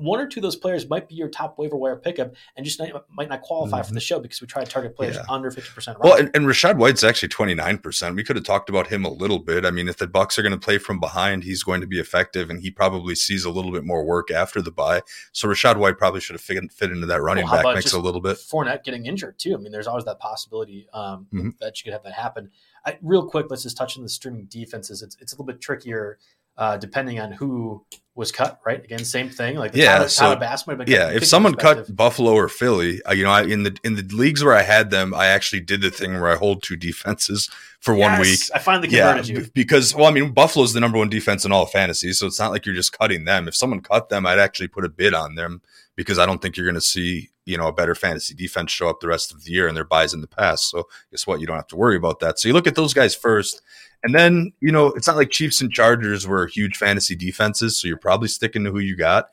one 0.00 0.18
or 0.18 0.26
two 0.26 0.40
of 0.40 0.42
those 0.42 0.56
players 0.56 0.90
might 0.90 1.08
be 1.08 1.14
your 1.14 1.28
top 1.28 1.56
waiver 1.58 1.76
wire 1.76 1.94
pickup 1.94 2.34
and 2.56 2.66
just 2.66 2.80
not, 2.80 3.06
might 3.08 3.28
not 3.28 3.42
qualify 3.42 3.78
mm-hmm. 3.78 3.86
for 3.86 3.94
the 3.94 4.00
show 4.00 4.18
because 4.18 4.40
we 4.40 4.48
try 4.48 4.64
to 4.64 4.70
target 4.70 4.96
players 4.96 5.14
yeah. 5.14 5.24
under 5.28 5.48
50%. 5.48 6.00
Well, 6.00 6.18
and, 6.18 6.28
and 6.34 6.46
Rachaad 6.46 6.76
White's 6.76 7.04
actually 7.04 7.28
29%. 7.28 8.16
We 8.16 8.24
could 8.24 8.34
have 8.34 8.44
talked 8.44 8.68
about 8.68 8.88
him 8.88 9.04
a 9.04 9.10
little 9.10 9.38
bit. 9.38 9.64
I 9.64 9.70
mean, 9.70 9.86
if 9.86 9.98
the 9.98 10.08
Bucs 10.08 10.38
are 10.38 10.42
going 10.42 10.50
to 10.50 10.58
play 10.58 10.78
from 10.78 10.98
behind, 10.98 11.44
he's 11.44 11.62
going 11.62 11.80
to 11.80 11.86
be 11.86 12.00
effective 12.00 12.50
and 12.50 12.60
he 12.60 12.72
probably 12.72 13.14
sees 13.14 13.44
a 13.44 13.50
little 13.50 13.70
bit 13.70 13.84
more 13.84 14.04
work 14.04 14.32
after 14.32 14.60
the 14.60 14.72
buy. 14.72 15.02
So 15.30 15.46
Rachaad 15.46 15.76
White 15.76 15.98
probably 15.98 16.20
should 16.20 16.34
have 16.34 16.42
fit, 16.42 16.72
fit 16.72 16.90
into 16.90 17.06
that 17.06 17.22
running 17.22 17.44
well, 17.44 17.62
back 17.62 17.76
mix 17.76 17.92
a 17.92 18.00
little 18.00 18.20
bit. 18.20 18.38
Fournette 18.38 18.82
getting 18.82 19.06
injured 19.06 19.38
too. 19.38 19.54
I 19.54 19.58
mean, 19.58 19.70
there's 19.70 19.86
always 19.86 20.04
that 20.06 20.18
possibility 20.18 20.88
um, 20.92 21.28
mm-hmm. 21.32 21.50
that 21.60 21.78
you 21.78 21.84
could 21.84 21.92
have 21.92 22.02
that 22.02 22.14
happen. 22.14 22.50
I, 22.86 22.98
real 23.02 23.26
quick, 23.26 23.46
let's 23.50 23.62
just 23.62 23.76
touch 23.76 23.96
on 23.96 24.02
the 24.02 24.08
streaming 24.08 24.46
defenses. 24.46 25.02
It's, 25.02 25.16
it's 25.20 25.32
a 25.32 25.36
little 25.36 25.46
bit 25.46 25.60
trickier 25.60 26.18
uh, 26.56 26.76
depending 26.76 27.18
on 27.18 27.32
who 27.32 27.84
was 28.14 28.30
cut. 28.30 28.60
Right, 28.64 28.82
again, 28.84 29.04
same 29.04 29.28
thing. 29.28 29.56
Like 29.56 29.74
yeah, 29.74 29.94
Tyler, 29.96 30.08
so, 30.08 30.34
Tyler 30.36 30.84
yeah. 30.86 31.10
If 31.10 31.24
someone 31.24 31.54
cut 31.54 31.94
Buffalo 31.94 32.32
or 32.32 32.48
Philly, 32.48 33.02
uh, 33.02 33.12
you 33.12 33.24
know, 33.24 33.30
I, 33.30 33.42
in 33.42 33.64
the 33.64 33.76
in 33.82 33.96
the 33.96 34.02
leagues 34.02 34.44
where 34.44 34.54
I 34.54 34.62
had 34.62 34.90
them, 34.90 35.14
I 35.14 35.26
actually 35.26 35.60
did 35.60 35.80
the 35.80 35.90
thing 35.90 36.20
where 36.20 36.30
I 36.30 36.36
hold 36.36 36.62
two 36.62 36.76
defenses 36.76 37.50
for 37.80 37.96
yes, 37.96 38.00
one 38.08 38.20
week. 38.20 38.38
I 38.54 38.58
finally 38.60 38.88
converted 38.88 39.28
yeah, 39.28 39.38
you 39.40 39.50
because 39.52 39.94
well, 39.94 40.06
I 40.06 40.12
mean, 40.12 40.30
Buffalo's 40.30 40.72
the 40.72 40.80
number 40.80 40.98
one 40.98 41.08
defense 41.08 41.44
in 41.44 41.50
all 41.52 41.64
of 41.64 41.70
fantasy, 41.70 42.12
so 42.12 42.26
it's 42.26 42.38
not 42.38 42.52
like 42.52 42.66
you're 42.66 42.74
just 42.74 42.96
cutting 42.96 43.24
them. 43.24 43.48
If 43.48 43.56
someone 43.56 43.80
cut 43.80 44.08
them, 44.08 44.24
I'd 44.24 44.38
actually 44.38 44.68
put 44.68 44.84
a 44.84 44.88
bid 44.88 45.12
on 45.12 45.34
them 45.34 45.60
because 45.96 46.18
I 46.18 46.26
don't 46.26 46.40
think 46.40 46.56
you're 46.56 46.66
going 46.66 46.74
to 46.74 46.80
see 46.80 47.30
you 47.44 47.58
know 47.58 47.68
a 47.68 47.72
better 47.72 47.94
fantasy 47.94 48.34
defense 48.34 48.72
show 48.72 48.88
up 48.88 49.00
the 49.00 49.08
rest 49.08 49.32
of 49.32 49.44
the 49.44 49.52
year 49.52 49.68
and 49.68 49.76
their 49.76 49.84
byes 49.84 50.14
in 50.14 50.20
the 50.20 50.26
past. 50.26 50.70
So 50.70 50.88
guess 51.10 51.26
what? 51.26 51.40
You 51.40 51.46
don't 51.46 51.56
have 51.56 51.66
to 51.68 51.76
worry 51.76 51.96
about 51.96 52.20
that. 52.20 52.38
So 52.38 52.48
you 52.48 52.54
look 52.54 52.66
at 52.66 52.74
those 52.74 52.94
guys 52.94 53.14
first, 53.14 53.62
and 54.02 54.14
then 54.14 54.52
you 54.60 54.72
know 54.72 54.88
it's 54.88 55.06
not 55.06 55.16
like 55.16 55.30
Chiefs 55.30 55.60
and 55.60 55.72
Chargers 55.72 56.26
were 56.26 56.46
huge 56.46 56.76
fantasy 56.76 57.16
defenses, 57.16 57.78
so 57.80 57.88
you're 57.88 57.96
probably 57.96 58.28
sticking 58.28 58.64
to 58.64 58.70
who 58.70 58.80
you 58.80 58.96
got. 58.96 59.26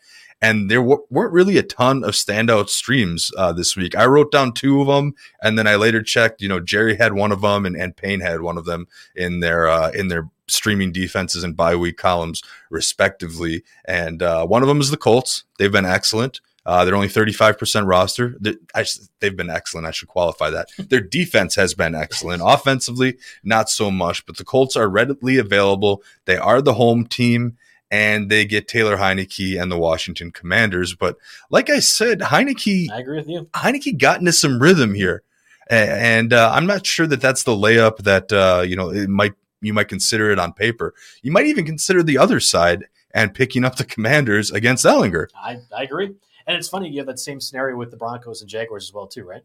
And 0.43 0.71
there 0.71 0.79
w- 0.79 1.05
weren't 1.11 1.33
really 1.33 1.59
a 1.59 1.63
ton 1.63 2.03
of 2.03 2.15
standout 2.15 2.67
streams 2.69 3.31
uh, 3.37 3.53
this 3.53 3.77
week. 3.77 3.95
I 3.95 4.07
wrote 4.07 4.31
down 4.31 4.53
two 4.53 4.81
of 4.81 4.87
them, 4.87 5.13
and 5.43 5.55
then 5.57 5.67
I 5.67 5.75
later 5.75 6.01
checked. 6.01 6.41
You 6.41 6.49
know, 6.49 6.59
Jerry 6.59 6.95
had 6.95 7.13
one 7.13 7.31
of 7.31 7.41
them, 7.41 7.63
and, 7.63 7.77
and 7.77 7.95
Payne 7.95 8.21
had 8.21 8.41
one 8.41 8.57
of 8.57 8.65
them 8.65 8.87
in 9.15 9.41
their 9.41 9.69
uh, 9.69 9.91
in 9.91 10.07
their 10.07 10.29
streaming 10.47 10.91
defenses 10.91 11.43
and 11.43 11.55
bye 11.55 11.75
week 11.75 11.97
columns, 11.97 12.41
respectively. 12.69 13.63
And 13.85 14.21
uh, 14.21 14.45
one 14.45 14.63
of 14.63 14.67
them 14.67 14.81
is 14.81 14.89
the 14.89 14.97
Colts. 14.97 15.43
They've 15.59 15.71
been 15.71 15.85
excellent. 15.85 16.41
Uh, 16.65 16.85
they're 16.85 16.95
only 16.95 17.07
35% 17.07 17.87
roster. 17.87 18.35
They've 18.39 19.35
been 19.35 19.49
excellent. 19.49 19.87
I 19.87 19.91
should 19.91 20.07
qualify 20.07 20.51
that. 20.51 20.69
Their 20.89 21.01
defense 21.01 21.55
has 21.55 21.73
been 21.73 21.95
excellent. 21.95 22.43
Offensively, 22.45 23.17
not 23.43 23.69
so 23.69 23.89
much, 23.89 24.25
but 24.25 24.37
the 24.37 24.43
Colts 24.43 24.75
are 24.75 24.87
readily 24.87 25.37
available. 25.37 26.03
They 26.25 26.37
are 26.37 26.61
the 26.61 26.75
home 26.75 27.05
team 27.07 27.57
and 27.89 28.29
they 28.29 28.45
get 28.45 28.67
Taylor 28.67 28.97
Heinicke 28.97 29.61
and 29.61 29.71
the 29.71 29.77
Washington 29.77 30.31
Commanders. 30.31 30.95
But 30.95 31.17
like 31.49 31.69
I 31.69 31.79
said, 31.79 32.19
Heinicke, 32.19 32.89
I 32.91 32.99
agree 32.99 33.17
with 33.17 33.27
you. 33.27 33.49
Heinicke 33.53 33.97
got 33.97 34.19
into 34.19 34.31
some 34.31 34.61
rhythm 34.61 34.93
here. 34.93 35.23
And 35.69 36.33
uh, 36.33 36.51
I'm 36.53 36.65
not 36.65 36.85
sure 36.85 37.07
that 37.07 37.21
that's 37.21 37.43
the 37.43 37.53
layup 37.53 37.99
that, 37.99 38.31
uh, 38.31 38.61
you 38.61 38.75
know, 38.75 38.89
it 38.89 39.09
might, 39.09 39.33
you 39.61 39.73
might 39.73 39.87
consider 39.87 40.29
it 40.31 40.39
on 40.39 40.53
paper. 40.53 40.93
You 41.21 41.31
might 41.31 41.45
even 41.45 41.65
consider 41.65 42.03
the 42.03 42.17
other 42.17 42.39
side 42.39 42.85
and 43.13 43.33
picking 43.33 43.63
up 43.63 43.77
the 43.77 43.85
Commanders 43.85 44.51
against 44.51 44.85
Ehlinger. 44.85 45.27
I, 45.35 45.59
I 45.75 45.83
agree. 45.83 46.15
And 46.47 46.57
it's 46.57 46.69
funny 46.69 46.89
you 46.89 46.99
have 46.99 47.07
that 47.07 47.19
same 47.19 47.39
scenario 47.39 47.77
with 47.77 47.91
the 47.91 47.97
Broncos 47.97 48.41
and 48.41 48.49
Jaguars 48.49 48.89
as 48.89 48.93
well, 48.93 49.07
too, 49.07 49.23
right? 49.23 49.43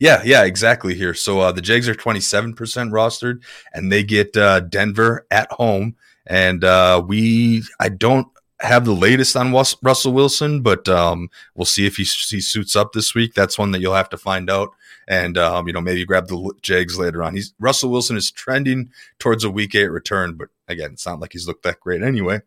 Yeah, 0.00 0.22
yeah, 0.24 0.44
exactly. 0.44 0.94
Here, 0.94 1.14
so 1.14 1.40
uh, 1.40 1.52
the 1.52 1.62
Jags 1.62 1.88
are 1.88 1.94
twenty 1.94 2.20
seven 2.20 2.54
percent 2.54 2.92
rostered, 2.92 3.42
and 3.72 3.90
they 3.90 4.02
get 4.02 4.36
uh, 4.36 4.60
Denver 4.60 5.26
at 5.30 5.50
home. 5.52 5.96
And 6.26 6.64
uh, 6.64 7.02
we, 7.06 7.62
I 7.78 7.88
don't 7.88 8.28
have 8.60 8.84
the 8.84 8.92
latest 8.92 9.36
on 9.36 9.52
Russell 9.52 10.12
Wilson, 10.12 10.60
but 10.60 10.88
um, 10.88 11.30
we'll 11.54 11.64
see 11.64 11.86
if 11.86 11.96
he, 11.96 12.02
he 12.02 12.40
suits 12.40 12.76
up 12.76 12.92
this 12.92 13.14
week. 13.14 13.34
That's 13.34 13.58
one 13.58 13.70
that 13.72 13.80
you'll 13.80 13.94
have 13.94 14.10
to 14.10 14.18
find 14.18 14.50
out, 14.50 14.70
and 15.08 15.38
um, 15.38 15.66
you 15.66 15.72
know 15.72 15.80
maybe 15.80 16.04
grab 16.04 16.28
the 16.28 16.52
Jags 16.62 16.98
later 16.98 17.22
on. 17.22 17.34
He's 17.34 17.54
Russell 17.58 17.90
Wilson 17.90 18.16
is 18.16 18.30
trending 18.30 18.90
towards 19.18 19.44
a 19.44 19.50
week 19.50 19.74
eight 19.74 19.88
return, 19.88 20.34
but 20.34 20.48
again, 20.68 20.92
it's 20.92 21.06
not 21.06 21.20
like 21.20 21.32
he's 21.32 21.46
looked 21.46 21.62
that 21.62 21.80
great 21.80 22.02
anyway. 22.02 22.42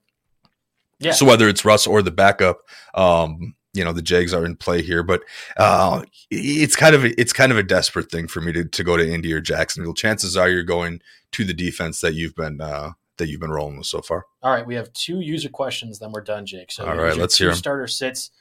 Yeah. 1.03 1.11
So 1.11 1.25
whether 1.25 1.47
it's 1.47 1.65
Russ 1.65 1.87
or 1.87 2.01
the 2.01 2.11
backup, 2.11 2.59
um, 2.93 3.55
you 3.73 3.83
know 3.83 3.91
the 3.93 4.01
Jags 4.01 4.33
are 4.33 4.45
in 4.45 4.55
play 4.55 4.81
here, 4.81 5.03
but 5.03 5.21
uh, 5.57 6.03
it's 6.29 6.75
kind 6.75 6.95
of 6.95 7.03
a, 7.05 7.19
it's 7.19 7.33
kind 7.33 7.51
of 7.51 7.57
a 7.57 7.63
desperate 7.63 8.11
thing 8.11 8.27
for 8.27 8.39
me 8.39 8.53
to, 8.53 8.65
to 8.65 8.83
go 8.83 8.97
to 8.97 9.07
Indy 9.07 9.33
or 9.33 9.41
Jacksonville. 9.41 9.93
Chances 9.95 10.37
are 10.37 10.49
you're 10.49 10.63
going 10.63 11.01
to 11.31 11.43
the 11.43 11.53
defense 11.53 11.99
that 12.01 12.13
you've 12.13 12.35
been 12.35 12.61
uh, 12.61 12.91
that 13.17 13.27
you've 13.27 13.41
been 13.41 13.51
rolling 13.51 13.77
with 13.77 13.87
so 13.87 14.01
far. 14.01 14.25
All 14.41 14.51
right, 14.51 14.65
we 14.65 14.75
have 14.75 14.91
two 14.93 15.19
user 15.21 15.49
questions, 15.49 15.99
then 15.99 16.11
we're 16.11 16.21
done, 16.21 16.45
Jake. 16.45 16.71
So 16.71 16.85
all 16.85 16.95
right, 16.95 17.17
let's 17.17 17.37
hear 17.37 17.49
them. 17.49 17.57
starter 17.57 17.87
sits. 17.87 18.31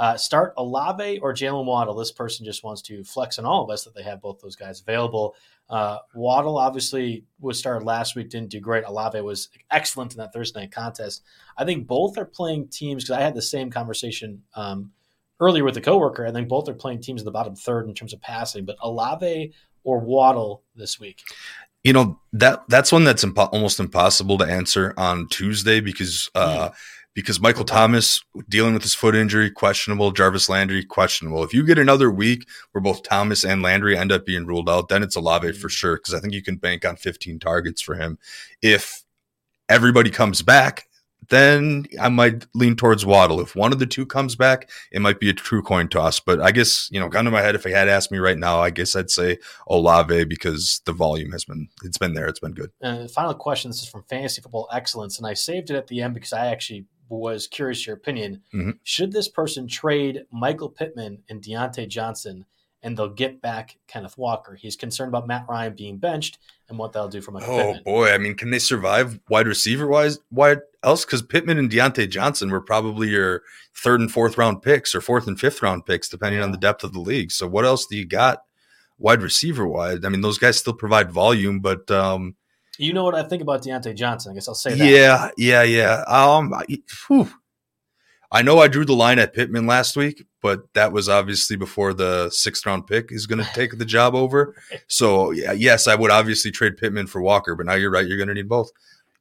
Uh, 0.00 0.16
start 0.16 0.54
Olave 0.56 1.18
or 1.18 1.34
Jalen 1.34 1.66
Waddle. 1.66 1.94
This 1.94 2.10
person 2.10 2.42
just 2.42 2.64
wants 2.64 2.80
to 2.80 3.04
flex 3.04 3.38
on 3.38 3.44
all 3.44 3.62
of 3.62 3.68
us 3.68 3.84
that 3.84 3.94
they 3.94 4.02
have 4.02 4.22
both 4.22 4.40
those 4.40 4.56
guys 4.56 4.80
available. 4.80 5.34
Uh, 5.68 5.98
Waddle 6.14 6.56
obviously 6.56 7.26
was 7.38 7.58
started 7.58 7.84
last 7.84 8.16
week, 8.16 8.30
didn't 8.30 8.48
do 8.48 8.60
great. 8.60 8.84
Olave 8.86 9.20
was 9.20 9.50
excellent 9.70 10.12
in 10.12 10.18
that 10.18 10.32
Thursday 10.32 10.60
night 10.60 10.72
contest. 10.72 11.22
I 11.58 11.66
think 11.66 11.86
both 11.86 12.16
are 12.16 12.24
playing 12.24 12.68
teams 12.68 13.04
because 13.04 13.18
I 13.18 13.20
had 13.20 13.34
the 13.34 13.42
same 13.42 13.70
conversation 13.70 14.42
um, 14.54 14.90
earlier 15.38 15.64
with 15.64 15.76
a 15.76 15.82
coworker. 15.82 16.26
I 16.26 16.32
think 16.32 16.48
both 16.48 16.66
are 16.70 16.74
playing 16.74 17.02
teams 17.02 17.20
in 17.20 17.26
the 17.26 17.30
bottom 17.30 17.54
third 17.54 17.86
in 17.86 17.92
terms 17.92 18.14
of 18.14 18.22
passing, 18.22 18.64
but 18.64 18.76
Olave 18.80 19.52
or 19.84 19.98
Waddle 19.98 20.62
this 20.74 20.98
week. 20.98 21.20
You 21.84 21.92
know 21.92 22.20
that 22.32 22.62
that's 22.68 22.90
one 22.90 23.04
that's 23.04 23.24
impo- 23.24 23.50
almost 23.52 23.80
impossible 23.80 24.38
to 24.38 24.44
answer 24.44 24.94
on 24.96 25.28
Tuesday 25.28 25.80
because 25.80 26.30
uh, 26.34 26.70
mm 26.70 26.74
because 27.20 27.40
Michael 27.40 27.64
Thomas 27.64 28.22
dealing 28.48 28.74
with 28.74 28.82
his 28.82 28.94
foot 28.94 29.14
injury, 29.14 29.50
questionable. 29.50 30.10
Jarvis 30.12 30.48
Landry, 30.48 30.84
questionable. 30.84 31.42
If 31.42 31.54
you 31.54 31.64
get 31.64 31.78
another 31.78 32.10
week 32.10 32.46
where 32.72 32.82
both 32.82 33.02
Thomas 33.02 33.44
and 33.44 33.62
Landry 33.62 33.96
end 33.96 34.12
up 34.12 34.26
being 34.26 34.46
ruled 34.46 34.68
out, 34.68 34.88
then 34.88 35.02
it's 35.02 35.16
Olave 35.16 35.52
for 35.52 35.68
mm. 35.68 35.72
sure 35.72 35.96
because 35.96 36.14
I 36.14 36.20
think 36.20 36.32
you 36.32 36.42
can 36.42 36.56
bank 36.56 36.84
on 36.84 36.96
15 36.96 37.38
targets 37.38 37.80
for 37.80 37.94
him. 37.94 38.18
If 38.62 39.02
everybody 39.68 40.10
comes 40.10 40.42
back, 40.42 40.86
then 41.28 41.86
I 42.00 42.08
might 42.08 42.46
lean 42.54 42.76
towards 42.76 43.06
Waddle. 43.06 43.40
If 43.40 43.54
one 43.54 43.72
of 43.72 43.78
the 43.78 43.86
two 43.86 44.04
comes 44.04 44.34
back, 44.34 44.68
it 44.90 45.00
might 45.00 45.20
be 45.20 45.30
a 45.30 45.34
true 45.34 45.62
coin 45.62 45.88
toss. 45.88 46.18
But 46.18 46.40
I 46.40 46.50
guess, 46.50 46.88
you 46.90 46.98
know, 46.98 47.08
gun 47.08 47.24
to 47.24 47.30
my 47.30 47.40
head, 47.40 47.54
if 47.54 47.64
he 47.64 47.70
had 47.70 47.88
asked 47.88 48.10
me 48.10 48.18
right 48.18 48.38
now, 48.38 48.60
I 48.60 48.70
guess 48.70 48.96
I'd 48.96 49.10
say 49.10 49.38
Olave 49.68 50.24
because 50.24 50.82
the 50.86 50.92
volume 50.92 51.32
has 51.32 51.44
been, 51.44 51.68
it's 51.84 51.98
been 51.98 52.14
there. 52.14 52.26
It's 52.26 52.40
been 52.40 52.54
good. 52.54 52.70
Uh, 52.82 53.06
final 53.06 53.34
question. 53.34 53.70
This 53.70 53.82
is 53.82 53.88
from 53.88 54.02
Fantasy 54.04 54.42
Football 54.42 54.68
Excellence. 54.72 55.18
And 55.18 55.26
I 55.26 55.34
saved 55.34 55.70
it 55.70 55.76
at 55.76 55.86
the 55.86 56.02
end 56.02 56.14
because 56.14 56.32
I 56.32 56.46
actually 56.46 56.86
was 57.18 57.46
curious 57.46 57.86
your 57.86 57.96
opinion. 57.96 58.42
Mm-hmm. 58.54 58.70
Should 58.84 59.12
this 59.12 59.28
person 59.28 59.66
trade 59.66 60.24
Michael 60.30 60.68
Pittman 60.68 61.22
and 61.28 61.42
Diontae 61.42 61.88
Johnson 61.88 62.46
and 62.82 62.96
they'll 62.96 63.08
get 63.08 63.42
back 63.42 63.76
Kenneth 63.88 64.16
Walker? 64.16 64.54
He's 64.54 64.76
concerned 64.76 65.08
about 65.08 65.26
Matt 65.26 65.46
Ryan 65.48 65.74
being 65.74 65.98
benched 65.98 66.38
and 66.68 66.78
what 66.78 66.92
that'll 66.92 67.08
do 67.08 67.20
for 67.20 67.32
Michael 67.32 67.54
oh, 67.54 67.58
Pittman. 67.58 67.82
boy. 67.84 68.12
I 68.12 68.18
mean, 68.18 68.36
can 68.36 68.50
they 68.50 68.58
survive 68.58 69.18
wide 69.28 69.48
receiver 69.48 69.86
wise? 69.86 70.20
Why 70.30 70.56
else? 70.82 71.04
Because 71.04 71.22
Pittman 71.22 71.58
and 71.58 71.70
Diontae 71.70 72.08
Johnson 72.08 72.50
were 72.50 72.60
probably 72.60 73.08
your 73.08 73.42
third 73.74 74.00
and 74.00 74.10
fourth 74.10 74.38
round 74.38 74.62
picks 74.62 74.94
or 74.94 75.00
fourth 75.00 75.26
and 75.26 75.38
fifth 75.38 75.62
round 75.62 75.84
picks, 75.84 76.08
depending 76.08 76.38
yeah. 76.38 76.44
on 76.44 76.52
the 76.52 76.58
depth 76.58 76.84
of 76.84 76.92
the 76.92 77.00
league. 77.00 77.32
So 77.32 77.46
what 77.46 77.64
else 77.64 77.86
do 77.86 77.96
you 77.96 78.06
got 78.06 78.44
wide 78.98 79.22
receiver 79.22 79.66
wise? 79.66 80.04
I 80.04 80.08
mean, 80.08 80.20
those 80.20 80.38
guys 80.38 80.58
still 80.58 80.74
provide 80.74 81.10
volume, 81.10 81.60
but 81.60 81.90
um, 81.90 82.36
you 82.80 82.92
know 82.92 83.04
what 83.04 83.14
I 83.14 83.22
think 83.22 83.42
about 83.42 83.62
Diontae 83.62 83.94
Johnson. 83.94 84.32
I 84.32 84.34
guess 84.34 84.48
I'll 84.48 84.54
say 84.54 84.74
that. 84.74 84.84
Yeah, 84.86 85.30
yeah, 85.36 85.62
yeah. 85.62 86.04
Um, 86.06 86.54
whew. 87.06 87.30
I 88.32 88.42
know 88.42 88.58
I 88.60 88.68
drew 88.68 88.84
the 88.84 88.94
line 88.94 89.18
at 89.18 89.34
Pittman 89.34 89.66
last 89.66 89.96
week, 89.96 90.24
but 90.40 90.72
that 90.74 90.92
was 90.92 91.08
obviously 91.08 91.56
before 91.56 91.92
the 91.92 92.30
sixth 92.30 92.64
round 92.64 92.86
pick 92.86 93.10
is 93.10 93.26
going 93.26 93.44
to 93.44 93.50
take 93.52 93.78
the 93.78 93.84
job 93.84 94.14
over. 94.14 94.54
So 94.86 95.30
yeah, 95.32 95.52
yes, 95.52 95.88
I 95.88 95.94
would 95.94 96.10
obviously 96.10 96.50
trade 96.50 96.76
Pittman 96.76 97.06
for 97.06 97.20
Walker, 97.20 97.54
but 97.54 97.66
now 97.66 97.74
you're 97.74 97.90
right. 97.90 98.06
You're 98.06 98.18
going 98.18 98.28
to 98.28 98.34
need 98.34 98.48
both. 98.48 98.70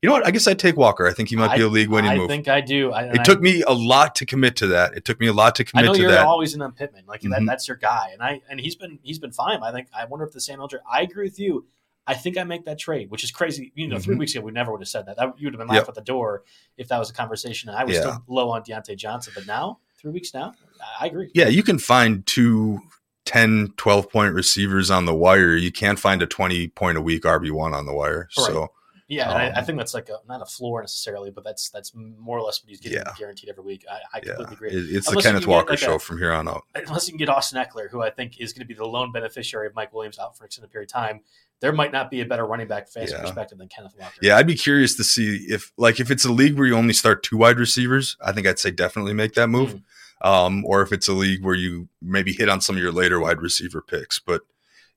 You 0.02 0.08
know 0.08 0.14
what? 0.14 0.26
I 0.26 0.32
guess 0.32 0.48
I'd 0.48 0.60
take 0.60 0.78
Walker. 0.78 1.06
I 1.08 1.12
think 1.12 1.28
he 1.28 1.36
might 1.36 1.58
be 1.58 1.62
a 1.62 1.68
league 1.68 1.90
winning 1.90 2.16
move. 2.16 2.30
I 2.30 2.34
think 2.34 2.48
I 2.48 2.62
do. 2.62 2.94
I, 2.94 3.16
it 3.16 3.26
took 3.26 3.42
me 3.42 3.64
a 3.64 3.74
lot 3.74 4.16
to 4.16 4.26
commit 4.26 4.56
to 4.58 4.68
that. 4.68 4.94
It 4.94 5.04
took 5.04 5.20
me 5.20 5.28
a 5.28 5.34
lot 5.34 5.56
to 5.56 5.66
commit 5.66 5.84
I 5.84 5.88
know 5.88 5.94
to 5.94 6.02
you're 6.02 6.12
that. 6.12 6.26
always 6.26 6.56
in 6.56 6.62
on 6.62 6.72
Pittman. 6.72 7.04
Like 7.06 7.22
mm-hmm. 7.22 7.32
that, 7.32 7.42
that's 7.46 7.68
your 7.68 7.76
guy. 7.76 8.12
And 8.14 8.22
I 8.22 8.42
and 8.50 8.62
he's 8.62 8.76
been 8.76 9.00
he's 9.04 9.20
been 9.20 9.34
fine. 9.34 9.62
I 9.62 9.74
think 9.74 9.90
I 9.94 10.06
wonder 10.06 10.26
if 10.26 10.32
the 10.32 10.40
Ehlinger 10.40 10.80
I 10.90 11.02
agree 11.02 11.26
with 11.26 11.38
you. 11.38 11.66
I 12.08 12.16
think 12.16 12.38
I 12.38 12.44
make 12.44 12.66
that 12.66 12.80
trade, 12.80 13.10
which 13.12 13.24
is 13.24 13.32
crazy. 13.32 13.72
You 13.76 13.88
know, 13.88 13.96
mm-hmm. 13.96 14.04
three 14.04 14.16
weeks 14.16 14.34
ago 14.34 14.44
we 14.44 14.52
never 14.52 14.72
would 14.72 14.82
have 14.82 14.88
said 14.88 15.06
that. 15.06 15.18
That 15.18 15.34
you 15.38 15.46
would 15.46 15.54
have 15.54 15.60
been 15.60 15.68
laughed 15.68 15.82
yep. 15.82 15.90
at 15.90 15.96
the 15.96 16.02
door 16.02 16.44
if 16.78 16.88
that 16.88 16.98
was 16.98 17.10
a 17.10 17.14
conversation. 17.14 17.70
And 17.70 17.78
I 17.78 17.84
was 17.84 17.96
yeah. 17.96 18.02
still 18.02 18.24
low 18.28 18.50
on 18.50 18.64
Diontae 18.64 18.98
Johnson, 18.98 19.34
but 19.36 19.46
now 19.46 19.80
three 19.98 20.12
weeks 20.12 20.34
now, 20.34 20.54
I 21.00 21.08
agree. 21.08 21.30
Yeah, 21.34 21.48
you 21.48 21.64
can 21.64 21.78
find 21.78 22.26
two 22.26 22.82
10, 23.26 23.74
12 23.78 24.10
point 24.10 24.34
receivers 24.34 24.90
on 24.90 25.06
the 25.06 25.14
wire. 25.14 25.56
You 25.56 25.72
can't 25.72 26.00
find 26.00 26.22
a 26.24 26.26
20 26.26 26.70
point 26.70 26.98
a 26.98 27.02
week 27.02 27.24
RB1 27.24 27.74
on 27.74 27.86
the 27.86 27.94
wire. 27.94 28.28
Right. 28.36 28.48
So, 28.48 28.72
yeah, 29.10 29.30
um, 29.30 29.38
I, 29.38 29.52
I, 29.56 29.62
think 29.64 29.80
that's 29.80 29.96
like 29.96 30.08
a, 30.10 30.20
not 30.28 30.40
a 30.44 30.46
floor 30.46 30.82
necessarily, 30.82 31.32
but 31.32 31.44
that's 31.44 31.72
that's 31.72 31.94
more 31.96 32.38
or 32.38 32.42
less 32.44 32.62
what 32.62 32.70
he's 32.70 32.80
getting 32.80 33.00
yeah. 33.00 33.12
guaranteed 33.18 33.50
every 33.50 33.64
week. 33.64 33.84
I, 33.90 33.98
I 34.14 34.20
completely 34.20 34.46
yeah. 34.46 34.54
agree. 34.54 34.70
It's 34.96 35.08
unless 35.08 35.24
the 35.24 35.30
Kenneth 35.32 35.48
Walker 35.48 35.72
like 35.72 35.80
show 35.80 35.96
a, 35.96 36.00
from 36.00 36.20
here 36.20 36.32
on 36.32 36.48
out. 36.48 36.64
Unless 36.76 37.08
you 37.08 37.14
can 37.14 37.18
get 37.18 37.28
Austin 37.28 37.60
Ekeler, 37.60 37.90
who 37.90 38.04
I 38.04 38.12
think 38.12 38.40
is 38.40 38.54
going 38.54 38.62
to 38.62 38.68
be 38.68 38.76
the 38.76 38.86
lone 38.86 39.12
beneficiary 39.12 39.66
of 39.66 39.74
Mike 39.74 39.92
Williams 39.94 40.20
out 40.20 40.38
for 40.38 40.44
an 40.44 40.46
extended 40.46 40.72
period 40.72 40.90
of 40.90 40.94
time, 40.94 41.22
there 41.60 41.74
might 41.74 41.92
not 41.92 42.12
be 42.12 42.22
a 42.22 42.26
better 42.26 42.46
running 42.46 42.68
back 42.68 42.88
fantasy 42.88 43.16
yeah. 43.16 43.22
perspective 43.22 43.58
than 43.58 43.68
Kenneth 43.68 43.96
Walker. 43.98 44.14
Yeah, 44.22 44.38
I'd 44.38 44.46
be 44.46 44.54
curious 44.54 44.96
to 44.98 45.04
see 45.04 45.38
if 45.50 45.72
like 45.76 46.00
if 46.00 46.12
it's 46.12 46.26
a 46.26 46.32
league 46.32 46.56
where 46.56 46.68
you 46.68 46.76
only 46.76 46.94
start 46.94 47.24
two 47.24 47.38
wide 47.38 47.58
receivers, 47.58 48.16
I 48.24 48.32
think 48.32 48.46
I'd 48.46 48.60
say 48.60 48.70
definitely 48.70 49.14
make 49.14 49.34
that 49.34 49.48
move. 49.48 49.74
Mm. 49.74 49.82
Um, 50.22 50.66
or 50.66 50.84
if 50.84 50.92
it's 50.92 51.08
a 51.08 51.14
league 51.14 51.44
where 51.44 51.56
you 51.56 51.88
maybe 52.00 52.34
hit 52.34 52.48
on 52.48 52.62
some 52.62 52.76
of 52.76 52.82
your 52.82 52.92
later 52.92 53.20
wide 53.20 53.42
receiver 53.42 53.82
picks. 53.82 54.20
But 54.20 54.42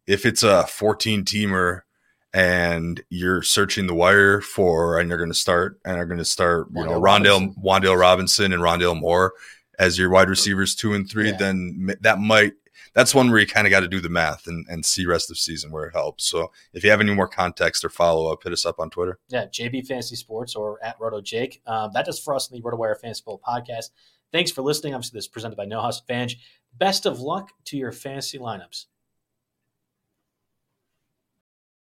if 0.06 0.26
it's 0.26 0.42
a 0.42 0.66
14 0.66 1.24
teamer 1.24 1.82
and 2.34 3.02
you're 3.10 3.42
searching 3.42 3.86
the 3.86 3.94
wire 3.94 4.40
for 4.40 4.98
and 4.98 5.08
you're 5.08 5.18
going 5.18 5.30
to 5.30 5.36
start 5.36 5.78
and 5.84 5.98
are 5.98 6.06
going 6.06 6.18
to 6.18 6.24
start, 6.24 6.68
you 6.74 6.84
know, 6.84 7.00
Rondale 7.00 7.54
Wan'Dale 7.62 7.98
Robinson 7.98 8.52
and 8.52 8.62
Rondale 8.62 8.98
Moore 8.98 9.34
as 9.78 9.98
your 9.98 10.10
wide 10.10 10.28
receivers 10.28 10.74
two 10.74 10.94
and 10.94 11.08
three, 11.08 11.30
yeah. 11.30 11.36
then 11.36 11.94
that 12.00 12.18
might 12.18 12.52
that's 12.94 13.14
one 13.14 13.30
where 13.30 13.40
you 13.40 13.46
kind 13.46 13.66
of 13.66 13.70
got 13.70 13.80
to 13.80 13.88
do 13.88 14.00
the 14.00 14.08
math 14.08 14.46
and, 14.46 14.66
and 14.68 14.84
see 14.84 15.06
rest 15.06 15.30
of 15.30 15.38
season 15.38 15.70
where 15.70 15.86
it 15.86 15.92
helps. 15.92 16.24
So 16.24 16.52
if 16.74 16.84
you 16.84 16.90
have 16.90 17.00
any 17.00 17.14
more 17.14 17.28
context 17.28 17.84
or 17.84 17.88
follow 17.88 18.30
up, 18.30 18.42
hit 18.42 18.52
us 18.52 18.66
up 18.66 18.78
on 18.78 18.90
Twitter. 18.90 19.18
Yeah, 19.28 19.46
JB 19.46 19.86
Fantasy 19.86 20.16
Sports 20.16 20.54
or 20.54 20.78
at 20.84 20.96
Roto 21.00 21.20
Jake. 21.20 21.62
Um, 21.66 21.90
that 21.94 22.04
does 22.04 22.18
for 22.18 22.34
us 22.34 22.50
in 22.50 22.56
the 22.56 22.62
RotoWire 22.62 23.00
Fantasy 23.00 23.22
Bowl 23.24 23.40
podcast. 23.46 23.90
Thanks 24.30 24.50
for 24.50 24.62
listening. 24.62 24.94
Obviously, 24.94 25.16
this 25.16 25.24
is 25.24 25.28
presented 25.28 25.56
by 25.56 25.64
No 25.64 25.80
House 25.80 26.00
Advantage. 26.00 26.38
Best 26.78 27.06
of 27.06 27.20
luck 27.20 27.50
to 27.66 27.76
your 27.76 27.92
fantasy 27.92 28.38
lineups. 28.38 28.86